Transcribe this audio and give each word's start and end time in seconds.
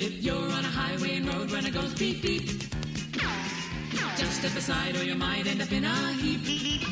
If 0.00 0.22
you're 0.22 0.36
on 0.36 0.64
a 0.64 0.68
highway 0.68 1.16
and 1.16 1.26
road 1.26 1.50
runner 1.50 1.72
goes 1.72 1.92
beep 1.92 2.22
beep, 2.22 2.46
just 4.16 4.38
step 4.38 4.54
aside 4.56 4.94
or 4.94 5.02
you 5.02 5.16
might 5.16 5.44
end 5.48 5.60
up 5.60 5.72
in 5.72 5.82
a 5.82 6.12
heap. 6.12 6.86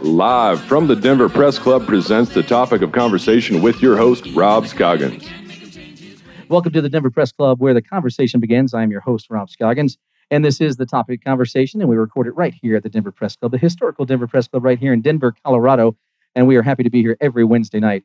Live 0.00 0.60
from 0.62 0.88
the 0.88 0.96
Denver 0.96 1.28
Press 1.28 1.56
Club 1.56 1.86
presents 1.86 2.34
the 2.34 2.42
topic 2.42 2.82
of 2.82 2.90
conversation 2.90 3.62
with 3.62 3.80
your 3.80 3.96
host, 3.96 4.26
Rob 4.34 4.66
Scoggins. 4.66 5.24
Welcome 6.48 6.72
to 6.72 6.82
the 6.82 6.88
Denver 6.88 7.10
Press 7.10 7.30
Club, 7.30 7.60
where 7.60 7.74
the 7.74 7.82
conversation 7.82 8.40
begins. 8.40 8.74
I'm 8.74 8.90
your 8.90 9.02
host, 9.02 9.28
Rob 9.30 9.48
Scoggins, 9.48 9.96
and 10.32 10.44
this 10.44 10.60
is 10.60 10.78
the 10.78 10.86
topic 10.86 11.20
of 11.20 11.24
conversation, 11.24 11.80
and 11.80 11.88
we 11.88 11.94
record 11.94 12.26
it 12.26 12.32
right 12.32 12.54
here 12.60 12.74
at 12.74 12.82
the 12.82 12.88
Denver 12.90 13.12
Press 13.12 13.36
Club, 13.36 13.52
the 13.52 13.58
historical 13.58 14.04
Denver 14.04 14.26
Press 14.26 14.48
Club, 14.48 14.64
right 14.64 14.80
here 14.80 14.92
in 14.92 15.00
Denver, 15.00 15.32
Colorado. 15.44 15.96
And 16.34 16.48
we 16.48 16.56
are 16.56 16.62
happy 16.62 16.82
to 16.82 16.90
be 16.90 17.02
here 17.02 17.16
every 17.20 17.44
Wednesday 17.44 17.78
night. 17.78 18.02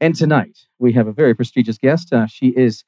And 0.00 0.14
tonight 0.14 0.58
we 0.78 0.92
have 0.92 1.08
a 1.08 1.12
very 1.12 1.34
prestigious 1.34 1.76
guest. 1.76 2.12
Uh, 2.12 2.28
she 2.28 2.50
is 2.50 2.84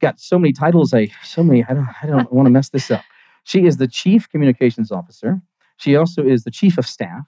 got 0.00 0.20
so 0.20 0.38
many 0.38 0.52
titles. 0.52 0.94
I 0.94 1.08
so 1.24 1.42
many. 1.42 1.64
I 1.64 1.74
don't. 1.74 1.88
I 2.02 2.06
don't 2.06 2.32
want 2.32 2.46
to 2.46 2.50
mess 2.50 2.70
this 2.70 2.90
up. 2.90 3.04
She 3.44 3.66
is 3.66 3.78
the 3.78 3.88
Chief 3.88 4.28
Communications 4.28 4.92
Officer. 4.92 5.40
She 5.78 5.96
also 5.96 6.24
is 6.24 6.44
the 6.44 6.50
Chief 6.50 6.76
of 6.78 6.86
Staff 6.86 7.24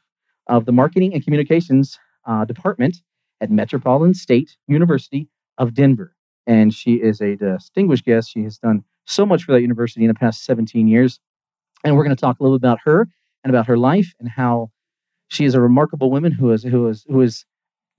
of 0.49 0.67
the 0.67 0.73
Marketing 0.73 1.15
and 1.15 1.23
Communications 1.23 1.99
uh, 2.27 2.45
Department 2.45 2.97
at 3.41 3.51
Metropolitan 3.51 4.15
State 4.15 4.57
University 4.67 5.29
of 5.59 5.75
Denver 5.75 6.15
and 6.47 6.75
she 6.75 6.95
is 6.95 7.21
a 7.21 7.37
distinguished 7.37 8.05
guest. 8.05 8.31
She 8.33 8.43
has 8.43 8.59
done 8.59 8.83
so 9.07 9.27
much 9.27 9.45
for 9.45 9.53
that 9.53 9.61
university 9.61 10.03
in 10.03 10.09
the 10.09 10.15
past 10.15 10.45
17 10.45 10.89
years. 10.89 11.21
And 11.85 11.97
we're 11.97 12.05
going 12.05 12.17
to 12.17 12.21
talk 12.21 12.41
a 12.41 12.43
little 12.43 12.59
bit 12.59 12.67
about 12.67 12.79
her 12.85 13.09
and 13.45 13.53
about 13.53 13.67
her 13.67 13.79
life 13.79 14.13
and 14.19 14.29
how 14.29 14.71
she 15.29 15.45
is 15.45 15.55
a 15.55 15.61
remarkable 15.61 16.11
woman 16.11 16.33
who 16.33 16.51
is 16.51 16.63
who 16.63 16.89
is 16.89 17.05
who 17.09 17.21
is 17.21 17.45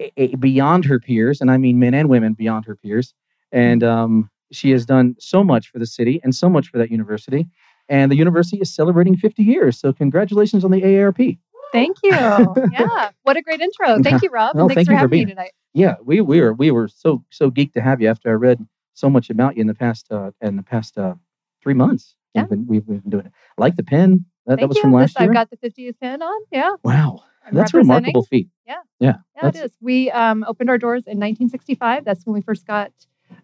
a, 0.01 0.11
a 0.17 0.35
beyond 0.35 0.85
her 0.85 0.99
peers, 0.99 1.41
and 1.41 1.49
I 1.49 1.57
mean 1.57 1.79
men 1.79 1.93
and 1.93 2.09
women 2.09 2.33
beyond 2.33 2.65
her 2.65 2.75
peers. 2.75 3.13
And 3.51 3.83
um, 3.83 4.29
she 4.51 4.71
has 4.71 4.85
done 4.85 5.15
so 5.19 5.43
much 5.43 5.69
for 5.69 5.79
the 5.79 5.85
city 5.85 6.19
and 6.23 6.33
so 6.35 6.49
much 6.49 6.67
for 6.67 6.77
that 6.77 6.91
university. 6.91 7.47
And 7.89 8.11
the 8.11 8.15
university 8.15 8.57
is 8.57 8.73
celebrating 8.73 9.17
50 9.17 9.43
years. 9.43 9.79
So 9.79 9.91
congratulations 9.91 10.63
on 10.63 10.71
the 10.71 10.81
AARP. 10.81 11.37
Thank 11.71 11.97
you. 12.03 12.11
yeah. 12.71 13.11
What 13.23 13.37
a 13.37 13.41
great 13.41 13.61
intro. 13.61 14.01
Thank 14.01 14.21
you, 14.21 14.29
Rob. 14.29 14.55
And 14.55 14.69
thanks 14.69 14.75
thank 14.75 14.87
for 14.87 14.93
for 14.93 14.97
having 14.97 15.09
being 15.09 15.25
me 15.27 15.31
tonight. 15.33 15.51
Yeah, 15.73 15.95
we 16.03 16.19
we 16.19 16.41
were 16.41 16.53
we 16.53 16.69
were 16.69 16.89
so 16.89 17.23
so 17.29 17.49
geeked 17.49 17.73
to 17.73 17.81
have 17.81 18.01
you 18.01 18.09
after 18.09 18.29
I 18.29 18.33
read 18.33 18.65
so 18.93 19.09
much 19.09 19.29
about 19.29 19.55
you 19.55 19.61
in 19.61 19.67
the 19.67 19.73
past 19.73 20.11
uh, 20.11 20.31
in 20.41 20.57
the 20.57 20.63
past 20.63 20.97
uh, 20.97 21.15
three 21.63 21.73
months. 21.73 22.15
Yeah. 22.33 22.41
We've 22.41 22.49
been 22.49 22.67
we've, 22.67 22.87
we've 22.87 23.01
been 23.01 23.09
doing 23.09 23.25
it. 23.25 23.31
I 23.57 23.61
like 23.61 23.77
the 23.77 23.83
pen. 23.83 24.25
That, 24.47 24.59
that 24.59 24.67
was 24.67 24.77
you. 24.77 24.81
from 24.81 24.93
last 24.93 25.13
This- 25.13 25.21
year. 25.21 25.29
I've 25.29 25.35
got 25.35 25.49
the 25.49 25.57
50th 25.57 25.99
pin 26.01 26.21
on. 26.21 26.41
Yeah. 26.51 26.71
wow, 26.83 27.23
I'm 27.45 27.53
that's 27.53 27.73
a 27.73 27.77
remarkable 27.77 28.23
feat. 28.23 28.49
Yeah. 28.65 28.77
yeah, 28.99 29.13
Yeah, 29.35 29.49
it 29.49 29.55
is. 29.55 29.71
We 29.79 30.09
um, 30.11 30.43
opened 30.47 30.69
our 30.69 30.77
doors 30.77 31.05
in 31.05 31.19
1965. 31.19 32.03
That's 32.05 32.25
when 32.25 32.33
we 32.33 32.41
first 32.41 32.65
got 32.65 32.91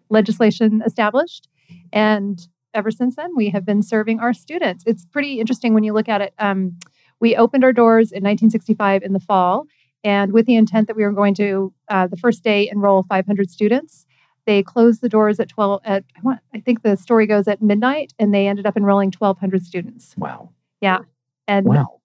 legislation 0.08 0.82
established. 0.84 1.48
And 1.92 2.46
ever 2.74 2.90
since 2.90 3.16
then, 3.16 3.30
we 3.36 3.50
have 3.50 3.64
been 3.64 3.82
serving 3.82 4.20
our 4.20 4.32
students. 4.32 4.84
It's 4.86 5.04
pretty 5.06 5.40
interesting 5.40 5.74
when 5.74 5.84
you 5.84 5.92
look 5.92 6.08
at 6.08 6.20
it. 6.20 6.34
Um, 6.38 6.78
we 7.20 7.36
opened 7.36 7.64
our 7.64 7.72
doors 7.72 8.12
in 8.12 8.22
1965 8.22 9.02
in 9.02 9.12
the 9.12 9.20
fall, 9.20 9.66
and 10.04 10.32
with 10.32 10.46
the 10.46 10.54
intent 10.54 10.86
that 10.86 10.96
we 10.96 11.02
were 11.02 11.12
going 11.12 11.34
to, 11.34 11.72
uh, 11.88 12.06
the 12.06 12.16
first 12.16 12.44
day, 12.44 12.68
enroll 12.70 13.02
500 13.02 13.50
students. 13.50 14.06
They 14.46 14.62
closed 14.62 15.02
the 15.02 15.08
doors 15.08 15.40
at 15.40 15.48
12, 15.48 15.82
at, 15.84 16.04
I, 16.16 16.20
want, 16.22 16.40
I 16.54 16.60
think 16.60 16.82
the 16.82 16.96
story 16.96 17.26
goes 17.26 17.48
at 17.48 17.60
midnight, 17.60 18.14
and 18.18 18.32
they 18.32 18.46
ended 18.46 18.66
up 18.66 18.76
enrolling 18.76 19.12
1,200 19.16 19.64
students. 19.66 20.14
Wow, 20.16 20.50
Yeah. 20.80 21.00
And 21.46 21.66
wow. 21.66 22.00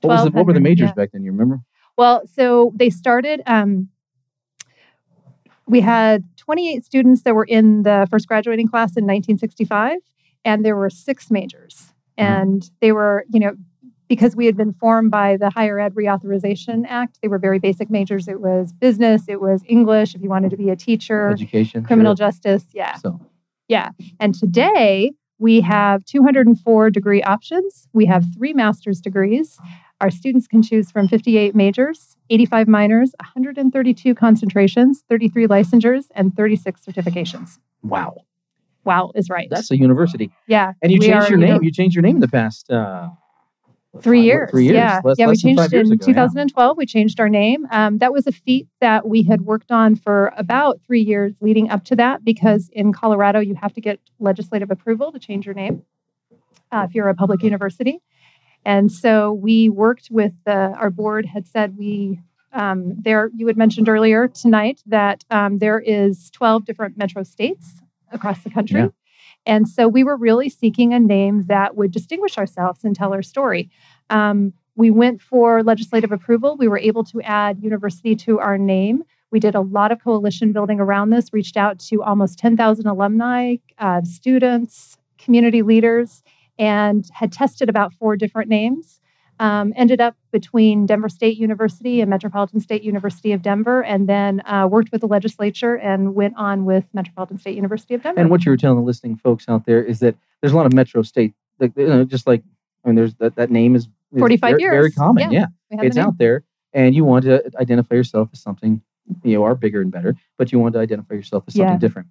What 0.00 0.10
was 0.10 0.24
the, 0.24 0.30
what 0.32 0.46
were 0.46 0.52
the 0.52 0.60
majors 0.60 0.88
yeah. 0.88 0.94
back 0.94 1.12
then? 1.12 1.22
You 1.22 1.30
remember? 1.30 1.60
Well, 1.96 2.26
so 2.26 2.72
they 2.74 2.90
started. 2.90 3.42
Um, 3.46 3.88
we 5.66 5.80
had 5.80 6.24
28 6.36 6.84
students 6.84 7.22
that 7.22 7.34
were 7.34 7.44
in 7.44 7.82
the 7.82 8.06
first 8.10 8.26
graduating 8.28 8.68
class 8.68 8.90
in 8.96 9.04
1965, 9.04 9.98
and 10.44 10.64
there 10.64 10.76
were 10.76 10.90
six 10.90 11.30
majors. 11.30 11.92
Mhm. 12.18 12.24
And 12.24 12.70
they 12.80 12.92
were, 12.92 13.24
you 13.32 13.40
know, 13.40 13.52
because 14.08 14.36
we 14.36 14.44
had 14.44 14.56
been 14.56 14.74
formed 14.74 15.10
by 15.10 15.36
the 15.38 15.48
Higher 15.48 15.78
Ed 15.78 15.94
Reauthorization 15.94 16.84
Act, 16.86 17.18
they 17.22 17.28
were 17.28 17.38
very 17.38 17.58
basic 17.58 17.88
majors. 17.90 18.28
It 18.28 18.40
was 18.42 18.72
business, 18.72 19.22
it 19.28 19.40
was 19.40 19.62
English, 19.66 20.14
if 20.14 20.20
you 20.22 20.28
wanted 20.28 20.50
to 20.50 20.56
be 20.56 20.68
a 20.68 20.76
teacher, 20.76 21.30
Education, 21.30 21.84
criminal 21.84 22.12
sure. 22.14 22.26
justice. 22.26 22.66
Yeah. 22.74 22.94
So 22.96 23.18
Yeah. 23.68 23.90
And 24.20 24.34
today 24.34 25.12
we 25.38 25.60
have 25.62 26.04
204 26.04 26.90
degree 26.90 27.22
options. 27.22 27.88
We 27.94 28.04
have 28.06 28.24
three 28.36 28.52
master's 28.52 29.00
degrees. 29.00 29.58
Our 30.02 30.10
students 30.10 30.48
can 30.48 30.62
choose 30.62 30.90
from 30.90 31.06
58 31.06 31.54
majors, 31.54 32.16
85 32.28 32.66
minors, 32.66 33.12
132 33.20 34.14
concentrations, 34.16 35.04
33 35.08 35.46
licensures, 35.46 36.06
and 36.16 36.34
36 36.36 36.80
certifications. 36.84 37.58
wow, 37.84 38.16
Wow 38.84 39.12
is 39.14 39.30
right. 39.30 39.46
that's 39.48 39.70
a 39.70 39.78
university. 39.78 40.32
yeah. 40.48 40.72
And 40.82 40.90
you 40.90 40.98
changed 40.98 41.28
your 41.30 41.38
name. 41.38 41.62
You 41.62 41.70
changed 41.70 41.94
your 41.94 42.02
name 42.02 42.16
in 42.16 42.20
the 42.20 42.26
past 42.28 42.68
uh, 42.68 43.10
Three 44.00 44.18
five- 44.20 44.24
years. 44.24 44.50
Three 44.50 44.64
years. 44.64 44.74
Yeah. 44.74 45.00
Less, 45.04 45.18
yeah, 45.20 45.26
we 45.26 45.32
less 45.34 45.42
five 45.42 45.70
changed 45.70 45.72
in 45.74 45.92
ago, 45.92 46.04
yeah. 46.08 46.14
2012. 46.14 46.76
We 46.76 46.86
changed 46.86 47.20
our 47.20 47.28
name. 47.28 47.66
Um, 47.70 47.98
that 47.98 48.12
was 48.12 48.26
a 48.26 48.32
feat 48.32 48.66
that 48.80 49.06
we 49.06 49.22
had 49.22 49.42
worked 49.42 49.70
on 49.70 49.94
for 49.94 50.32
about 50.36 50.80
three 50.84 51.02
years 51.02 51.34
leading 51.40 51.70
up 51.70 51.84
to 51.84 51.96
that 51.96 52.24
because 52.24 52.70
in 52.72 52.92
Colorado, 52.92 53.38
you 53.38 53.54
have 53.54 53.72
to 53.74 53.80
get 53.80 54.00
legislative 54.18 54.70
approval 54.72 55.12
to 55.12 55.18
change 55.20 55.46
your 55.46 55.54
name 55.54 55.84
uh, 56.72 56.86
if 56.88 56.94
you're 56.94 57.08
a 57.08 57.14
public 57.14 57.42
university. 57.44 58.00
And 58.64 58.90
so 58.90 59.32
we 59.32 59.68
worked 59.68 60.08
with 60.10 60.32
the, 60.44 60.74
our 60.78 60.90
board 60.90 61.26
had 61.26 61.48
said 61.48 61.76
we, 61.76 62.20
um, 62.52 62.94
there, 62.98 63.30
you 63.34 63.46
had 63.46 63.56
mentioned 63.56 63.88
earlier 63.88 64.28
tonight 64.28 64.82
that 64.86 65.24
um, 65.30 65.58
there 65.58 65.80
is 65.80 66.30
12 66.30 66.64
different 66.64 66.96
metro 66.96 67.22
states 67.22 67.80
across 68.12 68.42
the 68.42 68.50
country. 68.50 68.80
Yeah. 68.80 68.88
And 69.44 69.68
so 69.68 69.88
we 69.88 70.04
were 70.04 70.16
really 70.16 70.48
seeking 70.48 70.94
a 70.94 71.00
name 71.00 71.44
that 71.48 71.76
would 71.76 71.90
distinguish 71.90 72.38
ourselves 72.38 72.84
and 72.84 72.94
tell 72.94 73.12
our 73.12 73.22
story. 73.22 73.70
Um, 74.10 74.52
we 74.76 74.90
went 74.90 75.20
for 75.20 75.62
legislative 75.62 76.12
approval. 76.12 76.56
We 76.56 76.68
were 76.68 76.78
able 76.78 77.04
to 77.04 77.20
add 77.22 77.62
university 77.62 78.14
to 78.16 78.38
our 78.38 78.56
name. 78.56 79.02
We 79.30 79.40
did 79.40 79.54
a 79.54 79.60
lot 79.60 79.92
of 79.92 80.02
coalition 80.02 80.52
building 80.52 80.78
around 80.78 81.10
this, 81.10 81.32
reached 81.32 81.56
out 81.56 81.78
to 81.80 82.02
almost 82.02 82.38
10,000 82.38 82.86
alumni, 82.86 83.56
uh, 83.78 84.02
students, 84.02 84.96
community 85.18 85.62
leaders, 85.62 86.22
and 86.58 87.08
had 87.12 87.32
tested 87.32 87.68
about 87.68 87.92
four 87.94 88.16
different 88.16 88.48
names. 88.48 89.00
Um, 89.40 89.72
ended 89.74 90.00
up 90.00 90.14
between 90.30 90.86
Denver 90.86 91.08
State 91.08 91.36
University 91.36 92.00
and 92.00 92.08
Metropolitan 92.08 92.60
State 92.60 92.82
University 92.84 93.32
of 93.32 93.42
Denver, 93.42 93.82
and 93.82 94.08
then 94.08 94.40
uh, 94.46 94.68
worked 94.70 94.92
with 94.92 95.00
the 95.00 95.08
legislature 95.08 95.74
and 95.74 96.14
went 96.14 96.34
on 96.36 96.64
with 96.64 96.84
Metropolitan 96.92 97.38
State 97.38 97.56
University 97.56 97.94
of 97.94 98.02
Denver. 98.02 98.20
And 98.20 98.30
what 98.30 98.44
you 98.44 98.52
were 98.52 98.56
telling 98.56 98.78
the 98.78 98.84
listening 98.84 99.16
folks 99.16 99.48
out 99.48 99.66
there 99.66 99.82
is 99.82 99.98
that 100.00 100.14
there's 100.40 100.52
a 100.52 100.56
lot 100.56 100.66
of 100.66 100.72
metro 100.72 101.02
state, 101.02 101.32
like, 101.58 101.72
you 101.76 101.88
know, 101.88 102.04
just 102.04 102.26
like 102.26 102.42
I 102.84 102.88
mean, 102.88 102.94
there's 102.94 103.14
that 103.14 103.34
that 103.36 103.50
name 103.50 103.74
is, 103.74 103.88
is 104.12 104.20
45 104.20 104.50
very, 104.50 104.62
very 104.62 104.92
common. 104.92 105.32
Yeah. 105.32 105.46
yeah. 105.70 105.82
It's 105.82 105.96
out 105.96 106.18
there 106.18 106.44
and 106.72 106.94
you 106.94 107.04
want 107.04 107.24
to 107.24 107.42
identify 107.58 107.94
yourself 107.94 108.28
as 108.32 108.40
something 108.40 108.80
you 109.24 109.34
know 109.34 109.44
are 109.44 109.54
bigger 109.54 109.80
and 109.80 109.90
better 109.90 110.14
but 110.38 110.52
you 110.52 110.58
want 110.58 110.74
to 110.74 110.80
identify 110.80 111.14
yourself 111.14 111.44
as 111.46 111.54
something 111.54 111.72
Yeah. 111.74 111.78
different 111.78 112.08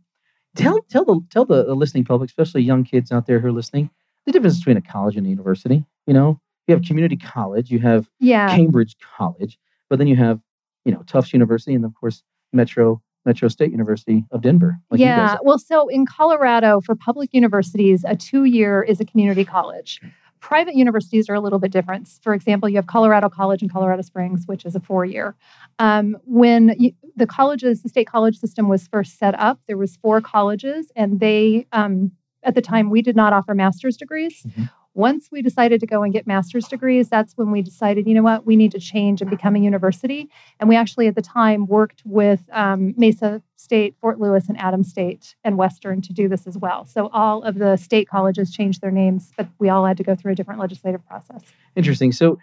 tell 0.56 0.82
tell 0.90 1.06
the 1.06 1.22
tell 1.30 1.46
the, 1.46 1.64
the 1.64 1.76
listening 1.76 2.06
public 2.06 2.30
especially 2.30 2.62
young 2.62 2.84
kids 2.84 3.12
out 3.12 3.28
there 3.28 3.40
who 3.40 3.48
are 3.48 3.52
listening 3.52 3.90
the 4.26 4.32
difference 4.32 4.58
between 4.60 4.78
a 4.78 4.82
college 4.82 5.16
and 5.18 5.26
a 5.26 5.30
university 5.30 5.84
you 6.08 6.14
know 6.14 6.40
you 6.68 6.76
have 6.76 6.84
community 6.84 7.18
college 7.18 7.70
you 7.72 7.80
have 7.80 8.08
Yeah. 8.20 8.56
cambridge 8.56 8.96
college 9.18 9.58
but 9.90 10.00
then 10.00 10.08
you 10.08 10.16
have 10.16 10.40
you 10.86 10.92
know 10.92 11.04
tufts 11.08 11.34
university 11.34 11.74
and 11.74 11.84
of 11.86 11.94
course 11.96 12.24
metro 12.54 13.02
metro 13.26 13.48
state 13.48 13.72
university 13.72 14.26
of 14.32 14.42
denver 14.42 14.78
like 14.90 15.00
yeah. 15.00 15.38
Well, 15.44 15.60
so 15.60 15.88
in 15.88 16.06
Colorado, 16.06 16.82
for 16.82 16.96
public 16.96 17.34
universities, 17.34 18.04
a 18.08 18.16
two 18.16 18.46
year 18.46 18.82
is 18.84 19.00
a 19.00 19.06
community 19.06 19.46
college. 19.46 20.02
Private 20.40 20.74
universities 20.74 21.30
are 21.30 21.36
a 21.36 21.40
little 21.40 21.60
bit 21.60 21.72
different. 21.72 22.10
For 22.24 22.34
example, 22.34 22.68
you 22.68 22.76
have 22.78 22.88
Colorado 22.88 23.30
College 23.30 23.62
in 23.62 23.70
Colorado 23.70 24.02
Springs, 24.02 24.48
which 24.48 24.66
is 24.66 24.76
a 24.76 24.80
four 24.80 25.06
year. 25.06 25.36
Um, 25.78 26.18
when 26.26 26.76
you, 26.80 26.94
the 27.16 27.28
colleges, 27.28 27.84
the 27.84 27.90
state 27.90 28.08
college 28.08 28.40
system 28.40 28.68
was 28.68 28.88
first 28.88 29.20
set 29.20 29.40
up, 29.40 29.60
there 29.68 29.78
was 29.78 29.98
four 29.98 30.20
colleges, 30.20 30.92
and 30.96 31.20
they, 31.20 31.68
um, 31.74 32.12
at 32.44 32.56
the 32.56 32.62
time, 32.62 32.90
we 32.90 33.02
did 33.02 33.16
not 33.16 33.34
offer 33.34 33.54
master's 33.54 33.98
degrees. 33.98 34.44
Mhm. 34.48 34.70
Once 34.94 35.30
we 35.32 35.42
decided 35.42 35.80
to 35.80 35.88
go 35.88 36.04
and 36.04 36.12
get 36.12 36.28
master's 36.28 36.68
degrees, 36.68 37.08
that's 37.08 37.38
when 37.38 37.50
we 37.50 37.62
decided, 37.62 38.06
you 38.06 38.14
know 38.14 38.22
what, 38.22 38.46
we 38.46 38.58
need 38.58 38.72
to 38.74 38.80
change 38.80 39.22
and 39.22 39.30
become 39.30 39.56
a 39.56 39.60
university. 39.60 40.30
And 40.60 40.68
we 40.68 40.76
actually, 40.76 41.08
at 41.08 41.16
the 41.16 41.22
time, 41.22 41.66
worked 41.66 42.02
with 42.06 42.42
um, 42.52 42.94
Mesa 42.98 43.42
State, 43.56 43.96
Fort 44.02 44.20
Lewis, 44.20 44.50
and 44.50 44.60
Adams 44.60 44.90
State 44.90 45.36
and 45.46 45.58
Western 45.58 46.02
to 46.02 46.12
do 46.12 46.28
this 46.28 46.46
as 46.46 46.58
well. 46.58 46.84
So 46.86 47.08
all 47.14 47.42
of 47.44 47.56
the 47.56 47.78
state 47.78 48.10
colleges 48.10 48.52
changed 48.52 48.82
their 48.82 48.92
names, 48.92 49.32
but 49.38 49.48
we 49.60 49.70
all 49.70 49.86
had 49.86 49.96
to 49.96 50.04
go 50.04 50.14
through 50.14 50.34
a 50.34 50.36
different 50.36 50.60
legislative 50.60 51.06
process. 51.06 51.42
Interesting. 51.78 52.12
So, 52.12 52.38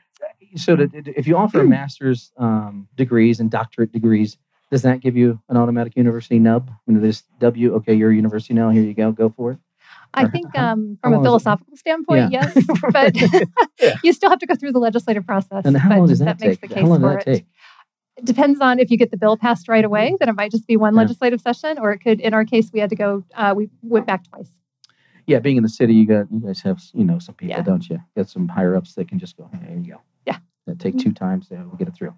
so 0.56 0.74
to, 0.74 0.88
if 1.18 1.26
you 1.26 1.36
offer 1.36 1.62
Hmm. 1.64 1.68
master's 1.68 2.32
um, 2.38 2.88
degrees 2.96 3.40
and 3.40 3.50
doctorate 3.50 3.92
degrees, 3.92 4.38
does 4.70 4.80
that 4.82 5.00
give 5.00 5.18
you 5.18 5.38
an 5.50 5.58
automatic 5.58 5.96
university 5.96 6.38
nub? 6.38 6.70
You 6.86 6.94
know, 6.94 7.00
this 7.00 7.24
W. 7.40 7.74
Okay, 7.74 7.92
you're 7.92 8.10
a 8.10 8.16
university 8.16 8.54
now. 8.54 8.70
Here 8.70 8.82
you 8.82 8.94
go. 8.94 9.12
Go 9.12 9.28
for 9.28 9.52
it. 9.52 9.58
I 10.14 10.26
think 10.28 10.56
um, 10.58 10.98
from 11.02 11.14
a 11.14 11.22
philosophical 11.22 11.76
standpoint, 11.76 12.32
Yeah. 12.32 12.52
yes, 12.54 12.66
but 12.92 13.14
Yeah. 13.80 13.94
you 14.02 14.12
still 14.12 14.30
have 14.30 14.38
to 14.40 14.46
go 14.46 14.54
through 14.54 14.72
the 14.72 14.78
legislative 14.78 15.26
process. 15.26 15.64
And 15.64 15.76
how 15.76 15.88
but 15.90 15.98
long 15.98 16.08
does 16.08 16.18
that 16.20 16.40
makes 16.40 16.58
take? 16.58 16.68
the 16.68 16.74
How 16.74 16.80
case 16.82 16.88
long 16.88 17.00
for 17.00 17.16
does 17.16 17.24
that 17.24 17.30
it. 17.30 17.34
take? 17.38 17.46
It 18.16 18.24
depends 18.24 18.60
on 18.60 18.80
if 18.80 18.90
you 18.90 18.96
get 18.98 19.10
the 19.12 19.16
bill 19.16 19.36
passed 19.36 19.68
right 19.68 19.84
away, 19.84 20.16
then 20.18 20.28
it 20.28 20.34
might 20.34 20.50
just 20.50 20.66
be 20.66 20.76
one 20.76 20.94
Yeah. 20.94 21.02
legislative 21.02 21.40
session, 21.40 21.78
or 21.78 21.92
it 21.92 21.98
could, 21.98 22.20
in 22.20 22.34
our 22.34 22.44
case, 22.44 22.70
we 22.72 22.80
had 22.80 22.90
to 22.90 22.96
go, 22.96 23.22
uh, 23.36 23.54
we 23.56 23.68
went 23.82 24.06
back 24.06 24.24
twice. 24.28 24.50
Yeah, 25.26 25.38
being 25.40 25.56
in 25.58 25.62
the 25.62 25.68
city, 25.68 25.92
you 25.94 26.06
got 26.06 26.26
you 26.32 26.40
guys 26.40 26.60
have 26.62 26.80
you 26.94 27.04
know 27.04 27.18
some 27.18 27.34
people, 27.34 27.62
don't 27.62 27.86
you? 27.88 28.00
Got 28.16 28.30
some 28.30 28.48
higher 28.48 28.74
ups 28.74 28.94
that 28.94 29.08
can 29.08 29.18
just 29.18 29.36
go, 29.36 29.48
hey, 29.52 29.58
there 29.68 29.76
you 29.78 29.92
go. 29.92 30.00
Yeah. 30.26 30.38
That 30.66 30.78
take 30.80 30.98
two 30.98 31.12
times, 31.12 31.48
uh, 31.52 31.56
we'll 31.66 31.76
get 31.76 31.86
it 31.88 31.94
through. 31.94 32.14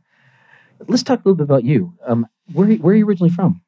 Let's 0.87 1.03
talk 1.03 1.19
a 1.19 1.23
little 1.29 1.35
bit 1.37 1.43
about 1.45 1.65
you. 1.65 1.93
Um, 2.07 2.27
where 2.53 2.69
where 2.77 2.95
are 2.95 2.97
you 2.97 3.05
originally 3.07 3.31
from? 3.33 3.61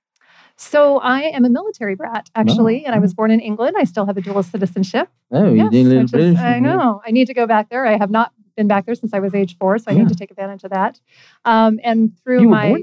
So 0.56 0.98
I 0.98 1.22
am 1.22 1.44
a 1.44 1.48
military 1.48 1.94
brat, 1.94 2.30
actually, 2.34 2.84
and 2.84 2.94
I 2.94 2.98
was 2.98 3.14
born 3.14 3.30
in 3.30 3.40
England. 3.40 3.74
I 3.78 3.84
still 3.84 4.06
have 4.06 4.16
a 4.16 4.20
dual 4.20 4.42
citizenship. 4.42 5.08
Oh, 5.30 5.50
you 5.50 5.56
Yes, 5.56 5.70
didn't 5.70 5.88
live 5.88 5.96
in 5.98 6.02
which 6.04 6.12
is- 6.14 6.34
British? 6.34 6.38
I 6.40 6.58
know. 6.60 7.00
I 7.06 7.10
need 7.10 7.26
to 7.26 7.34
go 7.34 7.46
back 7.46 7.68
there. 7.70 7.86
I 7.86 7.96
have 7.96 8.10
not 8.10 8.32
been 8.56 8.68
back 8.68 8.86
there 8.86 8.94
since 8.94 9.12
I 9.14 9.18
was 9.18 9.34
age 9.34 9.56
four, 9.58 9.78
so 9.78 9.90
I 9.90 9.94
Yeah. 9.94 10.00
need 10.00 10.08
to 10.08 10.14
take 10.14 10.30
advantage 10.30 10.62
of 10.64 10.70
that. 10.70 11.00
Um, 11.44 11.80
and 11.82 12.16
through 12.22 12.48
my 12.48 12.82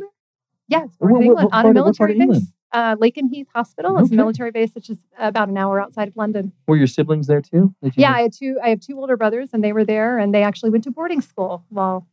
yes, 0.67 0.89
born 0.97 1.11
What- 1.13 1.21
in 1.21 1.27
England 1.27 1.49
what 1.51 1.53
on 1.53 1.65
a 1.65 1.69
of- 1.69 1.75
what 1.85 1.97
part 1.97 2.09
military 2.17 2.27
base. 2.39 2.51
Uh, 2.71 2.95
Lakenheath 2.97 3.47
Hospital 3.55 3.97
is 3.97 4.11
a 4.11 4.15
military 4.15 4.51
base, 4.51 4.75
which 4.75 4.89
is 4.91 4.99
about 5.17 5.49
an 5.49 5.57
hour 5.57 5.81
outside 5.81 6.07
of 6.07 6.15
London. 6.15 6.51
Were 6.67 6.75
your 6.75 6.85
siblings 6.85 7.25
there 7.25 7.41
too? 7.41 7.73
Yeah, 7.81 8.09
have- 8.09 8.15
I 8.17 8.21
had 8.23 8.33
two. 8.33 8.59
I 8.63 8.69
have 8.69 8.79
two 8.79 8.99
older 8.99 9.17
brothers, 9.17 9.49
and 9.53 9.63
they 9.63 9.73
were 9.73 9.83
there, 9.85 10.19
and 10.19 10.33
they 10.33 10.43
actually 10.43 10.69
went 10.69 10.83
to 10.83 10.91
boarding 10.91 11.21
school. 11.21 11.63
While 11.69 12.05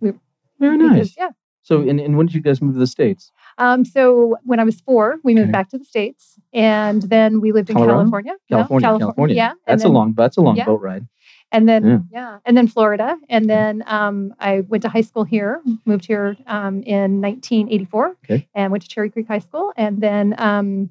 we. 0.00 0.12
Very 0.58 0.78
because- 0.78 0.96
nice. 0.96 1.16
yeah. 1.18 1.28
So, 1.70 1.88
and, 1.88 2.00
and 2.00 2.16
when 2.16 2.26
did 2.26 2.34
you 2.34 2.40
guys 2.40 2.60
move 2.60 2.72
to 2.74 2.80
the 2.80 2.86
states? 2.86 3.30
Um, 3.58 3.84
so 3.84 4.36
when 4.42 4.58
I 4.58 4.64
was 4.64 4.80
four, 4.80 5.18
we 5.22 5.34
moved 5.34 5.44
Okay. 5.50 5.52
back 5.52 5.68
to 5.70 5.78
the 5.78 5.84
states, 5.84 6.36
and 6.52 7.00
then 7.02 7.40
we 7.40 7.52
lived 7.52 7.70
in 7.70 7.76
Colorado? 7.76 7.98
California. 8.00 8.32
No, 8.50 8.56
California, 8.56 8.98
California. 8.98 9.36
Yeah, 9.36 9.52
That's 9.68 9.82
then- 9.84 9.92
a 9.92 9.94
long. 9.94 10.14
That's 10.16 10.36
a 10.36 10.40
long 10.40 10.56
yeah. 10.56 10.64
boat 10.64 10.80
ride. 10.80 11.06
and 11.52 11.68
then 11.68 11.84
Yeah. 11.84 11.98
yeah. 12.12 12.38
and 12.44 12.56
then 12.56 12.66
Florida, 12.66 13.16
and 13.28 13.48
then 13.48 13.84
um, 13.86 14.34
I 14.40 14.60
went 14.62 14.82
to 14.82 14.88
high 14.88 15.00
school 15.02 15.22
here. 15.24 15.60
Moved 15.84 16.06
here 16.06 16.36
um, 16.48 16.82
in 16.82 17.20
1984, 17.20 18.16
Okay. 18.24 18.48
and 18.54 18.72
went 18.72 18.82
to 18.82 18.88
Cherry 18.88 19.10
Creek 19.10 19.28
High 19.28 19.38
School, 19.48 19.72
and 19.76 20.00
then 20.00 20.34
um, 20.38 20.90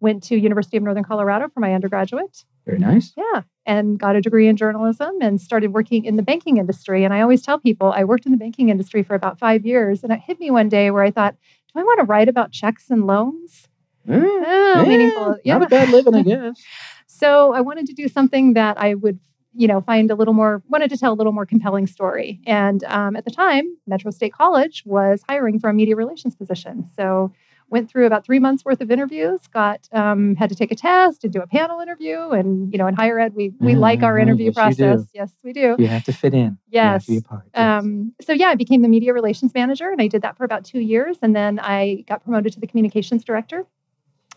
went 0.00 0.22
to 0.28 0.36
University 0.36 0.76
of 0.76 0.82
Northern 0.84 1.04
Colorado 1.04 1.48
for 1.48 1.58
my 1.60 1.74
undergraduate. 1.74 2.44
Very 2.66 2.78
nice. 2.78 3.12
Yeah, 3.16 3.42
and 3.70 3.98
got 4.04 4.16
a 4.16 4.20
degree 4.20 4.48
in 4.48 4.56
journalism, 4.56 5.12
and 5.20 5.40
started 5.40 5.72
working 5.72 6.04
in 6.04 6.16
the 6.16 6.22
banking 6.30 6.56
industry. 6.62 7.04
And 7.04 7.12
I 7.14 7.20
always 7.20 7.42
tell 7.42 7.58
people 7.58 7.92
I 8.00 8.02
worked 8.04 8.26
in 8.26 8.32
the 8.32 8.38
banking 8.38 8.68
industry 8.68 9.02
for 9.02 9.14
about 9.14 9.38
five 9.38 9.64
years, 9.64 10.02
and 10.02 10.12
it 10.12 10.20
hit 10.26 10.40
me 10.40 10.50
one 10.50 10.68
day 10.68 10.90
where 10.90 11.04
I 11.04 11.12
thought, 11.12 11.34
do 11.72 11.80
I 11.80 11.84
want 11.84 12.00
to 12.00 12.06
write 12.06 12.28
about 12.28 12.50
checks 12.50 12.90
and 12.90 13.06
loans? 13.06 13.68
Eh, 14.08 14.18
Oh, 14.18 14.82
eh, 14.84 14.88
meaningful. 14.88 15.36
Yeah. 15.44 15.58
Not 15.58 15.66
a 15.66 15.70
bad 15.70 15.88
living, 15.90 16.14
I 16.14 16.22
guess. 16.22 16.56
So 17.06 17.52
I 17.52 17.60
wanted 17.60 17.86
to 17.86 17.92
do 17.92 18.08
something 18.08 18.54
that 18.54 18.80
I 18.80 18.94
would, 18.94 19.18
you 19.52 19.68
know, 19.68 19.80
find 19.82 20.10
a 20.10 20.14
little 20.14 20.32
more, 20.32 20.62
wanted 20.68 20.88
to 20.90 20.96
tell 20.96 21.12
a 21.12 21.18
little 21.20 21.32
more 21.32 21.44
compelling 21.44 21.86
story. 21.86 22.40
And 22.46 22.82
um, 22.84 23.14
at 23.14 23.24
the 23.26 23.30
time, 23.30 23.66
Metro 23.86 24.10
State 24.10 24.32
College 24.32 24.84
was 24.86 25.22
hiring 25.28 25.58
for 25.60 25.68
a 25.68 25.74
media 25.74 25.96
relations 25.96 26.34
position. 26.34 26.88
So 26.96 27.32
went 27.70 27.88
through 27.88 28.06
about 28.06 28.24
three 28.24 28.38
months 28.38 28.64
worth 28.64 28.80
of 28.80 28.90
interviews, 28.90 29.40
got, 29.52 29.88
um, 29.92 30.34
had 30.36 30.50
to 30.50 30.56
take 30.56 30.72
a 30.72 30.74
test 30.74 31.24
and 31.24 31.32
do 31.32 31.40
a 31.40 31.46
panel 31.46 31.80
interview. 31.80 32.30
And, 32.30 32.72
you 32.72 32.78
know, 32.78 32.86
in 32.86 32.94
higher 32.94 33.18
ed, 33.18 33.34
we, 33.34 33.52
we 33.60 33.72
Yeah, 33.72 33.78
like 33.78 34.02
our 34.02 34.18
interview 34.18 34.46
yes, 34.46 34.54
process. 34.54 35.08
Yes, 35.14 35.32
we 35.44 35.52
do. 35.52 35.76
You 35.78 35.86
have 35.86 36.04
to 36.04 36.12
fit 36.12 36.34
in. 36.34 36.58
Yes. 36.68 37.06
be 37.06 37.18
a 37.18 37.22
part. 37.22 37.44
yes. 37.54 37.82
Um, 37.82 38.12
so 38.20 38.32
yeah, 38.32 38.48
I 38.48 38.56
became 38.56 38.82
the 38.82 38.88
media 38.88 39.12
relations 39.14 39.54
manager, 39.54 39.90
and 39.90 40.02
I 40.02 40.08
did 40.08 40.22
that 40.22 40.36
for 40.36 40.44
about 40.44 40.64
two 40.64 40.80
years, 40.80 41.18
and 41.22 41.34
then 41.34 41.58
I 41.60 42.04
got 42.08 42.24
promoted 42.24 42.52
to 42.54 42.60
the 42.60 42.66
communications 42.66 43.24
director. 43.24 43.64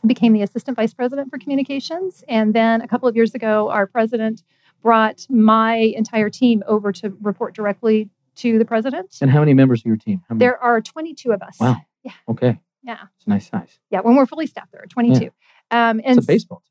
Became 0.06 0.34
the 0.34 0.42
assistant 0.42 0.76
vice 0.76 0.94
president 0.94 1.30
for 1.30 1.38
communications, 1.38 2.24
and 2.28 2.54
then 2.54 2.82
a 2.82 2.88
couple 2.88 3.08
of 3.08 3.16
years 3.16 3.34
ago, 3.34 3.70
our 3.70 3.88
president 3.88 4.44
brought 4.82 5.26
my 5.30 5.76
entire 5.96 6.30
team 6.30 6.62
over 6.68 6.92
to 6.92 7.16
report 7.22 7.56
directly 7.56 8.10
to 8.36 8.60
the 8.60 8.66
president. 8.66 9.16
and 9.22 9.32
how 9.32 9.40
many 9.40 9.54
members 9.54 9.80
of 9.80 9.86
your 9.86 9.96
team? 9.96 10.22
How 10.28 10.36
many? 10.36 10.40
There 10.40 10.62
are 10.62 10.82
22 10.82 11.32
of 11.32 11.42
us. 11.42 11.58
Wow. 11.60 11.78
Yeah. 12.04 12.12
Okay. 12.28 12.60
Yeah. 12.84 12.98
It's 13.18 13.26
a 13.26 13.30
nice 13.30 13.50
size. 13.50 13.80
Yeah, 13.90 14.02
when 14.02 14.16
we're 14.16 14.26
fully 14.26 14.48
staffed, 14.48 14.72
there 14.72 14.82
are 14.84 14.88
22. 14.88 15.26
Um, 15.72 16.02
and 16.04 16.18
It's 16.18 16.26
a 16.26 16.28
baseball 16.28 16.62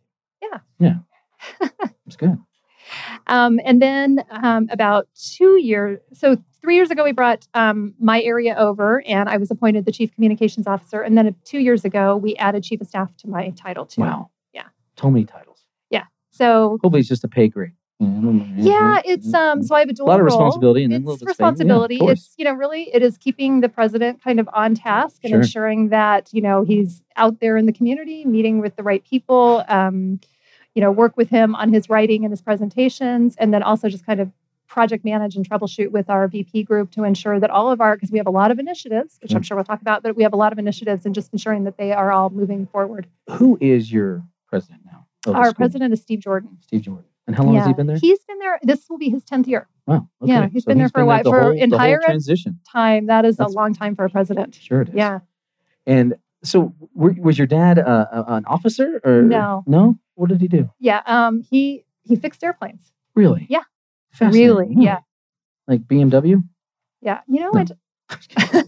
team. 0.40 0.50
Yeah. 0.78 0.98
Yeah. 1.60 1.68
It's 2.06 2.16
good. 2.16 2.36
Um, 3.26 3.58
and 3.64 3.80
then 3.80 4.22
um, 4.30 4.68
about 4.70 5.08
two 5.14 5.58
years, 5.58 5.98
so 6.12 6.36
three 6.60 6.74
years 6.74 6.90
ago, 6.90 7.04
we 7.04 7.12
brought 7.12 7.46
um, 7.54 7.94
my 7.98 8.20
area 8.22 8.54
over, 8.56 9.02
and 9.06 9.28
I 9.28 9.36
was 9.38 9.50
appointed 9.50 9.86
the 9.86 9.92
chief 9.92 10.14
communications 10.14 10.66
officer. 10.66 11.00
And 11.00 11.16
then 11.16 11.28
uh, 11.28 11.32
two 11.44 11.60
years 11.60 11.84
ago, 11.84 12.16
we 12.16 12.36
added 12.36 12.64
chief 12.64 12.80
of 12.80 12.88
staff 12.88 13.16
to 13.18 13.28
my 13.28 13.50
title 13.50 13.86
too. 13.86 14.02
Wow. 14.02 14.30
Yeah. 14.52 14.64
So 15.00 15.10
many 15.10 15.24
titles. 15.24 15.64
Yeah. 15.90 16.04
So 16.30 16.78
Hopefully, 16.82 17.00
it's 17.00 17.08
just 17.08 17.24
a 17.24 17.28
pay 17.28 17.48
grade. 17.48 17.72
Yeah, 18.56 19.00
it's 19.04 19.32
um. 19.34 19.62
So 19.62 19.75
I 19.75 19.81
have 19.81 19.88
a 19.88 19.93
dual 19.93 20.06
a 20.06 20.10
lot 20.10 20.20
of 20.20 20.25
responsibility 20.26 20.84
and 20.84 20.93
then 20.93 21.02
a 21.02 21.06
little 21.06 21.14
It's. 21.14 21.22
Yeah, 21.22 21.28
responsibility. 21.28 21.99
course. 21.99 22.12
it's 22.26 22.34
you 22.37 22.44
know 22.44 22.52
really 22.52 22.90
it 22.94 23.02
is 23.02 23.16
keeping 23.19 23.60
the 23.60 23.69
president 23.69 24.22
kind 24.22 24.40
of 24.40 24.49
on 24.52 24.75
task 24.75 25.20
and 25.25 25.31
Sure. 25.31 25.40
ensuring 25.40 25.88
that 25.90 26.28
you 26.32 26.43
know 26.43 26.62
he's 26.64 27.02
out 27.16 27.40
there 27.40 27.56
in 27.56 27.66
the 27.66 27.72
community, 27.72 28.25
meeting 28.25 28.60
with 28.60 28.76
the 28.76 28.82
right 28.82 29.04
people. 29.04 29.64
Um, 29.69 30.20
you 30.75 30.81
know, 30.81 30.90
work 30.90 31.16
with 31.19 31.28
him 31.28 31.54
on 31.54 31.70
his 31.72 31.90
writing 31.90 32.25
and 32.25 32.32
his 32.32 32.40
presentations, 32.40 33.37
and 33.37 33.52
then 33.52 33.62
also 33.62 33.88
just 33.90 34.06
kind 34.06 34.20
of 34.20 34.31
project 34.66 35.05
manage 35.05 35.37
and 35.37 35.46
troubleshoot 35.46 35.90
with 35.90 36.08
our 36.08 36.26
VP 36.26 36.62
group 36.62 36.90
to 36.93 37.05
ensure 37.05 37.38
that 37.38 37.50
all 37.50 37.70
of 37.70 37.82
our 37.82 37.94
because 37.94 38.10
we 38.10 38.16
have 38.16 38.26
a 38.26 38.31
lot 38.31 38.50
of 38.50 38.58
initiatives, 38.58 39.19
which 39.20 39.34
I'm 39.34 39.43
sure 39.43 39.55
we'll 39.55 39.64
talk 39.64 39.82
about, 39.82 40.02
but 40.02 40.16
we 40.16 40.22
have 40.22 40.32
a 40.32 40.37
lot 40.37 40.50
of 40.50 40.58
initiatives 40.58 41.05
and 41.05 41.14
just 41.14 41.31
ensuring 41.31 41.64
that 41.64 41.76
they 41.76 41.93
are 41.93 42.10
all 42.10 42.31
moving 42.31 42.66
forward. 42.66 43.06
Who 43.32 43.58
is 43.60 43.93
your 43.93 44.25
president 44.48 44.81
now? 44.87 45.06
our 45.26 45.52
president 45.52 45.93
is 45.93 46.00
Steve 46.00 46.20
Jordan. 46.20 46.56
Steve 46.62 46.81
Jordan. 46.82 47.05
And 47.32 47.37
how 47.38 47.44
long 47.44 47.56
has 47.56 47.67
he 47.67 47.73
been 47.75 47.87
there? 47.87 47.96
He's 47.96 48.19
been 48.25 48.38
there. 48.38 48.58
This 48.62 48.84
will 48.88 48.99
be 48.99 49.08
his 49.08 49.25
tenth 49.25 49.49
year. 49.49 49.69
wow. 49.87 50.06
Okay. 50.20 50.32
yeah, 50.32 50.49
he's 50.49 50.64
So 50.64 50.69
been 50.69 50.79
there 50.79 50.88
for 50.88 51.00
a 51.00 51.06
while. 51.06 51.23
For 51.23 51.40
whole, 51.40 51.55
the 51.55 51.79
whole 51.79 51.99
transition. 52.05 52.61
Time 52.70 53.06
that 53.06 53.25
is 53.25 53.37
That's- 53.37 53.55
a 53.55 53.56
long 53.56 53.75
time 53.75 53.96
for 53.96 54.05
a 54.05 54.11
president. 54.11 54.55
Sure 54.55 54.82
it 54.82 54.90
is. 54.90 54.94
Yeah. 54.94 55.20
And 55.87 56.14
so, 56.44 56.75
were, 56.94 57.14
was 57.19 57.38
your 57.38 57.46
dad 57.46 57.79
uh, 57.79 58.25
an 58.29 58.44
officer 58.46 59.00
or 59.05 59.23
No. 59.23 59.62
No. 59.67 59.99
What 60.14 60.29
did 60.29 60.40
he 60.40 60.49
do? 60.49 60.70
Yeah. 60.79 61.00
Um. 61.06 61.40
He 61.40 61.84
he 62.02 62.17
fixed 62.17 62.43
airplanes. 62.44 62.93
Really? 63.14 63.46
Yeah. 63.49 63.62
Really. 64.20 64.75
Yeah. 64.76 64.99
Like 65.67 65.82
BMW. 65.82 66.43
Yeah. 67.00 67.20
You 67.29 67.40
know 67.40 67.50
No. 67.52 67.64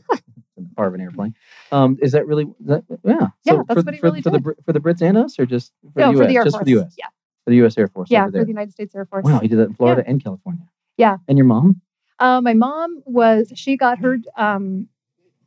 Part 0.76 0.88
of 0.88 0.94
an 0.94 1.00
airplane. 1.00 1.34
Um, 1.72 1.98
is 2.00 2.12
that 2.12 2.26
really? 2.26 2.46
That, 2.60 2.84
yeah. 3.04 3.12
Yeah, 3.44 3.52
So 3.52 3.64
that's 3.68 3.80
for, 3.80 3.84
what 3.84 3.94
he 3.94 4.00
for, 4.00 4.06
really 4.06 4.22
for 4.22 4.30
the 4.30 4.38
did. 4.38 4.44
Brit- 4.44 4.58
for 4.64 4.72
the 4.72 4.80
Brits 4.80 5.02
and 5.02 5.16
us, 5.18 5.38
or 5.38 5.46
just 5.46 5.72
for 5.92 6.00
no, 6.00 6.06
the 6.12 6.12
U.S. 6.18 6.22
for 6.24 6.28
the 6.28 6.36
Air 6.36 6.44
just 6.44 6.54
Force. 6.54 6.60
for 6.60 6.64
the 6.64 6.70
U.S. 6.72 6.94
Yeah. 6.98 7.06
For 7.44 7.50
the 7.50 7.56
U.S. 7.56 7.76
Air 7.76 7.88
Force. 7.88 8.10
Yeah. 8.10 8.26
For 8.26 8.30
there. 8.32 8.42
the 8.44 8.48
United 8.48 8.72
States 8.72 8.94
Air 8.94 9.04
Force. 9.04 9.24
Wow, 9.24 9.40
he 9.40 9.48
did 9.48 9.58
that 9.58 9.68
in 9.68 9.74
Florida 9.74 10.02
and 10.06 10.22
California. 10.22 10.66
Yeah. 10.96 11.18
And 11.28 11.36
your 11.38 11.46
mom? 11.46 11.80
Uh, 12.18 12.40
my 12.40 12.54
mom 12.54 13.02
was. 13.04 13.52
She 13.54 13.76
got 13.76 13.98
her. 13.98 14.18
Um, 14.36 14.88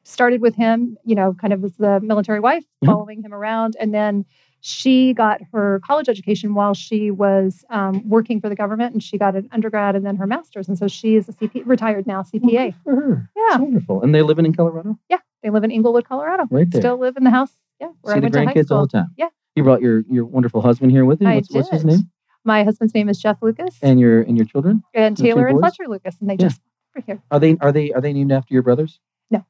started 0.03 0.39
with 0.41 0.55
him. 0.55 0.97
You 1.03 1.15
know, 1.15 1.33
kind 1.33 1.53
of 1.53 1.63
as 1.63 1.75
the 1.77 1.99
military 2.01 2.39
wife, 2.39 2.63
Mhm. 2.83 2.88
following 2.88 3.21
him 3.23 3.33
around, 3.33 3.75
and 3.79 3.94
then 3.94 4.25
she 4.61 5.13
got 5.13 5.41
her 5.53 5.79
college 5.85 6.09
education 6.09 6.54
while 6.54 6.73
she 6.73 7.11
was 7.11 7.63
um, 7.69 8.07
working 8.07 8.39
for 8.42 8.49
the 8.49 8.56
government, 8.56 8.94
and 8.94 9.01
she 9.04 9.18
got 9.18 9.35
an 9.35 9.47
undergrad 9.51 9.95
and 9.95 10.06
then 10.06 10.16
her 10.18 10.25
master's, 10.27 10.68
and 10.68 10.77
so 10.77 10.87
she 10.87 11.16
is 11.16 11.27
a 11.30 11.33
CP, 11.33 11.61
retired 11.66 12.06
now 12.07 12.21
CPA. 12.23 12.73
For 12.83 12.95
her. 12.95 13.30
Yeah. 13.35 13.44
That's 13.51 13.61
wonderful. 13.61 14.01
And 14.01 14.13
they 14.16 14.21
live 14.21 14.30
living 14.30 14.45
in 14.45 14.54
Colorado? 14.56 14.97
Yeah. 15.09 15.18
They 15.44 15.49
live 15.51 15.63
in 15.63 15.71
Englewood, 15.71 16.06
Colorado. 16.06 16.47
Right 16.49 16.69
there. 16.69 16.81
Still 16.81 16.97
live 16.97 17.18
in 17.18 17.23
the 17.23 17.30
house. 17.30 17.51
Yeah, 17.80 17.89
where 18.01 18.13
See 18.13 18.18
I 18.18 18.19
the 18.19 18.23
went 18.25 18.33
to 18.33 18.45
high 18.45 18.54
grandkids 18.54 18.71
all 18.71 18.81
the 18.87 18.92
time. 18.92 19.07
Yeah. 19.18 19.27
You 19.57 19.64
brought 19.64 19.81
your 19.81 20.04
your 20.07 20.23
wonderful 20.26 20.61
husband 20.61 20.92
here 20.92 21.04
with 21.04 21.19
you. 21.19 21.28
I 21.28 21.35
What's, 21.37 21.49
what's 21.52 21.69
his 21.71 21.83
name? 21.83 22.11
My 22.44 22.64
husband's 22.64 22.94
name 22.94 23.09
is 23.09 23.19
Jeff 23.19 23.37
Lucas 23.42 23.76
And 23.81 23.99
your 23.99 24.21
and 24.21 24.37
your 24.37 24.45
children? 24.45 24.83
and 24.94 25.18
Taylor 25.18 25.47
and? 25.47 25.57
Fletcher 25.59 25.85
Lucas, 25.87 26.16
and 26.21 26.30
they 26.30 26.33
Yeah. 26.35 26.47
just 26.49 26.61
were 26.95 27.02
here. 27.04 27.19
Are 27.31 27.40
they 27.40 27.57
are 27.59 27.71
they 27.71 27.92
are 27.92 27.99
they 27.99 28.14
named 28.14 28.31
after 28.31 28.54
your 28.54 28.61
brothers? 28.61 28.99
No. 29.31 29.44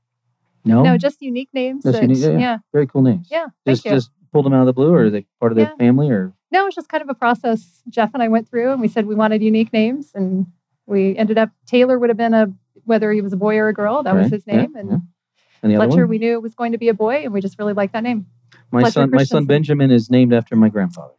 No. 0.64 0.82
No, 0.84 0.98
just 0.98 1.22
unique 1.22 1.50
names. 1.54 1.84
Just 1.84 1.96
that- 2.00 2.04
unique- 2.04 2.20
yeah, 2.24 2.38
yeah. 2.38 2.58
Very 2.72 2.88
cool 2.88 3.02
names. 3.02 3.28
Yeah, 3.30 3.48
Just 3.68 3.84
you. 3.84 3.92
just 3.92 4.10
pulled 4.32 4.46
them 4.46 4.54
out 4.54 4.62
of 4.62 4.66
the 4.68 4.72
blue, 4.74 4.94
or 4.94 5.04
are 5.04 5.10
they 5.10 5.26
part 5.42 5.52
of 5.52 5.58
their 5.58 5.66
Yeah. 5.68 5.76
family, 5.76 6.10
or 6.10 6.32
No, 6.54 6.66
it's 6.68 6.76
just 6.78 6.88
kind 6.88 7.04
of 7.04 7.10
a 7.10 7.14
process 7.14 7.84
Jeff 7.90 8.12
and 8.14 8.24
I 8.24 8.30
went 8.30 8.48
through, 8.48 8.72
and 8.72 8.80
we 8.80 8.88
said 8.88 9.08
we 9.08 9.16
wanted 9.16 9.42
unique 9.44 9.74
names, 9.74 10.14
and 10.16 10.46
we 10.86 11.18
ended 11.18 11.38
up 11.38 11.50
Taylor 11.66 12.00
would 12.00 12.10
have 12.10 12.18
been 12.18 12.34
a 12.34 12.54
whether 12.86 13.12
he 13.12 13.20
was 13.20 13.34
a 13.34 13.38
boy 13.38 13.58
or 13.58 13.68
a 13.68 13.74
girl. 13.74 14.04
That 14.04 14.16
was 14.16 14.28
Okay, 14.28 14.38
his 14.38 14.48
name, 14.48 14.74
and 14.78 15.02
and 15.62 15.76
Fletcher 15.76 16.08
we 16.08 16.18
knew 16.18 16.32
it 16.32 16.42
was 16.42 16.56
going 16.56 16.72
to 16.72 16.78
be 16.78 16.88
a 16.88 16.94
boy, 16.94 17.24
and 17.26 17.34
we 17.34 17.42
just 17.42 17.60
really 17.60 17.74
liked 17.74 17.92
that 17.92 18.04
name. 18.04 18.28
My 18.72 18.82
Fletcher 18.82 18.92
son 18.94 19.12
my 19.12 19.24
son 19.24 19.46
Benjamin 19.46 19.92
is 19.92 20.10
named 20.10 20.34
after 20.34 20.56
my 20.56 20.70
grandfather. 20.70 21.14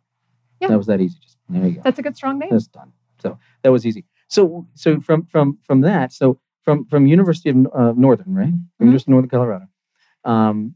Yeah. 0.61 0.69
That 0.69 0.78
was 0.78 0.87
that 0.87 1.00
easy. 1.00 1.19
Just 1.23 1.37
there 1.49 1.67
you 1.67 1.75
go. 1.76 1.81
That's 1.85 1.99
a 1.99 2.02
good 2.02 2.17
strong 2.17 2.38
name. 2.38 2.50
That's 2.50 2.67
done. 2.67 2.93
So 3.23 3.38
that 3.62 3.71
was 3.73 3.87
easy. 3.87 4.05
So 4.28 4.67
so 4.75 5.00
from 5.00 5.25
from 5.26 5.59
from 5.67 5.81
that, 5.83 6.12
so 6.12 6.38
from 6.64 6.85
from 6.87 7.07
University 7.07 7.50
of 7.50 7.57
uh, 7.75 7.93
Northern, 7.97 8.35
right? 8.35 8.52
Mhm. 8.52 8.61
University 8.81 9.11
of 9.11 9.12
Northern 9.14 9.31
Colorado. 9.31 9.67
Um, 10.25 10.75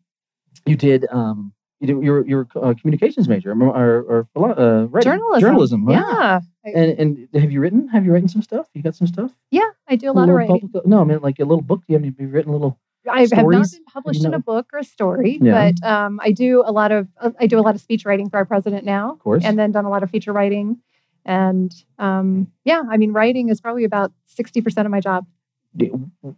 you 0.66 0.76
did 0.76 1.06
um, 1.10 1.52
you 1.80 1.86
did 1.88 2.02
your 2.02 2.26
your 2.26 2.46
uh, 2.56 2.74
communications 2.80 3.28
major 3.28 3.52
or 3.52 4.26
or, 4.34 4.58
uh, 4.58 4.84
writing. 4.84 5.10
Journalism. 5.10 5.40
Journalism. 5.40 5.84
wow. 5.84 5.92
Yeah, 5.92 6.40
I- 6.64 6.70
And 6.70 6.98
and 6.98 7.42
have 7.42 7.50
you 7.52 7.60
written? 7.60 7.88
Have 7.88 8.04
you 8.06 8.12
written 8.12 8.28
some 8.28 8.42
stuff? 8.42 8.68
You 8.74 8.82
got 8.82 8.94
some 8.94 9.06
stuff? 9.08 9.32
yeah, 9.50 9.68
I 9.88 9.96
do 9.96 10.10
a 10.10 10.12
lot 10.12 10.28
of 10.28 10.34
writing. 10.36 10.60
public- 10.60 10.86
no, 10.86 11.00
I 11.00 11.04
mean 11.04 11.18
like 11.20 11.38
a 11.40 11.44
little 11.44 11.62
book. 11.62 11.82
You 11.88 11.96
have 11.98 12.04
you 12.06 12.14
written 12.28 12.50
a 12.50 12.52
little? 12.56 12.78
I 13.10 13.20
have 13.22 13.30
not 13.32 13.70
been 13.70 13.84
published 13.92 14.24
in 14.24 14.32
a 14.34 14.38
book 14.38 14.66
or 14.72 14.78
a 14.80 14.84
story, 14.84 15.38
Yeah. 15.42 15.72
but 15.80 15.86
um, 15.88 16.20
I 16.22 16.32
do 16.32 16.62
a 16.64 16.72
lot 16.72 16.92
of 16.92 17.08
uh, 17.20 17.30
I 17.40 17.46
do 17.46 17.58
a 17.58 17.62
lot 17.62 17.74
of 17.74 17.80
speech 17.80 18.04
writing 18.04 18.28
for 18.30 18.36
our 18.36 18.44
president 18.44 18.84
now, 18.84 19.12
Of 19.12 19.18
course. 19.20 19.44
and 19.44 19.58
then 19.58 19.72
done 19.72 19.84
a 19.84 19.90
lot 19.90 20.02
of 20.02 20.10
feature 20.10 20.32
writing, 20.32 20.78
and 21.24 21.72
um, 21.98 22.48
yeah, 22.64 22.82
I 22.90 22.96
mean, 22.96 23.12
writing 23.12 23.48
is 23.48 23.60
probably 23.60 23.84
about 23.84 24.12
sixty 24.26 24.60
percent 24.60 24.86
of 24.86 24.90
my 24.92 25.00
job. 25.00 25.26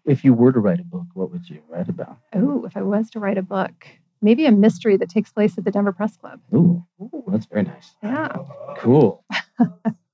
If 0.06 0.24
you 0.24 0.32
were 0.32 0.52
to 0.52 0.60
write 0.60 0.80
a 0.80 0.84
book, 0.84 1.06
what 1.14 1.30
would 1.32 1.48
you 1.50 1.60
write 1.68 1.88
about? 1.88 2.18
Oh, 2.34 2.64
if 2.64 2.76
I 2.76 2.82
was 2.82 3.10
to 3.10 3.18
write 3.20 3.36
a 3.36 3.42
book, 3.42 3.86
maybe 4.22 4.46
a 4.46 4.52
mystery 4.52 4.96
that 4.96 5.10
takes 5.10 5.32
place 5.32 5.58
at 5.58 5.64
the 5.64 5.70
Denver 5.72 5.92
Press 5.92 6.16
Club. 6.16 6.40
Ooh, 6.54 6.84
ooh, 7.00 7.24
that's 7.28 7.46
very 7.46 7.64
nice. 7.64 7.94
Yeah. 8.02 8.28
Cool. 8.78 9.24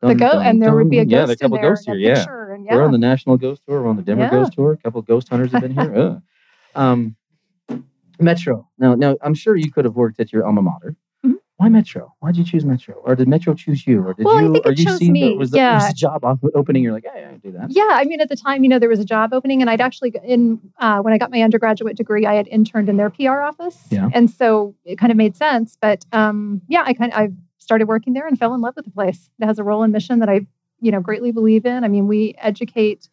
The 0.03 0.15
go 0.15 0.31
and 0.41 0.63
there 0.63 0.75
would 0.75 0.89
be 0.89 0.99
a 1.01 1.05
dun. 1.05 1.27
ghost 1.27 1.29
Yeah, 1.29 1.33
a 1.35 1.37
couple 1.37 1.57
in 1.59 1.63
there, 1.63 1.71
ghosts 1.73 1.85
here. 1.85 1.95
Yeah. 1.95 2.15
picture, 2.15 2.53
and 2.55 2.65
We're 2.71 2.83
on 2.83 2.91
the 2.91 2.97
National 2.97 3.37
Ghost 3.37 3.61
Tour. 3.69 3.83
We're 3.83 3.89
on 3.91 3.97
the 3.97 4.03
Denver 4.03 4.23
Yeah. 4.23 4.31
Ghost 4.31 4.55
Tour. 4.55 4.73
A 4.73 4.77
couple 4.79 5.01
of 5.01 5.07
ghost 5.07 5.29
hunters 5.29 5.53
have 5.53 5.61
been 5.61 5.73
here. 5.75 5.95
Ugh. 5.95 6.23
Um, 6.75 7.17
Metro. 8.19 8.69
Now, 8.79 8.95
now, 8.95 9.17
I'm 9.23 9.35
sure 9.35 9.57
you 9.57 9.71
could 9.73 9.85
have 9.85 9.97
worked 9.97 10.21
at 10.21 10.33
your 10.33 10.45
alma 10.47 10.61
mater. 10.61 10.95
Mhm. 11.25 11.37
Why 11.57 11.69
Metro? 11.71 12.13
Why 12.21 12.33
did 12.33 12.39
you 12.39 12.45
choose 12.45 12.67
Metro? 12.67 12.95
Or 12.97 13.15
did 13.15 13.29
Metro 13.29 13.55
choose 13.55 13.87
you? 13.87 14.03
Or 14.03 14.13
did 14.13 14.27
Well, 14.27 14.37
I 14.37 14.43
you? 14.43 14.53
think 14.53 14.67
or 14.67 14.73
it 14.73 14.79
you 14.79 14.85
chose 14.85 15.01
me. 15.01 15.31
The, 15.31 15.37
was, 15.37 15.51
the, 15.53 15.57
Yeah. 15.57 15.75
was 15.77 15.89
the 15.89 15.95
job 15.95 16.23
opening? 16.55 16.83
You're 16.83 16.93
like, 16.93 17.05
yeah, 17.05 17.19
yeah, 17.19 17.31
I 17.31 17.37
do 17.37 17.51
that. 17.53 17.71
Yeah, 17.71 17.89
I 17.91 18.05
mean, 18.05 18.21
at 18.21 18.29
the 18.29 18.37
time, 18.37 18.63
you 18.63 18.69
know, 18.69 18.79
there 18.79 18.91
was 18.91 19.01
a 19.01 19.05
job 19.07 19.33
opening, 19.33 19.63
and 19.63 19.71
I'd 19.71 19.81
actually 19.81 20.13
in 20.23 20.61
uh, 20.79 21.01
when 21.01 21.15
I 21.15 21.19
got 21.19 21.31
my 21.31 21.41
undergraduate 21.41 21.97
degree, 21.97 22.27
I 22.27 22.35
had 22.35 22.47
interned 22.49 22.91
in 22.91 22.99
their 22.99 23.09
PR 23.11 23.41
office, 23.41 23.87
Yeah. 23.91 24.11
and 24.13 24.29
so 24.31 24.75
it 24.85 24.99
kind 24.99 25.11
of 25.11 25.17
made 25.17 25.35
sense. 25.35 25.79
But 25.81 26.05
um, 26.13 26.61
yeah, 26.69 26.83
I 26.85 26.93
kind 26.93 27.13
of 27.13 27.19
I 27.19 27.31
started 27.57 27.89
working 27.89 28.13
there 28.13 28.27
and 28.27 28.39
fell 28.39 28.55
in 28.55 28.61
love 28.61 28.75
with 28.77 28.85
the 28.85 28.91
place. 28.91 29.31
It 29.41 29.47
has 29.47 29.59
a 29.59 29.65
role 29.65 29.83
and 29.83 29.93
mission 29.95 30.19
that 30.19 30.29
I, 30.29 30.47
you 30.81 30.91
know, 30.91 31.01
greatly 31.01 31.33
believe 31.33 31.65
in. 31.65 31.85
I 31.85 31.89
mean, 31.89 32.07
we 32.07 32.35
educate. 32.39 33.09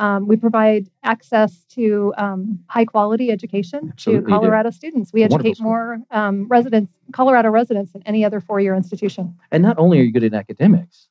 Um, 0.00 0.26
we 0.26 0.36
provide 0.36 0.88
access 1.04 1.64
to 1.76 2.14
um, 2.16 2.58
high 2.68 2.86
quality 2.86 3.30
education 3.30 3.90
Absolutely 3.92 4.22
to 4.22 4.26
do. 4.26 4.32
Colorado 4.32 4.70
students. 4.70 5.12
We 5.12 5.20
wonderful 5.20 5.40
educate 5.40 5.56
school. 5.56 5.64
more 5.66 5.98
um, 6.10 6.48
residents, 6.48 6.92
Colorado 7.12 7.50
residents, 7.50 7.92
than 7.92 8.02
any 8.06 8.24
other 8.24 8.40
four 8.40 8.60
year 8.60 8.74
institution. 8.74 9.36
And 9.52 9.62
not 9.62 9.78
only 9.78 10.00
are 10.00 10.02
you 10.02 10.10
good 10.12 10.24
at 10.24 10.32
academics, 10.34 11.08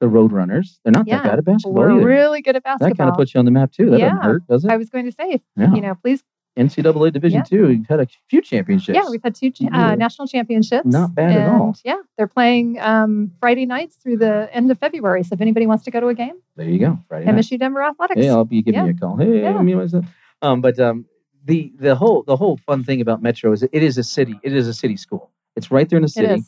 the 0.00 0.06
Roadrunners, 0.06 0.78
they're 0.84 0.92
not 0.92 1.06
Yeah. 1.08 1.22
that 1.22 1.28
bad 1.30 1.38
at 1.38 1.44
basketball 1.46 1.72
We're 1.72 1.92
either. 1.96 2.04
really 2.06 2.42
good 2.42 2.56
at 2.56 2.62
basketball. 2.62 2.88
that 2.90 2.98
kind 2.98 3.08
of 3.10 3.16
puts 3.16 3.32
you 3.32 3.38
on 3.38 3.46
the 3.46 3.50
map 3.50 3.72
too. 3.72 3.88
That 3.88 3.98
doesn't 3.98 4.22
hurt, 4.22 4.46
does 4.46 4.64
it? 4.66 4.70
I 4.70 4.76
was 4.76 4.90
going 4.90 5.06
to 5.06 5.12
say, 5.12 5.40
yeah. 5.56 5.74
you 5.74 5.80
know, 5.80 5.94
please 5.94 6.22
NCAA 6.56 7.12
Division 7.12 7.38
Yeah. 7.38 7.42
Two, 7.44 7.70
you've 7.70 7.86
had 7.86 8.00
a 8.00 8.06
few 8.28 8.40
championships. 8.40 8.96
Yeah, 8.96 9.08
we've 9.10 9.22
had 9.22 9.34
two 9.34 9.52
uh, 9.72 9.94
national 9.94 10.26
championships. 10.26 10.86
Not 10.86 11.14
bad 11.14 11.32
at 11.36 11.48
all. 11.48 11.66
and, 11.68 11.80
Yeah, 11.84 11.96
they're 12.16 12.26
playing 12.26 12.78
um, 12.80 13.32
Friday 13.40 13.66
nights 13.66 13.96
through 13.96 14.18
the 14.18 14.48
end 14.52 14.70
of 14.70 14.78
February. 14.78 15.22
So 15.22 15.34
if 15.34 15.40
anybody 15.40 15.66
wants 15.66 15.84
to 15.84 15.90
go 15.90 16.00
to 16.00 16.08
a 16.08 16.14
game, 16.14 16.34
there 16.56 16.68
you 16.68 16.78
go. 16.78 16.98
Friday 17.08 17.26
night. 17.26 17.34
MSU 17.36 17.58
Denver 17.58 17.82
Athletics. 17.82 18.20
Hey, 18.20 18.28
I'll 18.30 18.44
be 18.44 18.62
giving 18.62 18.80
Yeah. 18.80 18.86
you 18.86 18.90
a 18.92 18.94
call. 18.98 19.16
Hey, 19.16 19.42
Yeah. 19.42 19.60
me 19.60 19.74
myself. 19.74 20.06
Um, 20.42 20.60
but 20.60 20.78
um, 20.78 21.04
the 21.44 21.72
the 21.78 21.94
whole 21.94 22.22
the 22.22 22.36
whole 22.36 22.56
fun 22.56 22.84
thing 22.84 23.00
about 23.00 23.22
Metro 23.22 23.52
is 23.52 23.62
it 23.62 23.70
is 23.72 23.98
a 23.98 24.02
city. 24.02 24.38
It 24.42 24.52
is 24.54 24.66
a 24.68 24.74
city 24.74 24.96
school. 24.96 25.30
It's 25.56 25.70
right 25.70 25.88
there 25.88 25.96
in 25.98 26.02
the 26.02 26.08
city. 26.08 26.42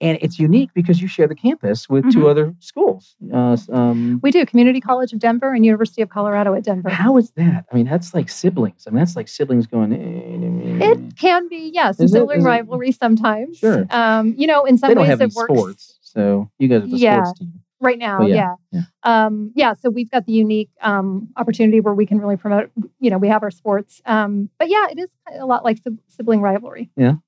And 0.00 0.18
it's 0.22 0.38
unique 0.38 0.70
because 0.74 1.00
you 1.02 1.08
share 1.08 1.28
the 1.28 1.34
campus 1.34 1.88
with 1.88 2.10
two 2.12 2.20
Mhm. 2.20 2.30
other 2.30 2.54
schools. 2.60 3.16
Uh, 3.32 3.56
um, 3.72 4.18
We 4.22 4.30
do 4.30 4.44
Community 4.46 4.80
College 4.80 5.12
of 5.12 5.18
Denver 5.18 5.52
and 5.52 5.64
University 5.64 6.00
of 6.02 6.08
Colorado 6.08 6.54
at 6.54 6.64
Denver. 6.64 6.88
how 6.88 7.16
is 7.18 7.30
that? 7.32 7.66
I 7.70 7.76
mean, 7.76 7.86
that's 7.86 8.14
like 8.14 8.28
siblings. 8.28 8.84
I 8.86 8.90
mean, 8.90 8.98
that's 8.98 9.16
like 9.16 9.28
siblings 9.28 9.66
going. 9.66 9.92
eh, 9.92 10.90
It 10.92 11.16
can 11.16 11.48
be, 11.48 11.70
yes, 11.72 12.00
Is 12.00 12.10
it- 12.12 12.18
sibling 12.18 12.40
it- 12.40 12.44
rivalry 12.44 12.92
sometimes. 12.92 13.58
Sure. 13.58 13.86
Um, 13.90 14.34
you 14.36 14.46
know, 14.46 14.64
in 14.64 14.78
some 14.78 14.88
they 14.88 14.94
don't 14.94 15.02
ways 15.02 15.10
have 15.10 15.20
any 15.20 15.28
it 15.30 15.34
works 15.36 15.52
sports, 15.54 15.98
so 16.00 16.50
you 16.58 16.68
guys 16.68 16.82
are 16.84 16.86
the 16.86 16.96
Yeah. 16.96 17.24
sports 17.24 17.40
team. 17.40 17.52
right 17.82 17.98
now. 17.98 18.20
Yeah. 18.20 18.56
yeah, 18.72 18.82
Um, 19.04 19.52
yeah. 19.54 19.72
So 19.72 19.88
we've 19.88 20.10
got 20.10 20.26
the 20.26 20.32
unique 20.32 20.68
um, 20.82 21.28
opportunity 21.38 21.80
where 21.80 21.94
we 21.94 22.04
can 22.04 22.18
really 22.20 22.36
promote. 22.36 22.70
You 23.00 23.08
know, 23.10 23.16
we 23.16 23.28
have 23.28 23.42
our 23.42 23.50
sports. 23.50 24.02
Um, 24.04 24.50
but 24.58 24.68
yeah, 24.68 24.86
it 24.90 24.98
is 24.98 25.08
a 25.38 25.46
lot 25.46 25.64
like 25.64 25.78
sibling 26.08 26.42
rivalry. 26.42 26.90
Yeah. 26.96 27.12
Do 27.12 27.18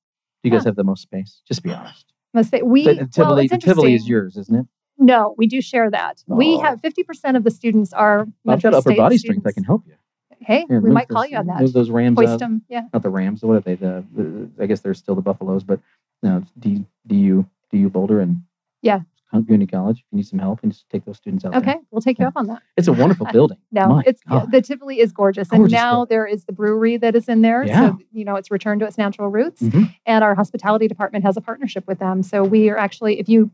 you 0.43 0.51
guys 0.51 0.65
have 0.65 0.77
the 0.77 0.85
most 0.85 1.01
space? 1.03 1.41
Just 1.49 1.63
be 1.63 1.73
honest. 1.73 2.12
Most 2.35 2.51
fa- 2.51 2.65
we 2.65 2.89
uh, 2.89 2.95
well, 2.95 3.07
Tivoli, 3.09 3.45
it's 3.45 3.53
the 3.53 3.59
Tivoli 3.59 3.95
is 3.95 4.09
yours, 4.09 4.37
isn't 4.37 4.55
it? 4.55 4.67
No, 4.99 5.35
we 5.37 5.47
do 5.47 5.61
share 5.61 5.91
that. 5.91 6.23
We 6.27 6.55
Oh. 6.55 6.61
have 6.61 6.81
50% 6.81 7.37
of 7.37 7.45
the 7.45 7.51
students 7.51 7.93
are 7.93 8.27
I've 8.47 8.63
got 8.63 8.75
upper 8.75 8.91
State 8.91 8.99
body 8.99 9.19
strength. 9.19 9.47
I 9.47 9.53
can 9.53 9.65
help 9.65 9.83
you. 9.87 9.95
Hey, 10.41 10.65
Here, 10.69 10.81
we 10.81 10.91
might 10.91 11.09
call 11.09 11.25
you 11.27 11.37
on 11.37 11.47
that. 11.47 11.61
Move 11.61 11.73
those 11.73 11.91
Rams 11.91 12.19
Hoist 12.19 12.39
them. 12.41 12.63
Yeah. 12.69 12.83
not 12.93 13.03
the 13.03 13.11
Rams. 13.11 13.43
What 13.43 13.55
are 13.57 13.61
they? 13.61 13.75
The, 13.77 14.05
the 14.15 14.51
I 14.61 14.67
guess 14.67 14.81
they're 14.81 14.95
still 14.95 15.15
the 15.15 15.21
Buffaloes, 15.23 15.63
but 15.63 15.81
no, 16.23 16.43
D, 16.59 16.85
DU 17.07 17.47
DU 17.71 17.89
Boulder 17.91 18.21
and 18.21 18.43
Yeah. 18.83 19.01
Community 19.41 19.71
College. 19.71 19.99
If 19.99 20.05
you 20.13 20.17
need 20.17 20.27
some 20.27 20.39
help, 20.39 20.61
and 20.63 20.73
just 20.73 20.89
take 20.91 21.05
those 21.05 21.17
students 21.17 21.45
out. 21.45 21.53
there. 21.53 21.61
Okay, 21.61 21.77
we'll 21.91 22.03
take 22.03 22.19
you 22.19 22.25
Yeah. 22.25 22.29
up 22.29 22.37
on 22.37 22.47
that. 22.49 22.63
it's 22.77 22.89
a 22.89 22.93
wonderful 22.93 23.27
building. 23.33 23.57
No, 23.73 23.89
My 23.89 24.03
it's 24.07 24.23
God. 24.29 24.51
the 24.53 24.61
Tivoli 24.61 25.01
is 25.01 25.11
gorgeous, 25.13 25.49
Gorgeous 25.49 25.65
and 25.65 25.73
now 25.73 25.93
building. 25.97 26.09
there 26.11 26.27
is 26.27 26.45
the 26.45 26.53
brewery 26.53 26.97
that 26.99 27.17
is 27.17 27.29
in 27.29 27.41
there. 27.43 27.65
Yeah. 27.65 27.91
So 27.93 27.99
you 28.13 28.25
know 28.25 28.37
it's 28.37 28.51
returned 28.51 28.81
to 28.81 28.87
its 28.87 28.99
natural 28.99 29.29
roots, 29.29 29.63
Mhm. 29.63 29.95
and 30.07 30.23
our 30.23 30.35
hospitality 30.35 30.87
department 30.89 31.25
has 31.25 31.37
a 31.37 31.41
partnership 31.41 31.87
with 31.87 31.99
them. 31.99 32.23
So 32.23 32.45
we 32.45 32.69
are 32.69 32.77
actually, 32.77 33.19
if 33.19 33.29
you 33.29 33.51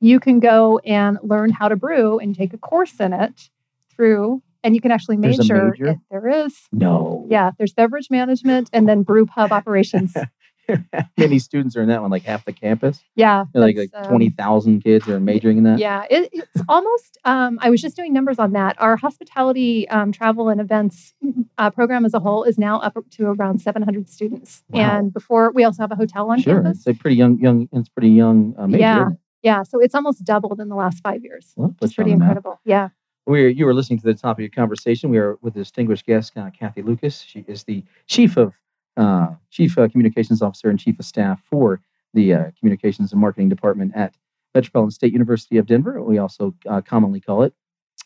you 0.00 0.18
can 0.20 0.40
go 0.40 0.78
and 0.84 1.16
learn 1.22 1.50
how 1.50 1.68
to 1.68 1.76
brew 1.76 2.18
and 2.18 2.34
take 2.34 2.52
a 2.52 2.58
course 2.58 2.98
in 2.98 3.12
it 3.12 3.50
through, 3.94 4.42
and 4.64 4.74
you 4.74 4.80
can 4.80 4.90
actually 4.90 5.16
major. 5.16 5.70
major? 5.70 5.96
there 6.10 6.28
is. 6.28 6.56
No. 6.72 7.24
Yeah, 7.30 7.52
there's 7.56 7.72
beverage 7.72 8.08
management 8.10 8.68
and 8.72 8.88
then 8.88 9.02
brew 9.04 9.26
pub 9.26 9.52
operations. 9.52 10.12
Many 11.16 11.38
students 11.38 11.76
are 11.76 11.82
in 11.82 11.88
that 11.88 12.02
one? 12.02 12.10
Like 12.10 12.22
half 12.22 12.44
the 12.44 12.52
campus. 12.52 13.00
Yeah, 13.14 13.44
Like 13.54 13.76
like 13.76 13.90
that's, 13.92 14.06
um, 14.06 14.10
twenty 14.10 14.30
thousand 14.30 14.82
kids 14.82 15.08
are 15.08 15.20
majoring 15.20 15.58
in 15.58 15.64
that. 15.64 15.78
Yeah, 15.78 16.04
it, 16.10 16.30
it's 16.32 16.62
almost. 16.68 17.18
Um, 17.24 17.58
I 17.62 17.70
was 17.70 17.82
just 17.82 17.96
doing 17.96 18.12
numbers 18.12 18.38
on 18.38 18.52
that. 18.52 18.80
Our 18.80 18.96
hospitality, 18.96 19.88
um, 19.88 20.12
travel, 20.12 20.48
and 20.48 20.60
events 20.60 21.14
uh, 21.58 21.70
program 21.70 22.04
as 22.04 22.14
a 22.14 22.20
whole 22.20 22.44
is 22.44 22.58
now 22.58 22.80
up 22.80 22.96
to 23.12 23.26
around 23.26 23.60
700 23.60 24.08
students. 24.08 24.62
Wow. 24.70 24.80
And 24.80 25.12
before, 25.12 25.52
we 25.52 25.64
also 25.64 25.82
have 25.82 25.92
a 25.92 25.96
hotel 25.96 26.30
on 26.30 26.40
sure. 26.40 26.62
campus. 26.62 26.78
It's 26.78 26.98
a 26.98 27.00
pretty 27.00 27.16
young 27.16 27.38
young. 27.38 27.68
It's 27.72 27.88
pretty 27.88 28.10
young 28.10 28.54
uh, 28.58 28.66
major. 28.66 28.80
Yeah. 28.80 29.08
Yeah, 29.42 29.64
so 29.64 29.80
it's 29.80 29.94
almost 29.94 30.24
doubled 30.24 30.60
in 30.60 30.68
the 30.68 30.76
last 30.76 31.02
five 31.02 31.24
years. 31.24 31.52
Well, 31.56 31.74
It's 31.82 31.92
you 31.92 31.96
pretty 31.96 32.12
incredible. 32.12 32.60
Yeah. 32.64 32.90
We're, 33.26 33.48
you 33.48 33.66
are 33.68 33.74
listening 33.74 33.98
to 34.00 34.04
the 34.04 34.14
top 34.14 34.36
of 34.36 34.40
your 34.40 34.50
conversation. 34.50 35.10
We 35.10 35.18
are 35.18 35.36
with 35.42 35.56
a 35.56 35.58
distinguished 35.58 36.06
guest, 36.06 36.36
uh, 36.36 36.50
Kathy 36.50 36.82
Lucas. 36.82 37.20
She 37.20 37.44
is 37.46 37.64
the 37.64 37.84
chief 38.06 38.36
of 38.36 38.52
uh, 38.96 39.28
chief 39.50 39.78
uh, 39.78 39.88
communications 39.88 40.42
officer 40.42 40.68
and 40.68 40.78
chief 40.78 40.98
of 40.98 41.04
staff 41.04 41.40
for 41.48 41.80
the 42.14 42.34
uh, 42.34 42.44
communications 42.58 43.12
and 43.12 43.20
marketing 43.20 43.48
department 43.48 43.92
at 43.94 44.14
Metropolitan 44.54 44.90
State 44.90 45.12
University 45.12 45.58
of 45.58 45.66
Denver. 45.66 46.02
We 46.02 46.18
also 46.18 46.54
uh, 46.68 46.80
commonly 46.82 47.20
call 47.20 47.42
it 47.42 47.54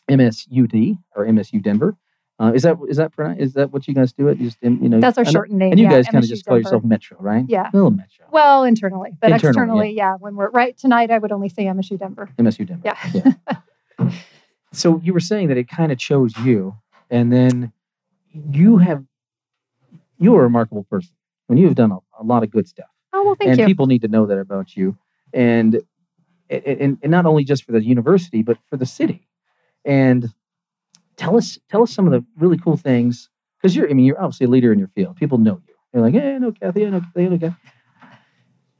MSUD 0.09 0.97
or 1.15 1.25
MSU 1.25 1.61
Denver. 1.61 1.97
Uh, 2.39 2.51
is 2.53 2.61
that 2.61 2.77
is 2.87 2.97
that 2.97 3.11
is 3.39 3.53
that 3.53 3.73
what 3.73 3.87
you 3.87 3.95
guys 3.95 4.13
do? 4.13 4.27
It 4.27 4.37
just 4.37 4.57
you 4.61 4.69
know 4.69 4.99
That's 4.99 5.17
our 5.17 5.25
shortened 5.25 5.57
name. 5.57 5.71
And 5.71 5.79
you 5.79 5.85
yeah, 5.85 5.91
guys 5.91 6.05
kind 6.07 6.23
of 6.23 6.29
just 6.29 6.45
call 6.45 6.57
yourself 6.57 6.83
Metro, 6.83 7.17
right? 7.19 7.43
Yeah. 7.47 7.71
Little 7.73 7.89
Metro. 7.89 8.27
Well, 8.29 8.63
internally, 8.63 9.17
but 9.19 9.31
externally, 9.31 9.91
yeah. 9.91 10.15
When 10.19 10.35
we're 10.35 10.51
right 10.51 10.77
tonight, 10.77 11.09
I 11.09 11.17
would 11.17 11.31
only 11.31 11.49
say 11.49 11.63
MSU 11.63 11.97
Denver. 11.97 12.29
MSU 12.37 12.67
Denver. 12.67 12.83
Yeah. 12.85 13.33
yeah. 13.99 14.11
so 14.71 15.01
you 15.03 15.13
were 15.13 15.19
saying 15.19 15.47
that 15.47 15.57
it 15.57 15.67
kind 15.67 15.91
of 15.91 15.97
chose 15.97 16.37
you, 16.37 16.75
and 17.09 17.33
then 17.33 17.73
you 18.33 18.77
have 18.77 19.03
you're 20.19 20.39
a 20.39 20.43
remarkable 20.43 20.83
person. 20.85 21.13
When 21.47 21.57
you 21.57 21.65
have 21.67 21.75
done 21.75 21.91
a, 21.91 21.97
a 22.19 22.23
lot 22.23 22.43
of 22.43 22.51
good 22.51 22.67
stuff, 22.67 22.89
Oh 23.13 23.23
well, 23.25 23.35
thank 23.35 23.51
and 23.51 23.59
you. 23.59 23.65
people 23.65 23.87
need 23.87 24.01
to 24.01 24.07
know 24.07 24.25
that 24.25 24.37
about 24.37 24.75
you, 24.75 24.97
and, 25.33 25.81
and 26.49 26.97
and 27.01 27.11
not 27.11 27.25
only 27.25 27.43
just 27.43 27.63
for 27.63 27.71
the 27.71 27.83
university, 27.83 28.41
but 28.43 28.57
for 28.69 28.77
the 28.77 28.85
city. 28.85 29.27
And 29.85 30.33
tell 31.17 31.37
us 31.37 31.57
tell 31.69 31.83
us 31.83 31.91
some 31.93 32.05
of 32.07 32.11
the 32.13 32.25
really 32.37 32.57
cool 32.57 32.77
things 32.77 33.29
because 33.61 33.75
you're 33.75 33.89
I 33.89 33.93
mean 33.93 34.05
you're 34.05 34.21
obviously 34.21 34.45
a 34.45 34.49
leader 34.49 34.73
in 34.73 34.79
your 34.79 34.89
field. 34.89 35.15
People 35.17 35.37
know 35.37 35.61
you. 35.67 35.73
They're 35.93 36.01
like, 36.01 36.13
hey, 36.13 36.35
I 36.35 36.37
know 36.39 36.51
Kathy, 36.51 36.85
I 36.85 36.89
know 36.89 37.01
Kathy, 37.01 37.25
I 37.25 37.29
know 37.29 37.37
Kathy. 37.39 37.55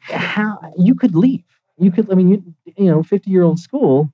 How 0.10 0.60
you 0.78 0.96
could 0.96 1.16
leave? 1.16 1.44
You 1.78 1.92
could. 1.92 2.12
I 2.12 2.16
mean, 2.16 2.30
you 2.30 2.56
you 2.78 2.86
know, 2.86 3.04
fifty 3.04 3.32
year 3.32 3.44
old 3.44 3.60
school. 3.60 4.12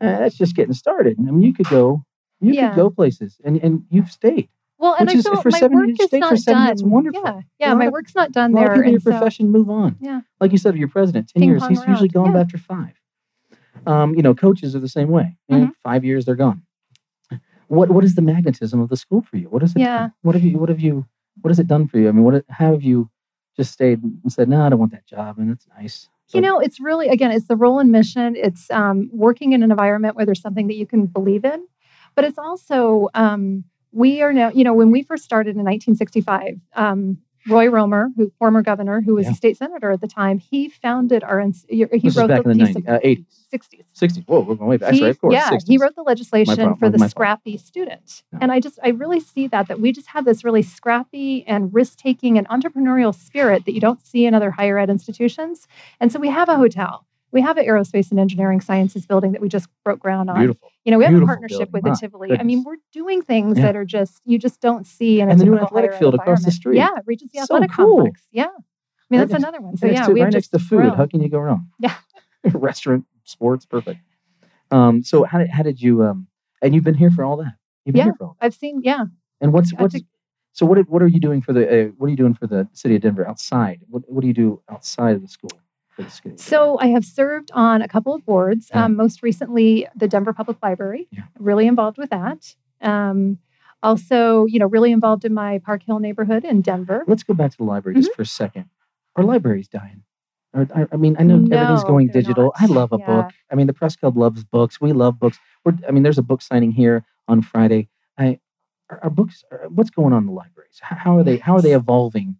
Uh, 0.00 0.18
that's 0.18 0.36
just 0.36 0.56
getting 0.56 0.74
started. 0.74 1.16
I 1.18 1.22
mean, 1.30 1.42
you 1.42 1.54
could 1.54 1.68
go. 1.68 2.04
You 2.40 2.54
Yeah. 2.54 2.68
could 2.68 2.76
go 2.76 2.90
places, 2.90 3.40
and 3.44 3.62
and 3.62 3.84
you've 3.90 4.10
stayed. 4.10 4.48
Well, 4.82 4.96
and 4.98 5.06
which 5.08 5.14
I 5.16 5.18
is- 5.20 5.26
feel 5.28 5.40
for 5.40 5.50
my 5.50 5.58
seven- 5.58 5.78
work 5.78 5.88
is 5.90 6.12
not 6.12 6.36
done. 6.44 6.66
that's 6.66 6.82
wonderful. 6.82 7.22
Yeah, 7.24 7.40
yeah, 7.58 7.74
my 7.74 7.86
of- 7.86 7.92
work's 7.92 8.14
not 8.14 8.32
done 8.32 8.52
A 8.52 8.54
lot 8.56 8.62
of 8.62 8.66
there. 8.68 8.74
people 8.76 8.86
in 8.88 8.90
your 8.92 9.00
so- 9.00 9.10
profession 9.12 9.50
move 9.50 9.70
on. 9.70 9.96
Yeah. 10.00 10.20
Like 10.40 10.52
you 10.52 10.58
said, 10.58 10.76
your 10.76 10.88
president, 10.88 11.28
10 11.28 11.40
Ping 11.40 11.48
years, 11.50 11.66
he's 11.68 11.86
usually 11.86 12.08
gone 12.08 12.32
Yeah. 12.34 12.40
after 12.40 12.58
five. 12.58 12.94
Um, 13.86 14.14
you 14.14 14.22
know, 14.22 14.34
coaches 14.34 14.76
are 14.76 14.80
the 14.80 14.88
same 14.88 15.08
way. 15.08 15.36
Mhm. 15.50 15.72
Five 15.82 16.04
years, 16.04 16.24
they're 16.26 16.36
gone. 16.36 16.62
What 17.68 17.90
What 17.90 18.04
is 18.04 18.14
the 18.16 18.22
magnetism 18.22 18.80
of 18.80 18.88
the 18.90 18.96
school 18.96 19.22
for 19.22 19.36
you? 19.38 19.46
What 19.48 19.62
is 19.62 19.74
it? 19.74 19.78
Yeah. 19.80 20.10
What 20.22 20.34
have 20.34 20.44
you 20.44 20.58
What 20.58 20.68
have 20.68 20.80
you 20.80 21.06
What 21.40 21.48
has 21.48 21.58
it 21.58 21.66
done 21.66 21.86
for 21.86 21.98
you? 21.98 22.08
I 22.10 22.12
mean, 22.12 22.24
what 22.24 22.44
how 22.50 22.72
have 22.72 22.82
you 22.82 23.08
just 23.56 23.72
stayed 23.72 24.02
and 24.02 24.30
said, 24.30 24.48
"No, 24.50 24.60
I 24.62 24.68
don't 24.68 24.78
want 24.78 24.92
that 24.92 25.06
job," 25.06 25.38
and 25.38 25.50
it's 25.50 25.66
nice. 25.78 26.08
You 26.34 26.40
know, 26.42 26.58
it's 26.58 26.78
really 26.80 27.08
again, 27.08 27.30
it's 27.30 27.46
the 27.46 27.56
role 27.56 27.78
and 27.78 27.90
mission. 27.90 28.36
It's 28.36 28.70
um, 28.70 29.08
working 29.12 29.52
in 29.54 29.62
an 29.62 29.70
environment 29.70 30.14
where 30.16 30.26
there's 30.26 30.40
something 30.42 30.66
that 30.66 30.76
you 30.76 30.86
can 30.86 31.06
believe 31.06 31.44
in, 31.46 31.66
but 32.14 32.24
it's 32.26 32.38
also 32.38 33.08
um, 33.14 33.64
we 33.92 34.22
are 34.22 34.32
now. 34.32 34.50
You 34.50 34.64
know, 34.64 34.74
when 34.74 34.90
we 34.90 35.02
first 35.02 35.24
started 35.24 35.50
in 35.56 35.64
1965, 35.64 36.60
um, 36.74 37.18
Roy 37.48 37.68
Romer, 37.68 38.08
who 38.16 38.30
former 38.38 38.62
governor, 38.62 39.00
who 39.00 39.14
was 39.16 39.26
Yeah. 39.26 39.32
a 39.32 39.34
state 39.34 39.56
senator 39.56 39.90
at 39.90 40.00
the 40.00 40.06
time, 40.06 40.38
he 40.38 40.68
founded 40.68 41.24
our. 41.24 41.40
He 41.68 41.84
this 41.84 42.04
is 42.04 42.16
wrote 42.16 42.28
back 42.28 42.44
the 42.44 42.50
in 42.50 42.58
the 42.58 42.66
piece 42.66 42.76
90s, 42.76 42.78
of 42.78 42.88
uh, 42.88 42.98
80s, 43.00 43.24
60s. 43.52 43.84
60s. 44.00 44.24
Whoa, 44.26 44.40
we're 44.40 44.54
going 44.54 44.70
way 44.70 44.76
back. 44.76 44.92
He- 44.92 44.98
Sorry, 45.00 45.10
of 45.10 45.20
course. 45.20 45.34
yeah, 45.34 45.50
60s. 45.50 45.66
he 45.66 45.76
wrote 45.76 45.96
the 45.96 46.02
legislation 46.02 46.54
problem, 46.54 46.76
for 46.78 46.88
the 46.88 46.98
my 46.98 47.06
fault. 47.06 47.10
scrappy 47.10 47.56
student. 47.56 48.22
Yeah. 48.32 48.38
And 48.42 48.52
I 48.52 48.60
just, 48.60 48.78
I 48.84 48.90
really 48.90 49.18
see 49.18 49.48
that, 49.48 49.66
that 49.68 49.80
we 49.80 49.90
just 49.92 50.06
have 50.08 50.24
this 50.24 50.44
really 50.44 50.62
scrappy 50.62 51.44
and 51.48 51.74
risk 51.74 51.98
taking 51.98 52.38
and 52.38 52.48
entrepreneurial 52.48 53.12
spirit 53.14 53.64
that 53.64 53.72
you 53.74 53.80
don't 53.80 54.00
see 54.06 54.24
in 54.24 54.34
other 54.34 54.52
higher 54.52 54.78
ed 54.78 54.88
institutions. 54.88 55.66
And 56.00 56.12
so 56.12 56.20
we 56.20 56.28
have 56.28 56.48
a 56.48 56.56
hotel 56.56 57.04
We 57.32 57.40
have 57.40 57.56
an 57.56 57.64
aerospace 57.66 58.10
and 58.10 58.20
engineering 58.20 58.60
sciences 58.60 59.06
building 59.06 59.32
that 59.32 59.40
we 59.40 59.48
just 59.48 59.68
broke 59.84 59.98
ground 60.00 60.28
on. 60.28 60.36
Beautiful. 60.38 60.70
You 60.84 60.92
know, 60.92 60.98
we 60.98 61.04
have 61.04 61.14
a 61.14 61.24
partnership 61.24 61.70
building. 61.72 61.90
with 61.90 62.00
the 62.00 62.06
Tivoli. 62.06 62.38
I 62.38 62.42
mean, 62.42 62.62
we're 62.64 62.76
doing 62.92 63.22
things 63.22 63.56
Yeah. 63.58 63.64
that 63.66 63.76
are 63.76 63.84
just 63.86 64.20
you 64.24 64.38
just 64.38 64.60
don't 64.60 64.86
see 64.86 65.20
in 65.20 65.28
a 65.28 65.32
And 65.32 65.40
the 65.40 65.44
new 65.46 65.58
athletic 65.58 65.94
field 65.94 66.14
across 66.14 66.44
the 66.44 66.50
street. 66.50 66.76
Yeah, 66.76 66.90
Regency 67.06 67.38
So 67.38 67.44
Athletic 67.44 67.72
cool. 67.72 67.96
Complex. 67.96 68.22
Yeah, 68.32 68.44
I 68.44 68.46
mean 68.46 68.52
Right 69.10 69.18
that's 69.20 69.32
next- 69.32 69.42
another 69.44 69.60
one. 69.62 69.76
So 69.78 69.86
Right 69.86 69.94
yeah, 69.96 70.06
to, 70.06 70.12
we 70.12 70.22
right 70.22 70.32
next 70.32 70.48
to 70.48 70.58
food. 70.58 70.82
grown. 70.82 70.94
How 70.96 71.06
can 71.06 71.22
you 71.22 71.28
go 71.30 71.38
wrong? 71.38 71.68
Yeah. 71.80 71.94
Restaurant, 72.52 73.04
sports, 73.24 73.64
perfect. 73.66 74.00
Um, 74.70 75.02
so 75.02 75.24
how 75.24 75.38
did 75.38 75.48
how 75.50 75.62
did 75.62 75.80
you 75.80 76.02
um 76.04 76.26
and 76.60 76.74
you've 76.74 76.84
been 76.84 76.94
here 76.94 77.10
for 77.10 77.24
all 77.24 77.36
that? 77.38 77.54
You've 77.84 77.94
been 77.94 78.00
Yeah. 78.00 78.04
here 78.04 78.14
for 78.18 78.24
all 78.26 78.36
that. 78.40 78.46
I've 78.46 78.54
seen. 78.54 78.80
Yeah, 78.84 79.04
And 79.40 79.52
what's 79.52 79.72
what's 79.74 79.94
to- 79.94 80.04
so 80.52 80.66
what 80.66 80.76
are- 80.76 80.82
what 80.82 81.00
are 81.02 81.06
you 81.06 81.18
doing 81.20 81.40
for 81.40 81.52
the 81.54 81.64
uh, 81.66 81.88
what 81.96 82.06
are 82.08 82.10
you 82.10 82.16
doing 82.16 82.34
for 82.34 82.46
the 82.46 82.68
city 82.72 82.94
of 82.96 83.00
Denver 83.02 83.26
outside? 83.26 83.80
What 83.88 84.02
what 84.08 84.20
do 84.20 84.26
you 84.26 84.34
do 84.34 84.60
outside 84.68 85.14
of 85.16 85.22
the 85.22 85.28
school 85.28 85.50
for 85.94 86.02
the 86.02 86.10
city? 86.10 86.30
of 86.30 86.36
Denver? 86.36 86.42
So 86.42 86.78
I 86.80 86.86
have 86.88 87.04
served 87.04 87.50
on 87.54 87.82
a 87.82 87.88
couple 87.88 88.14
of 88.14 88.24
boards. 88.26 88.68
Yeah. 88.70 88.84
Um, 88.84 88.96
most 88.96 89.22
recently, 89.22 89.86
the 89.94 90.08
Denver 90.08 90.32
Public 90.32 90.58
Library. 90.62 91.08
Yeah. 91.10 91.22
Really 91.38 91.66
involved 91.66 91.98
with 91.98 92.10
that. 92.10 92.54
Um, 92.80 93.38
also, 93.82 94.46
you 94.46 94.58
know, 94.58 94.66
really 94.66 94.92
involved 94.92 95.24
in 95.24 95.34
my 95.34 95.58
Park 95.58 95.82
Hill 95.84 95.98
neighborhood 95.98 96.44
in 96.44 96.60
Denver. 96.62 97.04
let's 97.06 97.22
go 97.22 97.34
back 97.34 97.50
to 97.52 97.56
the 97.56 97.64
library 97.64 97.94
Mm-hmm. 97.96 98.02
just 98.04 98.14
for 98.16 98.22
a 98.22 98.26
second. 98.26 98.66
Our 99.16 99.24
library's 99.24 99.68
dying. 99.68 100.02
Or, 100.54 100.68
I, 100.74 100.86
I 100.92 100.96
mean, 100.96 101.16
I 101.18 101.22
know 101.24 101.36
everything's 101.54 101.82
going 101.84 102.08
digital. 102.08 102.52
not. 102.58 102.62
I 102.62 102.66
love 102.66 102.92
a 102.92 102.98
Yeah. 102.98 103.06
book. 103.06 103.30
I 103.50 103.54
mean, 103.54 103.66
the 103.66 103.72
press 103.72 103.96
club 103.96 104.16
loves 104.16 104.44
books. 104.44 104.80
We 104.80 104.92
love 104.92 105.18
books. 105.18 105.38
We're, 105.64 105.74
I 105.88 105.90
mean, 105.92 106.02
there's 106.02 106.18
a 106.18 106.22
book 106.22 106.42
signing 106.42 106.72
here 106.72 107.04
on 107.26 107.40
Friday. 107.42 107.88
I, 108.18 108.38
our, 108.90 109.00
our 109.04 109.10
books. 109.10 109.44
Are, 109.50 109.66
what's 109.68 109.90
going 109.90 110.12
on 110.12 110.22
in 110.22 110.26
the 110.26 110.32
libraries? 110.32 110.78
How, 110.80 110.96
how 110.96 111.18
are 111.18 111.24
they? 111.24 111.38
How 111.38 111.54
are 111.56 111.62
they 111.62 111.72
evolving? 111.74 112.36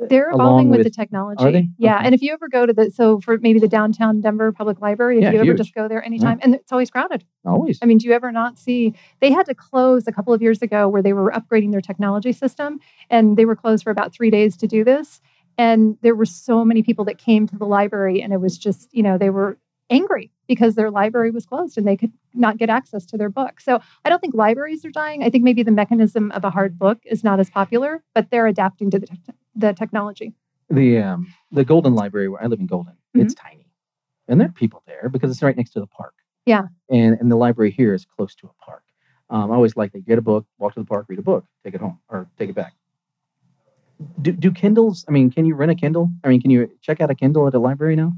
They're 0.00 0.30
evolving 0.30 0.70
with, 0.70 0.84
the 0.84 0.90
technology. 0.90 1.68
Yeah. 1.76 1.96
Okay. 1.96 2.06
And 2.06 2.14
if 2.14 2.22
you 2.22 2.32
ever 2.32 2.48
go 2.48 2.66
to 2.66 2.72
the, 2.72 2.90
so 2.90 3.20
for 3.20 3.38
maybe 3.38 3.58
the 3.58 3.68
downtown 3.68 4.20
Denver 4.20 4.52
Public 4.52 4.80
Library, 4.80 5.18
if 5.18 5.24
Yeah, 5.24 5.32
you 5.32 5.40
ever 5.40 5.54
just 5.54 5.74
go 5.74 5.88
there 5.88 6.04
anytime, 6.04 6.38
and 6.42 6.54
it's 6.54 6.70
always 6.70 6.90
crowded. 6.90 7.24
Always. 7.44 7.78
I 7.82 7.86
mean, 7.86 7.98
do 7.98 8.06
you 8.06 8.12
ever 8.12 8.30
not 8.30 8.58
see? 8.58 8.94
They 9.20 9.32
had 9.32 9.46
to 9.46 9.54
close 9.54 10.06
a 10.06 10.12
couple 10.12 10.32
of 10.32 10.40
years 10.40 10.62
ago 10.62 10.88
where 10.88 11.02
they 11.02 11.12
were 11.12 11.32
upgrading 11.32 11.72
their 11.72 11.80
technology 11.80 12.32
system, 12.32 12.78
and 13.10 13.36
they 13.36 13.44
were 13.44 13.56
closed 13.56 13.82
for 13.82 13.90
about 13.90 14.12
three 14.12 14.30
days 14.30 14.56
to 14.58 14.66
do 14.66 14.84
this. 14.84 15.20
And 15.56 15.98
there 16.02 16.14
were 16.14 16.26
so 16.26 16.64
many 16.64 16.84
people 16.84 17.04
that 17.06 17.18
came 17.18 17.48
to 17.48 17.56
the 17.58 17.66
library, 17.66 18.22
and 18.22 18.32
it 18.32 18.40
was 18.40 18.56
just, 18.56 18.94
you 18.94 19.02
know, 19.02 19.18
they 19.18 19.30
were 19.30 19.58
angry 19.90 20.30
because 20.46 20.74
their 20.74 20.90
library 20.90 21.30
was 21.30 21.46
closed 21.46 21.78
and 21.78 21.86
they 21.86 21.96
could 21.96 22.12
not 22.34 22.56
get 22.56 22.70
access 22.70 23.06
to 23.06 23.16
their 23.16 23.28
book. 23.28 23.60
So 23.60 23.80
I 24.04 24.08
don't 24.08 24.20
think 24.20 24.34
libraries 24.34 24.84
are 24.84 24.90
dying. 24.90 25.22
I 25.22 25.30
think 25.30 25.44
maybe 25.44 25.62
the 25.62 25.70
mechanism 25.70 26.30
of 26.32 26.44
a 26.44 26.50
hard 26.50 26.78
book 26.78 26.98
is 27.04 27.24
not 27.24 27.40
as 27.40 27.50
popular, 27.50 28.02
but 28.14 28.30
they're 28.30 28.46
adapting 28.46 28.90
to 28.90 28.98
the, 28.98 29.06
tech 29.06 29.18
the 29.54 29.72
technology. 29.72 30.34
the 30.70 30.98
um, 30.98 31.34
the 31.50 31.64
Golden 31.64 31.94
Library 31.94 32.28
where 32.28 32.42
I 32.42 32.46
live 32.46 32.60
in 32.60 32.66
Golden. 32.66 32.94
It's 33.14 33.34
tiny, 33.34 33.66
and 34.28 34.40
there 34.40 34.48
are 34.48 34.52
people 34.52 34.82
there 34.86 35.08
because 35.08 35.30
it's 35.30 35.42
right 35.42 35.56
next 35.56 35.70
to 35.70 35.80
the 35.80 35.86
park. 35.86 36.14
Mm-hmm. 36.46 36.50
Yeah. 36.50 36.66
And 36.90 37.18
and 37.20 37.30
the 37.30 37.36
library 37.36 37.72
here 37.72 37.94
is 37.94 38.04
close 38.04 38.34
to 38.36 38.46
a 38.46 38.64
park. 38.64 38.82
Um, 39.30 39.50
I 39.50 39.54
always 39.54 39.76
like 39.76 39.92
to 39.92 40.00
get 40.00 40.18
a 40.18 40.22
book, 40.22 40.46
walk 40.58 40.74
to 40.74 40.80
the 40.80 40.86
park, 40.86 41.06
read 41.08 41.18
a 41.18 41.22
book, 41.22 41.44
take 41.64 41.74
it 41.74 41.80
home, 41.80 41.98
or 42.08 42.28
take 42.38 42.48
it 42.50 42.54
back. 42.54 42.74
Do, 44.22 44.32
do 44.32 44.50
Kindles? 44.52 45.04
I 45.08 45.10
mean, 45.10 45.30
can 45.30 45.44
you 45.44 45.54
rent 45.54 45.72
a 45.72 45.74
Kindle? 45.74 46.10
I 46.22 46.28
mean, 46.28 46.40
can 46.40 46.50
you 46.50 46.70
check 46.80 47.00
out 47.00 47.10
a 47.10 47.14
Kindle 47.14 47.46
at 47.48 47.54
a 47.54 47.58
library 47.58 47.96
now? 47.96 48.12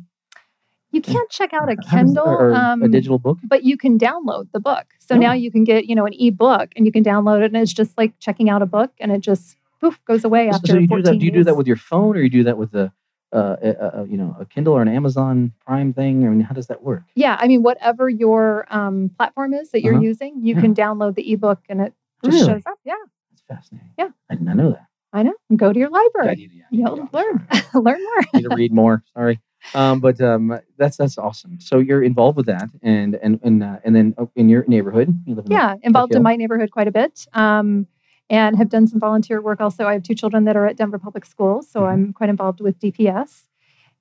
You 0.93 1.01
can't 1.01 1.31
check 1.31 1.53
out 1.53 1.71
a 1.71 1.77
Kindle. 1.77 2.27
or 2.27 2.53
um, 2.55 2.83
a 2.83 2.89
digital 2.89 3.19
book. 3.19 3.39
but 3.45 3.63
you 3.65 3.77
can 3.77 3.99
download 3.99 4.49
the 4.53 4.61
book. 4.61 4.87
So 4.99 5.15
Oh. 5.15 5.19
now 5.19 5.33
you 5.33 5.51
can 5.51 5.65
get, 5.65 5.87
you 5.87 5.95
know, 5.95 6.07
an 6.07 6.15
ebook 6.19 6.71
and 6.77 6.85
you 6.87 6.93
can 6.93 7.03
download 7.05 7.41
it 7.43 7.47
and 7.53 7.57
it's 7.57 7.73
just 7.73 7.97
like 7.99 8.13
checking 8.21 8.49
out 8.51 8.63
a 8.63 8.67
book 8.67 8.91
and 9.01 9.11
it 9.13 9.21
just 9.21 9.57
poof 9.81 9.99
goes 10.05 10.25
away 10.25 10.49
So- 10.51 10.57
after 10.57 10.73
so 10.73 10.75
you 10.79 10.87
do 10.87 10.89
14 10.89 11.05
that? 11.05 11.19
Do 11.21 11.25
you 11.27 11.33
do 11.33 11.45
that 11.45 11.57
with 11.57 11.67
your 11.67 11.77
phone, 11.77 12.17
or 12.17 12.21
you 12.21 12.29
do 12.31 12.45
that 12.45 12.59
with 12.59 12.71
the, 12.73 12.93
uh, 13.33 13.57
a, 13.63 14.07
you 14.09 14.17
know, 14.17 14.37
a 14.39 14.45
Kindle 14.45 14.75
or 14.75 14.83
an 14.83 14.89
Amazon 14.89 15.53
Prime 15.65 15.93
thing? 15.93 16.25
I 16.27 16.29
mean, 16.29 16.41
how 16.41 16.55
does 16.55 16.67
that 16.67 16.83
work? 16.83 17.05
Yeah, 17.15 17.37
I 17.41 17.47
mean 17.49 17.63
whatever 17.63 18.09
your 18.09 18.67
um, 18.71 19.11
platform 19.17 19.55
is 19.55 19.71
that 19.71 19.83
you're 19.83 19.95
Uh-huh. 19.95 20.03
using, 20.03 20.41
you 20.43 20.55
Yeah. 20.57 20.61
can 20.61 20.75
download 20.75 21.15
the 21.15 21.33
ebook 21.33 21.61
and 21.69 21.81
it 21.81 21.95
just 22.25 22.35
Really? 22.35 22.47
shows 22.55 22.63
up. 22.67 22.79
Yeah, 22.85 22.95
That's 23.31 23.43
fascinating. 23.49 23.91
Yeah. 23.99 24.09
I 24.29 24.35
did 24.35 24.43
not 24.45 24.57
know 24.57 24.71
that. 24.73 24.87
I 25.13 25.23
know. 25.25 25.35
Go 25.57 25.73
to 25.73 25.79
your 25.79 25.89
Yeah, 25.91 25.97
I 25.97 26.03
library. 26.05 26.37
need- 26.37 26.51
yeah, 26.53 26.65
I 26.65 26.77
need 26.77 26.81
You'll 26.81 27.09
learn 27.13 27.47
learn 27.75 28.03
more. 28.05 28.25
need 28.35 28.43
to 28.49 28.55
read 28.55 28.73
more. 28.73 29.03
Sorry, 29.15 29.41
um, 29.75 30.01
but 30.01 30.21
um, 30.21 30.59
that's 30.79 30.97
that's 30.97 31.19
awesome. 31.19 31.61
So 31.61 31.79
you're 31.79 32.03
involved 32.03 32.37
with 32.37 32.47
that, 32.47 32.69
and 32.83 33.17
and 33.23 33.39
and 33.43 33.63
uh, 33.63 33.77
and 33.85 33.95
then 33.95 34.15
oh, 34.19 34.31
in 34.37 34.49
your 34.49 34.65
neighborhood, 34.67 35.09
you 35.27 35.35
live 35.35 35.45
in 35.47 35.51
the- 35.51 35.55
Yeah, 35.57 35.75
involved 35.83 36.13
Hill. 36.13 36.19
in 36.19 36.23
my 36.23 36.37
neighborhood 36.37 36.71
quite 36.71 36.89
a 36.89 36.93
bit. 36.93 37.27
Um, 37.35 37.87
and 38.29 38.57
have 38.57 38.69
done 38.69 38.87
some 38.87 39.01
volunteer 39.01 39.41
work 39.43 39.61
also. 39.61 39.87
I 39.87 39.93
have 39.95 40.05
two 40.05 40.15
children 40.15 40.45
that 40.45 40.57
are 40.57 40.65
at 40.67 40.77
Denver 40.77 40.99
Public 40.99 41.25
Schools, 41.27 41.69
so 41.69 41.81
Mhm. 41.81 41.89
I'm 41.93 42.13
quite 42.13 42.31
involved 42.31 42.61
with 42.61 42.79
DPS. 42.79 43.49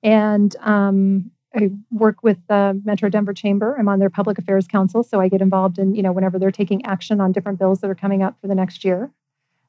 And 0.04 0.54
um, 0.60 1.30
I 1.54 1.70
work 1.90 2.22
with 2.22 2.38
the 2.48 2.80
Metro 2.84 3.08
Denver 3.08 3.34
Chamber. 3.34 3.74
I'm 3.76 3.88
on 3.88 3.98
their 3.98 4.08
Public 4.08 4.38
Affairs 4.38 4.66
Council, 4.68 5.02
so 5.02 5.20
I 5.20 5.28
get 5.28 5.42
involved 5.42 5.78
in 5.80 5.94
you 5.96 6.02
know 6.02 6.12
whenever 6.12 6.38
they're 6.38 6.52
taking 6.52 6.84
action 6.86 7.20
on 7.20 7.32
different 7.32 7.58
bills 7.58 7.80
that 7.80 7.90
are 7.90 7.94
coming 7.94 8.22
up 8.22 8.40
for 8.40 8.46
the 8.46 8.54
next 8.54 8.84
year. 8.84 9.10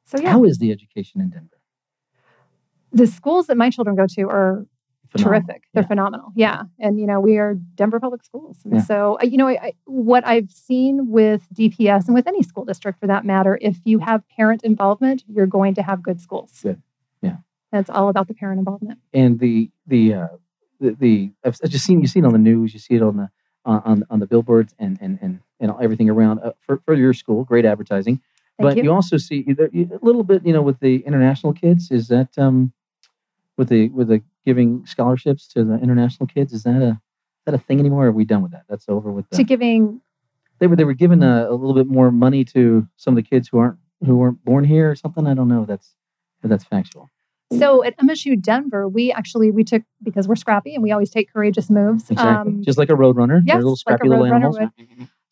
So 0.04 0.18
yeah, 0.20 0.30
How 0.30 0.44
is 0.44 0.58
the 0.58 0.70
education 0.72 1.20
in 1.20 1.30
Denver? 1.30 1.58
the 2.92 3.06
schools 3.06 3.46
that 3.46 3.56
my 3.56 3.70
children 3.70 3.96
go 3.96 4.06
to 4.06 4.22
are 4.28 4.66
Phenomenal. 5.12 5.40
terrific. 5.46 5.62
They're 5.72 5.82
Yeah. 5.82 5.86
phenomenal. 5.88 6.32
Yeah. 6.34 6.62
And, 6.78 6.98
you 6.98 7.06
know, 7.06 7.20
we 7.20 7.38
are 7.38 7.54
Denver 7.74 8.00
Public 8.00 8.24
Schools. 8.24 8.58
And 8.64 8.74
Yeah. 8.74 8.80
so, 8.80 9.18
you 9.22 9.36
know, 9.36 9.46
I, 9.48 9.52
I- 9.62 9.72
what 9.84 10.26
I've 10.26 10.50
seen 10.50 11.10
with 11.10 11.46
DPS 11.52 12.06
and 12.06 12.14
with 12.14 12.26
any 12.26 12.42
school 12.42 12.64
district 12.64 12.98
for 12.98 13.06
that 13.06 13.24
matter, 13.24 13.58
if 13.60 13.78
you 13.84 13.98
have 13.98 14.26
parent 14.28 14.62
involvement, 14.64 15.22
you're 15.28 15.46
going 15.46 15.74
to 15.74 15.82
have 15.82 16.02
good 16.02 16.20
schools. 16.20 16.60
Good. 16.62 16.80
Yeah. 17.20 17.36
And 17.72 17.80
it's 17.80 17.90
all 17.90 18.08
about 18.08 18.28
the 18.28 18.34
parent 18.34 18.58
involvement. 18.58 18.98
And 19.12 19.38
the 19.38 19.70
the 19.86 20.14
uh, 20.14 20.28
the, 20.80 20.92
the 20.92 21.30
I've 21.44 21.58
just 21.60 21.84
seen 21.84 22.00
you 22.00 22.06
see 22.06 22.18
it 22.20 22.24
on 22.24 22.32
the 22.32 22.38
news, 22.38 22.72
you 22.74 22.80
see 22.80 22.94
it 22.94 23.02
on 23.02 23.16
the 23.16 23.30
on 23.64 23.80
on, 23.84 24.04
on 24.10 24.18
the 24.20 24.26
billboards 24.26 24.74
and 24.78 24.98
and 25.00 25.18
and 25.22 25.40
and 25.60 25.72
everything 25.80 26.08
around 26.10 26.40
uh, 26.40 26.52
for 26.60 26.78
for 26.84 26.94
your 26.94 27.12
school. 27.12 27.44
Great 27.44 27.64
advertising. 27.64 28.16
Thank 28.58 28.68
but 28.68 28.76
you. 28.76 28.84
you. 28.84 28.92
also 28.92 29.16
see 29.16 29.46
a 29.48 29.98
little 30.02 30.24
bit, 30.24 30.44
you 30.44 30.52
know, 30.52 30.60
with 30.62 30.80
the 30.80 30.96
international 31.06 31.52
kids. 31.54 31.90
Is 31.90 32.08
that 32.08 32.36
um, 32.38 32.72
with 33.56 33.68
the 33.68 33.88
with 33.90 34.08
the 34.08 34.22
giving 34.44 34.84
scholarships 34.86 35.46
to 35.48 35.64
the 35.64 35.74
international 35.78 36.26
kids? 36.26 36.52
Is 36.52 36.62
that 36.64 36.82
a 36.82 36.90
is 36.90 37.44
that 37.46 37.54
a 37.54 37.58
thing 37.58 37.80
anymore? 37.80 38.04
Or 38.06 38.08
are 38.08 38.12
we 38.12 38.24
done 38.24 38.42
with 38.42 38.52
that? 38.52 38.64
That's 38.68 38.84
over 38.88 39.10
with. 39.10 39.28
The, 39.30 39.38
to 39.38 39.44
giving, 39.44 40.00
they 40.58 40.66
were 40.66 40.76
they 40.76 40.84
were 40.84 40.94
giving 40.94 41.22
a, 41.22 41.48
a 41.48 41.52
little 41.52 41.74
bit 41.74 41.86
more 41.86 42.10
money 42.10 42.44
to 42.46 42.86
some 42.96 43.16
of 43.16 43.22
the 43.22 43.28
kids 43.28 43.48
who 43.48 43.58
aren't 43.58 43.78
who 44.04 44.16
weren't 44.16 44.44
born 44.44 44.64
here 44.64 44.90
or 44.90 44.94
something. 44.94 45.26
I 45.26 45.34
don't 45.34 45.48
know. 45.48 45.62
If 45.62 45.68
that's 45.68 45.94
if 46.42 46.50
that's 46.50 46.64
factual. 46.64 47.08
so 47.56 47.84
at 47.84 47.96
MSU 47.98 48.40
Denver, 48.40 48.88
we 48.88 49.12
actually, 49.12 49.50
we 49.50 49.62
took, 49.64 49.82
because 50.02 50.26
we're 50.26 50.36
scrappy 50.36 50.74
and 50.74 50.82
we 50.82 50.90
always 50.90 51.10
take 51.10 51.32
courageous 51.32 51.70
moves. 51.70 52.10
Exactly. 52.10 52.52
um, 52.52 52.62
Just 52.62 52.78
like 52.78 52.90
a 52.90 52.94
roadrunner. 52.94 53.44
They're 53.44 53.56
yes, 53.56 53.56
little 53.56 53.70
like 53.70 53.76
a 53.76 53.78
scrappy 53.78 54.08
little 54.08 54.26
animals. 54.26 54.58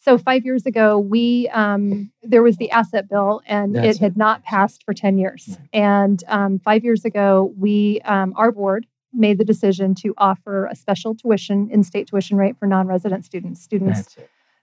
So 0.02 0.16
five 0.16 0.46
years 0.46 0.64
ago, 0.64 0.98
we 0.98 1.48
um, 1.48 2.10
there 2.22 2.42
was 2.42 2.56
the 2.56 2.70
asset 2.70 3.08
bill, 3.08 3.42
and 3.44 3.74
That's 3.74 3.98
it 3.98 4.00
had 4.00 4.12
it. 4.12 4.16
not 4.16 4.42
passed 4.44 4.82
for 4.82 4.94
ten 4.94 5.18
years. 5.18 5.58
And 5.74 6.24
um, 6.26 6.58
five 6.58 6.84
years 6.84 7.04
ago, 7.04 7.52
we 7.58 8.00
um, 8.06 8.32
our 8.36 8.50
board 8.50 8.86
made 9.12 9.38
the 9.38 9.44
decision 9.44 9.94
to 9.96 10.14
offer 10.18 10.66
a 10.66 10.74
special 10.76 11.14
tuition, 11.14 11.68
in-state 11.70 12.06
tuition 12.08 12.36
rate 12.36 12.56
for 12.58 12.66
non-resident 12.66 13.24
students, 13.24 13.60
students, 13.62 14.16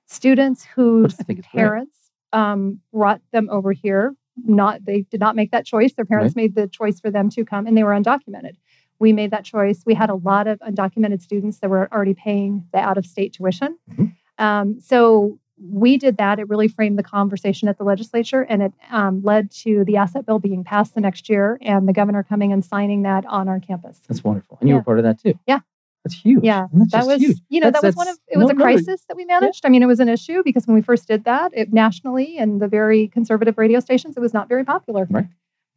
students 0.05 0.63
whose 0.63 1.19
I 1.19 1.23
think 1.23 1.39
it's 1.39 1.47
great. 1.51 1.61
parents 1.61 1.97
um, 2.33 2.79
brought 2.93 3.21
them 3.31 3.49
over 3.51 3.71
here. 3.73 4.15
Not 4.45 4.85
they 4.85 5.01
did 5.01 5.19
not 5.19 5.35
make 5.35 5.51
that 5.51 5.65
choice. 5.65 5.93
Their 5.93 6.05
parents 6.05 6.35
made 6.35 6.55
the 6.55 6.67
choice 6.67 6.99
for 6.99 7.09
them 7.09 7.29
to 7.31 7.43
come, 7.43 7.65
and 7.65 7.75
they 7.75 7.83
were 7.83 7.91
undocumented. 7.91 8.53
We 8.99 9.11
made 9.11 9.31
that 9.31 9.43
choice. 9.45 9.81
We 9.85 9.95
had 9.95 10.09
a 10.09 10.15
lot 10.15 10.47
of 10.47 10.59
undocumented 10.59 11.21
students 11.21 11.59
that 11.59 11.69
were 11.69 11.91
already 11.91 12.13
paying 12.13 12.65
the 12.71 12.79
out-of-state 12.79 13.33
tuition. 13.33 13.77
Mhm. 13.91 14.13
Um, 14.37 14.79
so 14.79 15.39
we 15.59 15.97
did 15.97 16.17
that. 16.17 16.39
It 16.39 16.47
really 16.49 16.67
framed 16.67 16.97
the 16.99 17.03
conversation 17.03 17.67
at 17.67 17.77
the 17.77 17.83
legislature, 17.83 18.41
and 18.43 18.61
it 18.61 18.73
um, 18.91 19.21
led 19.23 19.51
to 19.63 19.83
the 19.85 19.97
asset 19.97 20.25
bill 20.25 20.39
being 20.39 20.63
passed 20.63 20.93
the 20.95 21.01
next 21.01 21.29
year, 21.29 21.57
and 21.61 21.87
the 21.87 21.93
governor 21.93 22.23
coming 22.23 22.51
and 22.53 22.63
signing 22.63 23.01
that 23.03 23.25
on 23.25 23.47
our 23.47 23.59
campus. 23.59 23.99
That's 24.07 24.23
wonderful. 24.23 24.57
And 24.61 24.69
you 24.69 24.75
Yeah. 24.75 24.79
were 24.79 24.83
part 24.83 24.99
of 24.99 25.03
that 25.05 25.19
too. 25.19 25.33
Yeah. 25.47 25.59
That's 26.03 26.15
huge. 26.21 26.43
Yeah, 26.43 26.67
that's 26.71 26.91
that 26.93 27.05
was 27.07 27.21
huge. 27.21 27.37
you 27.49 27.59
know 27.59 27.67
That's- 27.67 27.81
that 27.81 27.87
was 27.87 27.95
one 27.97 28.07
of 28.07 28.17
it 28.27 28.37
was 28.37 28.45
no, 28.45 28.51
a 28.51 28.53
no, 28.53 28.63
crisis 28.63 29.03
that 29.09 29.17
we 29.17 29.25
managed 29.25 29.65
i 29.65 29.69
mean 29.69 29.83
it 29.83 29.87
was 29.87 29.99
an 29.99 30.07
issue 30.07 30.41
because 30.45 30.65
when 30.65 30.75
we 30.75 30.81
first 30.81 31.05
did 31.05 31.25
that 31.25 31.51
it 31.53 31.73
nationally 31.73 32.37
and 32.37 32.61
the 32.61 32.67
very 32.69 33.09
conservative 33.09 33.57
radio 33.57 33.81
stations 33.81 34.15
it 34.15 34.21
was 34.21 34.33
not 34.33 34.47
very 34.47 34.63
popular 34.63 35.05
Right. 35.09 35.25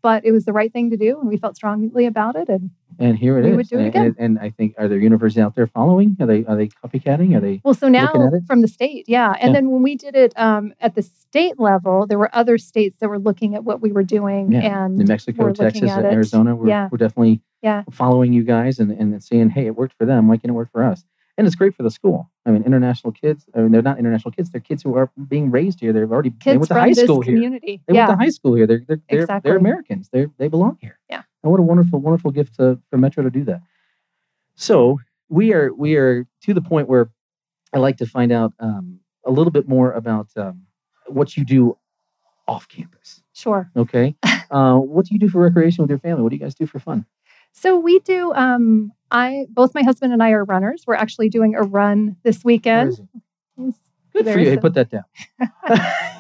but 0.03 0.25
it 0.25 0.31
was 0.31 0.45
the 0.45 0.53
right 0.53 0.73
thing 0.73 0.89
to 0.91 0.97
do 0.97 1.19
and 1.19 1.29
we 1.29 1.37
felt 1.37 1.57
strongly 1.57 2.07
about 2.07 2.37
it 2.37 2.49
and 2.49 2.71
And 3.01 3.17
here 3.19 3.39
it 3.39 3.47
is. 3.47 3.51
We 3.51 3.57
would 3.57 3.69
do 3.69 3.77
it 3.77 3.79
and, 3.79 3.89
again. 3.89 4.05
and, 4.07 4.17
and 4.19 4.39
I 4.39 4.51
think 4.51 4.75
are 4.79 4.87
there 4.87 4.99
universities 4.99 5.43
out 5.43 5.55
there 5.57 5.67
following? 5.67 6.17
Are 6.21 6.27
they 6.27 6.45
are 6.45 6.55
they 6.55 6.69
copycatting? 6.69 7.35
Are 7.37 7.41
they 7.41 7.61
well 7.65 7.75
so 7.75 7.89
now 7.89 8.13
from 8.47 8.61
the 8.61 8.69
state 8.69 9.07
yeah 9.09 9.35
and 9.41 9.49
Yeah. 9.51 9.53
then 9.55 9.71
when 9.71 9.83
we 9.83 9.97
did 9.97 10.15
it 10.15 10.33
um, 10.39 10.75
at 10.81 10.95
the 10.95 11.03
state 11.03 11.59
level 11.59 12.07
there 12.07 12.19
were 12.19 12.31
other 12.35 12.59
states 12.59 12.99
that 13.01 13.09
were 13.09 13.19
looking 13.19 13.55
at 13.55 13.65
what 13.65 13.81
we 13.81 13.91
were 13.91 14.03
doing 14.05 14.53
Yeah. 14.53 14.85
and 14.85 14.99
New 14.99 15.05
Mexico, 15.07 15.53
Texas, 15.53 15.91
and. 15.91 16.05
Arizona? 16.07 16.55
We're, 16.55 16.69
Yeah. 16.69 16.89
we're 16.93 16.99
definitely 16.99 17.41
Yeah. 17.63 17.85
following 17.91 18.33
you 18.33 18.45
guys 18.45 18.79
and, 18.79 18.91
and 18.93 19.23
seeing, 19.23 19.51
hey, 19.51 19.67
it 19.67 19.77
worked 19.77 19.95
for 19.99 20.05
them. 20.07 20.29
Why 20.29 20.37
can't 20.37 20.51
it 20.51 20.55
work 20.55 20.71
for 20.71 20.83
us? 20.85 21.05
And 21.39 21.47
it's 21.47 21.57
great 21.57 21.75
for 21.75 21.83
the 21.85 21.91
school. 21.91 22.31
I 22.45 22.51
mean, 22.51 22.65
international 22.65 23.13
kids. 23.13 23.47
I 23.55 23.61
mean, 23.61 23.73
they're 23.73 23.81
not 23.81 23.99
international 23.99 24.33
kids. 24.33 24.51
They're 24.51 24.61
kids 24.61 24.83
who 24.83 24.95
are 24.97 25.11
being 25.29 25.51
raised 25.51 25.81
here. 25.81 25.91
They've 25.95 26.11
already 26.11 26.31
they 26.31 26.37
kids 26.39 26.59
went 26.59 26.69
to 26.69 26.75
from 26.75 26.81
high 26.83 26.93
school 26.93 27.21
here. 27.23 27.35
community 27.35 27.81
They 27.87 27.95
yeah 27.95 28.09
went 28.09 28.19
to 28.21 28.25
high 28.25 28.31
school 28.31 28.55
here. 28.55 28.67
They're 28.67 28.83
they're 28.87 29.01
they're, 29.09 29.21
Exactly. 29.21 29.49
they're 29.49 29.57
Americans. 29.59 30.11
They 30.13 30.27
they 30.37 30.49
belong 30.49 30.77
here. 30.83 30.99
Yeah. 31.09 31.23
And 31.43 31.51
what 31.51 31.61
a 31.61 31.63
wonderful 31.63 31.99
wonderful 32.01 32.31
gift 32.31 32.57
to, 32.57 32.79
for 32.91 32.99
Metro 32.99 33.23
to 33.23 33.31
do 33.31 33.45
that. 33.45 33.63
So 34.57 34.99
we 35.29 35.53
are 35.53 35.73
we 35.73 35.97
are 35.97 36.27
to 36.43 36.55
the 36.55 36.61
point 36.61 36.89
where 36.89 37.11
I 37.73 37.79
like 37.79 37.97
to 37.99 38.07
find 38.07 38.33
out 38.33 38.53
um, 38.61 39.01
a 39.25 39.31
little 39.31 39.51
bit 39.51 39.69
more 39.69 39.93
about 39.93 40.29
um, 40.37 40.63
what 41.07 41.37
you 41.37 41.45
do 41.45 41.77
off 42.47 42.69
campus. 42.69 43.23
Sure. 43.33 43.71
Okay, 43.77 44.15
uh, 44.51 44.77
what 44.77 45.07
do 45.07 45.15
you 45.15 45.21
do 45.21 45.29
for 45.29 45.41
recreation 45.41 45.83
with 45.83 45.91
your 45.91 45.99
family? 45.99 46.23
What 46.23 46.31
do 46.31 46.37
you 46.37 46.43
guys 46.43 46.55
do 46.55 46.67
for 46.67 46.79
fun? 46.79 47.07
So 47.53 47.79
we 47.79 47.99
do. 48.01 48.33
Um, 48.35 48.93
I 49.11 49.47
both 49.49 49.75
my 49.75 49.83
husband 49.83 50.13
and 50.13 50.23
I 50.23 50.31
are 50.31 50.45
runners. 50.45 50.85
We're 50.87 50.95
actually 50.95 51.29
doing 51.29 51.55
a 51.55 51.63
run 51.63 52.17
this 52.23 52.45
weekend. 52.45 53.09
Good 53.57 54.27
for 54.27 54.39
you. 54.39 54.51
Hey, 54.51 54.57
put 54.57 54.75
that 54.75 54.91
down. 54.91 55.05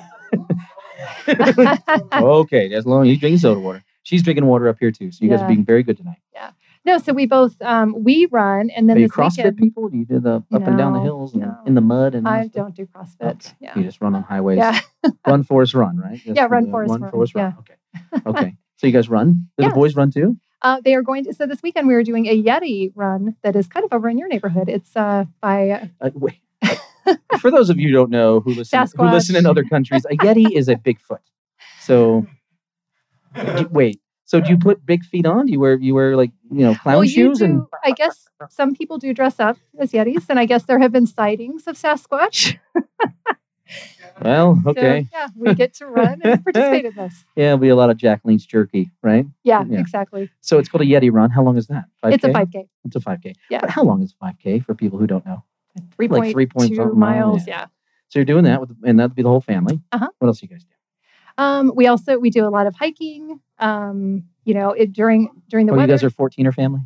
okay, 2.22 2.72
as 2.72 2.86
long 2.86 3.02
as 3.02 3.08
he's 3.08 3.18
drinking 3.18 3.38
soda 3.38 3.60
water. 3.60 3.82
She's 4.02 4.22
drinking 4.22 4.46
water 4.46 4.68
up 4.68 4.78
here 4.78 4.90
too. 4.90 5.10
So 5.12 5.24
you 5.24 5.30
guys 5.30 5.42
are 5.42 5.48
being 5.48 5.64
very 5.64 5.82
good 5.82 5.96
tonight. 5.96 6.20
Yeah. 6.32 6.50
No, 6.84 6.96
so 6.96 7.12
we 7.12 7.26
both 7.26 7.60
um, 7.60 7.94
we 8.02 8.26
run, 8.30 8.70
and 8.70 8.88
then 8.88 8.96
Are 8.96 9.00
you 9.00 9.08
CrossFit 9.08 9.36
weekend 9.36 9.58
people? 9.58 9.88
Do 9.88 9.98
you 9.98 10.06
do 10.06 10.18
the 10.18 10.36
up 10.36 10.66
and 10.66 10.78
down 10.78 10.94
the 10.94 11.00
hills 11.00 11.34
and 11.34 11.42
no. 11.42 11.58
in 11.66 11.74
the 11.74 11.82
mud 11.82 12.14
and 12.14 12.26
I 12.26 12.46
don't 12.46 12.74
do 12.74 12.86
CrossFit. 12.86 13.52
Yeah. 13.60 13.76
You 13.76 13.84
just 13.84 14.00
run 14.00 14.14
on 14.14 14.22
highways. 14.22 14.58
Yeah. 14.58 14.80
run, 15.26 15.44
Forest, 15.44 15.74
run, 15.74 15.98
right? 15.98 16.18
Just 16.18 16.36
Yeah, 16.36 16.46
run, 16.50 16.64
the 16.64 16.70
Forest, 16.70 16.92
run, 16.92 17.00
run, 17.02 17.10
Forest, 17.10 17.32
yeah. 17.36 17.42
run. 17.42 17.56
Okay. 17.58 17.74
Okay. 18.26 18.56
So 18.80 18.86
you 18.86 18.94
guys 18.94 19.10
run? 19.10 19.50
Do 19.58 19.64
Yes. 19.64 19.72
the 19.72 19.74
boys 19.74 19.94
run 19.94 20.10
too? 20.10 20.38
Uh, 20.62 20.80
they 20.82 20.94
are 20.94 21.02
going 21.02 21.24
to. 21.24 21.34
So 21.34 21.46
this 21.46 21.62
weekend 21.62 21.86
we 21.86 21.94
are 21.94 22.02
doing 22.02 22.24
a 22.24 22.42
Yeti 22.42 22.92
run 22.94 23.36
that 23.42 23.54
is 23.54 23.66
kind 23.66 23.84
of 23.84 23.92
over 23.92 24.08
in 24.08 24.16
your 24.16 24.26
neighborhood. 24.26 24.70
It's 24.70 24.96
uh, 24.96 25.26
by 25.42 25.90
Uh, 26.00 26.10
wait. 26.14 26.40
For 27.40 27.50
those 27.50 27.68
of 27.68 27.78
you 27.78 27.88
who 27.88 27.94
don't 27.94 28.10
know 28.10 28.40
who 28.40 28.54
listen 28.54 28.86
who 28.96 29.10
listen 29.10 29.36
in 29.36 29.44
other 29.44 29.64
countries, 29.64 30.06
a 30.10 30.16
Yeti 30.16 30.50
is 30.56 30.68
a 30.70 30.76
Bigfoot. 30.76 31.18
So 31.80 32.26
do- 33.34 33.68
wait. 33.70 34.00
So 34.24 34.40
do 34.40 34.48
you 34.50 34.58
put 34.58 34.86
big 34.86 35.04
feet 35.04 35.26
on? 35.26 35.46
Do 35.46 35.52
you 35.52 35.58
wear 35.58 35.74
you 35.76 35.92
wear 35.94 36.16
like 36.16 36.30
you 36.52 36.60
know 36.64 36.74
clown 36.76 36.98
well, 36.98 37.04
shoes 37.08 37.40
do. 37.40 37.44
and 37.46 37.62
I 37.84 37.90
guess 37.90 38.28
some 38.48 38.74
people 38.74 38.96
do 38.98 39.12
dress 39.12 39.40
up 39.40 39.56
as 39.78 39.90
Yetis, 39.92 40.26
and 40.28 40.38
I 40.38 40.46
guess 40.46 40.64
there 40.64 40.78
have 40.78 40.92
been 40.92 41.06
sightings 41.08 41.66
of 41.66 41.76
Sasquatch. 41.76 42.56
well 44.22 44.58
So, 44.64 44.70
okay 44.70 45.08
yeah, 45.12 45.28
we 45.36 45.54
get 45.54 45.74
to 45.74 45.86
run 45.86 46.20
and 46.24 46.42
participate 46.44 46.84
in 46.84 46.94
this. 46.94 47.24
yeah 47.36 47.46
it'll 47.46 47.58
be 47.58 47.68
a 47.68 47.76
lot 47.76 47.88
of 47.90 47.96
Jack 47.96 48.20
Link's 48.24 48.44
jerky 48.44 48.90
right 49.02 49.24
Yeah, 49.44 49.64
Yeah. 49.68 49.78
exactly. 49.78 50.28
so 50.40 50.58
it's 50.58 50.68
called 50.68 50.82
a 50.82 50.84
Yeti 50.86 51.10
run 51.12 51.30
how 51.30 51.42
long 51.42 51.56
is 51.56 51.68
that 51.68 51.84
5K? 52.04 52.14
It's 52.14 52.24
a 52.24 52.28
5K. 52.28 52.68
it's 52.84 52.96
a 52.96 53.00
5k 53.00 53.34
Yeah. 53.48 53.60
but 53.60 53.70
how 53.70 53.82
long 53.84 54.02
is 54.02 54.14
5k 54.22 54.64
for 54.64 54.74
people 54.74 54.98
who 54.98 55.06
don't 55.06 55.24
know 55.24 55.44
Three 55.94 56.08
Like 56.08 56.34
3.5 56.34 56.76
miles, 56.76 56.96
miles. 56.96 57.46
yeah. 57.46 57.60
Yeah. 57.60 57.66
so 58.08 58.18
you're 58.18 58.24
doing 58.24 58.44
that 58.44 58.60
with 58.60 58.70
and 58.84 58.98
that'd 58.98 59.14
be 59.14 59.22
the 59.22 59.28
whole 59.28 59.40
family 59.40 59.80
Uh-huh. 59.92 60.08
what 60.18 60.26
else 60.28 60.42
you 60.42 60.48
guys 60.48 60.64
do 60.64 60.74
Um, 61.40 61.72
we 61.74 61.86
also 61.86 62.18
we 62.18 62.30
do 62.30 62.46
a 62.46 62.50
lot 62.50 62.66
of 62.66 62.74
hiking. 62.76 63.40
Um, 63.58 64.24
you 64.44 64.54
know, 64.54 64.70
it 64.72 64.92
during 64.92 65.28
during 65.48 65.66
the 65.66 65.72
oh 65.72 65.80
you 65.80 65.86
guys 65.86 66.04
are 66.04 66.10
14 66.10 66.46
or 66.46 66.52
family 66.52 66.80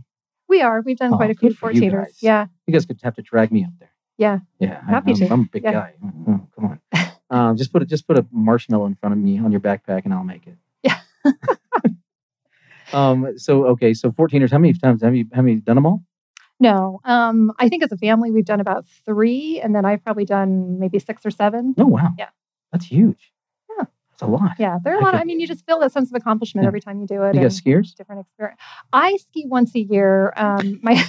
we 0.49 0.63
are. 0.63 0.83
We've 0.83 0.97
done 0.97 1.13
Oh, 1.15 1.17
quite 1.17 1.31
a 1.31 1.35
few 1.35 1.51
good 1.51 1.59
for 1.59 1.73
you 1.73 1.83
14ers. 1.83 2.19
Yeah. 2.21 2.47
You 2.67 2.73
guys 2.73 2.87
could 2.87 3.01
have 3.03 3.15
to 3.17 3.23
drag 3.23 3.51
me 3.51 3.65
up 3.65 3.73
there. 3.81 3.91
Yeah. 4.19 4.39
Yeah. 4.61 4.81
I- 4.87 4.91
Happy 4.91 5.13
I'm, 5.13 5.17
to. 5.17 5.29
I'm 5.33 5.41
a 5.41 5.49
big 5.51 5.65
Yeah. 5.65 5.73
guy. 5.73 5.95
Oh, 6.29 6.47
come 6.55 6.65
on. 6.67 6.81
um, 7.31 7.57
just 7.57 7.73
put 7.73 7.83
a 7.83 7.87
just 7.87 8.07
put 8.07 8.19
a 8.19 8.27
marshmallow 8.31 8.87
in 8.87 8.95
front 8.95 9.15
of 9.15 9.19
me 9.19 9.39
on 9.39 9.51
your 9.51 9.61
backpack, 9.61 10.05
and 10.05 10.15
I'll 10.15 10.25
make 10.25 10.47
it. 10.47 10.57
Yeah. 10.83 11.01
um. 12.93 13.37
So 13.39 13.67
okay. 13.67 13.95
So 13.95 14.11
14ers. 14.11 14.51
How 14.51 14.59
many 14.59 14.75
times 14.75 15.03
have 15.03 15.15
you 15.17 15.27
have 15.33 15.49
you 15.49 15.61
done 15.61 15.77
them 15.77 15.87
all? 15.87 16.05
No. 16.61 17.01
Um, 17.05 17.53
I 17.59 17.69
think 17.69 17.83
as 17.83 17.91
a 17.91 17.97
family 17.97 18.31
we've 18.31 18.45
done 18.45 18.61
about 18.61 18.87
three, 19.05 19.61
and 19.61 19.75
then 19.75 19.85
I've 19.85 20.05
probably 20.05 20.25
done 20.25 20.79
maybe 20.79 20.99
six 21.01 21.27
or 21.27 21.31
seven. 21.31 21.75
Oh 21.79 21.87
wow. 21.87 22.11
Yeah. 22.17 22.29
That's 22.73 22.87
huge. 22.87 23.33
That's 24.15 24.23
a 24.23 24.27
lot. 24.33 24.53
Yeah, 24.61 24.79
there 24.85 24.95
are 24.95 25.01
a 25.01 25.03
lot. 25.03 25.15
Of, 25.15 25.21
I 25.21 25.25
mean, 25.25 25.41
you 25.41 25.47
just 25.49 25.67
feel 25.67 25.81
that 25.81 25.91
sense 25.91 26.09
of 26.09 26.15
accomplishment 26.15 26.65
Yeah. 26.65 26.69
every 26.69 26.81
time 26.81 27.01
you 27.01 27.07
do 27.07 27.23
it. 27.25 27.35
You 27.35 27.41
got 27.43 27.51
skiers? 27.51 27.97
different 27.97 28.21
experience. 28.21 28.61
I 28.93 29.17
ski 29.17 29.45
once 29.49 29.75
a 29.75 29.81
year. 29.81 30.33
Um, 30.37 30.79
my 30.83 31.03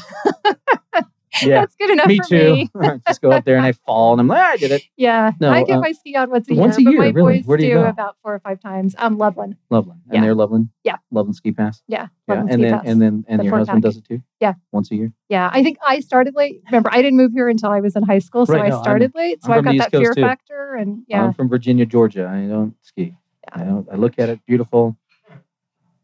Yeah. 1.42 1.60
that's 1.62 1.76
good 1.76 1.90
enough 1.90 2.08
Me 2.08 2.18
for 2.20 2.24
too. 2.28 2.54
me. 2.54 2.70
just 3.08 3.22
go 3.22 3.32
up 3.32 3.44
there 3.46 3.58
and 3.58 3.66
I 3.66 3.72
fall 3.74 4.14
and 4.14 4.22
I'm 4.22 4.28
like, 4.28 4.40
"Ah, 4.42 4.52
I 4.52 4.58
did 4.58 4.72
it. 4.72 4.84
Yeah, 4.96 5.32
No, 5.40 5.50
I 5.52 5.64
get 5.64 5.78
uh, 5.78 5.82
my 5.82 5.92
ski 5.92 6.16
on 6.16 6.30
once 6.30 6.48
a 6.50 6.54
year. 6.54 6.62
once 6.62 6.80
year, 6.80 6.90
a 6.90 6.92
but 6.94 6.98
my 6.98 7.06
year, 7.06 7.14
really? 7.14 7.38
boys 7.40 7.46
Where 7.48 7.58
do 7.58 7.66
you 7.66 7.74
do 7.76 7.82
go? 7.82 7.88
about 7.88 8.16
four 8.24 8.34
or 8.34 8.40
five 8.40 8.60
times. 8.62 8.96
Um, 8.98 9.18
Loveland. 9.18 9.56
Loveland. 9.70 10.02
And 10.08 10.16
Yeah. 10.16 10.22
they're 10.22 10.36
Loveland. 10.36 10.70
Yeah. 10.84 10.96
Loveland 11.12 11.36
ski 11.36 11.52
pass. 11.52 11.82
Yeah, 11.88 12.08
Yeah. 12.28 12.46
And 12.48 12.64
then 12.64 12.72
Pass. 12.72 12.82
and 12.86 13.02
then 13.02 13.26
and 13.28 13.40
The 13.40 13.46
your 13.46 13.58
husband 13.58 13.78
Mac. 13.78 13.84
does 13.84 13.98
it 13.98 14.06
too. 14.06 14.22
Yeah. 14.40 14.54
Once 14.72 14.92
a 14.92 14.96
year. 14.96 15.12
Yeah, 15.30 15.50
I 15.52 15.64
think 15.64 15.78
I 15.86 16.00
started 16.00 16.36
late. 16.36 16.62
Remember, 16.68 16.90
I 16.92 17.02
didn't 17.02 17.18
move 17.18 17.32
here 17.34 17.50
until 17.50 17.72
I 17.72 17.80
was 17.82 17.96
in 17.96 18.04
high 18.04 18.20
school, 18.20 18.46
so 18.46 18.54
Right, 18.54 18.66
I 18.66 18.70
no, 18.70 18.76
I'm- 18.76 18.84
started 18.84 19.12
late. 19.16 19.44
So 19.44 19.52
I'm 19.52 19.60
I've 19.60 19.66
got 19.66 19.78
that 19.78 19.92
fear 20.00 20.14
too. 20.14 20.22
factor, 20.22 20.76
and 20.76 21.04
yeah, 21.08 21.24
I'm 21.24 21.34
from 21.34 21.50
Virginia, 21.50 21.86
Georgia. 21.86 22.28
I 22.28 22.48
don't 22.48 22.76
ski. 22.82 23.16
I 23.52 23.64
don't. 23.64 23.88
I 23.92 23.96
look 23.96 24.18
at 24.20 24.30
it 24.30 24.40
beautiful. 24.46 24.98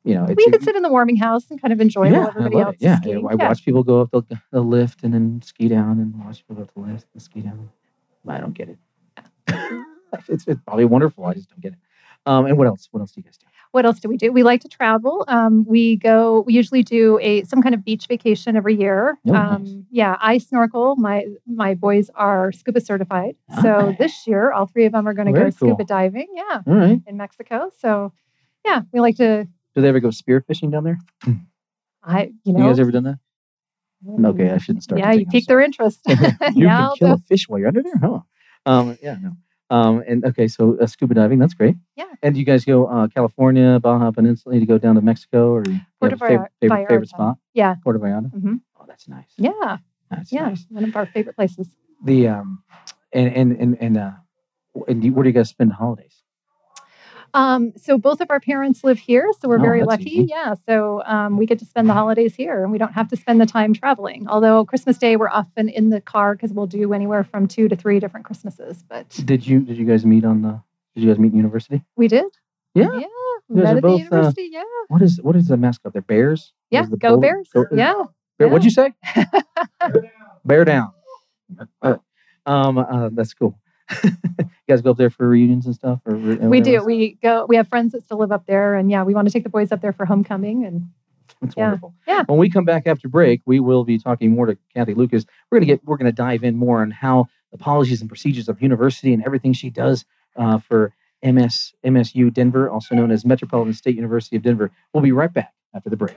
You 0.04 0.16
know, 0.16 0.26
we 0.36 0.50
could 0.50 0.64
sit 0.64 0.76
in 0.76 0.82
the 0.82 0.90
warming 0.90 1.18
house 1.18 1.46
and 1.52 1.62
kind 1.62 1.72
of 1.72 1.80
enjoy 1.80 2.06
yeah, 2.06 2.20
while 2.20 2.28
everybody 2.30 2.60
else 2.60 2.76
it. 2.80 3.06
Yeah. 3.06 3.20
I 3.30 3.36
watch 3.36 3.64
people 3.64 3.84
go 3.84 4.02
up 4.02 4.12
the, 4.12 4.24
the 4.52 4.62
lift 4.62 5.04
and 5.04 5.14
then 5.14 5.42
ski 5.44 5.68
down, 5.68 6.00
and 6.00 6.26
watch 6.26 6.38
people 6.38 6.56
go 6.56 6.62
up 6.64 6.74
the 6.74 6.80
lift 6.82 7.06
and 7.14 7.22
ski 7.22 7.42
down. 7.42 7.70
I 8.28 8.40
don't 8.40 8.54
get 8.54 8.70
it. 8.70 8.78
it's, 10.28 10.48
it's 10.48 10.62
probably 10.66 10.86
wonderful. 10.86 11.26
I 11.26 11.34
just 11.34 11.50
don't 11.50 11.62
get 11.62 11.74
it. 11.74 11.80
Um, 12.26 12.46
and 12.46 12.58
what 12.58 12.68
else? 12.68 12.88
What 12.92 13.00
else 13.02 13.12
do 13.12 13.20
you 13.22 13.24
guys 13.24 13.38
do? 13.38 13.48
What 13.72 13.86
else 13.86 14.00
do 14.00 14.10
we 14.10 14.18
do? 14.18 14.32
We 14.32 14.44
like 14.44 14.62
to 14.62 14.68
travel. 14.68 15.24
Um, 15.28 15.66
we 15.66 15.96
go. 15.96 16.42
We 16.42 16.54
usually 16.54 16.84
do 16.84 17.18
a 17.22 17.44
some 17.46 17.62
kind 17.62 17.74
of 17.74 17.86
beach 17.86 18.08
vacation 18.08 18.56
every 18.56 18.76
year. 18.76 19.18
Oh, 19.28 19.32
nice. 19.32 19.56
um, 19.56 19.86
Yeah, 19.90 20.18
I 20.20 20.38
snorkel. 20.40 20.96
My 20.98 21.26
my 21.48 21.74
boys 21.74 22.10
are 22.16 22.52
scuba 22.52 22.82
certified. 22.82 23.36
So 23.62 23.90
Nice. 23.90 23.98
this 23.98 24.28
year, 24.28 24.52
all 24.52 24.66
three 24.66 24.86
of 24.86 24.92
them 24.92 25.08
are 25.08 25.14
going 25.14 25.28
to 25.28 25.34
go 25.34 25.44
cool. 25.44 25.52
scuba 25.52 25.84
diving. 25.86 26.28
Yeah, 26.34 26.62
right. 26.66 27.02
in 27.08 27.18
Mexico. 27.18 27.72
So 27.80 28.14
yeah, 28.66 28.82
we 28.92 29.00
like 29.00 29.18
to. 29.18 29.48
Do 29.76 29.82
they 29.82 29.88
ever 29.90 30.00
go 30.00 30.10
spearfishing 30.10 30.72
down 30.72 30.84
there? 30.84 31.00
I 32.04 32.34
you 32.44 32.54
You 32.58 32.64
guys 32.64 32.80
ever 32.80 32.92
done 32.92 33.04
that? 33.04 33.20
Okay, 34.26 34.50
I 34.50 34.58
shouldn't 34.58 34.84
start. 34.84 35.00
Yeah, 35.00 35.12
you 35.12 35.26
pique 35.28 35.46
their 35.46 35.62
interest. 35.62 36.00
you 36.08 36.16
yeah, 36.18 36.52
can 36.54 36.70
I'll 36.70 36.96
kill 36.96 37.14
a 37.14 37.18
fish 37.18 37.48
while 37.48 37.60
you're 37.60 37.68
under 37.68 37.84
there, 37.84 37.98
huh? 38.02 38.20
Um, 38.66 38.98
yeah, 39.02 39.18
no. 39.22 39.34
Um, 39.70 40.04
and 40.06 40.26
okay, 40.26 40.48
so 40.48 40.78
uh, 40.82 40.88
scuba 40.88 41.14
diving, 41.14 41.40
that's 41.40 41.54
great. 41.54 41.76
Yeah. 41.96 42.06
And 42.22 42.34
do 42.34 42.40
you 42.40 42.46
guys 42.46 42.66
go 42.66 42.88
uh, 42.88 43.08
California, 43.08 43.80
Baja 43.80 44.12
Peninsula 44.12 44.60
to 44.60 44.66
go 44.66 44.78
down 44.78 44.96
to 44.96 45.02
Mexico, 45.02 45.52
or 45.52 45.64
Puerto 46.00 46.18
Vallarta. 46.18 46.48
favorite, 46.60 46.88
favorite 46.90 47.10
spot? 47.10 47.38
Yeah. 47.54 47.76
Puerto 47.84 48.00
Vallarta. 48.00 48.32
Mhm. 48.34 48.62
Oh, 48.80 48.86
that's 48.88 49.08
nice. 49.08 49.32
Yeah, 49.38 49.78
That's 50.10 50.32
yeah, 50.32 50.50
nice. 50.50 50.66
one 50.70 50.84
of 50.84 50.96
our 50.96 51.06
favorite 51.06 51.36
places. 51.36 51.70
The 52.04 52.28
um, 52.28 52.64
and 53.14 53.34
and 53.34 53.52
and 53.54 53.78
and 53.80 53.98
uh, 53.98 54.12
and 54.88 55.04
you, 55.04 55.14
where 55.14 55.24
do 55.24 55.30
you 55.30 55.34
guys 55.34 55.50
spend 55.50 55.72
the 55.72 55.76
holidays? 55.76 56.21
Um, 57.34 57.74
so 57.78 57.98
both 57.98 58.20
of 58.22 58.30
our 58.30 58.40
parents 58.40 58.84
live 58.84 59.00
here, 59.00 59.30
so 59.40 59.48
we're 59.48 59.60
Oh, 59.60 59.62
very 59.62 59.84
lucky. 59.84 60.10
easy. 60.10 60.28
Yeah, 60.30 60.56
so 60.68 61.02
um, 61.06 61.38
we 61.38 61.46
get 61.46 61.60
to 61.60 61.66
spend 61.66 61.88
the 61.90 61.94
holidays 61.94 62.36
here, 62.36 62.64
and 62.64 62.72
we 62.72 62.78
don't 62.78 62.94
have 62.94 63.08
to 63.10 63.16
spend 63.18 63.40
the 63.40 63.46
time 63.46 63.74
traveling. 63.74 64.28
Although 64.28 64.66
Christmas 64.66 64.98
Day, 64.98 65.16
we're 65.16 65.30
often 65.30 65.70
in 65.70 65.90
the 65.90 66.02
car 66.02 66.36
because 66.36 66.52
we'll 66.54 66.68
do 66.68 66.94
anywhere 66.94 67.24
from 67.24 67.48
two 67.48 67.68
to 67.70 67.76
three 67.76 68.00
different 68.00 68.26
Christmases. 68.26 68.84
But 68.84 69.10
Did 69.26 69.48
you 69.48 69.60
did 69.62 69.78
you 69.78 69.86
guys 69.86 70.06
meet 70.06 70.26
on 70.26 70.42
the? 70.42 70.62
Did 70.96 71.04
you 71.04 71.10
guys 71.10 71.20
meet 71.20 71.32
in 71.32 71.38
university? 71.38 71.84
we 71.96 72.08
did. 72.10 72.26
Yeah. 72.74 72.88
yeah, 72.94 73.00
You 73.50 73.56
guys 73.56 73.64
met 73.64 73.78
are 73.78 73.82
both, 73.82 73.92
uh, 74.02 74.04
university. 74.04 74.50
yeah, 74.52 74.64
What 74.88 75.02
is 75.02 75.20
what 75.22 75.36
is 75.36 75.48
the 75.48 75.58
mascot? 75.58 75.94
They're 75.94 76.02
bears. 76.02 76.54
yeah, 76.70 76.86
the 76.86 76.98
go 76.98 77.10
bull- 77.12 77.20
Bears. 77.22 77.50
go- 77.54 77.66
yeah, 77.74 78.04
Bear, 78.40 78.48
What'd 78.50 78.64
you 78.66 78.72
say? 78.72 78.94
Bear 80.46 80.66
down. 80.66 80.92
Uh, 81.82 81.98
um, 82.46 82.78
uh, 82.78 83.10
that's 83.12 83.34
cool. 83.34 83.58
you 84.04 84.50
guys 84.68 84.82
go 84.82 84.92
up 84.92 84.98
there 84.98 85.10
for 85.10 85.28
reunions 85.28 85.66
and 85.66 85.76
stuff, 85.76 86.00
or 86.06 86.16
re- 86.16 86.36
we 86.36 86.62
do. 86.62 86.72
whatever? 86.72 86.86
We 86.86 87.18
go. 87.22 87.46
We 87.48 87.56
have 87.56 87.68
friends 87.68 87.92
that 87.94 88.04
still 88.04 88.20
live 88.20 88.32
up 88.32 88.46
there, 88.48 88.76
and 88.76 88.90
yeah, 88.90 89.04
we 89.04 89.14
want 89.14 89.28
to 89.28 89.32
take 89.32 89.44
the 89.44 89.50
boys 89.50 89.72
up 89.72 89.82
there 89.82 89.94
for 89.94 90.06
homecoming. 90.06 90.66
And 90.66 90.90
That's 91.42 91.56
yeah, 91.58 91.64
wonderful. 91.66 91.94
yeah. 92.08 92.24
When 92.28 92.40
we 92.40 92.50
come 92.50 92.66
back 92.66 92.88
after 92.88 93.08
break, 93.08 93.42
we 93.46 93.60
will 93.60 93.84
be 93.84 93.98
talking 93.98 94.32
more 94.32 94.46
to 94.46 94.58
Kathy 94.74 94.94
Lucas. 94.94 95.26
We're 95.50 95.60
gonna 95.60 95.68
get 95.68 95.84
we're 95.86 95.98
gonna 95.98 96.12
dive 96.12 96.44
in 96.44 96.56
more 96.56 96.82
on 96.82 96.92
how 96.92 97.28
the 97.52 97.58
policies 97.58 98.02
and 98.02 98.10
procedures 98.10 98.48
of 98.48 98.62
university 98.62 99.14
and 99.14 99.24
everything 99.26 99.54
she 99.54 99.70
does 99.70 100.06
uh, 100.36 100.58
for 100.60 100.94
MS 101.24 101.74
MSU 101.86 102.34
Denver, 102.34 102.70
also 102.70 102.96
known 102.96 103.12
as 103.12 103.26
Metropolitan 103.26 103.74
State 103.74 103.96
University 103.96 104.36
of 104.36 104.44
Denver. 104.44 104.72
We'll 104.94 105.04
be 105.04 105.12
right 105.12 105.32
back 105.34 105.54
after 105.74 105.90
the 105.90 105.98
break. 105.98 106.16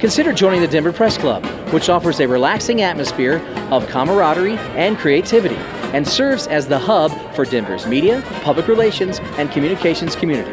Consider 0.00 0.32
joining 0.32 0.60
the 0.60 0.68
Denver 0.68 0.92
Press 0.92 1.16
Club, 1.16 1.44
which 1.72 1.88
offers 1.88 2.20
a 2.20 2.26
relaxing 2.28 2.82
atmosphere 2.82 3.38
of 3.70 3.86
camaraderie 3.88 4.58
and 4.76 4.98
creativity 4.98 5.56
and 5.94 6.06
serves 6.06 6.48
as 6.48 6.66
the 6.66 6.78
hub 6.78 7.12
for 7.34 7.44
Denver's 7.44 7.86
media, 7.86 8.20
public 8.42 8.66
relations, 8.66 9.20
and 9.38 9.50
communications 9.52 10.16
community. 10.16 10.50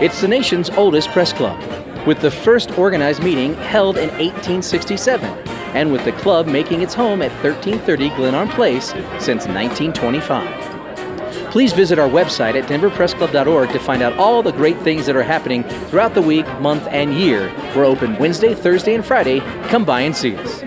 It's 0.00 0.22
the 0.22 0.26
nation's 0.26 0.70
oldest 0.70 1.10
press 1.10 1.34
club, 1.34 1.60
with 2.06 2.20
the 2.20 2.30
first 2.30 2.76
organized 2.78 3.22
meeting 3.22 3.54
held 3.54 3.98
in 3.98 4.08
1867, 4.08 5.28
and 5.74 5.92
with 5.92 6.04
the 6.04 6.12
club 6.12 6.46
making 6.46 6.80
its 6.80 6.94
home 6.94 7.20
at 7.20 7.30
1330 7.44 8.08
Glenarm 8.16 8.48
Place 8.48 8.88
since 9.18 9.46
1925. 9.46 11.50
Please 11.50 11.72
visit 11.72 11.98
our 11.98 12.08
website 12.08 12.60
at 12.60 12.68
denverpressclub.org 12.68 13.70
to 13.70 13.78
find 13.78 14.02
out 14.02 14.14
all 14.14 14.42
the 14.42 14.50
great 14.50 14.78
things 14.78 15.06
that 15.06 15.14
are 15.14 15.22
happening 15.22 15.62
throughout 15.88 16.14
the 16.14 16.22
week, 16.22 16.46
month, 16.58 16.88
and 16.90 17.14
year. 17.14 17.52
We're 17.76 17.84
open 17.84 18.18
Wednesday, 18.18 18.54
Thursday, 18.54 18.94
and 18.94 19.04
Friday. 19.04 19.40
Come 19.68 19.84
by 19.84 20.00
and 20.00 20.16
see 20.16 20.36
us. 20.36 20.62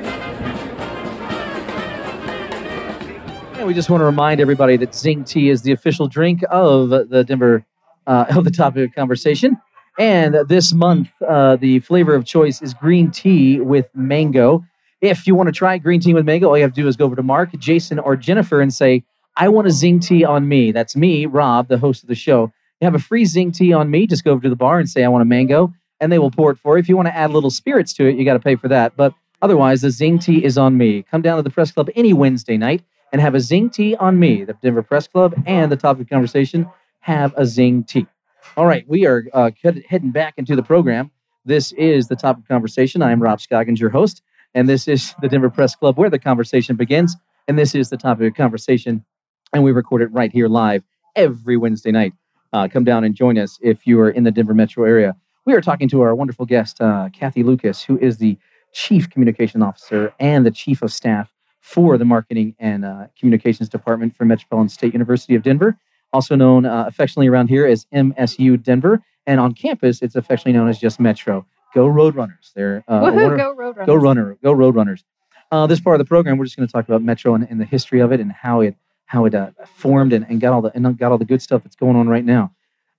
We 3.67 3.73
just 3.73 3.89
want 3.89 3.99
to 3.99 4.05
remind 4.05 4.39
everybody 4.39 4.77
that 4.77 4.95
Zing 4.95 5.25
Tea 5.25 5.49
is 5.49 5.61
the 5.61 5.73
official 5.73 6.07
drink 6.07 6.41
of 6.49 6.89
the 6.89 7.25
Denver, 7.27 7.65
uh, 8.07 8.25
of 8.35 8.45
the 8.45 8.49
topic 8.49 8.89
of 8.89 8.95
conversation. 8.95 9.57
And 9.99 10.35
this 10.47 10.71
month, 10.71 11.09
uh, 11.27 11.57
the 11.57 11.79
flavor 11.79 12.15
of 12.15 12.23
choice 12.23 12.61
is 12.61 12.73
green 12.73 13.11
tea 13.11 13.59
with 13.59 13.89
mango. 13.93 14.63
If 15.01 15.27
you 15.27 15.35
want 15.35 15.47
to 15.47 15.51
try 15.51 15.77
green 15.79 15.99
tea 15.99 16.13
with 16.13 16.25
mango, 16.25 16.47
all 16.47 16.57
you 16.57 16.63
have 16.63 16.73
to 16.75 16.81
do 16.81 16.87
is 16.87 16.95
go 16.95 17.03
over 17.03 17.17
to 17.17 17.23
Mark, 17.23 17.51
Jason, 17.59 17.99
or 17.99 18.15
Jennifer 18.15 18.61
and 18.61 18.73
say, 18.73 19.03
I 19.35 19.49
want 19.49 19.67
a 19.67 19.71
Zing 19.71 19.99
tea 19.99 20.23
on 20.23 20.47
me. 20.47 20.71
That's 20.71 20.95
me, 20.95 21.25
Rob, 21.25 21.67
the 21.67 21.77
host 21.77 22.03
of 22.03 22.07
the 22.07 22.15
show. 22.15 22.53
You 22.79 22.85
have 22.85 22.95
a 22.95 22.99
free 22.99 23.25
Zing 23.25 23.51
tea 23.51 23.73
on 23.73 23.91
me. 23.91 24.07
Just 24.07 24.23
go 24.23 24.31
over 24.31 24.43
to 24.43 24.49
the 24.49 24.55
bar 24.55 24.79
and 24.79 24.89
say, 24.89 25.03
I 25.03 25.09
want 25.09 25.23
a 25.23 25.25
mango, 25.25 25.73
and 25.99 26.09
they 26.09 26.19
will 26.19 26.31
pour 26.31 26.51
it 26.51 26.57
for 26.59 26.77
you. 26.77 26.81
If 26.81 26.87
you 26.87 26.95
want 26.95 27.09
to 27.09 27.15
add 27.15 27.31
little 27.31 27.51
spirits 27.51 27.91
to 27.95 28.07
it, 28.07 28.15
you 28.15 28.23
got 28.23 28.33
to 28.33 28.39
pay 28.39 28.55
for 28.55 28.69
that. 28.69 28.95
But 28.95 29.13
otherwise, 29.41 29.81
the 29.81 29.91
Zing 29.91 30.19
tea 30.19 30.45
is 30.45 30.57
on 30.57 30.77
me. 30.77 31.03
Come 31.03 31.21
down 31.21 31.35
to 31.35 31.43
the 31.43 31.49
press 31.49 31.71
club 31.71 31.89
any 31.95 32.13
Wednesday 32.13 32.55
night 32.55 32.81
and 33.11 33.21
have 33.21 33.35
a 33.35 33.39
Zing 33.39 33.69
tea 33.69 33.95
on 33.95 34.19
me. 34.19 34.43
The 34.43 34.53
Denver 34.61 34.83
Press 34.83 35.07
Club 35.07 35.33
and 35.45 35.71
the 35.71 35.77
topic 35.77 36.03
of 36.03 36.09
conversation 36.09 36.69
have 36.99 37.33
a 37.37 37.45
Zing 37.45 37.83
tea. 37.83 38.07
All 38.55 38.65
right, 38.65 38.85
we 38.87 39.05
are 39.05 39.25
uh, 39.33 39.51
heading 39.87 40.11
back 40.11 40.33
into 40.37 40.55
the 40.55 40.63
program. 40.63 41.11
This 41.45 41.71
is 41.73 42.07
the 42.07 42.15
topic 42.15 42.43
of 42.43 42.47
conversation. 42.47 43.01
I 43.01 43.11
am 43.11 43.21
Rob 43.21 43.39
Scoggins, 43.39 43.79
your 43.79 43.89
host, 43.89 44.21
and 44.53 44.67
this 44.67 44.87
is 44.87 45.13
the 45.21 45.29
Denver 45.29 45.49
Press 45.49 45.75
Club 45.75 45.97
where 45.97 46.09
the 46.09 46.19
conversation 46.19 46.75
begins. 46.75 47.15
And 47.47 47.57
this 47.57 47.73
is 47.73 47.89
the 47.89 47.97
topic 47.97 48.27
of 48.27 48.35
conversation, 48.35 49.05
and 49.53 49.63
we 49.63 49.71
record 49.71 50.01
it 50.01 50.11
right 50.11 50.31
here 50.31 50.49
live 50.49 50.83
every 51.15 51.55
Wednesday 51.55 51.91
night. 51.91 52.13
Uh, 52.51 52.67
come 52.67 52.83
down 52.83 53.03
and 53.03 53.15
join 53.15 53.37
us 53.37 53.57
if 53.61 53.87
you 53.87 53.99
are 53.99 54.09
in 54.09 54.23
the 54.23 54.31
Denver 54.31 54.53
metro 54.53 54.83
area. 54.83 55.15
We 55.45 55.53
are 55.53 55.61
talking 55.61 55.87
to 55.89 56.01
our 56.01 56.13
wonderful 56.13 56.45
guest, 56.45 56.81
uh, 56.81 57.09
Kathy 57.13 57.43
Lucas, 57.43 57.83
who 57.83 57.97
is 57.99 58.17
the 58.17 58.37
Chief 58.73 59.09
Communication 59.09 59.61
Officer 59.61 60.13
and 60.19 60.45
the 60.45 60.51
Chief 60.51 60.81
of 60.81 60.91
Staff 60.91 61.31
for 61.67 61.97
the 61.97 62.05
Marketing 62.05 62.55
and 62.59 62.85
uh, 62.85 63.07
Communications 63.19 63.67
Department 63.67 64.15
for 64.15 64.23
Metropolitan 64.23 64.69
State 64.69 64.93
University 64.93 65.35
of 65.35 65.43
Denver, 65.43 65.77
also 66.13 66.33
known 66.33 66.65
uh, 66.65 66.85
affectionately 66.87 67.27
around 67.27 67.49
here 67.49 67.65
as 67.65 67.85
MSU 67.93 68.61
Denver. 68.63 69.01
And 69.25 69.41
on 69.41 69.53
campus, 69.53 70.01
it's 70.01 70.15
affectionately 70.15 70.53
known 70.53 70.69
as 70.69 70.79
just 70.79 70.97
Metro. 70.97 71.45
Go 71.75 71.85
Roadrunners! 71.87 72.53
They're 72.55 72.85
uh, 72.89 72.93
a 72.93 73.11
Woohoo, 73.11 73.37
go 73.37 73.53
Roadrunners. 73.53 73.85
Go 73.85 73.95
runner, 73.95 74.37
go 74.41 74.55
Roadrunners. 74.55 75.03
Uh, 75.51 75.67
this 75.67 75.81
part 75.81 75.99
of 75.99 75.99
the 75.99 76.07
program, 76.07 76.37
we're 76.37 76.45
just 76.45 76.55
going 76.55 76.65
to 76.67 76.71
talk 76.71 76.87
about 76.87 77.03
Metro 77.03 77.35
and, 77.35 77.45
and 77.49 77.59
the 77.59 77.65
history 77.65 77.99
of 77.99 78.13
it 78.13 78.21
and 78.21 78.31
how 78.31 78.61
it 78.61 78.77
how 79.05 79.25
it 79.25 79.35
uh, 79.35 79.51
formed 79.65 80.13
and, 80.13 80.25
and 80.29 80.39
got 80.39 80.53
all 80.53 80.61
the 80.61 80.71
and 80.73 80.97
got 80.97 81.11
all 81.11 81.17
the 81.17 81.25
good 81.25 81.41
stuff 81.41 81.63
that's 81.63 81.75
going 81.75 81.97
on 81.97 82.07
right 82.07 82.23
now. 82.23 82.53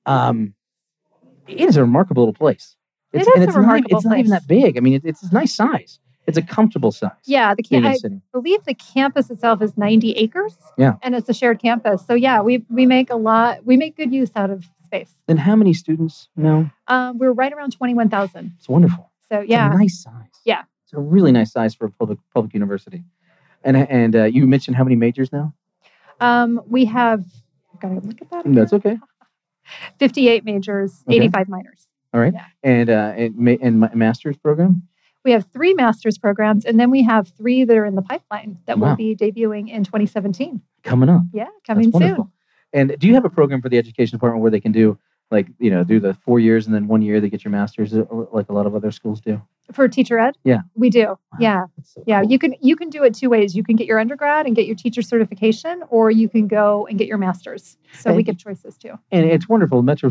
Um, 0.05 0.53
it 1.47 1.59
is 1.59 1.79
a 1.79 1.81
remarkable 1.81 2.25
little 2.25 2.35
place. 2.35 2.77
It 3.15 3.21
It's, 3.21 3.29
is 3.29 3.35
and 3.35 3.45
a 3.45 3.47
it's 3.47 3.55
not, 3.55 3.61
remarkable 3.61 3.97
it's 3.97 4.07
not 4.07 4.19
even 4.19 4.31
that 4.33 4.47
big. 4.47 4.77
I 4.77 4.81
mean, 4.81 4.93
it, 4.93 5.03
it's 5.07 5.23
a 5.23 5.33
nice 5.33 5.55
size. 5.55 6.01
It's 6.29 6.39
a 6.39 6.43
comfortable 6.43 6.93
size. 6.93 7.11
Yeah, 7.25 7.55
the 7.55 7.63
being 7.69 7.83
camp. 7.83 7.95
I 7.95 7.97
city. 7.99 8.21
believe 8.33 8.63
the 8.65 8.75
campus 8.75 9.31
itself 9.31 9.63
is 9.63 9.77
90 9.77 10.13
acres. 10.13 10.57
Yeah. 10.77 10.95
and 11.03 11.15
it's 11.15 11.29
a 11.29 11.35
shared 11.35 11.61
campus. 11.61 12.07
So 12.07 12.15
yeah, 12.15 12.41
we 12.43 12.65
we 12.71 12.87
make 12.87 13.11
a 13.11 13.17
lot. 13.17 13.65
We 13.65 13.77
make 13.77 13.97
good 13.97 14.13
use 14.13 14.31
out 14.37 14.51
of 14.51 14.65
space. 14.85 15.11
And 15.27 15.41
how 15.41 15.57
many 15.57 15.73
students? 15.75 16.29
No, 16.37 16.71
Um, 16.87 17.19
we're 17.19 17.33
right 17.33 17.53
around 17.53 17.73
21,000. 17.73 18.53
it's 18.59 18.69
wonderful. 18.69 19.11
So 19.29 19.41
It's 19.41 19.51
yeah, 19.51 19.71
a 19.73 19.77
nice 19.77 20.03
size. 20.03 20.31
Yeah. 20.45 20.63
it's 20.85 20.93
a 20.93 21.01
really 21.01 21.33
nice 21.33 21.51
size 21.53 21.75
for 21.75 21.87
a 21.87 21.91
public 21.91 22.19
public 22.35 22.55
university. 22.55 23.03
And 23.65 23.77
and 23.77 24.15
uh, 24.15 24.25
you 24.25 24.47
mentioned 24.47 24.77
how 24.77 24.85
many 24.85 24.97
majors 24.97 25.33
now? 25.33 25.53
um, 26.21 26.61
we 26.69 26.85
have. 26.87 27.25
Gotta 27.81 28.01
look 28.01 28.21
at 28.23 28.31
that. 28.31 28.43
That's 28.47 28.73
okay. 28.73 28.99
58 29.99 30.45
majors, 30.45 31.03
Okay. 31.07 31.17
85 31.17 31.49
minors. 31.49 31.87
All 32.15 32.21
right. 32.21 32.33
Yeah. 32.33 32.47
And 32.63 32.89
uh, 32.91 33.13
and, 33.17 33.37
ma- 33.37 33.57
and 33.61 33.81
my 33.81 33.91
master's 33.95 34.37
program. 34.37 34.83
We 35.29 35.33
have 35.33 35.45
three 35.53 35.75
master's 35.75 36.17
programs, 36.17 36.65
and 36.65 36.81
then 36.81 36.91
we 36.91 37.03
have 37.03 37.29
three 37.37 37.63
that 37.65 37.77
are 37.77 37.85
in 37.85 37.97
the 37.97 38.01
pipeline 38.01 38.57
that 38.65 38.79
Wow. 38.79 38.89
will 38.89 38.97
be 38.97 39.15
debuting 39.15 39.69
in 39.69 39.85
2017. 39.85 40.63
coming 40.85 41.11
up. 41.11 41.21
Yeah, 41.35 41.49
coming 41.67 41.93
soon. 41.93 42.31
And 42.73 42.97
do 42.99 43.07
you 43.07 43.13
have 43.13 43.27
a 43.27 43.29
program 43.29 43.61
for 43.61 43.69
the 43.69 43.77
education 43.77 44.17
department 44.17 44.41
where 44.41 44.51
they 44.51 44.61
can 44.61 44.73
do 44.73 44.97
like 45.31 45.47
you 45.59 45.71
know 45.71 45.85
do 45.85 46.01
the 46.01 46.15
four 46.15 46.41
years 46.41 46.65
and 46.65 46.75
then 46.75 46.89
one 46.89 47.03
year 47.03 47.21
they 47.21 47.29
get 47.29 47.45
your 47.45 47.51
master's 47.53 47.93
uh, 47.95 48.07
like 48.33 48.49
a 48.49 48.55
lot 48.55 48.65
of 48.65 48.75
other 48.75 48.91
schools 48.91 49.21
do? 49.21 49.39
For 49.71 49.87
teacher 49.87 50.19
ed? 50.19 50.39
Yeah. 50.45 50.61
We 50.75 50.89
do. 50.89 51.19
Yeah. 51.39 51.67
So 51.85 52.03
Yeah. 52.07 52.23
cool. 52.23 52.31
You 52.31 52.39
can 52.39 52.55
you 52.63 52.75
can 52.75 52.89
do 52.89 53.03
it 53.05 53.13
two 53.15 53.29
ways. 53.29 53.55
You 53.55 53.63
can 53.63 53.77
get 53.77 53.87
your 53.87 53.99
undergrad 53.99 54.47
and 54.47 54.57
get 54.57 54.65
your 54.67 54.77
teacher 54.77 55.03
certification, 55.03 55.83
or 55.91 56.11
you 56.11 56.31
can 56.31 56.47
go 56.49 56.87
and 56.87 56.99
get 56.99 57.07
your 57.07 57.19
master's. 57.19 57.77
So 58.01 58.15
we 58.15 58.23
give 58.23 58.39
choices 58.39 58.79
too. 58.79 58.95
and 59.13 59.27
it's 59.27 59.47
wonderful. 59.47 59.83
Metro 59.83 60.09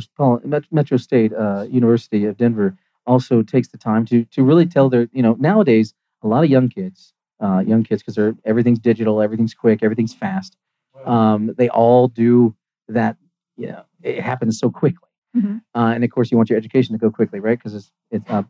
Metro 0.71 0.97
State 0.97 1.33
uh, 1.33 1.65
University 1.67 2.25
of 2.25 2.37
Denver 2.37 2.77
also 3.07 3.41
takes 3.41 3.69
the 3.69 3.77
time 3.77 4.05
to 4.05 4.25
to 4.25 4.43
really 4.43 4.65
tell 4.65 4.89
their 4.89 5.07
you 5.11 5.23
know 5.23 5.35
nowadays 5.39 5.93
a 6.23 6.27
lot 6.27 6.43
of 6.43 6.49
young 6.49 6.69
kids, 6.69 7.13
uh, 7.39 7.63
young 7.65 7.83
kids 7.83 8.01
because 8.01 8.15
they're 8.15 8.35
everything's 8.45 8.79
digital, 8.79 9.21
everything's 9.21 9.53
quick, 9.53 9.81
everything's 9.81 10.13
fast. 10.13 10.57
Um, 11.05 11.53
they 11.57 11.69
all 11.69 12.07
do 12.07 12.55
that. 12.89 13.17
You 13.55 13.67
know, 13.67 13.83
it 14.03 14.21
happens 14.21 14.59
so 14.59 14.69
quickly. 14.69 15.09
Mhm. 15.35 15.61
Uh, 15.73 15.91
and 15.95 16.03
of 16.03 16.11
course, 16.11 16.31
you 16.31 16.37
want 16.37 16.49
your 16.49 16.57
education 16.57 16.93
to 16.93 16.99
go 16.99 17.09
quickly, 17.09 17.39
right? 17.39 17.57
Because 17.57 17.73
it's 17.73 17.91
it's 18.11 18.29
uh, 18.29 18.43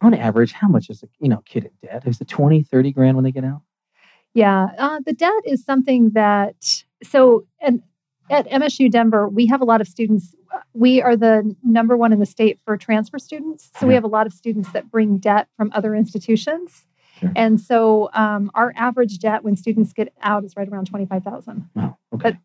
on 0.00 0.14
average, 0.14 0.52
how 0.52 0.68
much 0.68 0.90
is 0.90 1.02
a 1.02 1.08
you 1.20 1.28
know 1.28 1.42
kid 1.44 1.64
in 1.64 1.88
debt? 1.88 2.02
Is 2.06 2.20
it 2.20 2.28
20, 2.28 2.62
30 2.62 2.92
grand 2.92 3.16
when 3.16 3.24
they 3.24 3.32
get 3.32 3.44
out? 3.44 3.62
Yeah, 4.34 4.68
uh, 4.78 5.00
the 5.04 5.12
debt 5.12 5.42
is 5.44 5.64
something 5.64 6.10
that 6.10 6.84
so 7.02 7.46
and 7.60 7.82
at 8.32 8.48
MSU 8.48 8.90
Denver 8.90 9.28
we 9.28 9.46
have 9.46 9.60
a 9.60 9.64
lot 9.64 9.80
of 9.80 9.86
students. 9.86 10.34
We 10.74 11.00
are 11.02 11.16
the 11.16 11.54
number 11.62 11.96
one 11.96 12.12
in 12.12 12.18
the 12.18 12.26
state 12.26 12.58
for 12.64 12.76
transfer 12.76 13.18
students, 13.18 13.70
so 13.78 13.86
we 13.86 13.94
have 13.94 14.04
a 14.04 14.08
lot 14.08 14.26
of 14.26 14.32
students 14.32 14.72
that 14.72 14.90
bring 14.90 15.18
debt 15.18 15.48
from 15.56 15.70
other 15.74 15.94
institutions. 15.94 16.84
Sure. 17.20 17.32
And 17.36 17.60
so 17.60 18.10
um, 18.14 18.50
our 18.54 18.72
average 18.76 19.18
debt 19.18 19.44
when 19.44 19.54
students 19.56 19.92
get 19.92 20.12
out 20.22 20.44
is 20.44 20.56
right 20.56 20.68
around 20.68 20.86
twenty 20.86 21.06
five 21.06 21.22
thousand. 21.22 21.68
Wow. 21.74 21.96
Okay. 22.14 22.36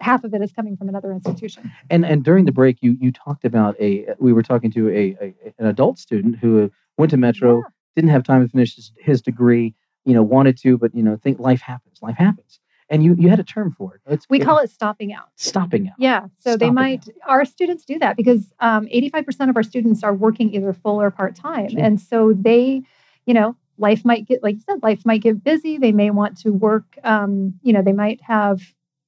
Half 0.00 0.24
of 0.24 0.32
it 0.34 0.40
is 0.42 0.52
coming 0.52 0.76
from 0.76 0.88
another 0.88 1.12
institution. 1.12 1.70
And 1.90 2.04
and 2.04 2.24
during 2.24 2.44
the 2.44 2.52
break, 2.52 2.78
you 2.80 2.96
you 3.00 3.12
talked 3.12 3.44
about 3.44 3.80
a 3.80 4.06
we 4.18 4.32
were 4.32 4.42
talking 4.42 4.70
to 4.72 4.88
a, 4.88 5.16
a 5.20 5.34
an 5.58 5.66
adult 5.66 5.98
student 5.98 6.36
who 6.36 6.70
went 6.98 7.10
to 7.10 7.16
Metro, 7.16 7.56
Yeah. 7.56 7.62
didn't 7.96 8.10
have 8.10 8.22
time 8.24 8.42
to 8.42 8.48
finish 8.50 8.76
his, 8.76 8.92
his 8.98 9.22
degree, 9.22 9.74
you 10.04 10.14
know, 10.14 10.22
wanted 10.22 10.56
to, 10.58 10.76
but 10.78 10.94
you 10.94 11.02
know, 11.02 11.16
think 11.16 11.38
life 11.38 11.60
happens, 11.60 11.98
life 12.02 12.16
happens, 12.16 12.60
and 12.90 13.02
you 13.02 13.14
you 13.18 13.28
had 13.28 13.40
a 13.40 13.44
term 13.44 13.70
for 13.72 13.94
it. 13.94 14.00
It's, 14.12 14.26
We 14.28 14.38
call 14.40 14.58
it 14.58 14.68
stopping 14.70 15.12
out. 15.12 15.28
stopping 15.36 15.88
out. 15.88 15.94
Yeah, 15.98 16.26
so 16.38 16.50
they 16.56 16.66
Stopping 16.66 16.74
might. 16.74 17.08
Our 17.26 17.44
students 17.44 17.84
do 17.84 17.98
that 18.00 18.16
because 18.16 18.52
um, 18.60 18.86
85% 18.86 19.48
of 19.48 19.56
our 19.56 19.62
students 19.62 20.02
are 20.02 20.12
working 20.12 20.52
either 20.54 20.72
full 20.72 21.00
or 21.00 21.10
part 21.10 21.34
time, 21.36 21.70
Sure. 21.70 21.80
and 21.80 22.00
so 22.00 22.32
they, 22.34 22.82
you 23.26 23.32
know, 23.34 23.56
life 23.78 24.04
might 24.04 24.26
get 24.26 24.42
like 24.42 24.56
you 24.56 24.60
said, 24.68 24.82
life 24.82 25.02
might 25.06 25.22
get 25.22 25.42
busy. 25.42 25.78
They 25.78 25.92
may 25.92 26.10
want 26.10 26.36
to 26.38 26.50
work. 26.50 26.98
Um, 27.04 27.54
you 27.62 27.72
know, 27.72 27.80
they 27.82 27.92
might 27.94 28.20
have 28.22 28.60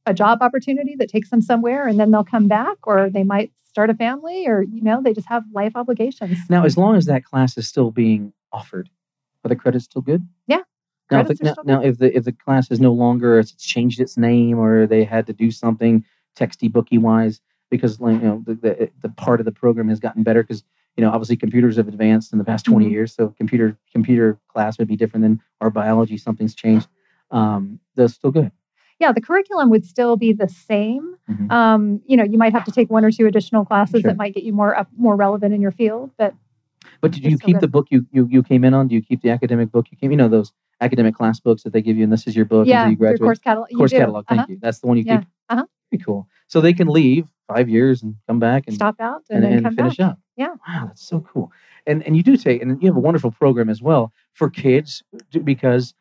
a 0.07 0.15
job 0.15 0.39
opportunity 0.43 0.97
that 0.97 1.09
takes 1.11 1.31
them 1.31 1.43
somewhere, 1.43 1.87
and 1.87 1.99
then 2.01 2.11
they'll 2.11 2.25
come 2.25 2.49
back, 2.49 2.79
or 2.87 3.11
they 3.11 3.23
might 3.25 3.53
start 3.69 3.89
a 3.91 3.95
family, 3.95 4.47
or 4.47 4.63
you 4.63 4.83
know, 4.83 5.03
they 5.03 5.13
just 5.13 5.29
have 5.29 5.45
life 5.53 5.73
obligations. 5.75 6.39
Now, 6.49 6.65
as 6.65 6.77
long 6.77 6.97
as 6.97 7.07
that 7.07 7.25
class 7.25 7.57
is 7.59 7.67
still 7.69 7.91
being 7.91 8.33
offered, 8.53 8.89
are 9.45 9.49
the 9.49 9.57
credits 9.57 9.85
still 9.87 10.03
good? 10.03 10.27
Yeah, 10.47 10.61
Now, 11.13 11.21
if 11.29 11.43
now, 11.43 11.55
now, 11.65 11.83
if 11.83 11.99
the 11.99 12.17
if 12.17 12.25
the 12.25 12.33
class 12.33 12.71
is 12.71 12.81
no 12.81 12.93
longer 12.93 13.39
it's 13.39 13.53
changed 13.53 14.01
its 14.01 14.17
name 14.17 14.59
or 14.59 14.87
they 14.87 15.05
had 15.05 15.27
to 15.27 15.33
do 15.33 15.51
something 15.51 16.05
texty 16.37 16.73
booky 16.73 16.99
wise 16.99 17.41
because 17.71 18.01
like, 18.01 18.15
you 18.21 18.27
know 18.27 18.43
the, 18.47 18.55
the 18.55 18.91
the 19.03 19.09
part 19.11 19.39
of 19.41 19.45
the 19.45 19.53
program 19.53 19.89
has 19.89 20.01
gotten 20.01 20.23
better 20.23 20.43
because 20.43 20.65
you 20.97 21.05
know 21.05 21.11
obviously 21.11 21.37
computers 21.37 21.77
have 21.77 21.89
advanced 21.89 22.33
in 22.33 22.39
the 22.39 22.45
past 22.45 22.65
20 22.65 22.87
Mhm. 22.87 22.91
years 22.91 23.15
so 23.15 23.29
computer 23.37 23.77
computer 23.93 24.39
class 24.49 24.79
would 24.79 24.89
be 24.89 24.97
different 24.97 25.23
than 25.23 25.41
our 25.61 25.71
biology 25.71 26.17
something's 26.17 26.55
changed 26.55 26.89
um 27.31 27.79
that's 27.95 28.15
still 28.15 28.31
good 28.31 28.51
Yeah, 28.99 29.13
the 29.13 29.21
curriculum 29.21 29.69
would 29.71 29.85
still 29.85 30.17
be 30.17 30.33
the 30.33 30.49
same. 30.49 31.17
Mhm. 31.29 31.51
Um, 31.51 32.01
you 32.07 32.17
know, 32.17 32.23
you 32.25 32.39
might 32.39 32.53
have 32.53 32.65
to 32.67 32.71
take 32.71 32.89
one 32.89 33.05
or 33.05 33.11
two 33.11 33.27
additional 33.27 33.65
classes 33.65 34.03
Sure. 34.03 34.11
that 34.11 34.17
might 34.17 34.33
get 34.33 34.45
you 34.45 34.53
more 34.53 34.79
up, 34.79 34.89
more 34.97 35.17
relevant 35.17 35.53
in 35.53 35.61
your 35.61 35.73
field, 35.73 36.13
but 36.17 36.35
but 37.01 37.11
did 37.11 37.25
you 37.25 37.37
keep 37.37 37.55
good. 37.57 37.61
the 37.63 37.69
book 37.69 37.87
you, 37.91 38.07
you 38.13 38.29
you 38.31 38.43
came 38.45 38.63
in 38.65 38.75
on 38.75 38.87
do 38.89 38.95
you 38.95 39.03
keep 39.03 39.21
the 39.23 39.31
academic 39.31 39.73
book 39.73 39.87
you 39.91 39.97
came 39.99 40.11
you 40.13 40.17
know 40.17 40.29
those 40.29 40.53
academic 40.83 41.15
class 41.15 41.39
books 41.41 41.63
that 41.63 41.73
they 41.73 41.81
give 41.83 41.97
you 41.97 42.05
and 42.05 42.13
this 42.13 42.27
is 42.27 42.35
your 42.37 42.45
book 42.45 42.67
yeah, 42.67 42.81
until 42.81 42.87
you 42.87 42.91
your 42.93 42.97
graduate 42.99 43.21
course 43.29 43.39
catalog. 43.39 43.69
course 43.77 43.91
do. 43.93 43.99
catalog 43.99 44.27
thank 44.29 44.41
Uh-huh. 44.41 44.47
you 44.53 44.59
that's 44.61 44.81
the 44.81 44.87
one 44.87 44.97
you 44.99 45.05
Yeah. 45.07 45.19
keep 45.21 45.29
Uh-huh. 45.51 45.65
Very 45.91 46.03
cool 46.03 46.29
so 46.49 46.61
they 46.61 46.73
can 46.73 46.89
leave 46.89 47.27
five 47.49 47.69
years 47.69 48.03
and 48.03 48.15
come 48.27 48.39
back 48.39 48.65
and 48.67 48.75
Stop 48.75 48.97
out 49.01 49.23
and, 49.31 49.37
and, 49.37 49.45
then 49.45 49.53
and 49.59 49.65
come 49.67 49.77
finish 49.77 49.97
back. 49.99 50.11
up. 50.13 50.19
Yeah. 50.37 50.55
Wow, 50.67 50.87
that's 50.87 51.07
so 51.07 51.21
cool. 51.21 51.51
And 51.87 52.03
and 52.07 52.17
you 52.17 52.23
do 52.23 52.37
take 52.37 52.63
and 52.63 52.81
you 52.83 52.89
have 52.89 52.97
a 52.97 53.01
wonderful 53.01 53.31
program 53.31 53.69
as 53.69 53.81
well 53.83 54.13
for 54.33 54.49
kids 54.51 55.03
because 55.45 55.95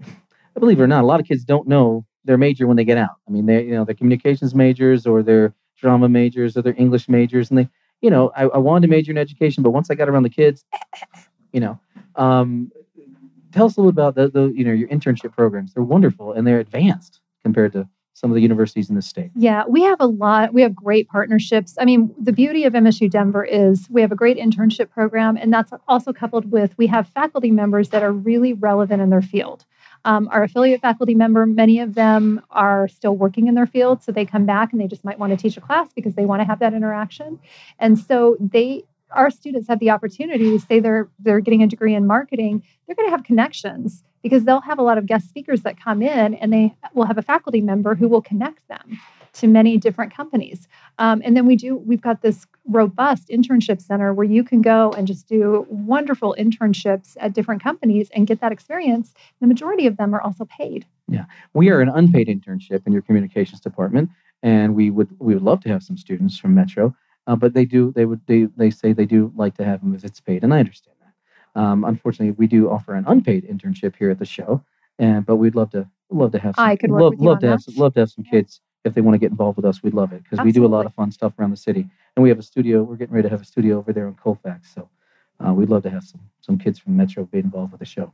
believe 0.58 0.80
it 0.80 0.82
or 0.82 0.86
not, 0.86 1.04
a 1.04 1.06
lot 1.06 1.20
of 1.20 1.26
kids 1.26 1.44
don't 1.44 1.68
know 1.68 2.04
their 2.24 2.38
major 2.38 2.66
when 2.66 2.76
they 2.76 2.84
get 2.84 2.98
out. 2.98 3.16
I 3.26 3.30
mean, 3.30 3.46
they 3.46 3.64
you 3.64 3.72
know 3.72 3.84
they're 3.84 3.94
communications 3.94 4.54
majors 4.54 5.06
or 5.06 5.22
they're 5.22 5.54
drama 5.80 6.08
majors 6.08 6.56
or 6.56 6.62
they're 6.62 6.74
English 6.76 7.08
majors, 7.08 7.50
and 7.50 7.58
they 7.58 7.68
you 8.00 8.10
know 8.10 8.32
I, 8.36 8.44
I 8.44 8.58
wanted 8.58 8.86
to 8.86 8.90
major 8.90 9.12
in 9.12 9.18
education, 9.18 9.62
but 9.62 9.70
once 9.70 9.90
I 9.90 9.94
got 9.94 10.08
around 10.08 10.22
the 10.24 10.30
kids, 10.30 10.64
you 11.52 11.60
know. 11.60 11.78
Um, 12.16 12.72
tell 13.58 13.66
us 13.66 13.76
a 13.76 13.80
little 13.80 13.90
about 13.90 14.14
the, 14.14 14.28
the 14.28 14.52
you 14.54 14.64
know 14.64 14.72
your 14.72 14.88
internship 14.88 15.32
programs. 15.32 15.74
They're 15.74 15.82
wonderful 15.82 16.32
and 16.32 16.46
they're 16.46 16.60
advanced 16.60 17.20
compared 17.42 17.72
to 17.72 17.88
some 18.14 18.30
of 18.30 18.36
the 18.36 18.40
universities 18.40 18.88
in 18.88 18.94
the 18.94 19.02
state. 19.02 19.30
Yeah, 19.34 19.64
we 19.68 19.82
have 19.82 20.00
a 20.00 20.06
lot. 20.06 20.52
We 20.54 20.62
have 20.62 20.74
great 20.74 21.08
partnerships. 21.08 21.76
I 21.78 21.84
mean, 21.84 22.14
the 22.20 22.32
beauty 22.32 22.64
of 22.64 22.72
MSU 22.72 23.10
Denver 23.10 23.44
is 23.44 23.88
we 23.90 24.00
have 24.00 24.12
a 24.12 24.16
great 24.16 24.38
internship 24.38 24.90
program, 24.90 25.36
and 25.36 25.52
that's 25.52 25.72
also 25.88 26.12
coupled 26.12 26.52
with 26.52 26.76
we 26.78 26.86
have 26.86 27.08
faculty 27.08 27.50
members 27.50 27.88
that 27.90 28.02
are 28.02 28.12
really 28.12 28.52
relevant 28.52 29.02
in 29.02 29.10
their 29.10 29.22
field. 29.22 29.64
Um, 30.04 30.28
our 30.30 30.44
affiliate 30.44 30.80
faculty 30.80 31.16
member, 31.16 31.44
many 31.44 31.80
of 31.80 31.94
them 31.94 32.40
are 32.50 32.86
still 32.86 33.16
working 33.16 33.48
in 33.48 33.54
their 33.54 33.66
field, 33.66 34.04
so 34.04 34.12
they 34.12 34.24
come 34.24 34.46
back 34.46 34.72
and 34.72 34.80
they 34.80 34.86
just 34.86 35.04
might 35.04 35.18
want 35.18 35.32
to 35.32 35.36
teach 35.36 35.56
a 35.56 35.60
class 35.60 35.88
because 35.94 36.14
they 36.14 36.26
want 36.26 36.40
to 36.40 36.46
have 36.46 36.60
that 36.60 36.74
interaction. 36.74 37.40
And 37.80 37.98
so 37.98 38.36
they 38.38 38.84
our 39.10 39.30
students 39.30 39.68
have 39.68 39.78
the 39.78 39.90
opportunity, 39.90 40.58
to 40.58 40.60
say 40.64 40.80
they're 40.80 41.08
they're 41.18 41.40
getting 41.40 41.62
a 41.62 41.66
degree 41.66 41.94
in 41.94 42.06
marketing, 42.06 42.62
they're 42.86 42.96
going 42.96 43.08
to 43.08 43.10
have 43.10 43.24
connections 43.24 44.02
because 44.22 44.44
they'll 44.44 44.60
have 44.60 44.78
a 44.78 44.82
lot 44.82 44.98
of 44.98 45.06
guest 45.06 45.28
speakers 45.28 45.62
that 45.62 45.80
come 45.80 46.02
in, 46.02 46.34
and 46.34 46.52
they 46.52 46.74
will 46.94 47.06
have 47.06 47.18
a 47.18 47.22
faculty 47.22 47.60
member 47.60 47.94
who 47.94 48.08
will 48.08 48.22
connect 48.22 48.66
them 48.68 48.98
to 49.34 49.46
many 49.46 49.76
different 49.76 50.14
companies. 50.14 50.66
Um, 50.98 51.22
and 51.24 51.36
then 51.36 51.46
we 51.46 51.56
do 51.56 51.76
we've 51.76 52.00
got 52.00 52.22
this 52.22 52.46
robust 52.66 53.28
internship 53.28 53.80
center 53.80 54.12
where 54.12 54.26
you 54.26 54.44
can 54.44 54.62
go 54.62 54.92
and 54.92 55.06
just 55.06 55.28
do 55.28 55.66
wonderful 55.70 56.34
internships 56.38 57.16
at 57.20 57.32
different 57.32 57.62
companies 57.62 58.10
and 58.14 58.26
get 58.26 58.40
that 58.40 58.52
experience. 58.52 59.14
The 59.40 59.46
majority 59.46 59.86
of 59.86 59.96
them 59.96 60.14
are 60.14 60.20
also 60.20 60.44
paid. 60.44 60.86
Yeah, 61.08 61.24
we 61.54 61.70
are 61.70 61.80
an 61.80 61.88
unpaid 61.88 62.28
internship 62.28 62.86
in 62.86 62.92
your 62.92 63.02
communications 63.02 63.60
department, 63.60 64.10
and 64.42 64.74
we 64.74 64.90
would 64.90 65.08
we 65.18 65.34
would 65.34 65.42
love 65.42 65.60
to 65.62 65.68
have 65.68 65.82
some 65.82 65.96
students 65.96 66.38
from 66.38 66.54
Metro, 66.54 66.94
uh, 67.28 67.36
but 67.36 67.54
they 67.54 67.64
do 67.64 67.92
they 67.92 68.04
would 68.06 68.20
they 68.26 68.44
they 68.56 68.70
say 68.70 68.92
they 68.92 69.06
do 69.06 69.32
like 69.36 69.54
to 69.58 69.64
have 69.64 69.80
them 69.80 69.94
if 69.94 70.04
it's 70.04 70.20
paid, 70.20 70.42
and 70.42 70.52
I 70.52 70.58
understand 70.58 70.96
that. 71.04 71.60
Um, 71.60 71.84
unfortunately, 71.84 72.32
we 72.32 72.46
do 72.46 72.68
offer 72.70 72.94
an 72.94 73.04
unpaid 73.06 73.46
internship 73.48 73.94
here 73.96 74.10
at 74.10 74.18
the 74.18 74.24
show, 74.24 74.62
and 74.98 75.24
but 75.26 75.36
we'd 75.36 75.54
love 75.54 75.70
to 75.70 75.88
love 76.10 76.32
to 76.32 76.38
have 76.38 76.56
some, 76.56 76.64
I 76.66 76.74
could 76.76 76.90
work 76.90 77.00
love, 77.02 77.10
with 77.12 77.20
you 77.20 77.26
love 77.26 77.36
on 77.36 77.40
to 77.42 77.48
have 77.48 77.60
some, 77.60 77.74
love 77.76 77.94
to 77.94 78.00
have 78.00 78.10
some 78.10 78.24
Yeah. 78.24 78.30
kids 78.40 78.60
if 78.84 78.94
they 78.94 79.02
want 79.02 79.14
to 79.14 79.18
get 79.18 79.30
involved 79.30 79.56
with 79.56 79.66
us. 79.66 79.82
We'd 79.82 79.94
love 79.94 80.12
it 80.12 80.22
because 80.24 80.40
we 80.44 80.52
do 80.52 80.64
a 80.64 80.72
lot 80.76 80.86
of 80.86 80.94
fun 80.94 81.10
stuff 81.12 81.38
around 81.38 81.50
the 81.50 81.56
city, 81.68 81.86
and 82.16 82.22
we 82.22 82.28
have 82.30 82.38
a 82.38 82.42
studio. 82.42 82.82
We're 82.82 82.96
getting 82.96 83.14
ready 83.14 83.28
to 83.28 83.34
have 83.34 83.42
a 83.42 83.50
studio 83.54 83.78
over 83.78 83.92
there 83.92 84.08
in 84.08 84.14
Colfax, 84.14 84.72
so 84.74 84.88
uh, 85.46 85.52
we'd 85.52 85.68
love 85.68 85.82
to 85.82 85.90
have 85.90 86.04
some 86.04 86.20
some 86.40 86.56
kids 86.58 86.78
from 86.78 86.96
Metro 86.96 87.24
be 87.24 87.38
involved 87.38 87.72
with 87.72 87.80
the 87.80 87.86
show. 87.86 88.12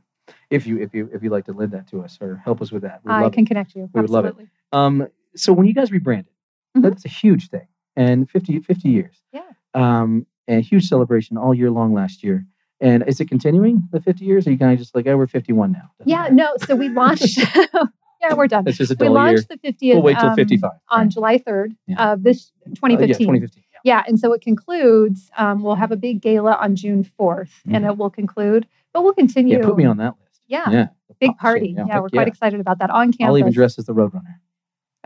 If 0.49 0.67
you 0.67 0.79
if 0.79 0.93
you 0.93 1.09
if 1.13 1.23
you'd 1.23 1.31
like 1.31 1.45
to 1.45 1.53
lend 1.53 1.71
that 1.71 1.87
to 1.91 2.01
us 2.03 2.17
or 2.21 2.35
help 2.37 2.61
us 2.61 2.71
with 2.71 2.81
that, 2.81 3.01
we'd 3.05 3.13
I 3.13 3.29
can 3.29 3.43
it. 3.43 3.47
connect 3.47 3.75
you. 3.75 3.89
We 3.93 4.01
would 4.01 4.09
love 4.09 4.25
it. 4.25 4.35
Um, 4.73 5.07
so 5.35 5.53
when 5.53 5.67
you 5.67 5.73
guys 5.73 5.91
rebranded, 5.91 6.33
Mhm. 6.75 6.81
that's 6.81 7.05
a 7.05 7.09
huge 7.09 7.49
thing, 7.49 7.67
and 7.95 8.29
50, 8.29 8.59
50 8.59 8.89
years. 8.89 9.21
Yeah. 9.31 9.41
Um, 9.73 10.25
and 10.47 10.59
a 10.59 10.61
huge 10.61 10.85
celebration 10.87 11.37
all 11.37 11.53
year 11.53 11.71
long 11.71 11.93
last 11.93 12.23
year. 12.23 12.45
And 12.81 13.03
is 13.07 13.19
it 13.19 13.29
continuing 13.29 13.87
the 13.91 14.01
50 14.01 14.25
years? 14.25 14.45
Or 14.45 14.49
are 14.49 14.53
you 14.53 14.59
kind 14.59 14.73
of 14.73 14.79
just 14.79 14.93
like, 14.95 15.07
oh, 15.07 15.17
we're 15.17 15.27
51 15.27 15.71
now? 15.71 15.91
Doesn't 15.99 16.09
Yeah, 16.09 16.23
matter. 16.23 16.33
no. 16.35 16.53
So 16.65 16.75
we 16.75 16.89
launched. 16.89 17.37
yeah, 18.21 18.33
we're 18.35 18.47
done. 18.47 18.67
It's 18.67 18.77
just 18.77 18.91
a 18.91 18.97
We 18.99 19.07
dull 19.07 19.15
year. 19.15 19.33
launched 19.33 19.49
the 19.49 19.57
50th. 19.57 19.93
We'll 19.93 20.01
wait 20.03 20.19
till 20.19 20.29
um, 20.29 20.35
55. 20.35 20.71
on? 20.89 21.09
July 21.09 21.37
3rd 21.39 21.75
Yeah. 21.87 22.11
of 22.13 22.23
this 22.23 22.51
Uh, 22.65 22.69
2015. 22.75 23.07
yeah, 23.09 23.17
2015. 23.17 23.63
Yeah. 23.73 23.79
Yeah, 23.83 24.03
and 24.07 24.19
so 24.19 24.33
it 24.33 24.41
concludes. 24.41 25.29
Um, 25.37 25.63
we'll 25.63 25.75
have 25.75 25.91
a 25.91 25.95
big 25.95 26.21
gala 26.21 26.53
on 26.53 26.75
June 26.75 27.03
4th, 27.19 27.51
and 27.71 27.85
Mhm. 27.85 27.89
it 27.91 27.97
will 27.97 28.09
conclude. 28.09 28.67
But 28.93 29.03
we'll 29.03 29.13
continue. 29.13 29.57
Yeah, 29.59 29.65
put 29.65 29.77
me 29.77 29.85
on 29.85 29.97
that 29.97 30.15
list. 30.19 30.41
Yeah, 30.47 30.69
Yeah. 30.69 30.87
big 31.19 31.37
party. 31.37 31.67
scene, 31.75 31.85
Yeah, 31.87 31.99
we're 31.99 32.09
quite 32.09 32.27
excited 32.27 32.59
about 32.59 32.79
that 32.79 32.89
on 32.89 33.11
campus. 33.13 33.27
I'll 33.27 33.37
even 33.37 33.53
dress 33.53 33.77
as 33.79 33.85
the 33.85 33.93
Roadrunner. 33.93 34.35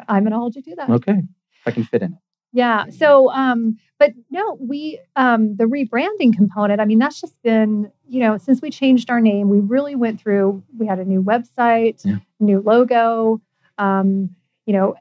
I'm 0.07 0.23
going 0.23 0.31
to 0.31 0.37
hold 0.37 0.55
you 0.55 0.61
to 0.63 0.75
that. 0.77 0.89
Okay. 0.89 1.13
If 1.13 1.67
I 1.67 1.71
can 1.71 1.83
fit 1.83 2.01
in 2.01 2.13
it. 2.13 2.19
Yeah. 2.51 2.85
So, 2.89 3.31
um, 3.31 3.77
but 3.99 4.13
no, 4.31 4.57
we 4.59 4.99
um, 5.15 5.55
the 5.57 5.65
rebranding 5.65 6.35
component. 6.35 6.79
I 6.81 6.85
mean, 6.85 6.99
that's 6.99 7.19
just 7.21 7.39
been 7.43 7.91
you 8.07 8.19
know 8.21 8.37
since 8.37 8.61
we 8.61 8.69
changed 8.71 9.09
our 9.09 9.21
name, 9.21 9.49
we 9.49 9.59
really 9.59 9.95
went 9.95 10.19
through. 10.19 10.63
We 10.77 10.87
had 10.87 10.99
a 10.99 11.05
new 11.05 11.21
website, 11.23 12.03
Yeah. 12.05 12.17
new 12.39 12.61
logo. 12.61 13.41
Um, 13.77 14.35
you 14.65 14.73
know, 14.73 14.95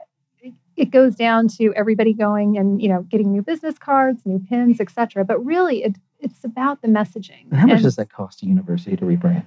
it- 0.77 0.91
goes 0.93 1.17
down 1.17 1.49
to 1.49 1.75
everybody 1.75 2.13
going 2.15 2.57
and 2.57 2.81
you 2.81 2.89
know 2.89 3.03
getting 3.03 3.33
new 3.33 3.43
business 3.43 3.79
cards, 3.79 4.23
new 4.25 4.39
pins, 4.49 4.81
etc. 4.81 5.25
But 5.25 5.45
really, 5.45 5.83
it 5.85 5.97
it's 6.21 6.45
about 6.45 6.83
the 6.83 6.89
messaging. 6.89 7.45
And 7.51 7.61
how 7.61 7.67
much 7.67 7.75
And, 7.77 7.83
does 7.85 7.97
that 7.97 8.13
cost 8.13 8.43
a 8.43 8.47
university 8.47 8.97
to 8.97 9.05
rebrand? 9.05 9.45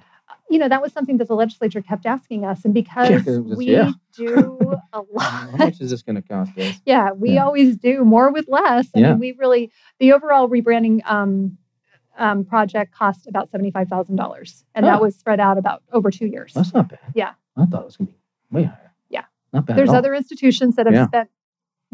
You 0.51 0.59
know, 0.59 0.67
that 0.67 0.81
was 0.81 0.91
something 0.91 1.17
that 1.17 1.27
the 1.29 1.33
legislature 1.35 1.81
kept 1.81 2.05
asking 2.05 2.43
us, 2.45 2.65
and 2.65 2.73
because 2.73 3.25
it 3.25 3.43
was- 3.45 3.57
we 3.57 3.67
yeah. 3.67 3.91
do 4.15 4.73
a 4.93 4.99
lot. 4.99 5.21
How 5.51 5.55
much 5.57 5.79
is 5.79 5.89
this 5.91 6.01
going 6.01 6.17
to 6.17 6.21
cost 6.21 6.57
us? 6.57 6.81
yeah, 6.85 7.11
we 7.11 7.31
Yeah. 7.33 7.45
always 7.45 7.77
do 7.77 8.03
more 8.03 8.31
with 8.31 8.47
less. 8.49 8.89
I 8.95 8.99
Yeah. 8.99 9.09
mean, 9.11 9.19
we 9.19 9.31
really 9.33 9.71
the 9.99 10.11
overall 10.13 10.49
rebranding 10.49 10.99
um, 11.09 11.57
um, 12.17 12.43
project 12.43 12.93
cost 12.93 13.27
about 13.27 13.49
seventy 13.49 13.71
five 13.71 13.87
thousand 13.87 14.17
dollars, 14.17 14.65
and 14.75 14.85
Oh. 14.85 14.89
that 14.89 15.01
was 15.01 15.15
spread 15.15 15.39
out 15.39 15.57
about 15.57 15.83
over 15.93 16.11
two 16.11 16.27
years. 16.27 16.53
That's 16.53 16.73
not 16.73 16.89
bad. 16.89 16.99
Yeah. 17.15 17.31
I 17.55 17.65
thought 17.65 17.81
it 17.83 17.85
was 17.85 17.97
going 17.97 18.07
to 18.07 18.13
be 18.13 18.19
way 18.51 18.63
higher. 18.63 18.93
Yeah. 19.09 19.23
Not 19.53 19.65
bad. 19.65 19.77
There's 19.77 19.89
other 19.89 20.13
institutions 20.13 20.75
that 20.75 20.85
have 20.85 20.93
Yeah. 20.95 21.07
spent 21.07 21.29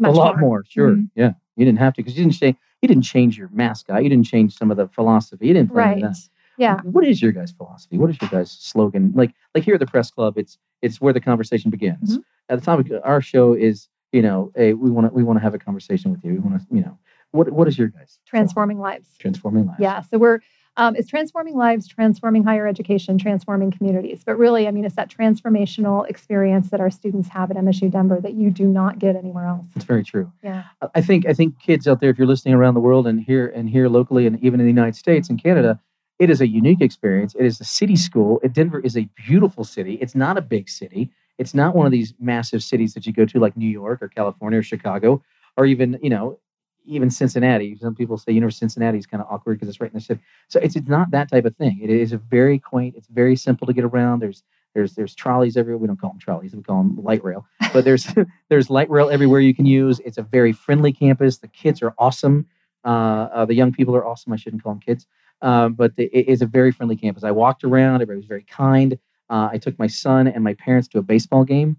a 0.04 0.10
lot 0.10 0.38
more. 0.40 0.64
Sure. 0.68 0.96
Mhm. 0.96 1.10
Yeah. 1.14 1.32
You 1.56 1.64
didn't 1.64 1.78
have 1.78 1.94
to 1.94 2.02
because 2.02 2.16
you 2.18 2.24
didn't 2.24 2.34
change. 2.34 2.56
You 2.82 2.88
didn't 2.88 3.02
change 3.04 3.38
your 3.38 3.48
mascot. 3.52 4.02
You 4.02 4.08
didn't 4.08 4.26
change 4.26 4.56
some 4.56 4.70
of 4.72 4.76
the 4.76 4.88
philosophy. 4.88 5.46
You 5.48 5.54
didn't 5.54 5.72
right? 5.72 6.00
that. 6.02 6.16
Yeah, 6.58 6.80
What 6.82 7.06
is 7.06 7.22
your 7.22 7.32
guys' 7.32 7.52
philosophy? 7.52 7.96
What 7.98 8.10
is 8.10 8.18
your 8.20 8.28
guys' 8.30 8.50
slogan? 8.50 9.12
Like 9.14 9.32
like 9.54 9.64
here 9.64 9.74
at 9.74 9.80
the 9.80 9.86
press 9.86 10.10
club, 10.10 10.36
it's 10.36 10.58
it's 10.82 11.00
where 11.00 11.12
the 11.12 11.20
conversation 11.20 11.70
begins. 11.70 12.18
Mhm. 12.18 12.22
At 12.50 12.58
the 12.60 12.64
topic 12.64 12.90
of 12.90 13.00
our 13.04 13.20
show 13.20 13.52
is, 13.54 13.88
you 14.12 14.22
know, 14.22 14.50
hey, 14.56 14.74
we 14.74 14.90
want 14.90 15.06
to 15.08 15.14
we 15.14 15.22
want 15.22 15.38
to 15.38 15.42
have 15.42 15.54
a 15.54 15.58
conversation 15.58 16.10
with 16.10 16.24
you. 16.24 16.32
We 16.32 16.38
want 16.40 16.60
to, 16.60 16.66
you 16.74 16.82
know, 16.82 16.98
what 17.30 17.50
what 17.52 17.68
is 17.68 17.78
your 17.78 17.88
guys' 17.88 18.18
transforming 18.26 18.78
lives. 18.78 19.08
transforming 19.18 19.66
lives? 19.66 19.80
Yeah, 19.80 20.00
so 20.02 20.18
we're 20.18 20.40
um, 20.76 20.94
it's 20.94 21.08
transforming 21.08 21.56
lives, 21.56 21.88
transforming 21.88 22.44
higher 22.44 22.66
education, 22.68 23.18
transforming 23.18 23.72
communities. 23.72 24.22
But 24.24 24.38
really, 24.38 24.68
I 24.68 24.70
mean, 24.70 24.84
it's 24.84 24.94
that 24.94 25.10
transformational 25.10 26.08
experience 26.08 26.70
that 26.70 26.78
our 26.80 26.88
students 26.90 27.28
have 27.30 27.50
at 27.50 27.56
MSU 27.56 27.90
Denver 27.90 28.20
that 28.20 28.34
you 28.34 28.50
do 28.50 28.64
not 28.64 29.00
get 29.00 29.16
anywhere 29.16 29.46
else. 29.46 29.66
It's 29.74 29.84
very 29.84 30.04
true. 30.04 30.30
Yeah. 30.42 30.62
I- 30.80 30.88
I 30.96 31.00
think 31.02 31.26
I 31.26 31.32
think 31.34 31.58
kids 31.58 31.88
out 31.88 32.00
there, 32.00 32.10
if 32.10 32.18
you're 32.18 32.28
listening 32.28 32.54
around 32.54 32.74
the 32.74 32.80
world 32.80 33.06
and 33.08 33.20
here 33.20 33.48
and 33.54 33.68
here 33.68 33.88
locally 33.88 34.26
and 34.26 34.38
even 34.42 34.60
in 34.60 34.66
the 34.66 34.72
United 34.72 34.94
States 34.94 35.28
and 35.28 35.42
Canada, 35.42 35.80
it 36.18 36.30
is 36.30 36.40
a 36.40 36.48
unique 36.48 36.80
experience. 36.80 37.34
It 37.34 37.44
is 37.44 37.60
a 37.60 37.64
city 37.64 37.96
school. 37.96 38.40
Denver 38.52 38.80
is 38.80 38.96
a 38.96 39.08
beautiful 39.14 39.64
city. 39.64 39.94
It's 40.00 40.14
not 40.14 40.36
a 40.36 40.42
big 40.42 40.68
city. 40.68 41.10
It's 41.38 41.54
not 41.54 41.74
one 41.76 41.86
of 41.86 41.92
these 41.92 42.14
massive 42.18 42.62
cities 42.62 42.94
that 42.94 43.06
you 43.06 43.12
go 43.12 43.24
to 43.24 43.38
like 43.38 43.56
New 43.56 43.68
York 43.68 44.02
or 44.02 44.08
California 44.08 44.58
or 44.58 44.62
Chicago 44.62 45.22
or 45.56 45.66
even 45.66 45.98
you 46.02 46.10
know 46.10 46.38
even 46.84 47.10
Cincinnati. 47.10 47.76
Some 47.76 47.94
people 47.94 48.16
say 48.16 48.32
you 48.32 48.40
know, 48.40 48.48
Cincinnati 48.48 48.98
is 48.98 49.06
kind 49.06 49.22
of 49.22 49.28
awkward 49.30 49.56
because 49.56 49.68
it's 49.68 49.80
right 49.80 49.90
in 49.90 49.94
the 49.94 50.00
city. 50.00 50.20
So 50.48 50.58
it's, 50.60 50.74
it's 50.74 50.88
not 50.88 51.10
that 51.12 51.30
type 51.30 51.44
of 51.44 51.54
thing. 51.56 51.78
It 51.82 51.90
is 51.90 52.12
a 52.12 52.18
very 52.18 52.58
quaint. 52.58 52.94
It's 52.96 53.08
very 53.08 53.36
simple 53.36 53.66
to 53.66 53.72
get 53.72 53.84
around. 53.84 54.20
There's 54.20 54.42
there's 54.74 54.94
there's 54.94 55.14
trolleys 55.14 55.56
everywhere. 55.56 55.78
We 55.78 55.86
don't 55.86 56.00
call 56.00 56.10
them 56.10 56.18
trolleys. 56.18 56.54
We 56.54 56.62
call 56.62 56.82
them 56.82 57.02
light 57.02 57.22
rail. 57.22 57.46
But 57.72 57.84
there's 57.84 58.08
there's 58.48 58.70
light 58.70 58.90
rail 58.90 59.10
everywhere 59.10 59.40
you 59.40 59.54
can 59.54 59.66
use. 59.66 60.00
It's 60.04 60.18
a 60.18 60.22
very 60.22 60.52
friendly 60.52 60.92
campus. 60.92 61.38
The 61.38 61.48
kids 61.48 61.82
are 61.82 61.94
awesome. 61.98 62.46
Uh, 62.84 63.28
uh, 63.32 63.44
the 63.44 63.54
young 63.54 63.72
people 63.72 63.94
are 63.96 64.06
awesome. 64.06 64.32
I 64.32 64.36
shouldn't 64.36 64.62
call 64.62 64.72
them 64.72 64.80
kids, 64.80 65.06
um, 65.42 65.74
but 65.74 65.94
the, 65.96 66.04
it 66.06 66.28
is 66.28 66.42
a 66.42 66.46
very 66.46 66.72
friendly 66.72 66.96
campus. 66.96 67.24
I 67.24 67.30
walked 67.30 67.64
around. 67.64 67.96
Everybody 67.96 68.18
was 68.18 68.26
very 68.26 68.44
kind. 68.44 68.98
Uh, 69.30 69.48
I 69.52 69.58
took 69.58 69.78
my 69.78 69.86
son 69.86 70.26
and 70.28 70.42
my 70.42 70.54
parents 70.54 70.88
to 70.88 70.98
a 70.98 71.02
baseball 71.02 71.44
game. 71.44 71.76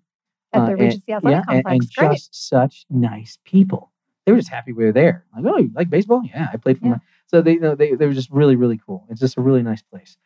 At 0.53 0.61
Uh, 0.61 0.65
the 0.65 0.71
and- 0.71 0.81
Regency 0.81 1.11
Athletic 1.13 1.37
yeah, 1.47 1.53
Complex. 1.53 1.85
and 1.85 1.95
Great. 1.95 2.11
just 2.17 2.49
such 2.49 2.85
nice 2.89 3.37
people. 3.45 3.91
They 4.25 4.31
were 4.31 4.37
just 4.39 4.49
happy 4.49 4.73
we 4.73 4.83
were 4.85 4.91
there. 4.91 5.25
Like, 5.35 5.45
oh, 5.45 5.57
you 5.57 5.71
like 5.73 5.89
baseball? 5.89 6.21
Yeah, 6.23 6.49
I 6.53 6.57
played 6.57 6.77
for 6.79 6.85
Yeah. 6.85 6.91
my. 6.91 6.99
So 7.27 7.41
they, 7.41 7.53
you 7.53 7.59
know, 7.59 7.75
they 7.75 7.93
they 7.95 8.05
were 8.07 8.13
just 8.13 8.29
really 8.31 8.55
really 8.55 8.79
cool. 8.85 9.05
It's 9.09 9.19
just 9.19 9.37
a 9.37 9.41
really 9.41 9.61
nice 9.63 9.81
place. 9.81 10.17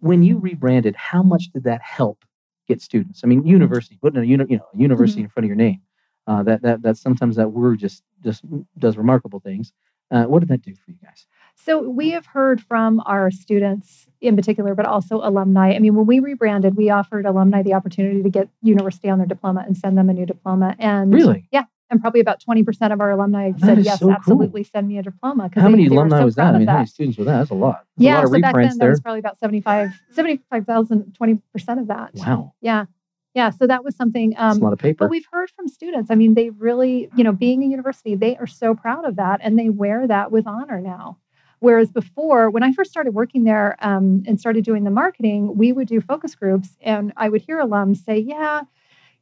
When 0.00 0.22
you 0.22 0.38
rebranded, 0.38 0.94
how 0.96 1.22
much 1.22 1.50
did 1.52 1.64
that 1.64 1.82
help 1.82 2.24
get 2.68 2.80
students? 2.80 3.22
I 3.24 3.26
mean, 3.26 3.44
university 3.44 3.96
putting 4.00 4.20
a 4.20 4.24
uni, 4.24 4.44
you 4.48 4.56
know 4.58 4.66
a 4.72 4.76
university 4.78 5.20
in 5.22 5.28
front 5.28 5.44
of 5.44 5.48
your 5.48 5.56
name. 5.56 5.80
Uh, 6.26 6.42
that 6.44 6.62
that 6.62 6.82
that 6.82 6.96
sometimes 6.96 7.36
that 7.36 7.48
word 7.50 7.78
just 7.78 8.02
just 8.22 8.44
does 8.78 8.96
remarkable 8.96 9.40
things. 9.40 9.72
Uh, 10.10 10.24
what 10.24 10.38
did 10.40 10.48
that 10.48 10.62
do 10.62 10.74
for 10.74 10.90
you 10.90 10.96
guys? 11.02 11.26
So 11.64 11.80
we 11.82 12.10
have 12.10 12.26
heard 12.26 12.60
from 12.62 13.02
our 13.04 13.30
students 13.30 14.06
in 14.20 14.36
particular, 14.36 14.74
but 14.74 14.86
also 14.86 15.16
alumni. 15.22 15.74
I 15.74 15.78
mean, 15.80 15.94
when 15.94 16.06
we 16.06 16.18
rebranded, 16.20 16.76
we 16.76 16.88
offered 16.90 17.26
alumni 17.26 17.62
the 17.62 17.74
opportunity 17.74 18.22
to 18.22 18.30
get 18.30 18.48
university 18.62 19.08
on 19.10 19.18
their 19.18 19.26
diploma 19.26 19.64
and 19.66 19.76
send 19.76 19.98
them 19.98 20.08
a 20.08 20.12
new 20.12 20.24
diploma. 20.26 20.74
And 20.78 21.12
Really? 21.12 21.46
yeah, 21.52 21.64
and 21.90 22.00
probably 22.00 22.20
about 22.20 22.40
twenty 22.40 22.62
percent 22.62 22.92
of 22.92 23.00
our 23.00 23.10
alumni 23.10 23.50
That 23.52 23.60
said 23.60 23.78
yes, 23.84 23.98
so 23.98 24.06
cool. 24.06 24.14
absolutely, 24.14 24.64
send 24.64 24.88
me 24.88 24.98
a 24.98 25.02
diploma. 25.02 25.50
How 25.54 25.68
many 25.68 25.84
they 25.84 25.90
were 25.90 25.96
alumni 26.02 26.20
so 26.20 26.24
was 26.24 26.34
that? 26.36 26.54
I 26.54 26.58
mean, 26.58 26.68
how 26.68 26.74
many 26.74 26.86
students 26.86 27.18
was 27.18 27.26
that? 27.26 27.38
That's 27.38 27.50
a 27.50 27.54
lot. 27.54 27.84
That's 27.96 28.04
yeah, 28.04 28.12
a 28.12 28.16
lot 28.16 28.24
of 28.24 28.30
so 28.30 28.40
back 28.40 28.54
then 28.54 28.68
that 28.68 28.78
there. 28.78 28.90
was 28.90 29.00
probably 29.00 29.20
about 29.20 29.38
75, 29.38 29.90
75,000, 30.10 31.16
20% 31.20 31.80
of 31.80 31.86
that. 31.88 32.14
wow, 32.14 32.54
Yeah. 32.60 32.86
Yeah. 33.34 33.50
So 33.50 33.66
that 33.66 33.84
was 33.84 33.94
something. 33.94 34.30
that's 34.30 34.56
Um, 34.56 34.62
a 34.62 34.64
lot 34.64 34.72
of 34.72 34.78
paper. 34.78 35.04
but 35.04 35.10
we've 35.10 35.26
heard 35.30 35.50
from 35.50 35.68
students. 35.68 36.10
I 36.10 36.14
mean, 36.14 36.34
they 36.34 36.50
really, 36.50 37.08
you 37.14 37.22
know, 37.22 37.32
being 37.32 37.62
a 37.62 37.66
university, 37.66 38.14
they 38.16 38.36
are 38.36 38.46
so 38.46 38.74
proud 38.74 39.04
of 39.04 39.16
that 39.16 39.40
and 39.42 39.58
they 39.58 39.68
wear 39.68 40.06
that 40.06 40.32
with 40.32 40.46
honor 40.46 40.80
now. 40.80 41.18
Whereas 41.60 41.90
before, 41.90 42.50
when 42.50 42.62
I 42.62 42.72
first 42.72 42.90
started 42.90 43.14
working 43.14 43.44
there 43.44 43.76
um, 43.80 44.22
and 44.26 44.38
started 44.38 44.64
doing 44.64 44.84
the 44.84 44.90
marketing, 44.90 45.56
we 45.56 45.72
would 45.72 45.88
do 45.88 46.00
focus 46.00 46.34
groups 46.34 46.76
and 46.80 47.12
I 47.16 47.28
would 47.28 47.42
hear 47.42 47.58
alums 47.60 48.04
say, 48.04 48.18
Yeah, 48.18 48.62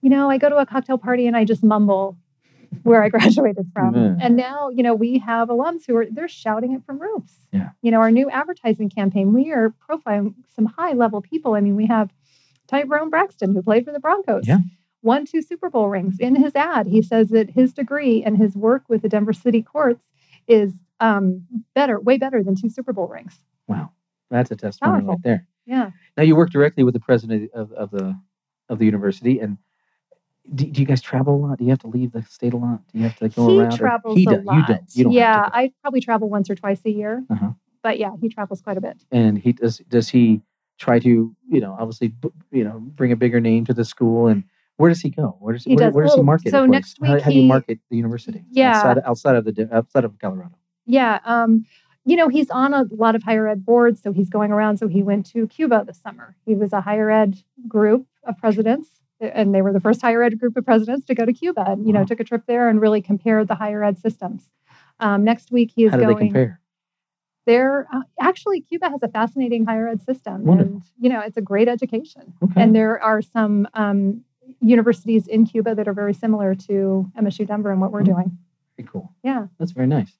you 0.02 0.10
know, 0.10 0.30
I 0.30 0.38
go 0.38 0.48
to 0.48 0.56
a 0.56 0.66
cocktail 0.66 0.98
party 0.98 1.26
and 1.26 1.36
I 1.36 1.44
just 1.44 1.62
mumble 1.62 2.16
where 2.82 3.02
I 3.02 3.08
graduated 3.10 3.70
from. 3.72 3.92
Man. 3.92 4.18
And 4.20 4.36
now, 4.36 4.68
you 4.68 4.82
know, 4.82 4.94
we 4.94 5.18
have 5.18 5.48
alums 5.48 5.86
who 5.86 5.96
are 5.96 6.06
they're 6.10 6.28
shouting 6.28 6.72
it 6.72 6.82
from 6.84 6.98
roofs. 6.98 7.34
Yeah. 7.52 7.70
You 7.82 7.90
know, 7.90 8.00
our 8.00 8.10
new 8.10 8.30
advertising 8.30 8.90
campaign, 8.90 9.32
we 9.32 9.52
are 9.52 9.74
profiling 9.88 10.34
some 10.54 10.66
high 10.66 10.92
level 10.92 11.22
people. 11.22 11.54
I 11.54 11.60
mean, 11.60 11.76
we 11.76 11.86
have 11.86 12.10
Tyrone 12.66 13.10
Braxton, 13.10 13.54
who 13.54 13.62
played 13.62 13.84
for 13.84 13.92
the 13.92 14.00
Broncos. 14.00 14.46
Yeah. 14.46 14.58
Won 15.02 15.24
two 15.24 15.40
Super 15.40 15.70
Bowl 15.70 15.88
rings. 15.88 16.16
In 16.18 16.34
his 16.34 16.54
ad, 16.56 16.86
he 16.88 17.00
says 17.00 17.28
that 17.28 17.50
his 17.50 17.72
degree 17.72 18.24
and 18.24 18.36
his 18.36 18.56
work 18.56 18.82
with 18.88 19.02
the 19.02 19.08
Denver 19.08 19.32
City 19.32 19.62
courts 19.62 20.04
is 20.48 20.72
um, 21.00 21.46
better, 21.74 22.00
way 22.00 22.18
better 22.18 22.42
than 22.42 22.54
two 22.54 22.68
Super 22.68 22.92
Bowl 22.92 23.08
rings. 23.08 23.40
wow, 23.68 23.90
that's 24.30 24.50
a 24.50 24.56
testimony 24.56 25.00
Powerful. 25.00 25.08
right 25.14 25.22
there. 25.22 25.46
Yeah. 25.66 25.90
Now 26.16 26.22
you 26.22 26.36
work 26.36 26.50
directly 26.50 26.84
with 26.84 26.94
the 26.94 27.00
president 27.00 27.50
of, 27.52 27.72
of 27.72 27.90
the 27.90 28.18
of 28.68 28.78
the 28.78 28.84
university, 28.84 29.38
and 29.40 29.58
do, 30.54 30.64
do 30.66 30.80
you 30.80 30.86
guys 30.86 31.02
travel 31.02 31.34
a 31.34 31.40
lot? 31.48 31.58
Do 31.58 31.64
you 31.64 31.70
have 31.70 31.80
to 31.80 31.88
leave 31.88 32.12
the 32.12 32.22
state 32.22 32.52
a 32.52 32.56
lot? 32.56 32.80
Do 32.92 32.98
you 32.98 33.04
have 33.04 33.16
to 33.18 33.28
go 33.28 33.48
he 33.48 33.58
around? 33.60 33.72
or- 33.74 33.76
travels 33.76 34.16
he 34.16 34.24
a 34.26 34.30
does. 34.30 34.44
lot. 34.44 34.56
You 34.56 34.64
don't. 34.66 34.82
You 34.94 35.04
don't 35.04 35.12
yeah, 35.12 35.34
have 35.34 35.44
to 35.46 35.50
go. 35.50 35.58
I 35.58 35.72
probably 35.82 36.00
travel 36.00 36.28
once 36.28 36.48
or 36.50 36.54
twice 36.54 36.80
a 36.84 36.90
year. 36.90 37.24
Uh-huh. 37.30 37.50
But 37.82 37.98
yeah, 37.98 38.10
he 38.20 38.28
travels 38.28 38.60
quite 38.62 38.76
a 38.76 38.80
bit. 38.80 39.02
and 39.12 39.38
he 39.38 39.52
does. 39.52 39.78
Does 39.88 40.08
he 40.08 40.40
try 40.78 40.98
to, 41.00 41.34
you 41.48 41.60
know, 41.60 41.76
obviously, 41.78 42.12
you 42.52 42.62
know, 42.64 42.78
bring 42.80 43.10
a 43.12 43.16
bigger 43.16 43.40
name 43.40 43.64
to 43.66 43.72
the 43.74 43.84
school? 43.84 44.26
And 44.26 44.44
where 44.76 44.88
does 44.90 45.00
he 45.00 45.10
go? 45.10 45.36
Where 45.40 45.54
does 45.54 45.64
He 45.64 45.74
where, 45.74 45.86
does. 45.86 45.94
where 45.94 46.04
does 46.04 46.14
he 46.14 46.22
market? 46.22 46.50
so 46.50 46.66
next 46.66 46.98
how, 47.02 47.14
week 47.14 47.22
how 47.22 47.30
do 47.30 47.36
you 47.36 47.46
market 47.46 47.78
the 47.90 47.96
university? 47.96 48.44
Yeah. 48.50 48.76
outside, 48.76 48.98
outside 49.06 49.36
of 49.36 49.44
the 49.44 49.68
outside 49.72 50.04
of 50.04 50.18
Colorado. 50.18 50.52
Yeah. 50.86 51.18
Um, 51.24 51.64
you 52.04 52.14
know, 52.16 52.28
he's 52.28 52.48
on 52.50 52.72
a 52.72 52.84
lot 52.90 53.16
of 53.16 53.22
higher 53.24 53.48
ed 53.48 53.64
boards, 53.66 54.00
so 54.00 54.12
he's 54.12 54.28
going 54.28 54.52
around. 54.52 54.76
So 54.78 54.86
he 54.86 55.02
went 55.02 55.26
to 55.32 55.46
Cuba 55.48 55.82
this 55.86 55.98
summer. 56.00 56.36
He 56.46 56.54
was 56.54 56.72
a 56.72 56.80
higher 56.80 57.10
ed 57.10 57.36
group 57.66 58.06
of 58.24 58.38
presidents, 58.38 58.88
and 59.20 59.52
they 59.54 59.60
were 59.62 59.72
the 59.72 59.80
first 59.80 60.00
higher 60.02 60.22
ed 60.22 60.38
group 60.38 60.56
of 60.56 60.64
presidents 60.64 61.04
to 61.06 61.14
go 61.14 61.24
to 61.26 61.32
Cuba, 61.32 61.64
and 61.68 61.86
you 61.86 61.92
know, 61.92 62.04
took 62.04 62.20
a 62.20 62.24
trip 62.24 62.44
there 62.46 62.68
and 62.68 62.80
really 62.80 63.02
compared 63.02 63.48
the 63.48 63.56
higher 63.56 63.82
ed 63.82 63.98
systems. 63.98 64.48
Um, 65.00 65.24
next 65.24 65.50
week 65.50 65.72
he 65.74 65.84
is 65.84 65.90
How 65.90 65.96
do 65.98 66.04
going. 66.04 66.16
they 66.18 66.24
compare? 66.26 66.60
There, 67.46 67.86
uh, 67.92 68.00
actually, 68.20 68.60
Cuba 68.62 68.88
has 68.90 69.02
a 69.02 69.08
fascinating 69.08 69.66
higher 69.66 69.88
ed 69.88 70.02
system, 70.02 70.44
Wonderful. 70.44 70.72
and 70.74 70.82
you 71.00 71.08
know, 71.08 71.20
it's 71.20 71.36
a 71.36 71.40
great 71.42 71.68
education. 71.68 72.34
Okay. 72.42 72.60
And 72.62 72.74
there 72.74 73.00
are 73.02 73.20
some 73.22 73.68
um, 73.74 74.22
universities 74.60 75.26
in 75.26 75.44
Cuba 75.46 75.74
that 75.74 75.86
are 75.88 75.92
very 75.92 76.14
similar 76.14 76.54
to 76.54 77.10
MSU 77.18 77.46
Denver 77.46 77.70
and 77.72 77.80
what 77.80 77.90
we're 77.92 78.02
Mhm. 78.02 78.06
doing. 78.06 78.38
Very 78.76 78.88
cool. 78.88 79.12
Yeah. 79.22 79.46
That's 79.58 79.72
very 79.72 79.86
nice. 79.86 80.16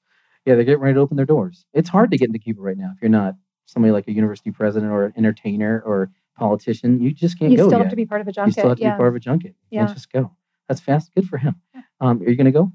Yeah, 0.47 0.55
they're 0.55 0.63
getting 0.63 0.79
ready 0.79 0.93
to 0.93 1.01
open 1.01 1.17
their 1.17 1.25
doors. 1.25 1.65
It's 1.73 1.89
hard 1.89 2.09
to 2.11 2.17
get 2.17 2.27
into 2.29 2.39
Cuba 2.39 2.61
right 2.61 2.77
now 2.77 2.91
if 2.95 3.01
you're 3.01 3.09
not 3.09 3.35
somebody 3.65 3.91
like 3.91 4.07
a 4.07 4.13
university 4.13 4.49
president 4.49 4.93
or 4.93 5.03
an 5.03 5.13
entertainer 5.17 5.81
or 5.85 6.09
politician. 6.37 7.01
You 7.01 7.11
just 7.11 7.37
can't 7.37 7.51
You 7.51 7.57
go 7.57 7.67
still 7.67 7.79
yet. 7.79 7.83
have 7.85 7.89
to 7.89 7.97
be 7.97 8.05
part 8.05 8.21
of 8.21 8.29
a 8.29 8.31
junket. 8.31 8.47
you 8.47 8.51
still 8.61 8.69
have 8.69 8.77
to 8.77 8.83
yeah. 8.83 8.93
be 8.93 8.97
part 8.97 9.09
of 9.09 9.15
a 9.15 9.19
junket. 9.19 9.55
You 9.71 9.79
Yeah. 9.79 9.85
can't 9.87 9.97
just 9.97 10.09
go. 10.09 10.31
That's 10.69 10.79
fast. 10.79 11.13
Good 11.13 11.27
for 11.27 11.37
him. 11.37 11.55
Um, 11.99 12.21
are 12.21 12.29
you 12.29 12.37
going 12.37 12.45
to 12.45 12.51
go, 12.51 12.71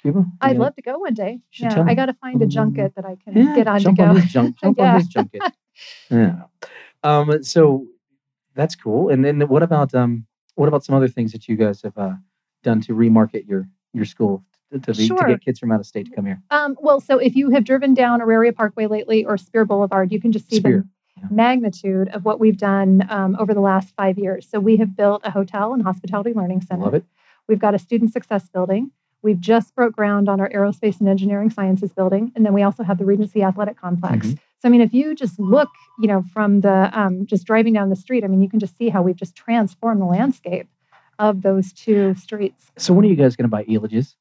Cuba? 0.00 0.26
I'd 0.40 0.50
gonna- 0.52 0.60
love 0.60 0.76
to 0.76 0.82
go 0.82 0.98
one 1.00 1.14
day. 1.14 1.40
Yeah, 1.54 1.82
I 1.84 1.96
got 1.96 2.06
to 2.06 2.14
find 2.14 2.40
a 2.40 2.44
Um, 2.44 2.50
junket 2.50 2.94
that 2.94 3.04
I 3.04 3.16
can 3.16 3.36
Yeah, 3.36 3.56
get 3.56 3.66
on 3.66 3.80
jump 3.80 3.96
to 3.98 4.04
go. 4.04 4.08
on 4.10 4.16
his 4.20 4.30
junk. 4.32 4.56
Jump 4.62 4.78
Yeah. 4.78 4.92
on 4.94 5.00
his 5.00 5.08
junket. 5.08 5.42
Yeah. 6.08 6.42
Um. 7.02 7.42
So 7.42 7.88
that's 8.54 8.76
cool. 8.76 9.08
And 9.08 9.24
then 9.24 9.40
what 9.48 9.64
about 9.64 9.92
um? 9.92 10.24
What 10.54 10.68
about 10.68 10.84
some 10.84 10.94
other 10.94 11.08
things 11.08 11.32
that 11.32 11.48
you 11.48 11.56
guys 11.56 11.82
have 11.82 11.98
uh, 11.98 12.12
done 12.62 12.80
to 12.82 12.94
remarket 12.94 13.48
your 13.48 13.66
your 13.92 14.04
school 14.04 14.44
to, 14.80 14.94
be, 14.94 15.08
to 15.08 15.24
get 15.28 15.44
kids 15.44 15.58
from 15.58 15.72
out 15.72 15.80
of 15.80 15.86
state 15.86 16.06
to 16.06 16.12
come 16.12 16.26
here? 16.26 16.40
Um, 16.50 16.76
well, 16.80 17.00
so 17.00 17.18
if 17.18 17.34
you 17.36 17.50
have 17.50 17.64
driven 17.64 17.94
down 17.94 18.20
Auraria 18.20 18.52
Parkway 18.52 18.86
lately 18.86 19.24
or 19.24 19.36
Speer 19.36 19.64
Boulevard, 19.64 20.12
you 20.12 20.20
can 20.20 20.32
just 20.32 20.48
see 20.48 20.56
Speer, 20.56 20.84
the 21.16 21.20
yeah. 21.20 21.28
magnitude 21.30 22.08
of 22.08 22.24
what 22.24 22.40
we've 22.40 22.56
done 22.56 23.06
um, 23.10 23.36
over 23.38 23.54
the 23.54 23.60
last 23.60 23.94
five 23.96 24.18
years. 24.18 24.48
So 24.48 24.60
we 24.60 24.76
have 24.76 24.96
built 24.96 25.22
a 25.24 25.30
hotel 25.30 25.74
and 25.74 25.82
hospitality 25.82 26.32
learning 26.32 26.62
center. 26.62 26.84
love 26.84 26.94
it. 26.94 27.04
We've 27.48 27.58
got 27.58 27.74
a 27.74 27.78
student 27.78 28.12
success 28.12 28.48
building. 28.48 28.90
We've 29.22 29.40
just 29.40 29.74
broke 29.74 29.94
ground 29.94 30.28
on 30.28 30.40
our 30.40 30.48
aerospace 30.48 30.98
and 30.98 31.08
engineering 31.08 31.50
sciences 31.50 31.92
building, 31.92 32.32
and 32.34 32.44
then 32.44 32.52
we 32.52 32.62
also 32.62 32.82
have 32.82 32.98
the 32.98 33.04
Regency 33.04 33.42
Athletic 33.42 33.76
Complex. 33.76 34.26
Mm-hmm. 34.26 34.36
So 34.58 34.68
I 34.68 34.68
mean, 34.68 34.80
if 34.80 34.92
you 34.92 35.14
just 35.14 35.38
look, 35.38 35.68
you 36.00 36.08
know, 36.08 36.24
from 36.32 36.60
the 36.60 36.90
um, 36.92 37.26
just 37.26 37.46
driving 37.46 37.72
down 37.72 37.88
the 37.88 37.96
street, 37.96 38.24
I 38.24 38.26
mean, 38.26 38.42
you 38.42 38.48
can 38.48 38.58
just 38.58 38.76
see 38.76 38.88
how 38.88 39.02
we've 39.02 39.16
just 39.16 39.36
transformed 39.36 40.00
the 40.00 40.06
landscape 40.06 40.68
of 41.18 41.42
those 41.42 41.72
two 41.72 42.14
streets. 42.14 42.70
So 42.78 42.92
when 42.92 43.04
are 43.04 43.08
you 43.08 43.16
guys 43.16 43.36
going 43.36 43.44
to 43.44 43.48
buy 43.48 43.64
Elitch's? 43.64 44.16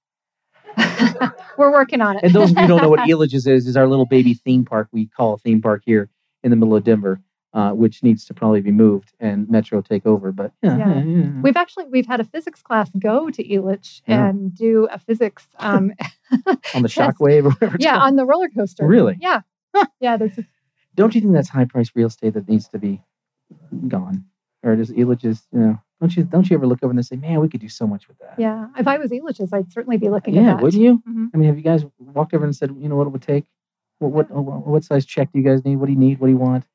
We're 1.57 1.71
working 1.71 2.01
on 2.01 2.17
it. 2.17 2.23
And 2.23 2.33
those 2.33 2.51
of 2.51 2.55
you 2.57 2.61
who 2.63 2.67
don't 2.67 2.81
know 2.81 2.89
what 2.89 2.99
Elitch's 3.09 3.45
is, 3.47 3.67
is 3.67 3.77
our 3.77 3.87
little 3.87 4.05
baby 4.05 4.33
theme 4.33 4.65
park 4.65 4.87
we 4.91 5.07
call 5.07 5.33
a 5.33 5.37
theme 5.37 5.61
park 5.61 5.83
here 5.85 6.09
in 6.43 6.49
the 6.49 6.55
middle 6.55 6.75
of 6.75 6.83
Denver, 6.83 7.21
uh, 7.53 7.71
which 7.71 8.01
needs 8.03 8.25
to 8.25 8.33
probably 8.33 8.61
be 8.61 8.71
moved 8.71 9.13
and 9.19 9.49
Metro 9.49 9.81
take 9.81 10.05
over. 10.05 10.31
But 10.31 10.51
yeah, 10.63 10.77
Yeah. 10.77 11.03
yeah. 11.03 11.29
We've 11.41 11.57
actually 11.57 11.85
we've 11.85 12.07
had 12.07 12.19
a 12.19 12.23
physics 12.23 12.61
class 12.61 12.89
go 12.97 13.29
to 13.29 13.43
Elitch 13.43 14.01
Yeah. 14.07 14.27
and 14.29 14.55
do 14.55 14.87
a 14.91 14.97
physics 14.99 15.47
um 15.59 15.91
on 16.73 16.81
the 16.81 16.89
shockwave 16.89 17.45
or 17.45 17.49
whatever. 17.51 17.77
yeah 17.79 17.91
called. 17.91 18.03
on 18.03 18.15
the 18.15 18.25
roller 18.25 18.49
coaster. 18.49 18.85
Really? 18.87 19.17
Yeah. 19.19 19.41
Yeah, 19.99 20.17
there's 20.17 20.37
a, 20.37 20.45
Don't 20.95 21.13
you 21.15 21.21
think 21.21 21.33
that's 21.33 21.47
high 21.49 21.65
priced 21.65 21.91
real 21.95 22.07
estate 22.07 22.33
that 22.33 22.49
needs 22.49 22.67
to 22.69 22.79
be 22.79 23.01
gone, 23.87 24.25
or 24.63 24.75
does 24.75 24.91
Elitch's? 24.91 25.47
You 25.53 25.59
know, 25.59 25.81
don't 26.01 26.15
you 26.17 26.23
don't 26.23 26.49
you 26.49 26.57
ever 26.57 26.67
look 26.67 26.83
over 26.83 26.91
and 26.91 27.05
say, 27.05 27.15
man, 27.15 27.39
we 27.39 27.47
could 27.47 27.61
do 27.61 27.69
so 27.69 27.87
much 27.87 28.07
with 28.09 28.17
that? 28.19 28.33
yeah. 28.37 28.67
If 28.77 28.87
I 28.87 28.97
was 28.97 29.11
Elitch's, 29.11 29.53
I'd 29.53 29.71
certainly 29.71 29.97
be 29.97 30.09
looking 30.09 30.33
Yeah, 30.33 30.41
at 30.41 30.45
that. 30.57 30.63
wouldn't 30.63 30.81
you? 30.83 31.01
Mhm. 31.07 31.29
I 31.33 31.37
mean, 31.37 31.47
have 31.47 31.57
you 31.57 31.63
guys 31.63 31.85
walked 31.99 32.33
over 32.33 32.43
and 32.43 32.55
said, 32.55 32.71
you 32.77 32.89
know, 32.89 32.95
what 32.97 33.07
it 33.07 33.11
would 33.11 33.21
take? 33.21 33.45
What 33.99 34.11
what 34.11 34.31
what, 34.31 34.67
what 34.67 34.83
size 34.83 35.05
check 35.05 35.31
do 35.31 35.39
you 35.39 35.45
guys 35.45 35.63
need? 35.63 35.75
What 35.77 35.85
do 35.85 35.91
you 35.93 35.97
need? 35.99 36.19
What 36.19 36.27
do 36.27 36.31
you 36.33 36.37
want? 36.39 36.65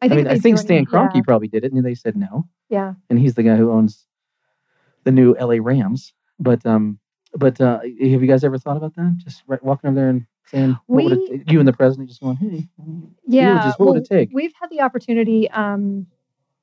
I 0.00 0.06
I, 0.06 0.08
think 0.08 0.18
mean, 0.18 0.26
I 0.26 0.38
think 0.38 0.58
Stan 0.58 0.84
Kroenke 0.86 1.22
probably 1.22 1.46
did 1.48 1.64
it, 1.64 1.72
and 1.72 1.84
they 1.84 1.94
said 1.94 2.16
no. 2.16 2.48
Yeah, 2.68 2.78
yeah. 2.78 2.94
and 3.10 3.18
he's 3.20 3.34
the 3.34 3.42
guy 3.44 3.54
who 3.56 3.70
owns 3.70 4.06
the 5.04 5.12
new 5.12 5.36
LA 5.38 5.58
Rams. 5.60 6.12
But 6.40 6.64
um, 6.66 6.98
but 7.34 7.60
uh, 7.60 7.80
have 7.82 7.92
you 8.00 8.26
guys 8.26 8.42
ever 8.42 8.58
thought 8.58 8.76
about 8.78 8.94
that? 8.96 9.14
Just 9.18 9.42
right, 9.46 9.62
walking 9.62 9.88
over 9.90 9.94
there 10.00 10.08
and 10.08 10.26
saying, 10.46 10.76
what 10.86 11.04
would 11.04 11.18
We- 11.18 11.24
it, 11.36 11.52
you 11.52 11.58
and 11.60 11.68
the 11.68 11.72
president 11.72 12.08
just 12.08 12.20
going, 12.20 12.36
hey, 12.36 12.68
Yeah. 13.26 13.62
just 13.62 13.78
what 13.78 13.90
would 13.90 14.02
it 14.02 14.08
take? 14.08 14.30
We've 14.32 14.52
had 14.60 14.70
the 14.70 14.80
opportunity, 14.80 15.48
um, 15.50 16.06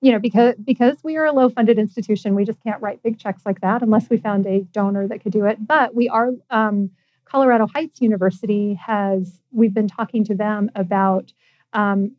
you 0.01 0.11
know, 0.11 0.19
because 0.19 0.55
because 0.63 0.97
we 1.03 1.17
are 1.17 1.25
a 1.25 1.33
low 1.33 1.49
funded 1.49 1.77
institution, 1.77 2.35
we 2.35 2.45
just 2.45 2.61
can't 2.63 2.81
write 2.81 3.03
big 3.03 3.19
checks 3.19 3.41
like 3.45 3.61
that 3.61 3.81
unless 3.81 4.09
we 4.09 4.17
found 4.17 4.45
a 4.45 4.61
donor 4.71 5.07
that 5.07 5.21
could 5.21 5.31
do 5.31 5.45
it. 5.45 5.65
But 5.65 5.93
we 5.93 6.07
are 6.07 6.31
um, 6.49 6.91
Colorado 7.25 7.67
Heights 7.67 8.01
University 8.01 8.75
has 8.75 9.41
we've 9.51 9.73
been 9.73 9.87
talking 9.87 10.23
to 10.25 10.35
them 10.35 10.71
about 10.75 11.33
um, 11.73 12.15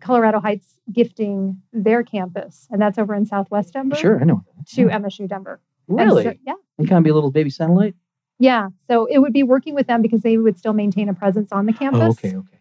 Colorado 0.00 0.40
Heights 0.40 0.76
gifting 0.92 1.62
their 1.72 2.02
campus, 2.02 2.68
and 2.70 2.80
that's 2.80 2.98
over 2.98 3.14
in 3.14 3.24
Southwest 3.24 3.72
Denver 3.72 3.96
sure, 3.96 4.20
I 4.20 4.24
know. 4.24 4.44
to 4.74 4.86
MSU 4.86 5.28
Denver. 5.28 5.60
Really? 5.88 6.24
so- 6.24 6.34
yeah. 6.44 6.54
and 6.78 6.88
kind 6.88 6.98
of 6.98 7.04
be 7.04 7.10
a 7.10 7.14
little 7.14 7.30
baby 7.30 7.50
satellite. 7.50 7.94
Yeah. 8.38 8.68
So 8.88 9.06
it 9.06 9.18
would 9.18 9.32
be 9.32 9.42
working 9.42 9.74
with 9.74 9.86
them 9.86 10.02
because 10.02 10.20
they 10.20 10.36
would 10.36 10.58
still 10.58 10.74
maintain 10.74 11.08
a 11.08 11.14
presence 11.14 11.52
on 11.52 11.64
the 11.64 11.72
campus. 11.72 12.02
Oh, 12.02 12.10
okay, 12.10 12.36
okay. 12.36 12.55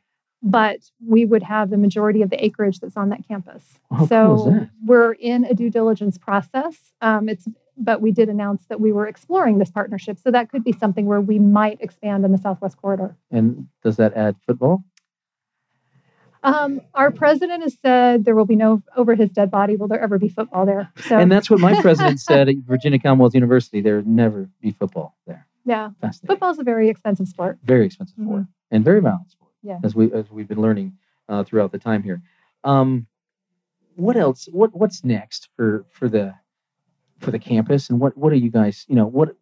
But 0.46 0.92
we 1.06 1.26
would 1.26 1.42
have 1.42 1.72
the 1.72 1.78
majority 1.78 2.22
of 2.22 2.30
the 2.30 2.46
acreage 2.46 2.80
that's 2.80 2.96
on 2.96 3.10
that 3.10 3.28
campus. 3.28 3.64
How 3.92 4.06
so 4.06 4.36
cool 4.36 4.52
that? 4.52 4.70
we're 4.86 5.14
in 5.14 5.44
a 5.44 5.56
due 5.56 5.72
diligence 5.72 6.20
process. 6.20 6.78
Um, 7.02 7.28
it's 7.28 7.48
but 7.78 8.00
we 8.00 8.12
did 8.12 8.30
announce 8.30 8.66
that 8.68 8.80
we 8.80 8.94
were 8.94 9.06
exploring 9.06 9.58
this 9.58 9.70
partnership, 9.70 10.18
so 10.18 10.32
that 10.32 10.50
could 10.50 10.64
be 10.64 10.72
something 10.72 11.08
where 11.08 11.20
we 11.20 11.40
might 11.40 11.82
expand 11.82 12.24
in 12.24 12.32
the 12.32 12.38
Southwest 12.38 12.78
corridor. 12.78 13.18
And 13.32 13.68
does 13.84 13.98
that 13.98 14.14
add 14.14 14.38
football? 14.46 14.86
Um, 16.44 16.82
our 16.94 17.10
president 17.10 17.64
has 17.64 17.76
said 17.82 18.24
there 18.24 18.36
will 18.36 18.46
be 18.46 18.56
no 18.56 18.84
over 18.96 19.16
his 19.16 19.32
dead 19.32 19.50
body 19.50 19.76
will 19.76 19.88
there 19.88 20.00
ever 20.00 20.20
be 20.20 20.30
football 20.30 20.66
there. 20.68 20.92
So 21.08 21.18
And 21.18 21.32
that's 21.32 21.50
what 21.50 21.60
my 21.60 21.82
president 21.82 22.20
said 22.30 22.48
at 22.48 22.56
Virginia 22.68 23.00
Commonwealth 23.00 23.34
University. 23.34 23.82
There 23.82 23.96
would 23.96 24.08
never 24.08 24.48
be 24.62 24.72
football 24.72 25.18
there. 25.26 25.48
yeah, 25.66 25.90
football 26.28 26.52
is 26.52 26.60
a 26.60 26.64
very 26.64 26.88
expensive 26.88 27.28
sport. 27.28 27.58
very 27.64 27.88
expensive 27.88 28.16
sport 28.22 28.46
and 28.70 28.86
very 28.86 29.02
violent 29.02 29.32
sport. 29.32 29.45
Yeah. 29.66 29.80
as 29.84 29.96
we 29.96 30.12
as 30.14 30.30
we've 30.32 30.48
been 30.48 30.62
learning 30.62 30.94
uh, 31.30 31.44
throughout 31.44 31.72
the 31.72 31.80
time 31.80 32.04
here. 32.04 32.22
Um, 32.64 33.08
what 33.96 34.16
else? 34.16 34.48
What 34.52 34.76
what's 34.76 35.04
next 35.04 35.50
for 35.56 35.86
for 35.90 36.08
the 36.10 36.34
for 37.20 37.32
the 37.32 37.40
campus? 37.40 37.90
And 37.90 38.00
what 38.00 38.16
what 38.18 38.32
are 38.34 38.38
you 38.38 38.52
guys? 38.52 38.86
You 38.88 38.96
know, 38.96 39.06
what 39.08 39.36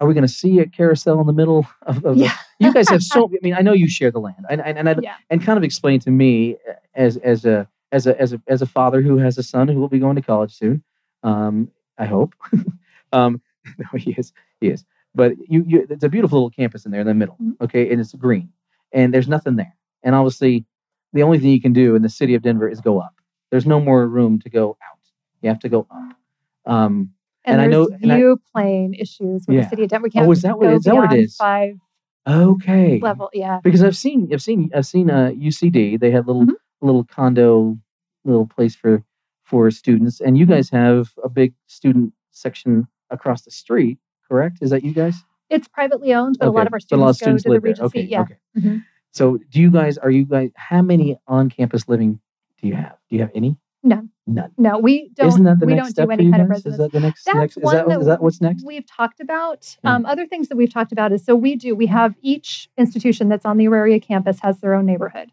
are 0.00 0.06
we 0.08 0.14
going 0.14 0.26
to 0.26 0.32
see 0.32 0.58
a 0.60 0.66
carousel 0.66 1.20
in 1.20 1.26
the 1.26 1.32
middle 1.32 1.66
of? 1.82 2.04
of 2.04 2.18
the- 2.18 2.32
you 2.58 2.72
guys 2.72 2.88
have 2.90 3.02
so. 3.02 3.26
I 3.28 3.38
mean, 3.42 3.54
I 3.54 3.60
know 3.60 3.72
you 3.72 3.88
share 3.88 4.10
the 4.10 4.20
land, 4.20 4.44
and 4.50 4.60
and 4.60 4.78
and, 4.78 4.88
I, 4.88 4.96
Yeah. 5.02 5.14
and 5.30 5.42
kind 5.42 5.56
of 5.56 5.64
explain 5.64 6.00
to 6.00 6.10
me 6.10 6.56
uh, 6.68 6.74
as 6.94 7.16
as 7.18 7.44
a 7.44 7.68
as 7.92 8.06
a 8.06 8.20
as 8.20 8.32
a 8.32 8.40
as 8.48 8.60
a 8.62 8.66
father 8.66 9.00
who 9.02 9.16
has 9.18 9.38
a 9.38 9.42
son 9.42 9.68
who 9.68 9.78
will 9.78 9.88
be 9.88 9.98
going 10.00 10.16
to 10.16 10.22
college 10.22 10.52
soon. 10.52 10.82
Um, 11.22 11.70
I 11.98 12.06
hope. 12.06 12.34
um, 13.12 13.40
no, 13.78 13.86
he 13.98 14.12
is. 14.12 14.32
He 14.60 14.68
is. 14.68 14.84
But 15.14 15.34
you, 15.46 15.62
you, 15.66 15.86
it's 15.90 16.02
a 16.02 16.08
beautiful 16.08 16.38
little 16.38 16.50
campus 16.50 16.84
in 16.86 16.90
there 16.90 17.02
in 17.02 17.06
the 17.06 17.14
middle. 17.14 17.36
Mhm. 17.40 17.60
Okay, 17.60 17.90
and 17.92 18.00
it's 18.00 18.14
green, 18.14 18.48
and 18.92 19.12
there's 19.12 19.28
nothing 19.28 19.56
there. 19.56 19.74
And 20.02 20.14
obviously, 20.14 20.64
the 21.12 21.22
only 21.22 21.38
thing 21.38 21.50
you 21.50 21.60
can 21.60 21.72
do 21.72 21.94
in 21.94 22.02
the 22.02 22.08
city 22.08 22.34
of 22.34 22.42
Denver 22.42 22.68
is 22.68 22.80
go 22.80 22.98
up. 23.00 23.14
There's 23.50 23.66
no 23.66 23.80
more 23.80 24.06
room 24.08 24.38
to 24.40 24.50
go 24.50 24.70
out. 24.82 24.98
You 25.42 25.48
have 25.48 25.58
to 25.60 25.68
go 25.68 25.86
up. 25.90 26.16
Um, 26.72 27.10
And, 27.44 27.54
And 27.54 27.60
I 27.60 27.66
know- 27.66 27.88
and 28.00 28.12
I- 28.12 28.34
plane 28.52 28.94
issues 28.94 29.44
with 29.48 29.56
Yeah. 29.56 29.62
the 29.64 29.68
city 29.70 29.82
of 29.82 29.88
Denver. 29.88 30.04
We 30.04 30.10
can't 30.10 30.28
oh, 30.28 30.30
is 30.32 30.42
that 30.42 30.58
what 30.58 30.72
is 30.72 30.84
that 30.84 30.94
what 30.94 31.12
it 31.12 31.18
is? 31.18 31.36
Five 31.36 31.74
Okay. 32.28 33.00
level. 33.00 33.28
Yeah. 33.32 33.58
Because 33.64 33.82
I've 33.82 33.96
seen 33.96 34.28
I've 34.32 34.40
seen 34.42 34.70
I've 34.74 34.86
seen 34.86 35.10
uh, 35.10 35.32
UCD. 35.34 35.96
They 35.98 36.12
have 36.12 36.28
little 36.28 36.44
Mhm. 36.46 36.54
little 36.80 37.02
condo 37.04 37.78
little 38.24 38.46
place 38.46 38.76
for 38.76 39.02
for 39.42 39.70
students, 39.72 40.20
and 40.20 40.38
you 40.38 40.46
guys 40.46 40.70
have 40.70 41.12
a 41.24 41.28
big 41.28 41.52
student 41.66 42.12
section 42.30 42.86
across 43.10 43.42
the 43.42 43.50
street. 43.50 43.98
Correct? 44.28 44.58
Is 44.62 44.70
that 44.70 44.84
you 44.84 44.94
guys? 44.94 45.24
It's 45.52 45.68
privately 45.68 46.12
owned, 46.14 46.36
but 46.38 46.48
a 46.48 46.50
lot 46.50 46.66
of 46.66 46.72
our 46.72 46.78
of 46.78 46.82
students, 46.82 47.20
go 47.44 47.52
to 47.52 47.54
the. 47.54 47.60
Regency. 47.60 47.84
Okay, 47.84 48.02
yeah. 48.02 48.22
okay. 48.22 48.36
Mhm. 48.58 48.84
So, 49.12 49.38
do 49.50 49.60
you 49.60 49.70
guys? 49.70 49.98
Are 49.98 50.10
you 50.10 50.24
guys? 50.24 50.50
How 50.56 50.82
many 50.82 51.18
on-campus 51.26 51.88
living 51.88 52.20
do 52.60 52.68
you 52.68 52.74
have? 52.74 52.96
Do 53.10 53.16
you 53.16 53.22
have 53.22 53.30
any? 53.34 53.56
None. 53.84 54.10
None. 54.26 54.52
No, 54.56 54.78
we 54.78 55.10
don't. 55.14 55.28
Isn't 55.28 55.44
that 55.44 55.58
the 55.58 55.66
we 55.66 55.74
next 55.74 55.86
don't 55.86 55.90
step 55.92 56.06
do 56.06 56.12
any 56.12 56.30
kind 56.30 56.42
of 56.42 56.48
guys? 56.48 56.58
Is 56.58 56.64
residence. 56.64 56.78
that 56.78 56.92
the 56.92 57.00
next? 57.00 57.24
That's 57.24 57.36
next 57.36 57.56
is 57.56 57.62
that, 57.64 57.88
that 57.88 58.00
is 58.00 58.06
that 58.06 58.22
what's 58.22 58.40
next? 58.40 58.64
We've 58.64 58.86
talked 58.86 59.20
about 59.20 59.76
Yeah. 59.84 59.94
um, 59.96 60.06
other 60.06 60.24
things 60.26 60.48
that 60.48 60.56
we've 60.56 60.72
talked 60.72 60.92
about 60.92 61.12
is 61.12 61.24
so 61.24 61.34
we 61.34 61.56
do 61.56 61.74
we 61.74 61.86
have 61.86 62.14
each 62.22 62.68
institution 62.78 63.28
that's 63.28 63.44
on 63.44 63.56
the 63.58 63.66
Auraria 63.66 63.98
campus 64.00 64.38
has 64.40 64.60
their 64.60 64.74
own 64.74 64.86
neighborhood. 64.86 65.30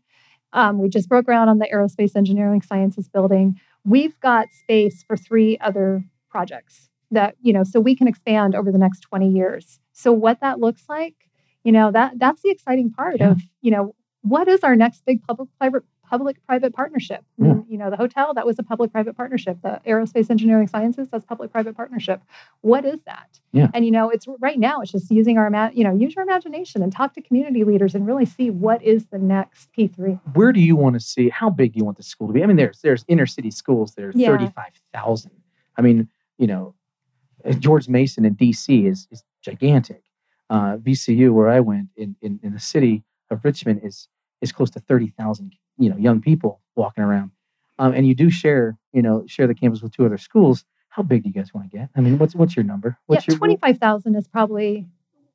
Um, 0.52 0.80
we 0.82 0.90
just 0.90 1.08
broke 1.08 1.26
ground 1.26 1.48
on 1.50 1.60
the 1.60 1.68
Aerospace 1.72 2.16
Engineering 2.16 2.64
Sciences 2.64 3.08
building. 3.08 3.60
We've 3.86 4.20
got 4.20 4.48
space 4.52 5.04
for 5.04 5.16
three 5.16 5.58
other 5.60 6.04
projects. 6.30 6.90
that 7.12 7.36
you 7.42 7.54
know 7.54 7.64
so 7.64 7.80
we 7.80 7.96
can 7.96 8.08
expand 8.08 8.56
over 8.56 8.72
the 8.72 8.78
next 8.80 9.02
20 9.02 9.30
years 9.30 9.80
so 10.00 10.12
what 10.14 10.40
that 10.42 10.60
looks 10.60 10.84
like 10.90 11.16
you 11.64 11.72
know 11.72 11.92
that 11.92 12.14
that's 12.18 12.42
the 12.42 12.50
exciting 12.50 12.90
part 12.92 13.18
Yeah. 13.20 13.32
of 13.32 13.42
you 13.62 13.72
know 13.72 13.96
what 14.22 14.48
is 14.48 14.62
our 14.64 14.76
next 14.76 15.06
big 15.06 15.22
public 15.24 15.50
private 15.60 15.84
public 16.10 16.44
private 16.48 16.74
partnership 16.74 17.22
Yeah. 17.38 17.60
you 17.68 17.78
know 17.78 17.90
the 17.92 17.96
hotel 17.98 18.34
that 18.34 18.46
was 18.46 18.58
a 18.58 18.64
public 18.64 18.92
private 18.92 19.16
partnership 19.16 19.58
the 19.62 19.80
aerospace 19.86 20.30
engineering 20.32 20.68
sciences 20.68 21.08
that's 21.12 21.24
public 21.24 21.52
private 21.52 21.76
partnership 21.76 22.22
what 22.62 22.84
is 22.84 23.00
that 23.06 23.30
Yeah. 23.52 23.68
and 23.76 23.86
you 23.86 23.92
know 23.92 24.10
it's 24.10 24.26
right 24.40 24.58
now 24.58 24.82
it's 24.82 24.92
just 24.92 25.12
using 25.12 25.38
our 25.38 25.50
you 25.74 25.84
know 25.84 25.94
use 25.94 26.16
your 26.16 26.24
imagination 26.24 26.82
and 26.82 26.92
talk 26.92 27.14
to 27.14 27.22
community 27.22 27.64
leaders 27.64 27.94
and 27.94 28.08
really 28.08 28.26
see 28.26 28.50
what 28.50 28.82
is 28.82 29.06
the 29.08 29.20
next 29.20 29.70
p3 29.78 30.20
Where 30.34 30.52
do 30.52 30.62
you 30.62 30.76
want 30.76 30.96
to 30.96 31.00
see? 31.00 31.30
How 31.30 31.50
big 31.52 31.76
you 31.76 31.84
want 31.86 31.98
the 31.98 32.04
school 32.04 32.28
to 32.28 32.34
be? 32.34 32.42
I 32.44 32.48
mean, 32.48 32.58
there's 32.58 32.80
there's 32.82 33.06
inner 33.08 33.28
city 33.28 33.52
schools 33.52 33.94
that 33.96 34.04
are 34.06 34.12
Yeah. 34.16 34.30
thirty 34.30 34.48
five 34.48 34.74
thousand. 34.94 35.32
I 35.78 35.82
mean, 35.84 36.08
you 36.40 36.48
know, 36.48 36.74
George 37.60 37.88
Mason 37.88 38.26
in 38.26 38.34
D.C. 38.34 38.86
is 38.88 39.08
is 39.12 39.24
gigantic. 39.42 40.04
Uh, 40.50 40.78
VCU, 40.78 41.32
where 41.32 41.48
I 41.50 41.60
went 41.60 41.90
in, 41.96 42.16
in 42.22 42.40
in 42.42 42.54
the 42.54 42.60
city 42.60 43.04
of 43.30 43.46
Richmond, 43.46 43.82
is 43.84 44.08
is 44.42 44.52
close 44.52 44.70
to 44.72 44.80
thirty 44.80 45.08
thousand. 45.10 45.54
You 45.78 45.90
know, 45.92 45.98
young 45.98 46.22
people 46.22 46.62
walking 46.76 47.04
around, 47.04 47.32
um, 47.78 47.94
and 47.94 48.08
you 48.08 48.16
do 48.16 48.30
share 48.30 48.78
you 48.94 49.02
know 49.02 49.24
share 49.28 49.48
the 49.48 49.54
campus 49.56 49.82
with 49.82 49.92
two 49.92 50.06
other 50.06 50.18
schools. 50.18 50.66
How 50.90 51.04
big 51.04 51.22
do 51.24 51.30
you 51.30 51.36
guys 51.36 51.54
want 51.54 51.70
to 51.72 51.78
get? 51.78 51.90
I 51.96 52.02
mean, 52.02 52.18
what's 52.18 52.34
what's 52.36 52.56
your 52.56 52.66
number? 52.66 52.98
What's 53.06 53.28
yeah 53.28 53.36
25000 53.36 54.16
is 54.16 54.28
probably 54.28 54.88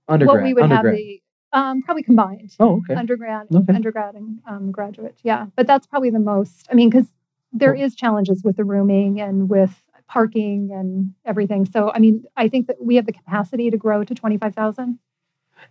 undergrad? 0.09 0.37
what 0.37 0.43
we 0.45 0.53
would 0.55 0.65
undergrad. 0.65 0.85
have 0.87 0.97
the 0.97 1.21
um, 1.53 1.83
probably 1.83 2.03
combined 2.03 2.53
oh, 2.59 2.79
okay. 2.79 2.95
undergrad 2.95 3.47
Okay. 3.55 3.73
undergrad 3.73 4.17
and 4.17 4.41
um, 4.49 4.73
graduate 4.73 5.17
yeah 5.23 5.47
but 5.57 5.69
that's 5.69 5.87
probably 5.87 6.11
the 6.11 6.19
most 6.19 6.67
i 6.71 6.75
mean 6.75 6.91
because 6.91 7.07
there 7.53 7.73
is 7.75 7.95
challenges 7.95 8.43
with 8.43 8.57
the 8.57 8.65
rooming 8.65 9.21
and 9.21 9.49
with 9.49 9.84
parking 10.09 10.71
and 10.73 11.13
everything. 11.25 11.67
So 11.67 11.91
i 11.95 11.99
mean 11.99 12.25
i 12.37 12.49
think 12.49 12.67
that 12.67 12.77
we 12.81 12.97
have 12.97 13.07
the 13.07 13.13
capacity 13.13 13.71
to 13.71 13.77
grow 13.77 14.05
to 14.05 14.15
25000 14.15 14.99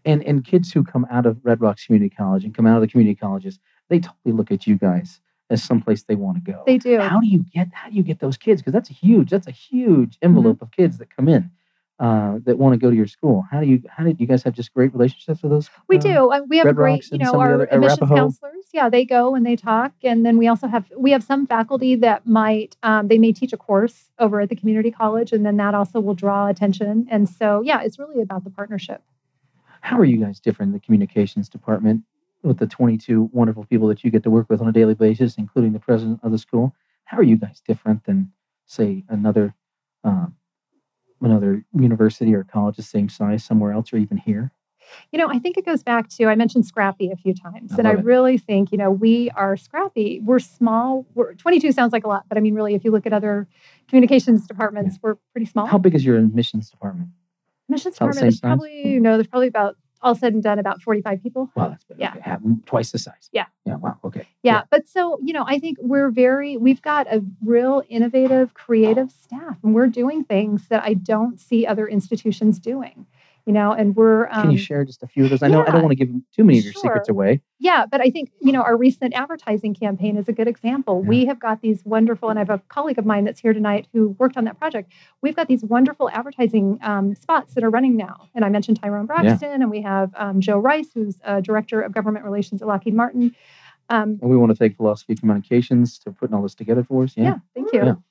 and 0.05 0.23
and 0.23 0.43
kids 0.43 0.71
who 0.71 0.83
come 0.83 1.05
out 1.11 1.25
of 1.25 1.37
Red 1.43 1.61
Rocks 1.61 1.85
Community 1.85 2.13
College 2.15 2.43
and 2.43 2.53
come 2.55 2.65
out 2.65 2.75
of 2.75 2.81
the 2.81 2.87
community 2.87 3.15
colleges, 3.15 3.59
they 3.89 3.99
totally 3.99 4.33
look 4.33 4.51
at 4.51 4.65
you 4.67 4.75
guys 4.75 5.21
as 5.49 5.61
someplace 5.61 6.03
they 6.03 6.15
want 6.15 6.43
to 6.43 6.51
go. 6.51 6.63
they 6.65 6.77
do. 6.77 6.99
How 6.99 7.19
do 7.19 7.27
you 7.27 7.45
get 7.53 7.67
how 7.73 7.89
do 7.89 7.95
you 7.95 8.03
get 8.03 8.19
those 8.19 8.37
kids? 8.37 8.61
Because 8.61 8.73
that's 8.73 8.89
a 8.89 8.93
huge 8.93 9.29
that's 9.29 9.47
a 9.47 9.51
huge 9.51 10.17
envelope 10.21 10.57
mm-hmm. 10.57 10.65
of 10.65 10.71
kids 10.71 10.97
that 10.97 11.15
come 11.15 11.27
in 11.27 11.51
uh, 12.03 12.37
that 12.43 12.57
want 12.57 12.73
to 12.73 12.77
go 12.77 12.89
to 12.89 12.95
your 12.95 13.07
school. 13.07 13.45
How 13.49 13.61
do 13.61 13.65
you 13.65 13.81
how 13.87 14.03
did 14.03 14.19
you 14.19 14.27
guys 14.27 14.43
have 14.43 14.53
just 14.53 14.73
great 14.73 14.91
relationships 14.93 15.41
with 15.41 15.51
those? 15.53 15.69
we 15.87 15.97
uh, 15.97 16.01
do 16.01 16.31
uh, 16.31 16.41
we 16.49 16.57
have 16.57 16.65
a 16.65 16.69
Red 16.69 16.75
great 16.75 16.91
Rocks 16.95 17.11
you 17.11 17.17
know 17.19 17.31
some 17.31 17.35
of 17.35 17.47
the 17.47 17.47
our 17.47 17.53
other- 17.53 17.63
admissions 17.71 17.99
Arapahoe? 17.99 18.15
counselors 18.15 18.65
yeah 18.73 18.89
they 18.89 19.05
go 19.05 19.35
and 19.35 19.45
they 19.45 19.55
talk 19.55 19.93
and 20.03 20.25
then 20.25 20.37
we 20.37 20.47
also 20.47 20.67
have 20.67 20.85
we 20.97 21.11
have 21.11 21.23
some 21.23 21.47
faculty 21.47 21.95
that 21.95 22.27
might 22.27 22.75
um, 22.83 23.07
they 23.07 23.17
may 23.17 23.31
teach 23.31 23.53
a 23.53 23.57
course 23.57 24.09
over 24.19 24.41
at 24.41 24.49
the 24.49 24.55
community 24.55 24.91
college 24.91 25.31
and 25.31 25.45
then 25.45 25.55
that 25.57 25.73
also 25.73 26.01
will 26.01 26.13
draw 26.13 26.47
attention 26.47 27.07
and 27.09 27.29
so 27.29 27.61
yeah 27.61 27.81
it's 27.81 27.97
really 27.97 28.21
about 28.21 28.43
the 28.43 28.49
partnership 28.49 29.01
How 29.79 29.97
are 29.97 30.05
you 30.05 30.17
guys 30.17 30.41
different 30.41 30.69
in 30.71 30.73
the 30.73 30.79
communications 30.85 31.47
department 31.47 32.03
with 32.41 32.57
the 32.57 32.67
22 32.67 33.29
wonderful 33.31 33.63
people 33.65 33.87
that 33.87 34.03
you 34.03 34.11
get 34.11 34.23
to 34.23 34.29
work 34.29 34.49
with 34.49 34.59
on 34.59 34.67
a 34.67 34.71
daily 34.73 34.93
basis, 34.93 35.37
including 35.37 35.71
the 35.71 35.79
president 35.79 36.19
of 36.23 36.31
the 36.33 36.37
school? 36.37 36.75
How 37.05 37.17
are 37.17 37.23
you 37.23 37.37
guys 37.37 37.61
different 37.65 38.03
than, 38.03 38.33
say, 38.65 39.05
another 39.07 39.55
um, 40.03 40.35
another 41.23 41.65
university 41.73 42.33
or 42.33 42.43
college 42.43 42.75
the 42.75 42.83
same 42.83 43.09
size 43.09 43.43
somewhere 43.43 43.71
else, 43.71 43.93
or 43.93 43.97
even 43.97 44.17
here? 44.17 44.51
You 45.11 45.19
know, 45.19 45.27
I 45.29 45.39
think 45.39 45.57
it 45.57 45.65
goes 45.65 45.83
back 45.83 46.09
to 46.09 46.25
I 46.25 46.35
mentioned 46.35 46.65
scrappy 46.65 47.09
a 47.11 47.15
few 47.15 47.33
times, 47.33 47.73
I 47.73 47.77
and 47.77 47.87
I 47.87 47.93
it. 47.93 48.03
really 48.03 48.37
think 48.37 48.71
you 48.71 48.77
know 48.77 48.91
we 48.91 49.29
are 49.31 49.57
scrappy. 49.57 50.19
We're 50.23 50.39
small. 50.39 51.05
We're 51.15 51.33
22 51.33 51.71
sounds 51.71 51.93
like 51.93 52.03
a 52.03 52.07
lot, 52.07 52.25
but 52.27 52.37
I 52.37 52.41
mean, 52.41 52.53
really, 52.53 52.75
if 52.75 52.83
you 52.83 52.91
look 52.91 53.05
at 53.05 53.13
other 53.13 53.47
communications 53.87 54.47
departments, 54.47 54.99
we're 55.01 55.15
pretty 55.31 55.45
small. 55.45 55.65
How 55.65 55.77
big 55.77 55.95
is 55.95 56.05
your 56.05 56.17
admissions 56.17 56.69
department? 56.69 57.09
Missions 57.69 57.95
about 57.97 58.13
department 58.13 58.33
is 58.33 58.39
probably 58.39 58.87
you 58.87 58.99
know 58.99 59.15
there's 59.17 59.27
probably 59.27 59.47
about 59.47 59.77
all 60.03 60.15
said 60.15 60.33
and 60.33 60.43
done 60.43 60.59
about 60.59 60.81
45 60.81 61.23
people. 61.23 61.49
Wow, 61.55 61.69
that's. 61.69 61.85
Yeah. 61.97 62.11
Okay, 62.11 62.21
half, 62.21 62.41
twice 62.65 62.91
the 62.91 62.99
size. 62.99 63.29
Yeah. 63.31 63.45
Yeah. 63.65 63.75
Wow. 63.75 63.97
Okay. 64.03 64.27
Yeah, 64.43 64.63
but 64.69 64.87
so 64.87 65.19
you 65.23 65.33
know, 65.33 65.45
I 65.47 65.59
think 65.59 65.77
we're 65.81 66.09
very 66.09 66.57
we've 66.57 66.81
got 66.81 67.07
a 67.07 67.23
real 67.43 67.83
innovative, 67.89 68.53
creative 68.53 69.11
staff, 69.11 69.57
and 69.63 69.73
we're 69.73 69.87
doing 69.87 70.23
things 70.23 70.67
that 70.67 70.83
I 70.83 70.93
don't 70.93 71.39
see 71.39 71.65
other 71.65 71.87
institutions 71.87 72.59
doing. 72.59 73.05
You 73.45 73.51
know, 73.51 73.73
and 73.73 73.93
we're 73.93 74.27
um, 74.27 74.43
Can 74.43 74.51
you 74.51 74.57
share 74.57 74.85
just 74.85 75.03
a 75.03 75.07
few 75.07 75.25
of 75.25 75.29
those? 75.29 75.43
I 75.43 75.49
know 75.49 75.63
I 75.63 75.71
don't 75.71 75.81
want 75.81 75.91
to 75.91 75.95
give 75.95 76.09
too 76.33 76.45
many 76.45 76.59
of 76.59 76.63
your 76.63 76.73
secrets 76.73 77.09
away. 77.09 77.41
Yeah, 77.59 77.85
but 77.85 77.99
I 77.99 78.09
think, 78.09 78.31
you 78.41 78.53
know, 78.53 78.61
our 78.61 78.77
recent 78.77 79.13
advertising 79.13 79.73
campaign 79.73 80.15
is 80.15 80.29
a 80.29 80.31
good 80.31 80.47
example. 80.47 81.01
Yeah. 81.03 81.09
We 81.09 81.25
have 81.25 81.39
got 81.39 81.61
these 81.61 81.83
wonderful, 81.83 82.29
and 82.29 82.39
I 82.39 82.41
have 82.41 82.49
a 82.49 82.59
colleague 82.69 82.97
of 82.97 83.05
mine 83.05 83.25
that's 83.25 83.41
here 83.41 83.51
tonight 83.51 83.87
who 83.91 84.15
worked 84.17 84.37
on 84.37 84.45
that 84.45 84.57
project. 84.59 84.93
We've 85.21 85.35
got 85.35 85.49
these 85.49 85.63
wonderful 85.63 86.09
advertising 86.09 86.79
um, 86.81 87.15
spots 87.15 87.53
that 87.55 87.65
are 87.65 87.69
running 87.69 87.97
now. 87.97 88.29
And 88.33 88.45
I 88.45 88.49
mentioned 88.49 88.79
Tyrone 88.81 89.07
Braxton, 89.07 89.61
and 89.61 89.69
we 89.69 89.81
have 89.81 90.11
um, 90.15 90.39
Joe 90.39 90.57
Rice, 90.59 90.87
who's 90.93 91.17
uh, 91.25 91.41
Director 91.41 91.81
of 91.81 91.91
Government 91.93 92.23
Relations 92.23 92.61
at 92.61 92.67
Lockheed 92.69 92.93
Martin. 92.93 93.35
Um, 93.89 94.19
And 94.21 94.31
we 94.31 94.37
want 94.37 94.51
to 94.51 94.55
thank 94.55 94.77
Philosophy 94.77 95.15
Communications 95.15 95.99
for 96.01 96.13
putting 96.13 96.33
all 96.33 96.43
this 96.43 96.55
together 96.55 96.85
for 96.85 97.03
us. 97.03 97.13
yeah. 97.17 97.23
Yeah. 97.23 97.37
thank 97.53 97.73
you. 97.73 98.03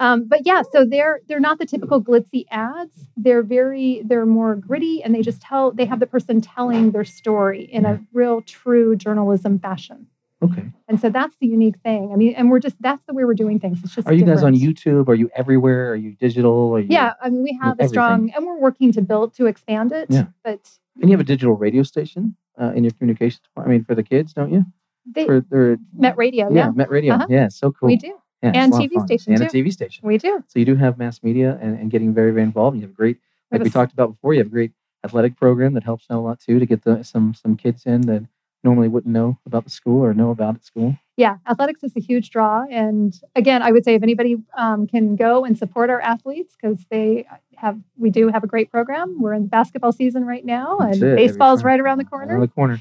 Um, 0.00 0.26
but 0.26 0.46
yeah, 0.46 0.62
so 0.72 0.86
they're 0.86 1.20
they're 1.28 1.40
not 1.40 1.58
the 1.58 1.66
typical 1.66 2.02
glitzy 2.02 2.46
ads. 2.50 3.06
They're 3.18 3.42
very 3.42 4.02
they're 4.04 4.26
more 4.26 4.56
gritty, 4.56 5.02
and 5.02 5.14
they 5.14 5.20
just 5.20 5.42
tell 5.42 5.70
they 5.72 5.84
have 5.84 6.00
the 6.00 6.06
person 6.06 6.40
telling 6.40 6.90
their 6.92 7.04
story 7.04 7.64
in 7.64 7.84
a 7.84 8.02
real 8.12 8.40
true 8.40 8.96
journalism 8.96 9.58
fashion. 9.58 10.06
Okay. 10.42 10.64
And 10.88 10.98
so 10.98 11.10
that's 11.10 11.36
the 11.38 11.46
unique 11.46 11.76
thing. 11.84 12.12
I 12.14 12.16
mean, 12.16 12.34
and 12.34 12.50
we're 12.50 12.60
just 12.60 12.80
that's 12.80 13.04
the 13.04 13.12
way 13.12 13.24
we're 13.24 13.34
doing 13.34 13.60
things. 13.60 13.80
It's 13.84 13.94
just 13.94 14.08
Are 14.08 14.14
you 14.14 14.24
guys 14.24 14.42
on. 14.42 14.54
YouTube? 14.54 15.06
Are 15.08 15.14
you 15.14 15.30
everywhere? 15.36 15.92
Are 15.92 15.96
you 15.96 16.12
digital? 16.12 16.74
Are 16.74 16.80
you, 16.80 16.86
Yeah, 16.88 17.12
I 17.22 17.28
mean, 17.28 17.42
we 17.42 17.58
have 17.60 17.78
a 17.78 17.86
strong, 17.86 18.30
and 18.34 18.46
we're 18.46 18.58
working 18.58 18.90
to 18.92 19.02
build 19.02 19.34
to 19.34 19.46
expand 19.46 19.92
it. 19.92 20.06
Yeah. 20.08 20.24
But 20.42 20.60
And 20.98 21.10
you 21.10 21.16
have 21.16 21.20
a 21.20 21.28
digital 21.28 21.56
radio 21.56 21.82
station 21.82 22.36
uh, 22.58 22.72
in 22.74 22.84
your 22.84 22.92
communications 22.92 23.40
department. 23.40 23.74
I 23.74 23.78
mean, 23.78 23.84
for 23.84 23.94
the 23.94 24.02
kids, 24.02 24.32
don't 24.32 24.50
you? 24.50 24.64
they 25.06 25.26
For 25.26 25.40
their 25.40 25.76
Met 25.94 26.16
Radio, 26.16 26.48
yeah, 26.50 26.66
yeah, 26.66 26.70
Met 26.70 26.90
Radio. 26.90 27.14
Uh-huh. 27.14 27.26
Yeah, 27.28 27.48
so 27.48 27.72
cool. 27.72 27.88
we 27.88 27.96
do, 27.96 28.19
Yeah, 28.42 28.52
And 28.54 28.72
a 28.72 28.76
lot 28.76 28.84
of 28.84 28.90
TV 28.90 29.04
station, 29.06 29.32
and 29.34 29.42
a. 29.42 29.46
TV 29.46 29.72
station. 29.72 30.06
we 30.06 30.16
do. 30.18 30.42
So 30.48 30.58
you 30.58 30.64
do 30.64 30.74
have 30.76 30.96
mass 30.98 31.22
media 31.22 31.58
and, 31.60 31.78
and 31.78 31.90
getting 31.90 32.14
very 32.14 32.30
very 32.30 32.42
involved. 32.44 32.76
You 32.76 32.82
have 32.82 32.90
a 32.90 32.94
great, 32.94 33.18
like 33.50 33.62
we 33.62 33.68
s- 33.68 33.72
talked 33.72 33.92
about 33.92 34.12
before. 34.12 34.32
You 34.34 34.40
have 34.40 34.46
a 34.46 34.50
great 34.50 34.72
athletic 35.04 35.36
program 35.36 35.74
that 35.74 35.84
helps 35.84 36.06
out 36.10 36.18
a 36.18 36.20
lot 36.20 36.40
too 36.40 36.58
to 36.58 36.66
get 36.66 36.82
the 36.84 37.02
some 37.02 37.34
some 37.34 37.56
kids 37.56 37.84
in 37.86 38.02
that 38.02 38.22
normally 38.64 38.88
wouldn't 38.88 39.12
know 39.12 39.38
about 39.46 39.64
the 39.64 39.70
school 39.70 40.02
or 40.04 40.12
know 40.14 40.30
about 40.30 40.54
at 40.54 40.64
school. 40.64 40.96
Yeah, 41.16 41.36
athletics 41.46 41.82
is 41.82 41.94
a 41.96 42.00
huge 42.00 42.30
draw, 42.30 42.64
and 42.70 43.14
again, 43.36 43.62
I 43.62 43.72
would 43.72 43.84
say 43.84 43.94
if 43.94 44.02
anybody 44.02 44.36
um, 44.56 44.86
can 44.86 45.16
go 45.16 45.44
and 45.44 45.56
support 45.58 45.90
our 45.90 46.00
athletes 46.00 46.56
because 46.60 46.86
they 46.90 47.26
have, 47.56 47.78
we 47.98 48.08
do 48.08 48.28
have 48.28 48.42
a 48.42 48.46
great 48.46 48.70
program. 48.70 49.20
We're 49.20 49.34
in 49.34 49.46
basketball 49.48 49.92
season 49.92 50.24
right 50.24 50.44
now, 50.46 50.78
That's 50.78 50.94
and 50.96 51.02
it, 51.02 51.06
every 51.12 51.26
baseball's 51.26 51.62
right 51.62 51.78
around 51.78 51.98
the 51.98 52.06
corner. 52.06 52.32
Around 52.32 52.40
the 52.40 52.48
corner. 52.48 52.80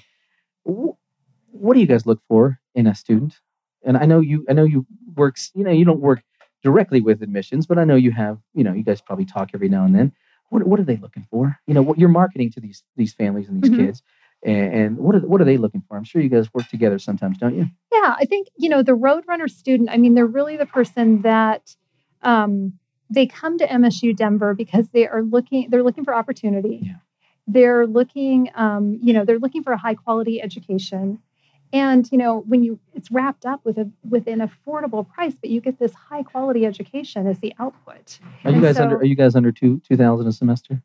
What 1.51 1.73
do 1.73 1.79
you 1.79 1.85
guys 1.85 2.05
look 2.05 2.21
for 2.27 2.59
in 2.75 2.87
a 2.87 2.95
student? 2.95 3.39
And 3.83 3.97
I 3.97 4.05
know 4.05 4.19
you. 4.19 4.45
I 4.49 4.53
know 4.53 4.63
you 4.65 4.85
works. 5.19 5.51
You 5.53 5.63
know, 5.63 5.71
you 5.71 5.85
don't 5.85 5.99
work 5.99 6.23
directly 6.63 7.01
with 7.01 7.21
admissions, 7.21 7.67
but 7.67 7.77
I 7.77 7.83
know 7.83 7.95
you 7.95 8.11
have. 8.11 8.39
You 8.53 8.63
know, 8.63 8.73
you 8.73 8.83
guys 8.83 9.01
probably 9.01 9.25
talk 9.25 9.51
every 9.53 9.69
now 9.69 9.85
and 9.85 9.93
then. 9.95 10.11
What 10.49 10.65
What 10.65 10.79
are 10.79 10.83
they 10.83 10.97
looking 10.97 11.27
for? 11.29 11.57
You 11.67 11.73
know, 11.75 11.83
what 11.83 11.99
you're 11.99 12.09
marketing 12.09 12.51
to 12.53 12.59
these 12.59 12.83
these 12.95 13.13
families 13.13 13.47
and 13.49 13.61
these 13.61 13.69
Mhm. 13.71 13.75
kids, 13.77 14.01
and, 14.43 14.73
and 14.73 14.97
what 14.97 15.15
are 15.15 15.19
what 15.31 15.41
are 15.41 15.45
they 15.45 15.57
looking 15.57 15.83
for? 15.87 15.95
I'm 15.97 16.03
sure 16.03 16.21
you 16.21 16.29
guys 16.29 16.51
work 16.53 16.67
together 16.69 16.97
sometimes, 16.97 17.37
don't 17.37 17.55
you? 17.55 17.65
Yeah, 17.93 18.15
I 18.17 18.25
think 18.25 18.47
you 18.57 18.69
know 18.69 18.81
the 18.81 18.97
Roadrunner 19.05 19.49
student. 19.49 19.89
I 19.91 19.97
mean, 19.97 20.15
they're 20.15 20.25
really 20.39 20.57
the 20.57 20.65
person 20.65 21.21
that 21.21 21.75
um, 22.23 22.73
they 23.09 23.25
come 23.27 23.57
to 23.59 23.67
MSU 23.67 24.15
Denver 24.15 24.53
because 24.55 24.89
they 24.89 25.07
are 25.07 25.21
looking. 25.21 25.69
They're 25.69 25.83
looking 25.83 26.05
for 26.05 26.13
opportunity. 26.15 26.79
Yeah. 26.83 26.95
They're 27.47 27.85
looking. 27.87 28.49
Um, 28.55 28.99
you 29.01 29.13
know, 29.13 29.25
they're 29.25 29.39
looking 29.39 29.63
for 29.63 29.73
a 29.73 29.77
high 29.77 29.95
quality 29.95 30.41
education. 30.41 31.19
And 31.71 32.11
you 32.11 32.17
know, 32.17 32.39
when 32.47 32.63
you 32.63 32.79
it's 32.93 33.11
wrapped 33.11 33.45
up 33.45 33.61
with 33.63 33.77
a 33.77 33.89
with 34.09 34.27
an 34.27 34.39
affordable 34.39 35.07
price, 35.07 35.35
but 35.39 35.49
you 35.51 35.61
get 35.61 35.77
this 35.79 35.93
high 35.93 36.23
quality 36.23 36.65
education 36.65 37.27
as 37.27 37.39
the 37.39 37.53
output. 37.59 38.19
Are 38.43 38.49
you 38.49 38.55
And 38.55 38.61
guys 38.63 38.79
under 38.79 38.97
Are 38.97 39.05
you 39.05 39.15
guys 39.15 39.35
under 39.35 39.51
two 39.51 39.79
two 39.87 39.95
thousand 39.95 40.27
a 40.27 40.31
semester? 40.31 40.81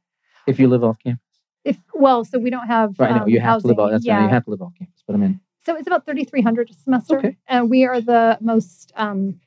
If 0.47 0.59
you 0.61 0.69
live 0.69 0.85
off 0.85 0.99
campus, 0.99 1.25
If 1.65 1.79
well, 1.95 2.23
so 2.25 2.39
we 2.39 2.51
don't 2.51 2.67
have. 2.67 2.99
right? 2.99 3.13
Um, 3.23 3.29
you 3.29 3.41
have 3.41 3.63
to 3.63 3.67
live 3.67 3.79
off. 3.79 3.91
That's 3.93 4.05
yeah. 4.05 4.17
right. 4.17 4.23
You 4.25 4.29
have 4.29 4.45
to 4.45 4.51
live 4.51 4.61
off 4.61 4.73
campus. 4.79 5.03
But 5.07 5.15
I 5.15 5.17
mean, 5.17 5.41
So 5.65 5.75
it's 5.75 5.87
about 5.87 6.05
thirty 6.05 6.25
three 6.25 6.43
hundred 6.43 6.69
a 6.69 6.75
semester, 6.75 7.17
Okay. 7.19 7.37
and 7.49 7.71
we 7.71 7.87
are 7.87 8.03
the 8.03 8.37
most 8.43 8.93
um, 8.97 9.41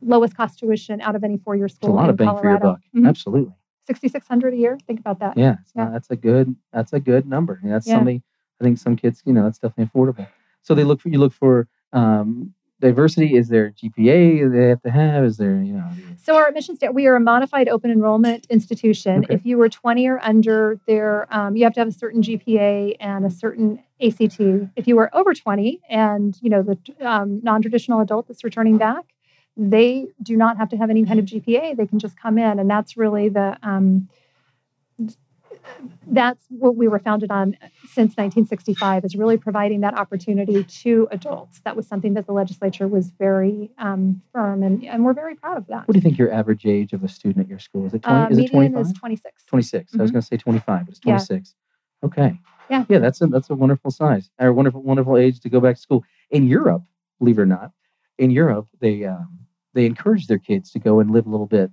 lowest 0.00 0.36
cost 0.36 0.60
tuition 0.60 1.00
out 1.00 1.16
of 1.16 1.24
any 1.24 1.36
four 1.38 1.56
year 1.56 1.66
school 1.68 1.90
it's 1.90 1.94
a 1.94 1.96
lot 1.96 2.04
in 2.04 2.10
of 2.10 2.16
bang 2.16 2.28
for 2.28 2.34
your 2.48 2.58
Colorado. 2.60 2.64
buck. 2.74 2.80
Mhm. 2.94 3.08
Absolutely. 3.08 3.52
6600 3.86 4.54
a 4.54 4.56
year 4.56 4.78
think 4.86 4.98
about 5.00 5.18
that 5.18 5.36
Yeah, 5.36 5.56
Yeah. 5.74 5.84
not- 5.84 5.92
that's 5.92 6.10
a 6.10 6.16
good 6.16 6.54
that's 6.72 6.92
a 6.92 7.00
good 7.00 7.26
number. 7.26 7.58
That's 7.64 7.86
Yeah. 7.88 7.96
something 7.96 8.22
I 8.60 8.64
think 8.64 8.78
some 8.78 8.94
kids, 8.96 9.20
you 9.26 9.32
know, 9.32 9.42
that's 9.42 9.58
definitely 9.58 9.90
affordable. 9.92 10.28
So 10.64 10.74
they 10.74 10.82
look 10.82 11.00
for 11.00 11.10
you 11.10 11.18
look 11.18 11.32
for 11.32 11.68
um, 11.92 12.52
diversity. 12.80 13.36
Is 13.36 13.48
there 13.48 13.70
GPA 13.70 14.50
they 14.50 14.68
have 14.68 14.82
to 14.82 14.90
have? 14.90 15.24
Is 15.24 15.36
there 15.36 15.62
you 15.62 15.74
know? 15.74 15.88
so 16.20 16.36
our 16.36 16.48
admissions 16.48 16.78
we 16.92 17.06
are 17.06 17.16
a 17.16 17.20
modified 17.20 17.68
open 17.68 17.90
enrollment 17.90 18.46
institution 18.50 19.24
Okay. 19.24 19.34
if 19.34 19.46
you 19.46 19.58
were 19.58 19.68
20 19.68 20.08
or 20.08 20.18
under 20.24 20.80
there 20.86 21.26
um, 21.30 21.54
you 21.54 21.64
have 21.64 21.74
to 21.74 21.80
have 21.80 21.88
a 21.88 21.92
certain 21.92 22.22
gpa 22.22 22.96
and 22.98 23.24
a 23.24 23.30
certain 23.30 23.78
act 24.02 24.40
if 24.76 24.86
you 24.88 24.96
were 24.96 25.14
over 25.14 25.34
20 25.34 25.80
and 25.88 26.38
you 26.42 26.50
know 26.50 26.62
the 26.62 26.78
um, 27.06 27.40
non-traditional 27.42 28.00
adult 28.00 28.26
that's 28.26 28.42
returning 28.42 28.76
back 28.78 29.14
they 29.56 30.08
do 30.22 30.36
not 30.36 30.56
have 30.56 30.68
to 30.70 30.76
have 30.76 30.90
any 30.90 31.04
kind 31.04 31.18
of 31.18 31.26
GPA. 31.26 31.76
They 31.76 31.86
can 31.86 31.98
just 31.98 32.18
come 32.18 32.38
in, 32.38 32.58
and 32.58 32.68
that's 32.68 32.96
really 32.96 33.28
the 33.28 33.56
um, 33.62 34.08
that's 36.06 36.44
what 36.50 36.76
we 36.76 36.88
were 36.88 36.98
founded 36.98 37.30
on 37.30 37.56
since 37.84 38.16
1965 38.16 39.04
is 39.04 39.14
really 39.16 39.36
providing 39.36 39.80
that 39.80 39.94
opportunity 39.94 40.64
to 40.64 41.08
adults. 41.10 41.60
That 41.64 41.76
was 41.76 41.86
something 41.86 42.14
that 42.14 42.26
the 42.26 42.32
legislature 42.32 42.86
was 42.88 43.10
very 43.18 43.70
um, 43.78 44.22
firm, 44.32 44.62
and, 44.62 44.84
and 44.84 45.04
we're 45.04 45.14
very 45.14 45.34
proud 45.34 45.56
of 45.56 45.66
that. 45.68 45.86
What 45.88 45.92
do 45.92 45.98
you 45.98 46.02
think 46.02 46.18
your 46.18 46.32
average 46.32 46.66
age 46.66 46.92
of 46.92 47.02
a 47.04 47.08
student 47.08 47.44
at 47.44 47.48
your 47.48 47.58
school 47.58 47.86
is? 47.86 47.94
It 47.94 48.02
twenty? 48.02 48.24
Uh, 48.24 48.28
is 48.28 48.38
it 48.38 48.52
median 48.52 48.72
twenty 48.72 48.80
is 48.82 48.92
five? 48.92 49.00
26. 49.00 49.44
26. 49.46 49.94
I 49.98 50.02
was 50.02 50.10
Mhm. 50.10 50.14
going 50.14 50.20
to 50.22 50.26
say 50.26 50.36
25, 50.36 50.86
but 50.86 50.88
it's 50.90 51.00
Yeah. 51.04 51.12
26. 51.16 51.54
Okay. 52.04 52.40
Yeah. 52.70 52.84
Yeah, 52.88 52.98
that's 52.98 53.20
a 53.20 53.26
that's 53.26 53.50
a 53.50 53.54
wonderful 53.54 53.90
size 53.90 54.30
or 54.40 54.52
wonderful 54.52 54.82
wonderful 54.82 55.16
age 55.18 55.40
to 55.40 55.48
go 55.50 55.60
back 55.60 55.76
to 55.76 55.80
school. 55.82 56.02
In 56.30 56.46
Europe, 56.46 56.82
believe 57.18 57.38
it 57.38 57.42
or 57.42 57.46
not, 57.46 57.72
in 58.18 58.30
Europe 58.30 58.68
they 58.80 59.04
um, 59.04 59.38
they 59.74 59.86
encourage 59.86 60.26
their 60.28 60.38
kids 60.38 60.70
to 60.72 60.78
go 60.78 61.00
and 61.00 61.10
live 61.10 61.26
a 61.26 61.30
little 61.30 61.46
bit. 61.46 61.70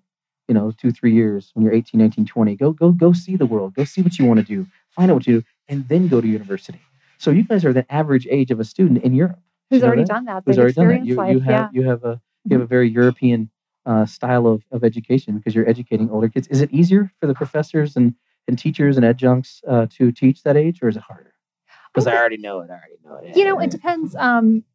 You 0.52 0.56
know, 0.56 0.72
two 0.72 0.92
three 0.92 1.14
years 1.14 1.52
when 1.54 1.64
you're 1.64 1.74
18, 1.74 1.98
19, 1.98 2.26
20. 2.26 2.56
Go 2.58 2.74
go 2.74 2.92
go 2.92 3.14
see 3.14 3.38
the 3.38 3.46
world. 3.46 3.74
Go 3.74 3.86
see 3.86 4.02
what 4.02 4.20
you 4.20 4.26
want 4.26 4.42
to 4.42 4.46
do. 4.46 4.68
Find 4.90 5.10
out 5.10 5.14
what 5.14 5.26
you 5.26 5.40
do, 5.40 5.48
and 5.70 5.88
then 5.88 6.10
go 6.10 6.20
to 6.20 6.28
university. 6.28 6.82
So 7.20 7.32
you 7.32 7.46
guys 7.46 7.64
are 7.64 7.72
the 7.72 7.90
average 7.90 8.28
age 8.30 8.52
of 8.52 8.60
a 8.60 8.66
student 8.66 9.02
in 9.02 9.14
Europe. 9.14 9.40
Who's 9.70 9.78
you 9.78 9.84
know 9.84 9.88
already 9.88 10.02
that? 10.02 10.08
done 10.10 10.26
that? 10.26 10.44
Who's 10.46 10.60
already 10.60 10.74
done 10.74 10.88
that? 10.90 11.06
You 11.06 11.16
life. 11.16 11.34
you 11.34 11.40
have 11.40 11.70
yeah. 11.74 11.82
you 11.82 11.88
have 11.88 12.04
a 12.04 12.20
you 12.44 12.56
have 12.56 12.64
a 12.64 12.68
very 12.68 12.90
European 12.90 13.50
uh, 13.86 14.06
style 14.06 14.46
of, 14.46 14.66
of 14.74 14.84
education 14.84 15.38
because 15.38 15.56
you're 15.56 15.70
educating 15.70 16.10
older 16.10 16.28
kids. 16.28 16.50
Is 16.50 16.60
it 16.60 16.70
easier 16.74 17.14
for 17.22 17.28
the 17.28 17.34
professors 17.34 17.96
and, 17.96 18.14
and 18.46 18.60
teachers 18.60 18.98
and 18.98 19.06
adjuncts 19.06 19.62
uh, 19.66 19.88
to 19.92 20.12
teach 20.12 20.44
that 20.44 20.58
age, 20.58 20.84
or 20.84 20.90
is 20.90 20.98
it 20.98 21.04
harder? 21.04 21.34
Because 21.94 22.08
I 22.08 22.12
think- 22.12 22.20
already 22.20 22.38
know 22.38 22.60
it. 22.60 22.70
I 22.70 22.74
already 22.74 22.98
know 23.06 23.30
it. 23.30 23.38
you 23.38 23.46
know, 23.46 23.60
it 23.60 23.72
depends. 23.72 24.16
Um, 24.16 24.66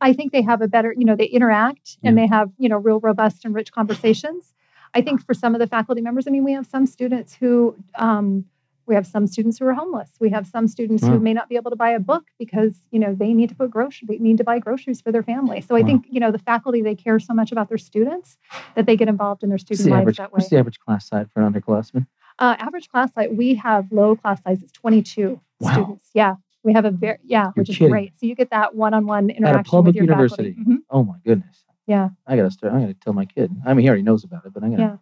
I 0.00 0.14
think 0.14 0.32
they 0.32 0.42
have 0.42 0.62
a 0.62 0.68
better, 0.68 0.92
you 0.96 1.04
know, 1.04 1.14
they 1.14 1.26
interact 1.26 1.96
and 2.02 2.18
they 2.18 2.26
have, 2.26 2.50
you 2.58 2.68
know, 2.68 2.76
real 2.76 2.98
robust 2.98 3.44
and 3.44 3.54
rich 3.54 3.70
conversations. 3.70 4.52
I 4.94 5.00
think 5.00 5.24
for 5.24 5.34
some 5.34 5.54
of 5.54 5.58
the 5.58 5.66
faculty 5.66 6.00
members, 6.02 6.26
I 6.26 6.30
mean, 6.30 6.44
we 6.44 6.52
have 6.52 6.66
some 6.66 6.86
students 6.86 7.34
who, 7.34 7.76
um, 7.94 8.44
we 8.86 8.94
have 8.94 9.06
some 9.06 9.26
students 9.26 9.58
who 9.58 9.66
are 9.66 9.72
homeless. 9.74 10.10
We 10.20 10.28
have 10.30 10.46
some 10.46 10.66
students 10.68 11.02
Wow. 11.04 11.10
who 11.10 11.20
may 11.20 11.32
not 11.32 11.48
be 11.48 11.56
able 11.56 11.70
to 11.70 11.76
buy 11.76 11.90
a 11.90 12.00
book 12.00 12.24
because, 12.38 12.82
you 12.90 12.98
know, 12.98 13.14
they 13.14 13.32
need 13.32 13.48
to 13.48 13.54
put 13.54 13.70
grocery, 13.70 14.06
they 14.08 14.18
need 14.18 14.36
to 14.38 14.44
buy 14.44 14.58
groceries 14.58 15.00
for 15.00 15.12
their 15.12 15.22
family. 15.22 15.60
So 15.60 15.76
I 15.76 15.80
Wow. 15.80 15.86
think, 15.86 16.06
you 16.10 16.20
know, 16.20 16.30
the 16.30 16.38
faculty, 16.38 16.82
they 16.82 16.94
care 16.94 17.18
so 17.18 17.32
much 17.32 17.52
about 17.52 17.68
their 17.68 17.78
students 17.78 18.36
that 18.74 18.86
they 18.86 18.96
get 18.96 19.08
involved 19.08 19.42
in 19.42 19.48
their 19.48 19.58
student 19.58 19.88
lives 19.88 20.00
average? 20.02 20.16
that 20.18 20.32
way. 20.32 20.38
What's 20.38 20.50
the 20.50 20.58
average 20.58 20.78
class 20.80 21.06
size 21.08 21.26
for 21.32 21.40
an 21.42 21.52
underclassman? 21.52 22.06
Uh, 22.38 22.56
average 22.58 22.88
class 22.88 23.12
size, 23.14 23.28
we 23.30 23.54
have 23.54 23.90
low 23.92 24.16
class 24.16 24.42
size. 24.42 24.62
It's 24.62 24.72
22 24.72 25.40
Wow. 25.60 25.72
students. 25.72 26.10
Yeah. 26.12 26.34
We 26.64 26.72
have 26.74 26.84
a 26.84 26.90
very, 26.90 27.18
yeah, 27.24 27.50
which 27.54 27.70
is 27.70 27.76
kidding. 27.78 27.90
great. 27.92 28.18
So 28.18 28.26
you 28.26 28.34
get 28.34 28.50
that 28.50 28.74
one 28.74 28.94
on 28.94 29.06
one 29.06 29.30
interaction 29.30 29.70
public 29.70 29.86
with 29.86 29.94
your 29.96 30.04
university. 30.04 30.54
Mhm. 30.58 30.78
Oh 30.90 31.02
my 31.02 31.16
goodness! 31.24 31.64
Yeah. 31.86 32.10
I 32.26 32.36
gotta 32.36 32.50
start. 32.50 32.72
I 32.72 32.80
gotta 32.80 32.94
tell 32.94 33.12
my 33.12 33.24
kid. 33.24 33.50
I 33.66 33.74
mean, 33.74 33.82
he 33.84 33.88
already 33.88 34.02
knows 34.02 34.24
about 34.24 34.44
it, 34.46 34.52
but 34.54 34.62
I'm 34.62 34.70
gonna. 34.70 34.82
Yeah. 34.82 34.96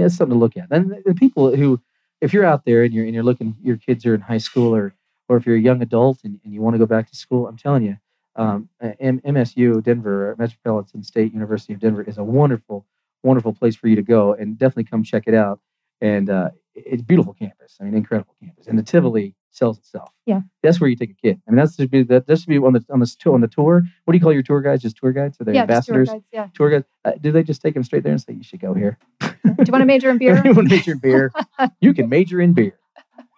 Yeah, 0.00 0.06
it's 0.06 0.16
something 0.16 0.34
to 0.34 0.38
look 0.38 0.56
at. 0.56 0.66
And 0.70 0.90
the- 0.90 1.02
the 1.06 1.14
people 1.14 1.54
who, 1.54 1.80
if 2.20 2.32
you're 2.32 2.44
out 2.44 2.64
there 2.64 2.82
and 2.82 2.92
you're 2.92 3.04
and 3.04 3.14
you're 3.14 3.22
looking, 3.22 3.56
your 3.62 3.76
kids 3.76 4.04
are 4.06 4.14
in 4.14 4.20
high 4.20 4.38
school 4.38 4.74
or 4.74 4.94
or 5.28 5.36
if 5.38 5.46
you're 5.46 5.56
a 5.56 5.60
young 5.60 5.80
adult 5.80 6.20
and, 6.24 6.38
and 6.44 6.52
you 6.52 6.60
want 6.60 6.74
to 6.74 6.78
go 6.78 6.84
back 6.86 7.08
to 7.10 7.16
school, 7.16 7.46
I'm 7.46 7.56
telling 7.56 7.82
you, 7.82 7.96
um, 8.36 8.68
M- 9.00 9.20
MSU 9.20 9.82
Denver 9.82 10.34
Metropolitan 10.38 11.02
State 11.02 11.32
University 11.32 11.72
of 11.72 11.80
Denver 11.80 12.02
is 12.02 12.18
a 12.18 12.24
wonderful, 12.24 12.84
wonderful 13.22 13.54
place 13.54 13.74
for 13.76 13.88
you 13.88 13.96
to 13.96 14.02
go 14.02 14.34
and 14.34 14.58
definitely 14.58 14.84
come 14.84 15.02
check 15.02 15.24
it 15.26 15.32
out. 15.34 15.60
And 16.02 16.28
uh, 16.28 16.50
it's 16.74 17.00
a 17.00 17.04
beautiful 17.06 17.32
campus. 17.32 17.78
I 17.80 17.84
mean, 17.84 17.94
incredible 17.94 18.34
campus. 18.42 18.66
And 18.66 18.78
the 18.78 18.82
Tivoli 18.82 19.34
sells 19.54 19.78
itself. 19.78 20.10
Yeah. 20.26 20.40
that's 20.62 20.80
where 20.80 20.90
you 20.90 20.96
take 20.96 21.10
a 21.10 21.14
kid. 21.14 21.40
I 21.46 21.50
mean, 21.52 21.56
that's 21.58 21.76
to 21.76 21.86
be 21.88 22.02
that. 22.04 22.26
That 22.26 22.38
should 22.38 22.48
be 22.48 22.58
on 22.58 22.72
the 22.72 22.84
on 22.90 22.98
the 23.00 23.06
tour 23.18 23.34
on 23.34 23.40
the 23.40 23.48
tour. 23.48 23.82
What 24.04 24.12
do 24.12 24.18
you 24.18 24.22
call 24.22 24.32
your 24.32 24.42
tour 24.42 24.60
guides? 24.60 24.82
Just 24.82 24.96
tour 24.96 25.12
guides? 25.12 25.40
Are 25.40 25.44
they 25.44 25.54
Yeah, 25.54 25.64
just 25.66 25.86
tour 25.86 25.96
ambassadors? 25.96 26.08
guides, 26.10 26.24
yeah. 26.32 26.48
Tour 26.54 26.70
guides? 26.70 26.86
Uh, 27.04 27.12
do 27.20 27.30
they 27.32 27.42
just 27.42 27.62
take 27.62 27.74
them 27.74 27.84
straight 27.84 28.02
there 28.02 28.12
and 28.12 28.20
say 28.20 28.32
you 28.32 28.42
should 28.42 28.60
go 28.60 28.74
here? 28.74 28.98
Do 29.20 29.28
you 29.44 29.54
want 29.72 29.82
to 29.82 29.86
major 29.86 30.10
in 30.10 30.18
beer? 30.18 30.36
Everyone 30.38 30.66
major 30.68 30.92
in 30.92 30.98
beer. 30.98 31.32
you 31.80 31.94
can 31.94 32.08
major 32.08 32.40
in 32.40 32.52
beer. 32.52 32.76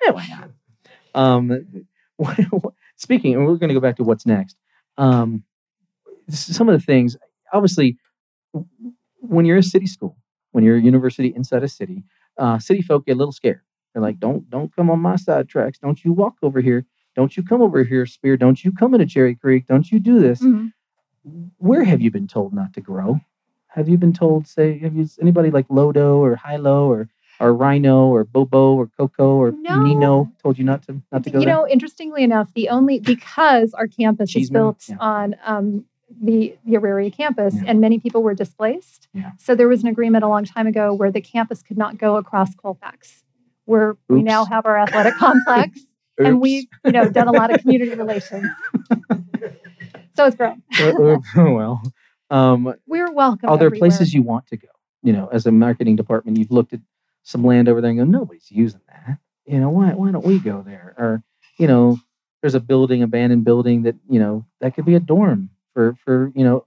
Yeah, 0.05 0.11
why 0.13 0.27
not? 0.29 0.51
Um, 1.15 1.87
what, 2.17 2.39
what- 2.51 2.75
speaking, 2.97 3.35
and 3.35 3.45
we're 3.47 3.57
going 3.57 3.69
to 3.69 3.75
go 3.75 3.81
back 3.81 3.97
to 3.97 4.05
what's 4.05 4.25
next. 4.27 4.57
Um, 4.97 5.45
some 6.31 6.69
of 6.69 6.79
the 6.79 6.85
things, 6.85 7.17
obviously, 7.53 7.99
when 9.21 9.45
you're 9.45 9.59
a 9.59 9.63
city 9.63 9.87
school, 9.87 10.17
when 10.53 10.65
you're 10.65 10.77
a 10.77 10.81
university 10.81 11.33
inside 11.37 11.63
a 11.63 11.69
city, 11.69 12.05
uh, 12.39 12.59
city 12.59 12.81
folk 12.83 13.05
get 13.07 13.13
a 13.13 13.17
little 13.19 13.33
scared. 13.33 13.61
They're 13.97 14.03
like, 14.03 14.21
"Don't, 14.21 14.51
don't 14.51 14.77
come 14.77 14.91
on 14.91 15.01
my 15.01 15.17
side 15.17 15.49
tracks. 15.49 15.79
Don't 15.79 16.05
you 16.05 16.13
walk 16.13 16.35
over 16.43 16.61
here. 16.61 16.85
Don't 17.15 17.35
you 17.35 17.43
come 17.43 17.63
over 17.63 17.83
here, 17.83 18.05
Speer. 18.05 18.37
Don't 18.37 18.63
you 18.63 18.71
come 18.71 18.93
into 18.93 19.07
Cherry 19.07 19.35
Creek. 19.35 19.67
Don't 19.67 19.91
you 19.91 19.99
do 19.99 20.19
this." 20.21 20.43
Mhm. 20.43 20.75
Where 21.57 21.83
have 21.83 22.03
you 22.03 22.11
been 22.11 22.27
told 22.27 22.53
not 22.53 22.75
to 22.75 22.83
grow? 22.83 23.21
Have 23.69 23.89
you 23.89 23.97
been 23.97 24.13
told, 24.13 24.47
say, 24.47 24.77
have 24.81 24.95
you 24.95 25.07
anybody 25.19 25.51
like 25.51 25.67
Lodo 25.69 26.19
or 26.19 26.37
Hilo 26.37 26.87
or 26.89 27.09
or 27.41 27.55
Rhino 27.55 28.09
or 28.09 28.25
Bobo 28.25 28.75
or 28.75 28.87
Coco 28.99 29.37
or 29.37 29.53
No. 29.53 29.83
Nino 29.83 30.31
told 30.43 30.59
you 30.59 30.65
not 30.65 30.83
to 30.89 31.01
not 31.11 31.25
to 31.25 31.31
go 31.31 31.39
you 31.39 31.47
there? 31.47 31.55
know, 31.55 31.67
interestingly 31.67 32.23
enough, 32.23 32.53
the 32.53 32.69
only 32.69 33.01
because 33.01 33.73
our 33.73 33.87
campus 33.87 34.37
is 34.37 34.51
built 34.51 34.85
yeah. 34.91 34.97
on 35.01 35.37
um, 35.45 35.87
the 36.23 36.55
the 36.67 36.77
Auraria 36.77 37.11
campus, 37.11 37.55
Yeah. 37.55 37.63
and 37.67 37.81
many 37.81 37.99
people 37.99 38.23
were 38.23 38.35
displaced. 38.35 39.09
Yeah. 39.15 39.33
So 39.39 39.55
there 39.55 39.69
was 39.69 39.83
an 39.83 39.89
agreement 39.89 40.23
a 40.23 40.29
long 40.29 40.45
time 40.45 40.67
ago 40.67 40.93
where 40.93 41.11
the 41.11 41.23
campus 41.23 41.63
could 41.63 41.79
not 41.79 41.97
go 41.99 42.17
across 42.17 42.55
Colfax, 42.55 43.25
where 43.67 43.97
we 44.09 44.23
now 44.23 44.45
have 44.47 44.67
our 44.67 44.79
athletic 44.79 45.15
complex, 45.19 45.81
and 46.19 46.41
we've 46.41 46.67
you 46.85 46.93
know 46.93 47.09
done 47.11 47.29
a 47.29 47.33
lot 47.33 47.53
of 47.55 47.61
community 47.61 47.95
relations. 48.05 48.47
so 50.17 50.25
it's 50.27 50.37
grown. 50.37 50.63
Uh, 50.81 50.93
uh, 51.39 51.51
well, 51.53 51.83
um, 52.31 52.75
We're 52.87 53.11
welcome. 53.13 53.49
are 53.49 53.57
there 53.59 53.67
everywhere. 53.67 53.91
places 53.91 54.13
you 54.15 54.23
want 54.23 54.47
to 54.49 54.57
go? 54.57 54.69
You 55.03 55.13
know, 55.13 55.29
as 55.33 55.47
a 55.47 55.53
marketing 55.53 55.97
department, 55.97 56.39
you've 56.39 56.51
looked 56.51 56.73
at 56.73 56.81
some 57.23 57.45
land 57.45 57.69
over 57.69 57.81
there 57.81 57.91
and 57.91 57.99
go, 57.99 58.05
nobody's 58.05 58.51
using 58.51 58.81
that. 58.89 59.19
You 59.47 59.61
know, 59.61 59.71
why 59.71 59.93
why 59.95 60.11
don't 60.11 60.25
we 60.25 60.39
go 60.39 60.63
there? 60.63 60.95
Or 60.99 61.23
you 61.59 61.67
know, 61.67 61.99
there's 62.43 62.55
a 62.55 62.61
building, 62.61 63.03
abandoned 63.03 63.45
building 63.45 63.83
that 63.83 63.95
you 64.11 64.19
know 64.19 64.45
that 64.61 64.75
could 64.75 64.85
be 64.85 64.95
a 64.97 65.01
dorm 65.01 65.51
for 65.73 65.95
for 66.05 66.33
you 66.35 66.45
know 66.45 66.67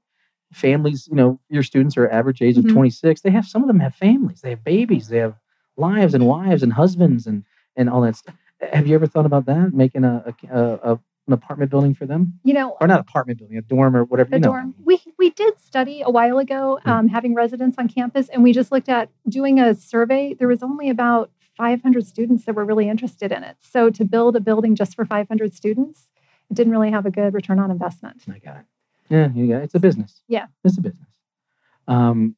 families. 0.54 1.08
You 1.10 1.16
know, 1.16 1.40
your 1.50 1.64
students 1.64 1.98
are 1.98 2.10
average 2.10 2.42
age 2.42 2.58
of 2.58 2.66
Mhm. 2.66 2.74
26. 2.74 3.22
They 3.22 3.30
have 3.32 3.46
some 3.46 3.62
of 3.62 3.68
them 3.68 3.80
have 3.80 3.96
families. 3.96 4.42
They 4.42 4.52
have 4.52 4.64
babies. 4.64 5.08
They 5.10 5.18
have 5.20 5.36
lives 5.80 6.14
and 6.14 6.26
wives 6.28 6.64
and 6.64 6.74
husbands 6.74 7.26
and 7.28 7.44
and 7.76 7.90
all 7.90 8.02
that 8.02 8.16
stuff. 8.16 8.36
Have 8.74 8.88
you 8.88 8.96
ever 8.96 9.08
thought 9.08 9.26
about 9.26 9.46
that? 9.46 9.74
Making 9.74 10.04
a, 10.04 10.34
a, 10.52 10.58
a, 10.60 10.94
a 10.94 11.00
an 11.28 11.34
apartment 11.34 11.70
building 11.70 11.94
for 11.94 12.08
them, 12.08 12.40
You 12.44 12.56
know, 12.56 12.76
or 12.82 12.88
not 12.88 13.00
apartment 13.00 13.38
building, 13.38 13.58
a 13.58 13.62
dorm 13.62 13.96
or 13.96 14.04
whatever. 14.04 14.32
the 14.32 14.38
you 14.38 14.42
know. 14.42 14.50
dorm. 14.50 14.74
We 14.84 15.00
we 15.18 15.30
did 15.30 15.60
study 15.62 16.02
a 16.04 16.10
while 16.10 16.40
ago 16.40 16.80
Yeah. 16.86 16.98
um, 16.98 17.08
having 17.08 17.36
residents 17.36 17.78
on 17.78 17.88
campus, 17.88 18.30
and 18.30 18.44
we 18.44 18.52
just 18.52 18.72
looked 18.72 18.90
at 18.90 19.10
doing 19.28 19.60
a 19.60 19.76
survey. 19.76 20.34
There 20.34 20.48
was 20.48 20.64
only 20.64 20.90
about 20.90 21.30
500 21.56 22.06
students 22.08 22.46
that 22.46 22.56
were 22.56 22.66
really 22.66 22.90
interested 22.90 23.32
in 23.32 23.44
it. 23.44 23.58
So 23.60 23.90
to 23.92 24.04
build 24.06 24.36
a 24.36 24.40
building 24.40 24.76
just 24.76 24.96
for 24.96 25.06
500 25.06 25.54
students, 25.54 26.08
it 26.50 26.56
didn't 26.56 26.72
really 26.72 26.90
have 26.90 27.06
a 27.06 27.12
good 27.12 27.34
return 27.34 27.60
on 27.60 27.70
investment. 27.70 28.24
I 28.34 28.40
got 28.40 28.58
it. 28.58 28.66
Yeah, 29.10 29.30
you 29.36 29.48
got 29.48 29.58
it. 29.62 29.64
It's 29.66 29.76
a 29.76 29.80
business. 29.80 30.22
Yeah. 30.28 30.48
It's 30.64 30.78
a 30.78 30.82
business. 30.82 31.08
Um, 31.88 32.36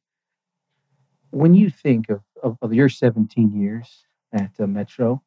when 1.32 1.56
you 1.56 1.70
think 1.70 2.10
of, 2.10 2.22
of, 2.44 2.58
of 2.62 2.74
your 2.74 2.90
17 2.90 3.54
years 3.60 4.06
at 4.34 4.52
uh, 4.60 4.68
Metro, 4.68 5.22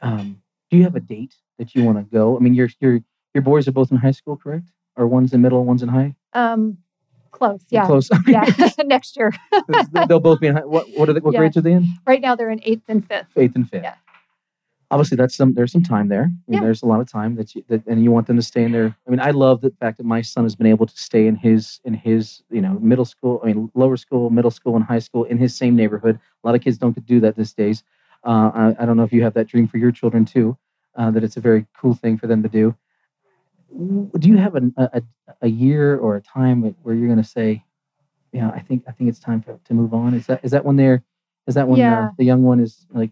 um, 0.00 0.40
do 0.70 0.76
you 0.76 0.82
have 0.84 0.94
a 0.96 1.00
date 1.00 1.34
that 1.58 1.74
you 1.74 1.82
want 1.84 1.98
to 1.98 2.04
go? 2.04 2.36
I 2.36 2.40
mean, 2.40 2.54
your 2.54 2.68
your 2.80 3.00
your 3.34 3.42
boys 3.42 3.66
are 3.68 3.72
both 3.72 3.90
in 3.90 3.96
high 3.98 4.10
school, 4.10 4.36
correct? 4.36 4.68
Or 4.96 5.06
one's 5.06 5.32
in 5.32 5.40
middle, 5.42 5.64
one's 5.64 5.82
in 5.82 5.88
high. 5.88 6.14
Um, 6.32 6.78
close, 7.30 7.60
yeah, 7.70 7.86
Close. 7.86 8.08
yeah. 8.26 8.44
Next 8.84 9.16
year. 9.16 9.32
They'll 10.08 10.20
both 10.20 10.40
be 10.40 10.46
in 10.48 10.56
high. 10.56 10.64
What 10.64 10.86
what 10.96 11.08
are 11.08 11.12
the, 11.12 11.20
what 11.20 11.32
Yeah. 11.32 11.40
grades 11.40 11.56
are 11.56 11.60
they 11.62 11.72
in? 11.72 11.86
Right 12.06 12.20
now, 12.20 12.34
they're 12.36 12.50
in 12.50 12.60
eighth 12.64 12.84
and 12.88 13.06
fifth. 13.06 13.28
Eighth 13.36 13.54
and 13.56 13.68
fifth. 13.68 13.82
Yeah. 13.84 13.94
Obviously, 14.90 15.16
that's 15.16 15.34
some. 15.34 15.54
There's 15.54 15.72
some 15.72 15.82
time 15.82 16.08
there. 16.08 16.22
I 16.24 16.26
mean, 16.26 16.38
Yeah. 16.48 16.60
There's 16.60 16.82
a 16.82 16.86
lot 16.86 17.00
of 17.00 17.10
time 17.10 17.34
that 17.36 17.54
you 17.54 17.64
that, 17.68 17.84
and 17.86 18.04
you 18.04 18.12
want 18.12 18.26
them 18.28 18.36
to 18.36 18.42
stay 18.42 18.62
in 18.62 18.70
there. 18.72 18.96
I 19.06 19.10
mean, 19.10 19.18
I 19.20 19.30
love 19.32 19.60
the 19.60 19.70
fact 19.80 19.96
that 19.98 20.04
my 20.06 20.20
son 20.22 20.44
has 20.44 20.54
been 20.54 20.68
able 20.68 20.86
to 20.86 20.96
stay 20.96 21.26
in 21.26 21.34
his 21.34 21.80
in 21.84 21.94
his 21.94 22.42
you 22.50 22.60
know 22.60 22.78
middle 22.80 23.04
school. 23.04 23.40
I 23.42 23.46
mean, 23.48 23.70
lower 23.74 23.96
school, 23.96 24.30
middle 24.30 24.50
school, 24.52 24.76
and 24.76 24.84
high 24.84 25.00
school 25.00 25.24
in 25.24 25.38
his 25.38 25.56
same 25.56 25.74
neighborhood. 25.74 26.20
A 26.44 26.46
lot 26.46 26.54
of 26.54 26.60
kids 26.62 26.78
don't 26.78 26.92
get 26.94 27.06
to 27.06 27.14
do 27.14 27.20
that 27.20 27.34
these 27.36 27.52
days. 27.52 27.82
Uh, 28.24 28.50
I, 28.54 28.82
I 28.82 28.86
don't 28.86 28.96
know 28.96 29.02
if 29.02 29.12
you 29.12 29.22
have 29.24 29.34
that 29.34 29.48
dream 29.48 29.66
for 29.66 29.78
your 29.78 29.90
children 29.90 30.24
too. 30.24 30.56
Uh, 30.94 31.10
that 31.10 31.24
it's 31.24 31.36
a 31.36 31.40
very 31.40 31.66
cool 31.76 31.94
thing 31.94 32.16
for 32.16 32.26
them 32.28 32.42
to 32.42 32.48
do. 32.48 32.74
Do 34.18 34.28
you 34.28 34.36
have 34.38 34.54
a 34.54 34.62
a, 34.76 35.02
a 35.42 35.48
year 35.48 35.96
or 35.98 36.16
a 36.16 36.20
time 36.22 36.62
where 36.82 36.94
you're 36.94 37.08
going 37.08 37.22
to 37.22 37.28
say, 37.28 37.64
yeah, 38.32 38.50
I 38.50 38.60
think 38.60 38.84
I 38.86 38.92
think 38.92 39.10
it's 39.10 39.18
time 39.18 39.42
for, 39.42 39.58
to 39.64 39.74
move 39.74 39.92
on? 39.92 40.14
Is 40.14 40.26
that 40.26 40.44
is 40.44 40.52
that 40.52 40.64
when 40.64 40.76
they're 40.76 41.02
is 41.48 41.54
that 41.56 41.68
when 41.68 41.80
Yeah. 41.80 42.04
uh, 42.04 42.10
the 42.18 42.24
young 42.24 42.42
one 42.44 42.60
is 42.60 42.86
like 42.92 43.10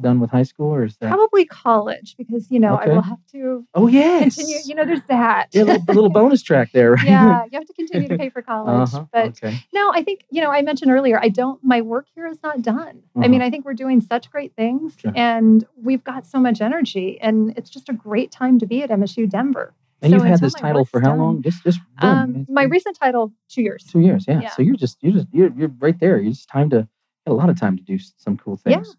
done 0.00 0.20
with 0.20 0.30
high 0.30 0.42
school 0.42 0.72
or 0.74 0.84
is 0.84 0.96
that? 0.98 1.08
Probably 1.08 1.44
college 1.44 2.14
because 2.16 2.50
you 2.50 2.58
know 2.60 2.74
I 2.76 2.88
will 2.88 3.02
have 3.02 3.18
to 3.32 3.66
Oh 3.74 3.86
yes. 3.86 4.36
continue. 4.36 4.58
You 4.64 4.74
know, 4.74 4.84
there's 4.84 5.02
that. 5.08 5.48
yeah, 5.52 5.62
a 5.62 5.64
little, 5.64 5.84
a 5.88 5.92
little 5.92 6.10
bonus 6.10 6.42
track 6.42 6.70
there, 6.72 6.92
right? 6.92 7.04
yeah, 7.06 7.44
you 7.44 7.58
have 7.58 7.66
to 7.66 7.72
continue 7.74 8.08
to 8.08 8.16
pay 8.18 8.28
for 8.30 8.40
college. 8.52 8.94
Uh-huh. 8.94 9.04
But 9.12 9.26
okay. 9.28 9.58
No, 9.74 9.92
I 9.92 10.02
think, 10.02 10.24
you 10.30 10.40
know, 10.40 10.50
I 10.50 10.62
mentioned 10.62 10.90
earlier, 10.90 11.18
I 11.20 11.28
don't, 11.28 11.62
my 11.64 11.80
work 11.80 12.06
here 12.14 12.26
is 12.26 12.38
not 12.42 12.62
done. 12.62 13.02
I 13.20 13.28
mean, 13.28 13.42
I 13.42 13.50
think 13.50 13.64
we're 13.64 13.74
doing 13.74 14.00
such 14.00 14.30
great 14.30 14.54
things 14.56 14.94
Sure. 14.98 15.12
and 15.14 15.66
we've 15.76 16.02
got 16.04 16.26
so 16.26 16.38
much 16.38 16.60
energy 16.60 17.18
and 17.20 17.52
it's 17.56 17.68
just 17.70 17.88
a 17.88 17.92
great 17.92 18.30
time 18.30 18.58
to 18.60 18.66
be 18.66 18.82
at 18.82 18.90
MSU 18.90 19.28
Denver. 19.28 19.74
And 20.02 20.10
So 20.12 20.16
you've 20.16 20.26
had 20.26 20.40
this 20.40 20.54
title 20.54 20.86
for 20.86 21.00
how 21.00 21.08
done- 21.10 21.18
long? 21.18 21.42
Just 21.42 21.62
just 21.62 21.78
Um, 21.98 22.46
my 22.48 22.62
recent 22.62 22.98
title, 22.98 23.34
two 23.50 23.60
years. 23.60 23.84
two 23.84 24.00
years. 24.00 24.24
Yeah. 24.26 24.40
yeah. 24.40 24.48
So 24.50 24.62
you're 24.62 24.76
just 24.76 24.96
you're 25.02 25.12
just 25.12 25.26
you're, 25.30 25.50
you're 25.54 25.72
right 25.78 25.98
there. 26.00 26.18
You 26.18 26.30
just 26.30 26.48
time 26.48 26.70
to 26.70 26.88
a 27.26 27.34
lot 27.34 27.50
of 27.50 27.60
time 27.60 27.76
to 27.76 27.82
do 27.82 27.98
some 28.16 28.38
cool 28.38 28.56
things. 28.56 28.88
yeah. 28.88 28.94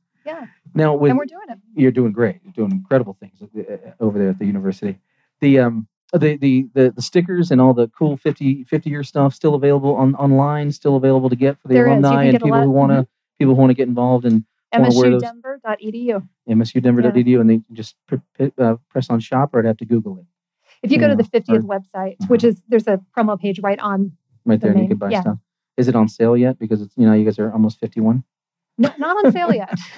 Now 0.74 0.96
with 0.96 1.10
and 1.12 1.18
we're 1.18 1.26
doing 1.26 1.48
it. 1.50 1.58
you're 1.76 1.92
doing 1.92 2.12
great. 2.12 2.40
You're 2.44 2.54
doing 2.54 2.72
incredible 2.72 3.18
things 3.20 3.42
uh, 3.42 3.78
over 4.00 4.18
there 4.20 4.30
at 4.30 4.40
the 4.40 4.46
university. 4.46 5.00
The 5.42 5.60
um 5.60 5.88
the 6.14 6.38
the 6.38 6.68
the, 6.74 6.92
the 6.96 7.02
stickers 7.02 7.52
and 7.52 7.60
all 7.62 7.74
the 7.74 7.88
cool 7.90 8.18
50 8.18 8.64
50 8.66 8.90
year 8.90 9.04
stuff 9.04 9.34
still 9.34 9.56
available 9.56 9.96
on 9.96 10.16
online, 10.16 10.72
still 10.72 10.96
available 10.96 11.30
to 11.30 11.36
get 11.36 11.60
for 11.62 11.68
the 11.68 11.74
There 11.76 11.88
alumni 11.88 12.26
and 12.26 12.34
people 12.42 12.62
who 12.62 12.70
want 12.72 12.92
to 12.92 12.98
mhm. 13.04 13.08
people 13.40 13.56
who 13.56 13.62
want 13.62 13.70
to 13.72 13.76
get 13.76 13.88
involved 13.88 14.26
in 14.26 14.46
wanna 14.74 14.90
wear 14.96 15.10
those- 15.12 15.24
MSUdenver.edu. 15.24 16.28
msudenver.edu 16.50 17.42
and 17.42 17.50
they 17.50 17.58
can 17.60 17.76
just 17.76 17.96
uh, 18.58 18.76
press 18.90 19.10
on 19.10 19.20
shop 19.20 19.54
or 19.54 19.60
I'd 19.60 19.66
have 19.66 19.78
to 19.78 19.86
Google 19.86 20.18
it 20.20 20.26
If 20.84 20.92
you 20.92 20.98
go 21.00 21.08
to 21.10 21.16
the 21.16 21.24
50th 21.24 21.50
or- 21.50 21.62
website, 21.80 22.14
uh-huh. 22.20 22.28
which 22.28 22.44
is 22.44 22.64
there's 22.70 22.88
a 22.88 23.00
promo 23.18 23.40
page 23.40 23.60
right 23.62 23.80
on, 23.80 24.12
right 24.46 24.60
The 24.60 24.68
there 24.68 24.72
and 24.72 24.80
you 24.80 24.84
main- 24.84 24.90
can 24.90 24.98
buy 24.98 25.10
yeah. 25.12 25.22
stuff. 25.22 25.38
Is 25.78 25.88
it 25.88 25.96
on 25.96 26.08
sale 26.10 26.36
yet? 26.38 26.60
Because 26.60 26.82
it's 26.82 26.94
you 26.98 27.06
know 27.08 27.14
you 27.14 27.24
guys 27.26 27.40
are 27.40 27.52
almost 27.52 27.80
51. 27.80 28.24
No, 28.78 28.92
not 28.98 29.26
on 29.26 29.32
sale 29.32 29.54
yet. 29.54 29.74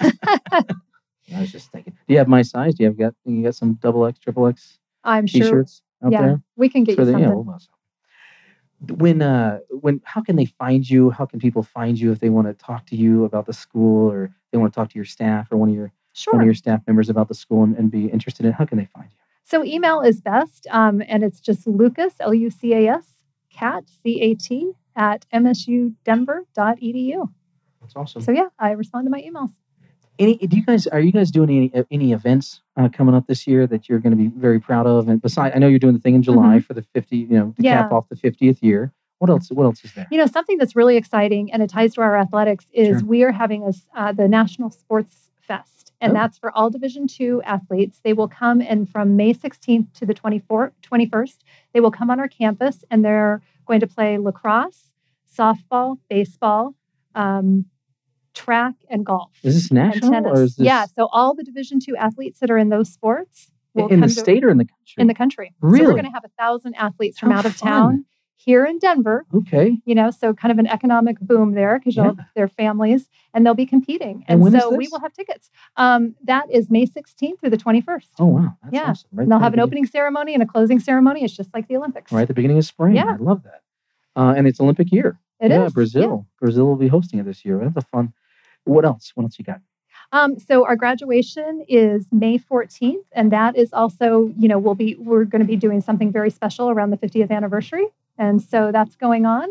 I 1.34 1.40
was 1.40 1.50
just 1.50 1.70
thinking. 1.72 1.94
Do 2.06 2.12
you 2.12 2.18
have 2.18 2.28
my 2.28 2.42
size? 2.42 2.74
Do 2.74 2.84
you 2.84 2.90
have 2.90 2.98
got 2.98 3.14
you 3.24 3.42
got 3.42 3.54
some 3.54 3.74
double 3.74 4.04
X, 4.06 4.18
triple 4.18 4.46
X 4.46 4.78
I'm 5.04 5.26
sure. 5.26 5.42
t-shirts 5.42 5.82
out 6.04 6.12
yeah, 6.12 6.20
there? 6.22 6.42
we 6.56 6.68
can 6.68 6.84
get 6.84 6.96
for 6.96 7.02
you 7.02 7.06
the 7.06 7.12
something. 7.12 7.60
when 8.98 9.22
uh 9.22 9.58
when 9.70 10.00
how 10.04 10.20
can 10.20 10.36
they 10.36 10.44
find 10.44 10.88
you 10.88 11.10
how 11.10 11.24
can 11.24 11.38
people 11.40 11.62
find 11.62 11.98
you 11.98 12.12
if 12.12 12.20
they 12.20 12.28
want 12.28 12.46
to 12.46 12.54
talk 12.54 12.86
to 12.86 12.96
you 12.96 13.24
about 13.24 13.46
the 13.46 13.52
school 13.52 14.10
or 14.10 14.34
they 14.52 14.58
want 14.58 14.72
to 14.72 14.78
talk 14.78 14.90
to 14.90 14.96
your 14.96 15.04
staff 15.04 15.50
or 15.50 15.56
one 15.56 15.68
of 15.70 15.74
your 15.74 15.92
sure. 16.12 16.34
one 16.34 16.42
of 16.42 16.46
your 16.46 16.54
staff 16.54 16.82
members 16.86 17.08
about 17.08 17.28
the 17.28 17.34
school 17.34 17.62
and, 17.62 17.76
and 17.76 17.90
be 17.90 18.06
interested 18.06 18.44
in 18.44 18.52
how 18.52 18.64
can 18.64 18.78
they 18.78 18.88
find 18.94 19.08
you 19.10 19.16
So 19.44 19.64
email 19.64 20.00
is 20.00 20.20
best, 20.20 20.66
um, 20.70 21.02
and 21.08 21.22
it's 21.22 21.40
just 21.40 21.66
Lucas 21.66 22.14
L 22.20 22.34
U 22.34 22.50
C 22.50 22.72
A 22.74 22.88
S 22.88 23.06
cat 23.50 23.84
C 24.02 24.20
A 24.20 24.34
T 24.34 24.72
at 24.96 25.26
msudenver.edu. 25.32 27.28
that's 27.84 27.94
awesome 27.96 28.22
So 28.22 28.32
yeah, 28.32 28.48
I 28.58 28.70
respond 28.72 29.06
to 29.06 29.10
my 29.10 29.20
emails. 29.22 29.52
any 30.18 30.36
do 30.38 30.56
you 30.56 30.64
guys 30.64 30.86
are 30.86 31.00
you 31.00 31.12
guys 31.12 31.30
doing 31.30 31.50
any 31.50 31.74
uh, 31.74 31.84
any 31.90 32.12
events 32.12 32.62
uh, 32.76 32.88
coming 32.88 33.14
up 33.14 33.26
this 33.26 33.46
year 33.46 33.66
that 33.66 33.88
you're 33.88 33.98
going 33.98 34.10
to 34.12 34.16
be 34.16 34.28
very 34.28 34.60
proud 34.60 34.86
of 34.86 35.08
and 35.08 35.20
besides 35.20 35.52
i 35.54 35.58
know 35.58 35.66
you're 35.66 35.78
doing 35.86 35.94
the 35.94 36.00
thing 36.00 36.14
in 36.14 36.22
july 36.22 36.60
for 36.60 36.72
the 36.72 36.82
50 36.82 37.16
you 37.16 37.26
know 37.38 37.52
to 37.56 37.62
cap 37.62 37.86
Mm-hmm. 37.86 37.94
Off 37.96 38.08
the 38.08 38.16
50th 38.16 38.58
year 38.62 38.92
what 39.18 39.28
else 39.30 39.48
what 39.50 39.64
else 39.64 39.84
is 39.84 39.92
there 39.94 40.06
You 40.12 40.18
know, 40.18 40.26
something 40.26 40.56
that's 40.58 40.76
really 40.76 40.96
exciting 40.96 41.52
and 41.52 41.62
it 41.64 41.70
ties 41.70 41.94
to 41.94 42.00
our 42.00 42.16
athletics 42.16 42.66
is 42.72 42.98
Sure. 43.00 43.08
we 43.08 43.22
are 43.24 43.32
having 43.32 43.62
a, 43.64 43.68
s- 43.68 43.88
uh, 43.96 44.12
the 44.12 44.28
National 44.28 44.70
Sports 44.70 45.30
Fest, 45.48 45.92
and 46.00 46.10
Oh. 46.12 46.14
that's 46.14 46.36
for 46.38 46.50
all 46.56 46.68
Division 46.70 47.06
two 47.06 47.40
athletes. 47.44 48.00
They 48.04 48.12
will 48.12 48.28
come 48.28 48.60
and 48.60 48.88
from 48.88 49.06
May 49.16 49.32
16th 49.34 49.92
to 49.98 50.04
the 50.06 50.14
24th, 50.14 50.72
21st, 50.82 51.36
they 51.72 51.80
will 51.80 51.90
come 51.98 52.08
on 52.10 52.18
our 52.20 52.28
campus 52.28 52.76
and 52.90 53.04
they're 53.04 53.40
going 53.66 53.80
to 53.80 53.86
play 53.86 54.18
lacrosse, 54.18 54.90
softball, 55.38 55.98
baseball, 56.10 56.74
um, 57.14 57.66
track, 58.34 58.74
and 58.90 59.06
golf. 59.06 59.30
is 59.42 59.54
this 59.54 59.72
national 59.72 60.26
or 60.26 60.42
is 60.42 60.56
this 60.56 60.64
Yeah, 60.66 60.86
so 60.86 61.06
all 61.12 61.34
the 61.34 61.44
Division 61.44 61.78
two 61.80 61.96
athletes 61.96 62.40
that 62.40 62.50
are 62.50 62.58
in 62.58 62.68
those 62.68 62.92
sports 62.92 63.50
will 63.74 63.88
in 63.88 64.00
the 64.00 64.06
to- 64.08 64.12
state 64.12 64.44
or 64.44 64.50
in 64.50 64.58
the 64.58 64.64
country 64.66 65.00
in 65.00 65.06
the 65.06 65.14
country. 65.14 65.52
So 65.60 65.68
Really? 65.68 65.86
we're 65.86 65.92
going 65.92 66.04
to 66.04 66.10
have 66.12 66.24
a 66.24 66.30
thousand 66.38 66.74
athletes 66.74 67.18
from 67.18 67.30
How 67.30 67.38
out 67.38 67.46
of 67.46 67.54
fun. 67.56 67.68
town 67.68 68.04
here 68.36 68.64
in 68.66 68.78
Denver. 68.78 69.24
okay 69.34 69.78
You 69.86 69.94
know, 69.94 70.10
so 70.10 70.34
kind 70.34 70.52
of 70.52 70.58
an 70.58 70.66
economic 70.66 71.18
boom 71.20 71.52
there 71.52 71.78
because 71.78 71.96
Yeah. 71.96 72.12
their 72.36 72.46
families 72.48 73.08
and 73.32 73.44
they'll 73.46 73.54
be 73.54 73.64
competing. 73.66 74.24
And 74.28 74.42
And, 74.42 74.60
so 74.60 74.70
we 74.74 74.86
will 74.92 75.00
have 75.00 75.12
tickets. 75.14 75.50
Um, 75.76 76.14
that 76.24 76.50
is 76.50 76.70
May 76.70 76.84
16th 76.86 77.40
through 77.40 77.50
the 77.50 77.56
21st. 77.56 78.10
oh 78.18 78.26
wow 78.26 78.56
that's 78.62 78.74
Yeah. 78.74 78.90
awesome 78.90 79.08
right 79.12 79.22
and 79.22 79.32
they'll 79.32 79.38
have 79.38 79.54
an 79.54 79.60
opening 79.60 79.86
ceremony 79.86 80.34
and 80.34 80.42
a 80.42 80.46
closing 80.46 80.78
ceremony. 80.78 81.24
It's 81.24 81.34
just 81.36 81.54
like 81.54 81.68
the 81.68 81.76
Olympics. 81.76 82.12
right 82.12 82.22
at 82.22 82.28
the 82.28 82.34
beginning 82.34 82.58
of 82.58 82.64
spring. 82.64 82.94
Yeah. 82.96 83.12
I 83.12 83.16
love 83.16 83.42
that. 83.44 83.62
Uh, 84.16 84.34
and 84.36 84.46
it's 84.46 84.60
Olympic 84.60 84.92
year. 84.92 85.18
It 85.40 85.50
yeah, 85.50 85.64
is, 85.66 85.72
Brazil. 85.72 86.26
Brazil 86.40 86.66
will 86.66 86.76
be 86.76 86.86
hosting 86.88 87.18
it 87.18 87.24
this 87.26 87.44
year. 87.44 87.58
That's 87.58 87.76
a 87.76 87.82
fun. 87.88 88.12
What 88.64 88.84
else? 88.84 89.12
What 89.14 89.24
else 89.24 89.38
you 89.38 89.44
got? 89.44 89.60
Um, 90.12 90.38
so 90.38 90.64
our 90.66 90.76
graduation 90.76 91.64
is 91.68 92.06
May 92.12 92.38
14th, 92.38 93.04
and 93.12 93.32
that 93.32 93.56
is 93.56 93.72
also, 93.72 94.32
you 94.38 94.48
know, 94.48 94.58
we'll 94.58 94.74
be 94.74 94.94
we're 94.96 95.24
going 95.24 95.40
to 95.40 95.46
be 95.46 95.56
doing 95.56 95.80
something 95.80 96.12
very 96.12 96.30
special 96.30 96.70
around 96.70 96.90
the 96.90 96.96
50th 96.96 97.30
anniversary, 97.30 97.86
and 98.18 98.40
so 98.42 98.70
that's 98.72 98.96
going 98.96 99.26
on. 99.26 99.48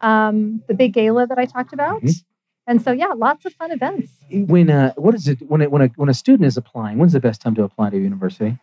Um, 0.00 0.62
the 0.68 0.74
big 0.74 0.92
gala 0.92 1.26
that 1.26 1.38
I 1.38 1.46
talked 1.46 1.72
about, 1.72 2.02
Mhm. 2.02 2.22
and 2.66 2.82
so 2.82 2.92
yeah, 2.92 3.08
lots 3.16 3.44
of 3.44 3.54
fun 3.54 3.72
events. 3.72 4.10
When 4.30 4.70
uh, 4.70 4.92
what 4.96 5.14
is 5.14 5.26
it? 5.28 5.38
When 5.48 5.62
it, 5.62 5.70
when 5.70 5.82
a 5.82 5.88
when 5.96 6.08
a 6.08 6.14
student 6.14 6.46
is 6.46 6.56
applying, 6.56 6.98
when's 6.98 7.12
the 7.12 7.20
best 7.20 7.40
time 7.40 7.54
to 7.56 7.64
apply 7.64 7.90
to 7.90 7.96
a 7.96 8.00
university? 8.00 8.58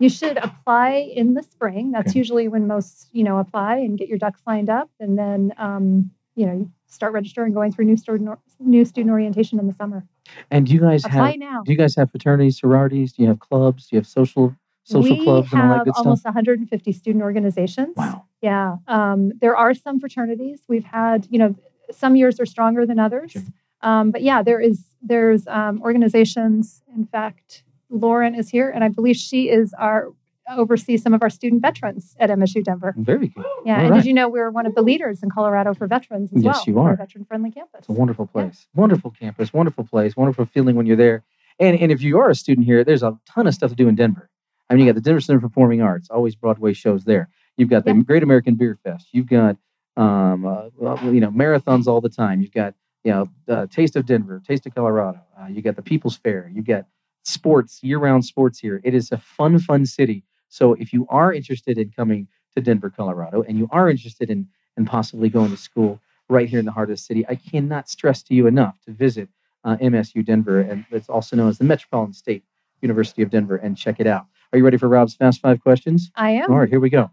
You 0.00 0.08
should 0.08 0.36
apply 0.38 0.90
in 1.14 1.34
the 1.34 1.42
spring. 1.42 1.92
That's 1.92 2.10
Okay. 2.10 2.18
usually 2.18 2.48
when 2.48 2.66
most, 2.66 3.08
you 3.12 3.22
know, 3.24 3.38
apply 3.38 3.76
and 3.76 3.96
get 3.96 4.08
your 4.08 4.18
ducks 4.18 4.42
lined 4.46 4.68
up, 4.68 4.90
and 5.00 5.16
then, 5.18 5.52
um, 5.56 6.10
you 6.34 6.46
know, 6.46 6.68
start 6.94 7.12
registering, 7.12 7.52
going 7.52 7.72
through 7.72 7.84
new 7.86 7.96
student 7.96 8.28
or- 8.28 8.38
new 8.60 8.84
student 8.84 9.10
orientation 9.10 9.58
in 9.58 9.66
the 9.66 9.72
summer. 9.72 10.04
And 10.50 10.66
do 10.66 10.72
you 10.72 10.80
guys 10.80 11.04
Apply 11.04 11.32
have 11.32 11.38
now. 11.38 11.62
do 11.64 11.72
you 11.72 11.78
guys 11.78 11.94
have 11.96 12.10
fraternities, 12.10 12.58
sororities? 12.58 13.12
Do 13.12 13.22
you 13.22 13.28
have 13.28 13.40
clubs? 13.40 13.88
Do 13.88 13.96
you 13.96 14.00
have 14.00 14.06
social 14.06 14.54
social 14.84 15.16
we 15.16 15.24
clubs 15.24 15.52
and 15.52 15.62
all 15.62 15.68
that 15.68 15.76
have 15.78 15.84
good 15.86 15.94
almost 15.96 16.24
150 16.24 16.92
student 16.92 17.24
organizations. 17.24 17.96
Wow. 17.96 18.24
Yeah. 18.42 18.76
Um, 18.86 19.32
there 19.40 19.56
are 19.56 19.74
some 19.74 19.98
fraternities. 19.98 20.62
We've 20.68 20.84
had, 20.84 21.26
you 21.30 21.38
know, 21.38 21.56
some 21.90 22.16
years 22.16 22.38
are 22.38 22.46
stronger 22.46 22.86
than 22.86 22.98
others. 22.98 23.32
Sure. 23.32 23.42
Um, 23.80 24.10
but 24.10 24.22
yeah, 24.22 24.42
there 24.42 24.60
is 24.60 24.84
there's 25.02 25.46
um, 25.48 25.82
organizations. 25.82 26.82
In 26.94 27.06
fact, 27.06 27.64
Lauren 27.90 28.34
is 28.34 28.48
here, 28.48 28.70
and 28.70 28.82
I 28.82 28.88
believe 28.88 29.16
she 29.16 29.50
is 29.50 29.74
our 29.74 30.12
oversees 30.48 31.02
some 31.02 31.14
of 31.14 31.22
our 31.22 31.30
student 31.30 31.62
veterans 31.62 32.14
at 32.18 32.30
MSU 32.30 32.62
Denver. 32.62 32.94
Very 32.98 33.28
good. 33.28 33.44
Yeah, 33.64 33.76
All 33.76 33.80
and 33.80 33.90
right. 33.90 33.96
did 33.98 34.06
you 34.06 34.12
know 34.14 34.28
we're 34.28 34.50
one 34.50 34.66
of 34.66 34.74
the 34.74 34.82
leaders 34.82 35.22
in 35.22 35.30
Colorado 35.30 35.74
for 35.74 35.86
veterans 35.86 36.30
as 36.34 36.42
Yes, 36.42 36.56
well? 36.56 36.64
you 36.66 36.74
We're 36.74 36.92
a 36.92 36.96
veteran-friendly 36.96 37.50
campus. 37.52 37.80
It's 37.80 37.88
a 37.88 37.92
wonderful 37.92 38.28
Yeah. 38.34 38.42
place. 38.42 38.66
Wonderful 38.74 39.10
campus. 39.10 39.52
Wonderful 39.52 39.84
place. 39.84 40.16
Wonderful 40.16 40.44
feeling 40.46 40.76
when 40.76 40.86
you're 40.86 40.96
there. 40.96 41.22
And 41.60 41.78
and 41.78 41.92
if 41.92 42.02
you 42.02 42.18
are 42.18 42.30
a 42.30 42.34
student 42.34 42.66
here, 42.66 42.82
there's 42.84 43.02
a 43.02 43.16
ton 43.26 43.46
of 43.46 43.54
stuff 43.54 43.70
to 43.70 43.76
do 43.76 43.88
in 43.88 43.94
Denver. 43.94 44.28
I 44.68 44.74
mean, 44.74 44.86
you 44.86 44.92
got 44.92 44.96
the 44.96 45.00
Denver 45.02 45.20
Center 45.20 45.40
for 45.40 45.48
Performing 45.48 45.82
Arts, 45.82 46.08
always 46.10 46.34
Broadway 46.34 46.72
shows 46.72 47.04
there. 47.04 47.28
You've 47.56 47.68
got 47.70 47.84
the 47.84 47.94
Yeah. 47.94 48.00
Great 48.02 48.22
American 48.22 48.54
Beer 48.56 48.76
Fest. 48.82 49.08
You've 49.12 49.28
got 49.28 49.56
um, 49.96 50.44
uh, 50.44 50.64
you 51.04 51.20
know 51.20 51.30
marathons 51.30 51.86
all 51.86 52.00
the 52.00 52.08
time. 52.08 52.40
You've 52.40 52.52
got 52.52 52.74
you 53.04 53.12
know 53.12 53.28
uh, 53.48 53.66
Taste 53.68 53.94
of 53.96 54.04
Denver, 54.06 54.42
Taste 54.46 54.66
of 54.66 54.74
Colorado. 54.74 55.20
Uh, 55.40 55.46
you 55.46 55.62
got 55.62 55.76
the 55.76 55.82
People's 55.82 56.16
Fair. 56.16 56.50
You 56.52 56.62
got 56.62 56.86
sports, 57.22 57.82
year-round 57.82 58.24
sports 58.24 58.58
here. 58.58 58.80
It 58.84 58.92
is 58.94 59.10
a 59.12 59.18
fun, 59.18 59.58
fun 59.58 59.86
city. 59.86 60.24
So 60.54 60.74
if 60.74 60.92
you 60.92 61.04
are 61.08 61.32
interested 61.32 61.78
in 61.78 61.90
coming 61.90 62.28
to 62.54 62.62
Denver, 62.62 62.88
Colorado, 62.88 63.42
and 63.42 63.58
you 63.58 63.66
are 63.72 63.90
interested 63.90 64.30
in 64.30 64.46
in 64.76 64.84
possibly 64.84 65.28
going 65.28 65.50
to 65.50 65.56
school 65.56 66.00
right 66.28 66.48
here 66.48 66.60
in 66.60 66.64
the 66.64 66.70
heart 66.70 66.90
of 66.90 66.96
the 66.96 67.02
city, 67.02 67.24
I 67.28 67.34
cannot 67.34 67.88
stress 67.88 68.22
to 68.24 68.34
you 68.34 68.46
enough 68.46 68.80
to 68.86 68.92
visit 68.92 69.28
uh, 69.64 69.76
MSU 69.78 70.24
Denver, 70.24 70.60
and 70.60 70.84
it's 70.92 71.08
also 71.08 71.34
known 71.34 71.48
as 71.48 71.58
the 71.58 71.64
Metropolitan 71.64 72.12
State 72.12 72.44
University 72.82 73.20
of 73.22 73.30
Denver, 73.30 73.56
and 73.56 73.76
check 73.76 73.98
it 73.98 74.06
out. 74.06 74.26
Are 74.52 74.58
you 74.58 74.64
ready 74.64 74.76
for 74.76 74.88
Rob's 74.88 75.16
Fast 75.16 75.40
Five 75.40 75.60
questions? 75.60 76.12
I 76.14 76.30
am. 76.30 76.52
All 76.52 76.60
right, 76.60 76.68
here 76.68 76.78
we 76.78 76.90
go. 76.90 77.10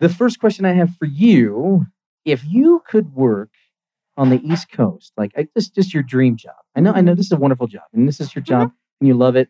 The 0.00 0.08
first 0.08 0.40
question 0.40 0.64
I 0.64 0.72
have 0.72 0.90
for 0.96 1.06
you: 1.06 1.86
If 2.24 2.44
you 2.44 2.82
could 2.88 3.14
work 3.14 3.50
on 4.16 4.30
the 4.30 4.40
East 4.44 4.72
Coast, 4.72 5.12
like 5.16 5.30
I, 5.36 5.46
just 5.56 5.76
just 5.76 5.94
your 5.94 6.02
dream 6.02 6.36
job. 6.36 6.56
I 6.74 6.80
know, 6.80 6.92
I 6.92 7.02
know, 7.02 7.14
this 7.14 7.26
is 7.26 7.32
a 7.32 7.36
wonderful 7.36 7.68
job, 7.68 7.84
and 7.92 8.08
this 8.08 8.20
is 8.20 8.34
your 8.34 8.42
job, 8.42 8.72
and 9.00 9.06
you 9.06 9.14
love 9.14 9.36
it. 9.36 9.48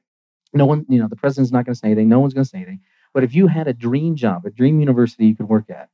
No 0.53 0.67
one, 0.67 0.85
you 0.91 0.99
know, 0.99 1.09
the 1.09 1.17
president's 1.17 1.53
not 1.53 1.65
going 1.65 1.75
to 1.75 1.79
say 1.79 1.89
anything. 1.89 2.11
No 2.11 2.21
one's 2.21 2.35
going 2.35 2.45
to 2.45 2.49
say 2.49 2.59
anything. 2.59 2.81
But 3.15 3.25
if 3.25 3.35
you 3.35 3.47
had 3.47 3.67
a 3.69 3.73
dream 3.73 4.17
job, 4.17 4.45
a 4.47 4.51
dream 4.51 4.81
university 4.81 5.27
you 5.27 5.35
could 5.35 5.49
work 5.49 5.71
at, 5.71 5.89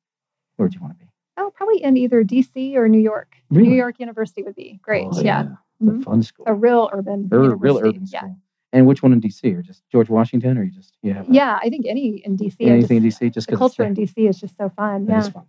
where 0.57 0.67
would 0.67 0.75
you 0.75 0.81
want 0.81 0.99
to 0.99 1.05
be? 1.05 1.11
Oh, 1.37 1.51
probably 1.55 1.83
in 1.83 1.97
either 1.97 2.23
DC 2.23 2.75
or 2.77 2.89
New 2.89 3.01
York. 3.01 3.37
Really? 3.51 3.69
New 3.71 3.77
York 3.77 3.99
University 3.99 4.43
would 4.43 4.55
be 4.55 4.79
great. 4.83 5.07
Oh, 5.11 5.21
yeah. 5.21 5.43
it's 5.81 5.91
a 5.91 5.93
Mhm. 5.93 6.05
fun 6.05 6.23
school. 6.23 6.45
A 6.49 6.55
real 6.55 6.89
urban. 6.93 7.29
Ur- 7.33 7.57
real 7.57 7.75
university. 7.75 7.89
urban 7.89 8.09
Yeah. 8.13 8.29
And 8.73 8.87
which 8.87 9.03
one 9.03 9.13
in 9.13 9.21
DC? 9.21 9.53
Or 9.55 9.63
just 9.63 9.83
George 9.91 10.09
Washington? 10.09 10.57
Or 10.59 10.63
you 10.65 10.71
just 10.71 10.95
a- 11.05 11.25
Yeah, 11.29 11.59
I 11.63 11.69
think 11.69 11.87
any 11.87 12.19
in 12.25 12.37
DC. 12.37 12.61
Anything 12.67 13.03
just- 13.03 13.21
in 13.23 13.29
DC? 13.29 13.35
Just 13.35 13.49
the 13.49 13.57
culture 13.57 13.85
in 13.85 13.95
DC 13.95 14.29
is 14.29 14.39
just 14.41 14.57
so 14.57 14.69
fun. 14.69 15.07
Yeah. 15.07 15.21
fun. 15.31 15.45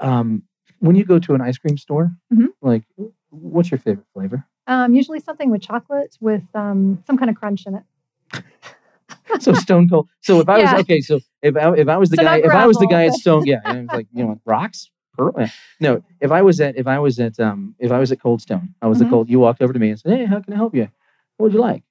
Um, 0.00 0.42
when 0.80 0.96
you 0.96 1.04
go 1.04 1.18
to 1.18 1.34
an 1.34 1.40
ice 1.40 1.58
cream 1.58 1.76
store, 1.76 2.12
Mhm. 2.32 2.48
like 2.62 2.84
what's 3.30 3.70
your 3.70 3.78
favorite 3.78 4.06
flavor? 4.14 4.44
Um, 4.66 4.94
usually 4.94 5.20
something 5.20 5.50
with 5.50 5.60
chocolate 5.62 6.16
with 6.20 6.44
um, 6.54 7.02
some 7.06 7.16
kind 7.18 7.30
of 7.30 7.36
crunch 7.36 7.66
in 7.66 7.74
it. 7.74 7.82
so 9.40 9.52
Stone 9.52 9.88
Cold. 9.88 10.08
So 10.22 10.40
if 10.40 10.48
I 10.48 10.58
was 10.62 10.72
okay, 10.80 11.00
so 11.00 11.20
if 11.42 11.56
I, 11.56 11.74
if 11.76 11.88
I 11.88 11.96
was 11.96 12.10
the 12.10 12.16
So 12.16 12.22
guy, 12.22 12.38
if 12.38 12.50
I 12.50 12.66
was 12.66 12.76
the 12.78 12.86
guy 12.86 13.06
at 13.06 13.14
Stone, 13.14 13.46
yeah, 13.46 13.60
it 13.64 13.80
was 13.82 13.88
like 13.92 14.06
you 14.12 14.24
know 14.24 14.40
rocks. 14.46 14.90
Pearl? 15.16 15.50
No, 15.80 16.02
if 16.20 16.30
I 16.30 16.42
was 16.42 16.60
at 16.60 16.76
if 16.76 16.86
I 16.86 16.98
was 17.00 17.18
at 17.18 17.38
um 17.40 17.74
if 17.78 17.90
I 17.90 17.98
was 17.98 18.12
at 18.12 18.20
Cold 18.20 18.40
Stone, 18.40 18.74
I 18.80 18.86
was 18.86 18.98
Mhm. 18.98 19.06
at 19.06 19.10
Cold. 19.10 19.28
You 19.28 19.40
walked 19.40 19.60
over 19.60 19.72
to 19.72 19.78
me 19.78 19.90
and 19.90 19.98
said, 19.98 20.16
"Hey, 20.16 20.24
how 20.26 20.40
can 20.40 20.52
I 20.52 20.56
help 20.56 20.74
you? 20.74 20.88
What 21.36 21.44
would 21.46 21.52
you 21.52 21.60
like? 21.60 21.82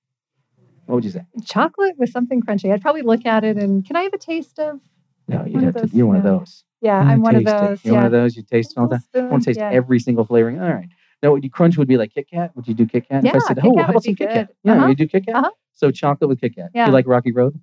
What 0.86 0.96
would 0.96 1.06
you 1.06 1.12
say?" 1.12 1.26
Chocolate 1.46 1.96
with 1.98 2.10
something 2.10 2.42
crunchy. 2.42 2.72
I'd 2.74 2.82
probably 2.82 3.02
look 3.02 3.26
at 3.26 3.44
it 3.44 3.58
and 3.58 3.86
can 3.86 3.96
I 3.98 4.04
have 4.04 4.14
a 4.14 4.18
taste 4.18 4.60
of? 4.60 4.80
No, 5.28 5.46
you'd 5.46 5.64
have 5.64 5.76
to. 5.76 5.90
You're 5.92 6.08
one 6.08 6.16
of 6.16 6.24
those. 6.24 6.64
Yeah, 6.80 6.98
I'm 7.00 7.22
one 7.22 7.36
of 7.36 7.44
those. 7.44 7.84
You're 7.84 7.96
yeah. 7.96 8.00
one 8.00 8.06
of 8.06 8.12
those. 8.14 8.38
You 8.38 8.44
taste 8.44 8.76
all 8.78 8.88
the 8.88 8.96
time. 8.96 9.04
Little 9.14 9.28
I 9.30 9.32
want 9.32 9.44
to 9.44 9.50
taste 9.50 9.60
yeah. 9.60 9.72
every 9.72 10.00
single 10.00 10.24
flavoring. 10.24 10.62
All 10.62 10.70
right. 10.72 10.88
Now, 11.24 11.32
would 11.32 11.44
you 11.44 11.50
crunch 11.50 11.78
would 11.78 11.88
be 11.88 11.98
like 11.98 12.14
Kit 12.14 12.30
Kat? 12.30 12.52
Would 12.56 12.68
you 12.68 12.74
do 12.74 12.86
Kit 12.86 13.08
Kat? 13.10 13.26
if 13.26 13.34
I 13.34 13.38
Yeah, 13.38 13.40
said, 13.40 13.58
Kit 13.58 13.66
oh, 13.66 13.82
how 13.84 13.90
about 13.90 14.04
some 14.04 14.16
Kit 14.16 14.30
Kat? 14.32 14.50
Yeah, 14.64 14.74
Uh-huh. 14.74 14.86
you 14.88 14.96
do 14.96 15.08
Kit 15.08 15.26
Kat? 15.26 15.36
Uh-huh. 15.36 15.52
So 15.74 15.90
chocolate 15.92 16.30
with 16.30 16.40
Kit 16.42 16.56
Kat. 16.56 16.72
Do 16.74 16.80
Yeah. 16.80 16.88
you 16.88 16.92
like 16.92 17.08
Rocky 17.08 17.32
Road? 17.32 17.60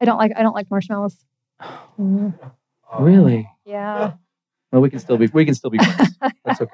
I 0.00 0.04
don't 0.06 0.18
like 0.18 0.32
I 0.36 0.42
don't 0.42 0.54
like 0.54 0.70
marshmallows. 0.70 1.24
Mm, 1.98 2.38
Really? 2.98 3.48
Yeah. 3.64 4.12
Well, 4.72 4.80
we 4.82 4.90
can 4.90 4.98
still 4.98 5.16
be 5.18 5.26
we 5.32 5.44
can 5.44 5.54
still 5.54 5.70
be 5.70 5.78
friends. 5.78 6.18
That's 6.44 6.60
okay. 6.60 6.72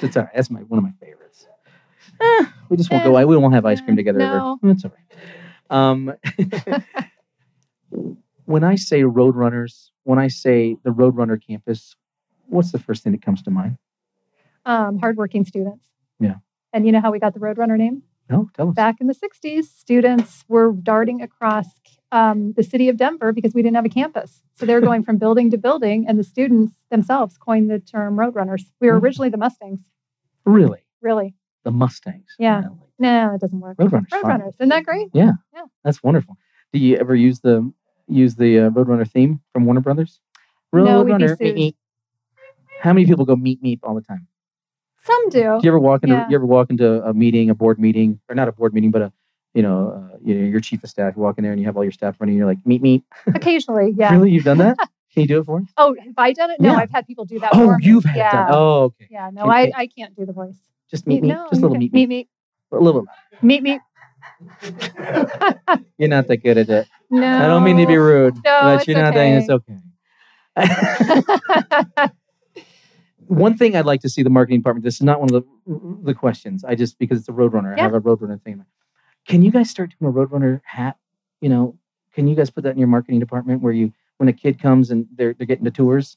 That's 0.00 0.16
all 0.16 0.24
right. 0.24 0.32
That's 0.34 0.50
my 0.50 0.60
one 0.60 0.78
of 0.78 0.84
my 0.84 0.92
favorites. 1.00 1.46
We 2.68 2.76
just 2.76 2.90
won't 2.90 3.04
go. 3.04 3.12
We 3.24 3.36
won't 3.36 3.54
have 3.54 3.64
ice 3.64 3.80
cream 3.80 3.94
together 3.96 4.18
no. 4.18 4.58
ever. 4.62 4.74
That's 4.74 4.84
all 4.84 4.90
right. 4.90 5.06
Um, 5.70 6.14
when 8.44 8.64
I 8.64 8.74
say 8.74 9.02
Roadrunners, 9.02 9.90
when 10.02 10.18
I 10.18 10.26
say 10.26 10.76
the 10.82 10.90
Roadrunner 10.90 11.40
campus, 11.40 11.94
what's 12.48 12.72
the 12.72 12.80
first 12.80 13.04
thing 13.04 13.12
that 13.12 13.22
comes 13.22 13.40
to 13.42 13.50
mind? 13.52 13.78
Um, 14.66 14.98
hardworking 14.98 15.44
students. 15.44 15.86
Yeah. 16.20 16.34
And 16.72 16.84
you 16.84 16.92
know 16.92 17.00
how 17.00 17.10
we 17.12 17.18
got 17.18 17.32
the 17.34 17.40
Roadrunner 17.40 17.78
name? 17.78 18.02
No, 18.28 18.50
tell 18.54 18.68
us. 18.70 18.74
Back 18.74 18.96
in 19.00 19.06
the 19.06 19.14
60s, 19.14 19.64
students 19.66 20.44
were 20.48 20.72
darting 20.72 21.22
across 21.22 21.66
um, 22.12 22.52
the 22.56 22.62
city 22.64 22.88
of 22.88 22.96
Denver 22.96 23.32
because 23.32 23.54
we 23.54 23.62
didn't 23.62 23.76
have 23.76 23.84
a 23.84 23.88
campus. 23.88 24.42
So 24.56 24.66
they 24.66 24.74
were 24.74 24.80
going 24.80 25.04
from 25.04 25.16
building 25.18 25.50
to 25.52 25.58
building, 25.58 26.06
and 26.08 26.18
the 26.18 26.24
students 26.24 26.74
themselves 26.90 27.38
coined 27.38 27.70
the 27.70 27.78
term 27.78 28.16
Roadrunners. 28.16 28.62
We 28.80 28.88
were 28.90 28.98
Mm. 28.98 29.02
originally 29.04 29.28
the 29.30 29.36
Mustangs, 29.36 29.80
Really, 30.44 30.80
really. 31.00 31.34
the 31.64 31.70
Mustangs. 31.70 32.34
Yeah. 32.38 32.62
I 32.66 32.68
No, 32.98 33.34
it 33.34 33.40
doesn't 33.40 33.60
work. 33.60 33.76
Roadrunners. 33.78 34.08
Roadrunners. 34.08 34.54
Isn't 34.58 34.68
that 34.70 34.84
great? 34.84 35.08
Yeah. 35.12 35.32
Yeah. 35.54 35.64
That's 35.84 36.02
wonderful. 36.02 36.36
Do 36.72 36.78
you 36.80 36.96
ever 36.96 37.14
use 37.14 37.40
the 37.40 37.72
use 38.08 38.34
the 38.36 38.58
uh, 38.60 38.70
Roadrunner 38.70 39.08
theme 39.08 39.40
from 39.52 39.64
Warner 39.66 39.80
Brothers? 39.80 40.20
No, 40.72 41.04
Roadrunner, 41.04 41.36
meep, 41.40 41.74
How 42.80 42.92
many 42.92 43.06
people 43.06 43.24
go 43.24 43.36
meet 43.36 43.62
meep 43.62 43.80
all 43.84 43.94
the 43.94 44.00
time? 44.02 44.26
Some 45.06 45.28
do. 45.30 45.38
Do 45.40 45.60
you 45.62 45.68
ever 45.70 45.78
walk 45.78 46.02
into 46.02 46.14
Yeah. 46.16 46.28
you 46.28 46.34
ever 46.36 46.46
walk 46.46 46.70
into 46.70 47.02
a 47.04 47.14
meeting, 47.14 47.50
a 47.50 47.54
board 47.54 47.78
meeting, 47.78 48.18
or 48.28 48.34
not 48.34 48.48
a 48.48 48.52
board 48.52 48.74
meeting, 48.74 48.90
but 48.90 49.02
a 49.02 49.12
you 49.54 49.62
know, 49.62 50.10
uh, 50.12 50.16
you 50.22 50.34
know, 50.34 50.44
your 50.46 50.60
chief 50.60 50.84
of 50.84 50.90
staff. 50.90 51.14
You 51.16 51.22
walk 51.22 51.38
in 51.38 51.42
there 51.44 51.52
and 51.52 51.58
you 51.60 51.66
have 51.66 51.76
all 51.78 51.82
your 51.84 51.92
staff 51.92 52.16
running. 52.20 52.36
You're 52.36 52.44
like, 52.46 52.58
meet 52.66 52.82
me. 52.82 53.02
Occasionally, 53.34 53.94
yeah. 53.98 54.12
Really, 54.12 54.30
you've 54.30 54.44
done 54.44 54.58
that? 54.58 54.76
Can 55.14 55.22
you 55.22 55.26
do 55.28 55.38
it 55.40 55.44
for 55.46 55.60
us? 55.60 55.66
Oh, 55.78 55.94
have 55.98 56.12
I 56.18 56.34
done 56.34 56.50
it? 56.50 56.60
No, 56.60 56.72
Yeah. 56.72 56.76
I've 56.78 56.90
had 56.90 57.06
people 57.06 57.24
do 57.24 57.38
that. 57.38 57.50
Oh, 57.54 57.68
for 57.68 57.78
you've 57.80 58.04
had 58.04 58.16
yeah. 58.16 58.32
done. 58.32 58.48
Oh, 58.50 58.82
okay. 58.82 59.06
Yeah, 59.10 59.30
no, 59.32 59.44
I, 59.46 59.72
I 59.74 59.86
can't 59.86 60.14
do 60.14 60.26
the 60.26 60.34
voice. 60.34 60.58
Just 60.90 61.06
meet 61.06 61.22
me. 61.22 61.28
no, 61.28 61.46
Just 61.50 61.62
a 61.62 61.66
little 61.66 61.78
meet 61.78 61.90
me. 61.94 62.00
meet. 62.06 62.28
me. 62.72 62.78
A 62.78 62.82
little. 62.82 63.06
meet, 63.40 63.62
meet. 63.62 63.80
You're 65.96 66.10
not 66.10 66.26
that 66.26 66.42
good 66.42 66.58
at 66.58 66.68
it. 66.68 66.86
No, 67.10 67.26
I 67.26 67.46
don't 67.46 67.64
mean 67.64 67.78
to 67.78 67.86
be 67.86 67.96
rude, 67.96 68.34
No, 68.44 68.60
but 68.62 68.86
you're 68.86 68.98
not 68.98 69.14
that. 69.14 69.26
It's 69.26 69.48
okay. 69.48 69.76
one 73.28 73.56
thing 73.56 73.76
I'd 73.76 73.86
like 73.86 74.00
to 74.02 74.08
see 74.08 74.22
the 74.22 74.30
marketing 74.30 74.60
department. 74.60 74.84
This 74.84 74.96
is 74.96 75.02
not 75.02 75.20
one 75.20 75.32
of 75.34 75.42
the 75.42 76.02
the 76.04 76.14
questions. 76.14 76.64
I 76.64 76.74
just 76.74 76.98
because 76.98 77.18
it's 77.18 77.28
a 77.28 77.32
Roadrunner. 77.32 77.78
I 77.78 77.82
have 77.82 77.94
a 77.94 78.00
Roadrunner 78.00 78.42
thing. 78.42 78.64
Can 79.26 79.42
you 79.42 79.50
guys 79.50 79.70
start 79.70 79.94
doing 79.98 80.10
a 80.10 80.14
Roadrunner 80.14 80.60
hat? 80.64 80.96
You 81.40 81.48
know, 81.48 81.78
can 82.14 82.26
you 82.26 82.34
guys 82.34 82.50
put 82.50 82.64
that 82.64 82.70
in 82.70 82.78
your 82.78 82.88
marketing 82.88 83.20
department 83.20 83.62
where 83.62 83.72
you 83.72 83.92
when 84.18 84.28
a 84.28 84.32
kid 84.32 84.60
comes 84.60 84.90
and 84.90 85.06
they're 85.14 85.34
they're 85.34 85.46
getting 85.46 85.64
the 85.64 85.70
tours? 85.70 86.16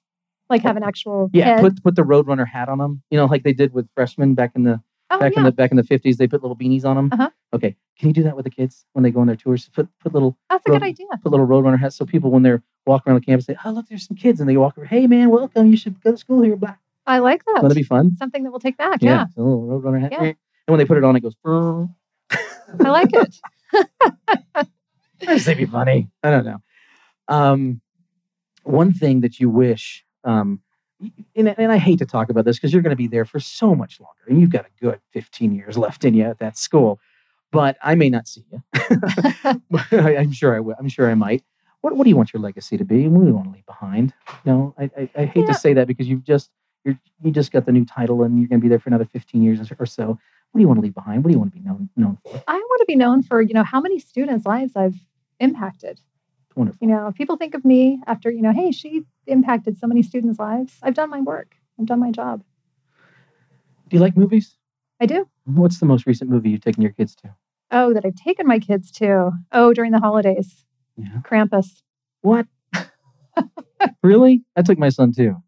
like 0.49 0.63
have 0.63 0.77
an 0.77 0.83
actual 0.83 1.29
Yeah, 1.33 1.61
put 1.61 1.81
put 1.83 1.95
the 1.95 2.01
Roadrunner 2.01 2.47
hat 2.47 2.69
on 2.69 2.79
them. 2.79 3.01
You 3.09 3.17
know, 3.17 3.25
like 3.25 3.43
they 3.43 3.53
did 3.53 3.73
with 3.73 3.87
freshmen 3.93 4.33
back 4.33 4.51
in 4.55 4.63
the 4.63 4.81
oh, 5.11 5.19
back 5.19 5.33
yeah. 5.33 5.39
in 5.39 5.45
the 5.45 5.51
back 5.51 5.71
in 5.71 5.77
the 5.77 5.83
fifties. 5.83 6.17
They 6.17 6.27
put 6.27 6.41
little 6.41 6.57
beanies 6.57 6.85
on 6.85 6.95
them. 6.95 7.09
Uh-huh. 7.11 7.29
Okay, 7.53 7.75
can 7.97 8.07
you 8.09 8.13
do 8.13 8.23
that 8.23 8.35
with 8.35 8.45
the 8.45 8.51
kids 8.51 8.85
when 8.93 9.03
they 9.03 9.11
go 9.11 9.21
on 9.21 9.27
their 9.27 9.35
tours? 9.35 9.69
Put 9.69 9.87
put 9.99 10.13
little 10.13 10.37
That's 10.49 10.65
a 10.65 10.69
good 10.69 10.83
idea. 10.83 11.07
put 11.21 11.31
little 11.31 11.47
Roadrunner 11.47 11.79
hats 11.79 11.95
so 11.95 12.05
people 12.05 12.31
when 12.31 12.43
they're 12.43 12.63
walking 12.85 13.11
around 13.11 13.21
the 13.21 13.25
campus 13.25 13.45
say, 13.45 13.55
"Oh, 13.63 13.71
look, 13.71 13.87
there's 13.87 14.07
some 14.07 14.17
kids," 14.17 14.39
and 14.39 14.49
they 14.49 14.57
walk 14.57 14.77
over, 14.77 14.85
"Hey, 14.85 15.07
man, 15.07 15.29
welcome. 15.29 15.67
You 15.67 15.77
should 15.77 16.01
go 16.01 16.11
to 16.11 16.17
school 16.17 16.41
here." 16.41 16.55
Blah. 16.55 16.75
I 17.09 17.17
like 17.19 17.43
that. 17.45 17.53
Wouldn't 17.55 17.69
that 17.69 17.75
be 17.75 17.83
fun? 17.83 18.15
Something 18.17 18.43
that 18.43 18.51
we'll 18.51 18.59
take 18.59 18.77
back. 18.77 19.01
Yeah, 19.01 19.25
a 19.35 19.41
little 19.41 19.67
Roadrunner 19.67 19.99
hat. 20.01 20.11
Yeah. 20.11 20.23
And 20.23 20.35
when 20.67 20.77
they 20.77 20.85
put 20.85 20.97
it 20.97 21.03
on, 21.03 21.15
it 21.15 21.21
goes. 21.21 21.35
I 21.45 22.89
like 22.89 23.09
it. 23.13 23.35
That'd 25.25 25.57
be 25.57 25.65
funny. 25.65 26.09
I 26.23 26.29
don't 26.29 26.45
know. 26.45 26.57
Um, 27.27 27.81
one 28.63 28.93
thing 28.93 29.21
that 29.21 29.39
you 29.39 29.49
wish, 29.49 30.05
um, 30.23 30.61
and, 31.35 31.47
and 31.57 31.71
I 31.71 31.77
hate 31.77 31.97
to 31.99 32.05
talk 32.05 32.29
about 32.29 32.45
this 32.45 32.57
because 32.57 32.71
you're 32.73 32.81
going 32.83 32.91
to 32.91 32.95
be 32.97 33.07
there 33.07 33.25
for 33.25 33.39
so 33.39 33.73
much 33.73 33.99
longer, 33.99 34.21
and 34.27 34.39
you've 34.39 34.51
got 34.51 34.65
a 34.65 34.69
good 34.83 34.99
15 35.13 35.53
years 35.53 35.77
left 35.77 36.05
in 36.05 36.13
you 36.13 36.25
at 36.25 36.37
that 36.39 36.57
school. 36.57 36.99
But 37.51 37.77
I 37.81 37.95
may 37.95 38.09
not 38.11 38.27
see 38.27 38.45
you. 38.51 38.61
I'm 39.91 40.31
sure 40.31 40.55
I 40.55 40.59
will. 40.59 40.75
I'm 40.77 40.89
sure 40.89 41.09
I 41.09 41.15
might. 41.15 41.43
What 41.81 41.95
What 41.95 42.03
do 42.03 42.09
you 42.11 42.15
want 42.15 42.31
your 42.33 42.41
legacy 42.43 42.77
to 42.77 42.85
be? 42.85 43.07
What 43.07 43.21
do 43.21 43.27
you 43.27 43.33
want 43.33 43.47
to 43.47 43.53
leave 43.53 43.65
behind? 43.65 44.13
You 44.45 44.51
know, 44.51 44.75
I 44.77 44.83
I, 44.95 45.09
I 45.15 45.25
hate 45.25 45.45
Yeah. 45.47 45.53
to 45.53 45.53
say 45.55 45.73
that 45.73 45.87
because 45.87 46.07
you've 46.07 46.23
just 46.23 46.51
you're 46.85 46.99
you 47.21 47.31
just 47.31 47.51
got 47.51 47.65
the 47.65 47.71
new 47.71 47.85
title 47.85 48.23
and 48.23 48.39
you're 48.39 48.47
going 48.47 48.59
to 48.59 48.63
be 48.63 48.69
there 48.69 48.79
for 48.79 48.89
another 48.89 49.05
15 49.05 49.41
years 49.41 49.59
or 49.77 49.85
so. 49.85 50.07
What 50.07 50.57
do 50.57 50.61
you 50.61 50.67
want 50.67 50.79
to 50.79 50.81
leave 50.81 50.95
behind? 50.95 51.23
What 51.23 51.29
do 51.29 51.33
you 51.33 51.39
want 51.39 51.53
to 51.53 51.59
be 51.59 51.65
known 51.65 51.89
known 51.95 52.17
for? 52.23 52.43
I 52.47 52.53
want 52.55 52.79
to 52.79 52.85
be 52.87 52.95
known 52.95 53.23
for 53.23 53.41
you 53.41 53.53
know 53.53 53.63
how 53.63 53.81
many 53.81 53.99
students' 53.99 54.45
lives 54.45 54.73
I've 54.75 54.95
impacted. 55.39 55.99
Wonderful. 56.55 56.79
You 56.81 56.93
know, 56.93 57.11
people 57.15 57.37
think 57.37 57.53
of 57.53 57.63
me 57.63 58.01
after 58.07 58.31
you 58.31 58.41
know, 58.41 58.51
hey, 58.51 58.71
she 58.71 59.03
impacted 59.27 59.77
so 59.77 59.87
many 59.87 60.01
students' 60.01 60.39
lives. 60.39 60.77
I've 60.81 60.95
done 60.95 61.09
my 61.09 61.21
work. 61.21 61.55
I've 61.79 61.85
done 61.85 61.99
my 61.99 62.11
job. 62.11 62.43
Do 63.89 63.97
you 63.97 64.01
like 64.01 64.17
movies? 64.17 64.55
I 64.99 65.05
do. 65.05 65.27
What's 65.45 65.79
the 65.79 65.85
most 65.85 66.05
recent 66.05 66.29
movie 66.29 66.49
you've 66.49 66.61
taken 66.61 66.81
your 66.81 66.91
kids 66.91 67.15
to? 67.15 67.35
Oh, 67.71 67.93
that 67.93 68.05
I've 68.05 68.15
taken 68.15 68.47
my 68.47 68.59
kids 68.59 68.91
to. 68.93 69.31
Oh, 69.51 69.73
during 69.73 69.91
the 69.91 69.99
holidays. 69.99 70.65
Yeah. 70.97 71.21
Krampus. 71.23 71.81
What? 72.21 72.47
really? 74.03 74.43
I 74.55 74.61
took 74.61 74.77
my 74.77 74.89
son 74.89 75.11
too. 75.11 75.41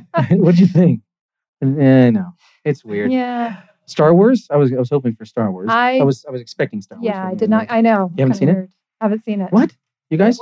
What'd 0.30 0.60
you 0.60 0.66
think? 0.66 1.00
Eh, 1.62 2.10
no, 2.10 2.32
it's 2.64 2.84
weird. 2.84 3.12
Yeah. 3.12 3.60
Star 3.86 4.14
Wars? 4.14 4.46
I 4.50 4.56
was 4.56 4.72
I 4.72 4.76
was 4.76 4.90
hoping 4.90 5.14
for 5.14 5.24
Star 5.24 5.50
Wars. 5.50 5.68
I- 5.70 6.02
was 6.02 6.24
I 6.26 6.30
was 6.30 6.40
expecting 6.40 6.80
Star 6.82 6.98
Wars. 6.98 7.06
Yeah, 7.06 7.26
I 7.26 7.30
did 7.34 7.42
you. 7.42 7.48
not. 7.48 7.66
I 7.70 7.80
know. 7.80 8.10
You 8.16 8.22
haven't 8.22 8.32
Kinda 8.32 8.34
seen 8.36 8.48
it? 8.48 8.52
weird. 8.54 8.70
Haven't 9.00 9.24
seen 9.24 9.40
it. 9.40 9.52
What? 9.52 9.72
You 10.10 10.18
guys? 10.18 10.38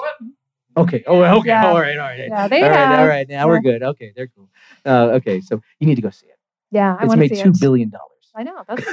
Okay. 0.76 1.02
Oh, 1.06 1.22
okay. 1.38 1.48
Yeah. 1.48 1.66
all 1.68 1.80
right. 1.80 1.96
All 1.96 2.06
right. 2.06 2.18
Yeah, 2.28 2.48
they 2.48 2.62
all 2.62 2.68
right. 2.68 2.76
have. 2.76 3.00
All 3.00 3.06
right. 3.06 3.28
Now 3.28 3.48
we're 3.48 3.60
good. 3.60 3.82
Okay, 3.82 4.12
they're 4.14 4.28
cool. 4.28 4.48
Uh, 4.86 5.10
okay, 5.16 5.40
so 5.40 5.60
you 5.80 5.86
need 5.86 5.96
to 5.96 6.02
go 6.02 6.10
see 6.10 6.26
it. 6.26 6.38
Yeah, 6.70 6.92
I 6.98 7.02
it's 7.02 7.08
want 7.08 7.12
to 7.12 7.28
made 7.28 7.36
see 7.36 7.42
two 7.42 7.50
it. 7.50 7.60
billion 7.60 7.90
dollars. 7.90 8.06
I 8.34 8.42
know. 8.44 8.62
That's 8.68 8.86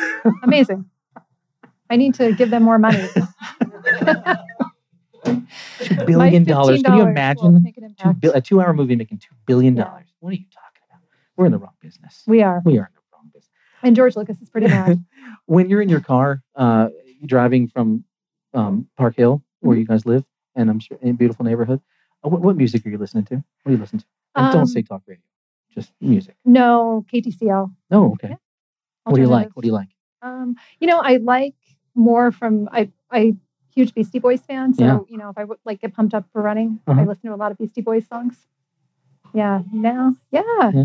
amazing. 0.44 0.86
I 1.90 1.96
need 1.96 2.16
to 2.16 2.34
give 2.34 2.50
them 2.50 2.64
more 2.64 2.80
money. 2.80 3.08
$2 5.26 6.06
billion. 6.06 6.46
Can 6.46 6.96
you 6.96 7.02
imagine 7.02 7.64
make 7.64 7.76
two 7.76 7.84
impact. 7.86 8.26
a 8.36 8.42
two-hour 8.42 8.74
movie 8.74 8.96
making 8.96 9.20
two 9.20 9.34
billion 9.46 9.76
Yeah. 9.78 9.84
What 10.20 10.32
are 10.32 10.36
you 10.36 10.46
talking 10.52 10.82
about? 10.90 11.02
We're 11.36 11.46
in 11.46 11.52
the 11.52 11.58
wrong 11.60 11.76
business. 11.82 12.24
We 12.28 12.42
are. 12.42 12.62
We 12.66 12.78
are 12.80 12.86
in 12.86 12.94
the 12.94 13.02
wrong 13.14 13.28
business. 13.34 13.50
And 13.84 13.96
George 13.96 14.16
Lucas 14.16 14.42
is 14.42 14.50
pretty 14.50 14.68
mad. 14.68 15.04
when 15.46 15.70
you're 15.70 15.82
in 15.82 15.90
your 15.90 16.00
car, 16.02 16.42
uh, 16.56 16.90
driving 17.26 17.68
from 17.68 18.04
um, 18.54 18.88
Park 18.98 19.16
Hill, 19.16 19.44
where 19.60 19.74
Mm-hmm. 19.76 19.82
you 19.82 19.86
guys 19.88 20.06
live, 20.06 20.24
and 20.56 20.70
I'm 20.70 20.80
sure 20.80 20.98
in 21.02 21.10
a 21.10 21.14
beautiful 21.14 21.46
neighborhood, 21.46 21.82
uh, 22.24 22.30
what, 22.30 22.42
what 22.42 22.56
music 22.58 22.86
are 22.86 22.90
you 22.90 22.98
listening 22.98 23.26
to? 23.26 23.36
What 23.36 23.44
do 23.68 23.72
you 23.72 23.78
listen 23.78 24.00
to? 24.00 24.06
And 24.36 24.52
don't 24.52 24.62
Um, 24.62 24.68
say 24.68 24.82
talk 24.82 25.02
radio, 25.08 25.22
just 25.74 25.92
music. 26.02 26.36
No, 26.46 27.06
KTCL. 27.12 27.72
Oh, 27.92 28.12
okay. 28.14 28.30
yeah, 28.30 28.36
What 29.06 29.16
do 29.16 29.22
you 29.22 29.28
like? 29.28 29.50
What 29.56 29.62
do 29.64 29.68
you 29.68 29.74
like? 29.74 29.90
Um, 30.22 30.56
you 30.80 30.88
know, 30.88 31.00
I 31.00 31.18
like 31.18 31.56
more 31.96 32.32
from 32.32 32.70
I 32.72 32.92
I 33.12 33.36
huge 33.74 33.94
Beastie 33.94 34.20
Boys 34.20 34.42
fan. 34.42 34.74
So 34.74 34.84
Yeah. 34.84 35.00
you 35.08 35.18
know, 35.18 35.30
if 35.30 35.38
I 35.38 35.44
would 35.44 35.60
like 35.66 35.82
get 35.82 35.94
pumped 35.94 36.14
up 36.16 36.26
for 36.34 36.42
running, 36.42 36.80
I 36.88 36.92
Uh-huh. 36.92 37.04
listen 37.06 37.30
to 37.30 37.36
a 37.36 37.38
lot 37.38 37.52
of 37.52 37.58
Beastie 37.58 37.82
Boys 37.82 38.08
songs. 38.08 38.48
Yeah. 39.34 39.62
Now, 39.72 40.16
yeah. 40.32 40.42
Yeah. 40.74 40.84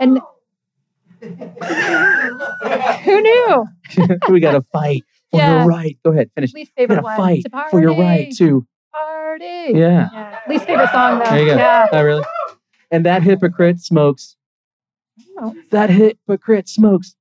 And 0.00 0.20
who 3.04 3.20
knew? 3.20 3.66
we 4.28 4.40
got 4.40 4.52
to 4.52 4.62
fight 4.72 5.02
for 5.30 5.40
Yeah. 5.40 5.58
your 5.60 5.66
right. 5.68 5.98
Go 6.04 6.12
ahead, 6.12 6.30
finish. 6.34 6.52
Least 6.54 6.72
We 6.76 6.82
favorite 6.82 6.96
got 6.96 7.00
to 7.02 7.06
one. 7.06 7.42
fight 7.42 7.70
for 7.70 7.80
your 7.80 7.96
right 7.96 8.32
to. 8.38 8.66
party. 8.92 9.44
Yeah. 9.44 10.08
Yeah. 10.12 10.38
Least 10.48 10.66
favorite 10.66 10.90
song 10.90 11.18
though. 11.18 11.24
There 11.30 11.40
you 11.40 11.46
go. 11.50 11.56
Yeah. 11.56 11.86
Oh, 11.92 12.02
really? 12.02 12.24
And 12.90 13.04
that 13.06 13.22
hypocrite 13.22 13.80
smokes. 13.80 14.36
Oh. 15.38 15.54
That 15.70 15.90
hypocrite 15.90 16.68
smokes. 16.68 17.14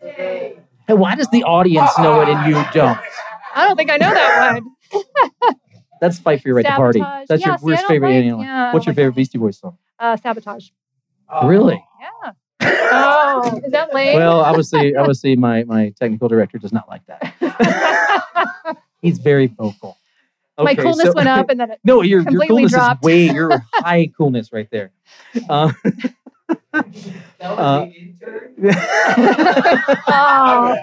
Hey, 0.00 0.54
why 0.86 1.14
does 1.16 1.28
the 1.30 1.44
audience 1.44 1.90
know 1.98 2.20
it 2.22 2.28
and 2.28 2.46
you 2.46 2.54
don't? 2.72 2.98
I 3.54 3.66
don't 3.66 3.76
think 3.76 3.90
I 3.90 3.96
know 3.96 4.12
that 4.14 4.62
one. 4.92 5.04
That's 6.00 6.18
fight 6.18 6.40
for 6.42 6.48
your 6.48 6.56
right 6.56 6.66
to 6.66 6.72
party. 6.72 7.00
That's 7.28 7.40
Yeah, 7.42 7.48
your 7.48 7.58
see, 7.58 7.64
worst 7.64 7.86
favorite. 7.86 8.14
like- 8.14 8.24
you 8.24 8.40
yeah, 8.42 8.72
What's 8.72 8.86
your 8.86 8.92
like 8.92 8.96
favorite 8.96 9.10
that. 9.12 9.16
Beastie 9.16 9.38
Boys 9.38 9.58
song? 9.58 9.76
Uh, 9.98 10.16
sabotage. 10.16 10.68
Really? 11.44 11.82
Yeah. 12.00 12.32
Oh, 12.90 13.60
is 13.64 13.72
that 13.72 13.92
lame? 13.94 14.16
Well, 14.16 14.40
obviously, 14.40 14.96
obviously, 14.96 15.36
my 15.36 15.64
my 15.64 15.90
technical 15.98 16.28
director 16.28 16.58
does 16.58 16.72
not 16.72 16.88
like 16.88 17.02
that. 17.06 18.76
He's 19.02 19.18
very 19.18 19.46
vocal. 19.46 19.96
My 20.58 20.74
coolness 20.74 21.06
so- 21.06 21.12
went 21.12 21.28
up, 21.28 21.50
and 21.50 21.60
then 21.60 21.70
it, 21.72 21.80
No, 21.84 22.02
your 22.02 22.28
your 22.30 22.46
coolness 22.46 22.72
dropped. 22.72 23.04
is 23.04 23.06
way 23.06 23.26
your 23.30 23.62
high 23.74 24.10
coolness 24.16 24.52
right 24.52 24.68
there. 24.70 24.90
Uh, 25.48 25.70
uh, 27.42 27.86
oh, 30.08 30.76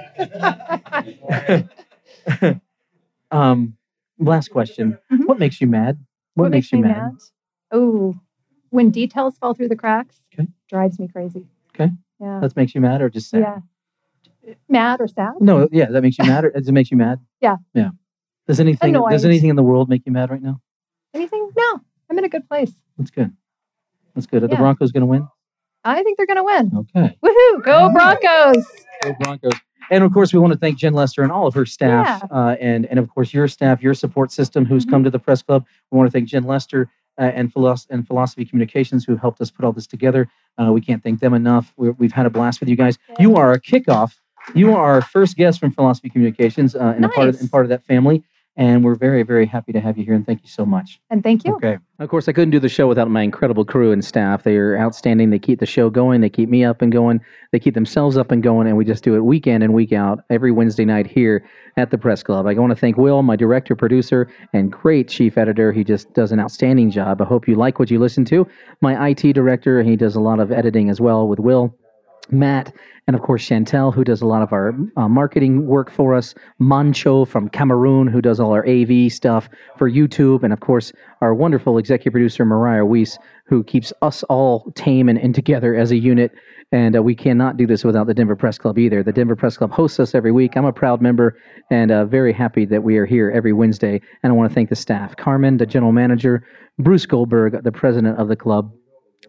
um, 3.31 3.77
last 4.19 4.49
question: 4.51 4.97
Mhm. 5.11 5.25
What 5.27 5.39
makes 5.39 5.59
you 5.61 5.67
mad? 5.67 5.97
What, 6.35 6.51
makes, 6.51 6.71
you 6.71 6.79
me 6.79 6.89
mad? 6.89 7.13
Oh, 7.71 8.13
when 8.69 8.89
details 8.91 9.37
fall 9.37 9.53
through 9.53 9.69
the 9.69 9.75
cracks, 9.75 10.19
Okay. 10.33 10.47
drives 10.69 10.99
me 10.99 11.07
crazy. 11.07 11.45
Okay. 11.73 11.91
Yeah. 12.19 12.39
That 12.41 12.55
makes 12.57 12.75
you 12.75 12.81
mad, 12.81 13.01
or 13.01 13.09
just 13.09 13.29
sad? 13.29 13.39
Yeah. 13.41 13.59
Mad 14.69 14.99
or 15.01 15.07
sad? 15.07 15.33
No, 15.39 15.67
yeah, 15.71 15.85
that 15.91 16.01
makes 16.01 16.17
you 16.19 16.25
mad, 16.25 16.45
or 16.45 16.51
does 16.51 16.67
it 16.67 16.71
make 16.73 16.91
you 16.91 16.97
mad? 16.97 17.19
Yeah. 17.41 17.57
yeah. 17.73 17.89
Does 18.47 18.59
anything 18.59 18.95
Annoyed. 18.95 19.11
does 19.11 19.25
anything 19.25 19.49
in 19.49 19.55
the 19.55 19.63
world 19.63 19.89
make 19.89 20.03
you 20.05 20.11
mad 20.11 20.29
right 20.29 20.41
now? 20.41 20.59
Anything? 21.13 21.49
No, 21.57 21.81
I'm 22.09 22.17
in 22.17 22.25
a 22.25 22.29
good 22.29 22.47
place. 22.47 22.71
That's 22.97 23.11
good. 23.11 23.31
That's 24.13 24.27
good. 24.27 24.43
Are 24.43 24.47
the 24.47 24.55
Broncos 24.55 24.91
going 24.91 25.01
to 25.01 25.07
win? 25.07 25.27
I 25.83 26.03
think 26.03 26.17
they're 26.17 26.25
going 26.25 26.37
to 26.37 26.43
win. 26.43 26.71
Okay. 26.95 27.17
Woohoo! 27.23 27.63
Go 27.63 27.89
Broncos! 27.91 28.65
Go 29.03 29.13
Broncos. 29.19 29.53
And 29.91 30.03
of 30.03 30.11
course, 30.13 30.33
we 30.33 30.39
want 30.39 30.53
to 30.53 30.59
thank 30.59 30.77
Jen 30.77 30.93
Lester 30.93 31.21
and 31.23 31.31
all 31.31 31.47
of 31.47 31.53
her 31.53 31.65
staff, 31.65 32.23
uh, 32.31 32.55
and 32.59 32.85
and 32.87 32.99
of 32.99 33.09
course 33.13 33.33
your 33.33 33.47
staff, 33.47 33.81
your 33.81 33.93
support 33.93 34.31
system, 34.31 34.65
who's 34.65 34.85
Mhm. 34.85 34.89
come 34.89 35.03
to 35.03 35.09
the 35.09 35.19
press 35.19 35.41
club. 35.41 35.65
We 35.91 35.97
want 35.97 36.07
to 36.07 36.11
thank 36.11 36.27
Jen 36.27 36.43
Lester 36.43 36.89
uh, 37.17 37.23
and 37.33 37.51
Philos- 37.53 37.87
and 37.89 38.05
Philosophy 38.05 38.45
Communications, 38.45 39.05
who 39.05 39.15
helped 39.15 39.39
us 39.41 39.49
put 39.51 39.63
all 39.65 39.71
this 39.71 39.87
together. 39.87 40.27
Uh, 40.61 40.71
we 40.73 40.81
can't 40.81 41.01
thank 41.03 41.19
them 41.21 41.33
enough. 41.33 41.73
We're, 41.77 41.91
we've 41.93 42.11
had 42.11 42.25
a 42.25 42.29
blast 42.29 42.59
with 42.59 42.67
you 42.69 42.75
guys. 42.75 42.97
You 43.19 43.35
are 43.37 43.51
a 43.53 43.59
kickoff. 43.61 44.15
You 44.53 44.73
are 44.75 44.95
our 44.95 45.01
first 45.01 45.37
guest 45.37 45.59
from 45.59 45.71
Philosophy 45.71 46.09
Communications, 46.09 46.75
uh, 46.75 46.93
and 46.95 47.03
a 47.05 47.09
part 47.09 47.29
of 47.29 47.39
and 47.39 47.49
part 47.49 47.65
of 47.65 47.69
that 47.69 47.83
family. 47.85 48.23
And 48.57 48.83
we're 48.83 48.95
very 48.95 49.23
very 49.23 49.45
happy 49.45 49.73
to 49.73 49.79
have 49.79 49.97
you 49.97 50.05
here. 50.05 50.13
And 50.13 50.25
thank 50.25 50.43
you 50.43 50.49
so 50.49 50.65
much. 50.65 50.99
And 51.09 51.23
thank 51.23 51.45
you. 51.45 51.55
Okay. 51.55 51.77
Of 51.99 52.09
course, 52.09 52.27
I 52.27 52.33
couldn't 52.33 52.51
do 52.51 52.59
the 52.59 52.69
show 52.69 52.87
without 52.87 53.09
my 53.09 53.21
incredible 53.21 53.63
crew 53.63 53.91
and 53.91 54.03
staff. 54.03 54.43
They 54.43 54.57
are 54.57 54.77
outstanding. 54.77 55.29
They 55.29 55.39
keep 55.39 55.59
the 55.59 55.65
show 55.65 55.89
going. 55.89 56.21
They 56.21 56.29
keep 56.29 56.49
me 56.49 56.63
up 56.63 56.81
and 56.81 56.91
going. 56.91 57.21
They 57.51 57.59
keep 57.59 57.73
themselves 57.73 58.17
up 58.17 58.31
and 58.31 58.43
going. 58.43 58.67
And 58.67 58.75
we 58.75 58.83
just 58.83 59.03
do 59.03 59.15
it 59.15 59.21
week 59.21 59.47
in 59.47 59.61
and 59.61 59.73
week 59.73 59.93
out 59.93 60.19
every 60.29 60.51
Wednesday 60.51 60.83
night 60.83 61.07
here 61.07 61.45
at 61.77 61.91
the 61.91 61.97
Press 61.97 62.21
Club. 62.21 62.47
I 62.47 62.53
want 62.55 62.71
to 62.71 62.75
thank 62.75 62.97
Will, 62.97 63.21
my 63.23 63.35
director, 63.35 63.75
producer, 63.75 64.29
and 64.51 64.71
great 64.71 65.07
chief 65.07 65.37
editor. 65.37 65.71
He 65.71 65.83
just 65.83 66.13
does 66.13 66.31
an 66.31 66.39
outstanding 66.39 66.91
job. 66.91 67.21
I 67.21 67.25
hope 67.25 67.47
you 67.47 67.55
like 67.55 67.79
what 67.79 67.89
you 67.89 67.99
listen 67.99 68.25
to. 68.25 68.47
My 68.81 69.09
IT 69.09 69.33
director, 69.33 69.83
he 69.83 69.95
does 69.95 70.15
a 70.15 70.21
lot 70.21 70.39
of 70.39 70.51
editing 70.51 70.89
as 70.89 70.99
well 70.99 71.27
with 71.27 71.39
Will. 71.39 71.77
Matt, 72.31 72.73
and 73.07 73.15
of 73.15 73.21
course 73.21 73.47
Chantel, 73.47 73.93
who 73.93 74.03
does 74.03 74.21
a 74.21 74.25
lot 74.25 74.41
of 74.41 74.51
our 74.51 74.73
uh, 74.97 75.07
marketing 75.07 75.67
work 75.67 75.91
for 75.91 76.15
us. 76.15 76.33
Mancho 76.59 77.27
from 77.27 77.49
Cameroon, 77.49 78.07
who 78.07 78.21
does 78.21 78.39
all 78.39 78.51
our 78.51 78.67
AV 78.67 79.11
stuff 79.11 79.49
for 79.77 79.89
YouTube, 79.89 80.43
and 80.43 80.51
of 80.51 80.59
course 80.59 80.91
our 81.21 81.33
wonderful 81.33 81.77
executive 81.77 82.13
producer 82.13 82.45
Mariah 82.45 82.85
Weiss, 82.85 83.17
who 83.47 83.63
keeps 83.63 83.93
us 84.01 84.23
all 84.23 84.71
tame 84.75 85.07
and, 85.07 85.19
and 85.19 85.35
together 85.35 85.75
as 85.75 85.91
a 85.91 85.97
unit. 85.97 86.31
And 86.71 86.95
uh, 86.95 87.03
we 87.03 87.13
cannot 87.13 87.57
do 87.57 87.67
this 87.67 87.83
without 87.83 88.07
the 88.07 88.13
Denver 88.13 88.35
Press 88.35 88.57
Club 88.57 88.79
either. 88.79 89.03
The 89.03 89.11
Denver 89.11 89.35
Press 89.35 89.55
Club 89.55 89.71
hosts 89.71 89.99
us 89.99 90.15
every 90.15 90.31
week. 90.31 90.57
I'm 90.57 90.65
a 90.65 90.73
proud 90.73 90.99
member 90.99 91.37
and 91.69 91.91
uh, 91.91 92.05
very 92.05 92.33
happy 92.33 92.65
that 92.65 92.83
we 92.83 92.97
are 92.97 93.05
here 93.05 93.31
every 93.31 93.53
Wednesday. 93.53 94.01
And 94.23 94.33
I 94.33 94.35
want 94.35 94.49
to 94.49 94.53
thank 94.55 94.69
the 94.69 94.75
staff 94.75 95.15
Carmen, 95.15 95.57
the 95.57 95.67
general 95.67 95.91
manager, 95.91 96.45
Bruce 96.79 97.05
Goldberg, 97.05 97.63
the 97.63 97.71
president 97.71 98.19
of 98.19 98.29
the 98.29 98.35
club, 98.35 98.73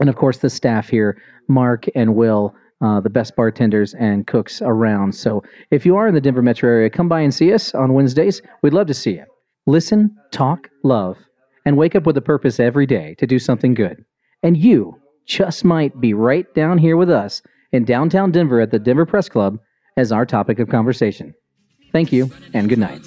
and 0.01 0.09
of 0.09 0.17
course 0.17 0.39
the 0.39 0.51
staff 0.51 0.89
here, 0.89 1.21
Mark 1.49 1.85
and 1.95 2.15
Will. 2.15 2.55
Uh, 2.83 3.01
the 3.01 3.09
best 3.09 3.35
bartenders 3.37 3.95
and 3.95 4.27
cooks 4.27 4.61
around. 4.61 5.15
So, 5.15 5.43
if 5.71 5.87
you 5.87 5.97
are 5.97 6.07
in 6.07 6.15
the 6.15 6.21
Denver 6.21 6.43
metro 6.43 6.69
area, 6.69 6.91
come 6.91 7.09
by 7.09 7.23
and 7.23 7.33
see 7.33 7.55
us 7.55 7.75
on 7.75 7.95
Wednesdays. 7.95 8.43
We'd 8.61 8.75
love 8.75 8.87
to 8.89 8.95
see 8.95 9.13
you. 9.13 9.25
Listen, 9.67 10.15
talk, 10.31 10.69
love, 10.85 11.17
and 11.65 11.79
wake 11.79 11.95
up 11.95 12.05
with 12.05 12.19
a 12.19 12.21
purpose 12.21 12.61
every 12.61 12.85
day 12.85 13.15
to 13.19 13.27
do 13.27 13.39
something 13.39 13.73
good. 13.73 14.05
And 14.43 14.59
you 14.59 15.01
just 15.27 15.65
might 15.65 15.99
be 16.01 16.13
right 16.13 16.53
down 16.55 16.77
here 16.77 16.99
with 16.99 17.11
us 17.11 17.41
in 17.73 17.85
downtown 17.85 18.31
Denver 18.31 18.61
at 18.61 18.71
the 18.71 18.79
Denver 18.79 19.07
Press 19.07 19.29
Club 19.29 19.59
as 19.97 20.13
our 20.13 20.27
topic 20.27 20.59
of 20.59 20.69
conversation. 20.69 21.35
Thank 21.93 22.13
you 22.13 22.31
and 22.53 22.69
good 22.69 22.79
night. 22.79 23.01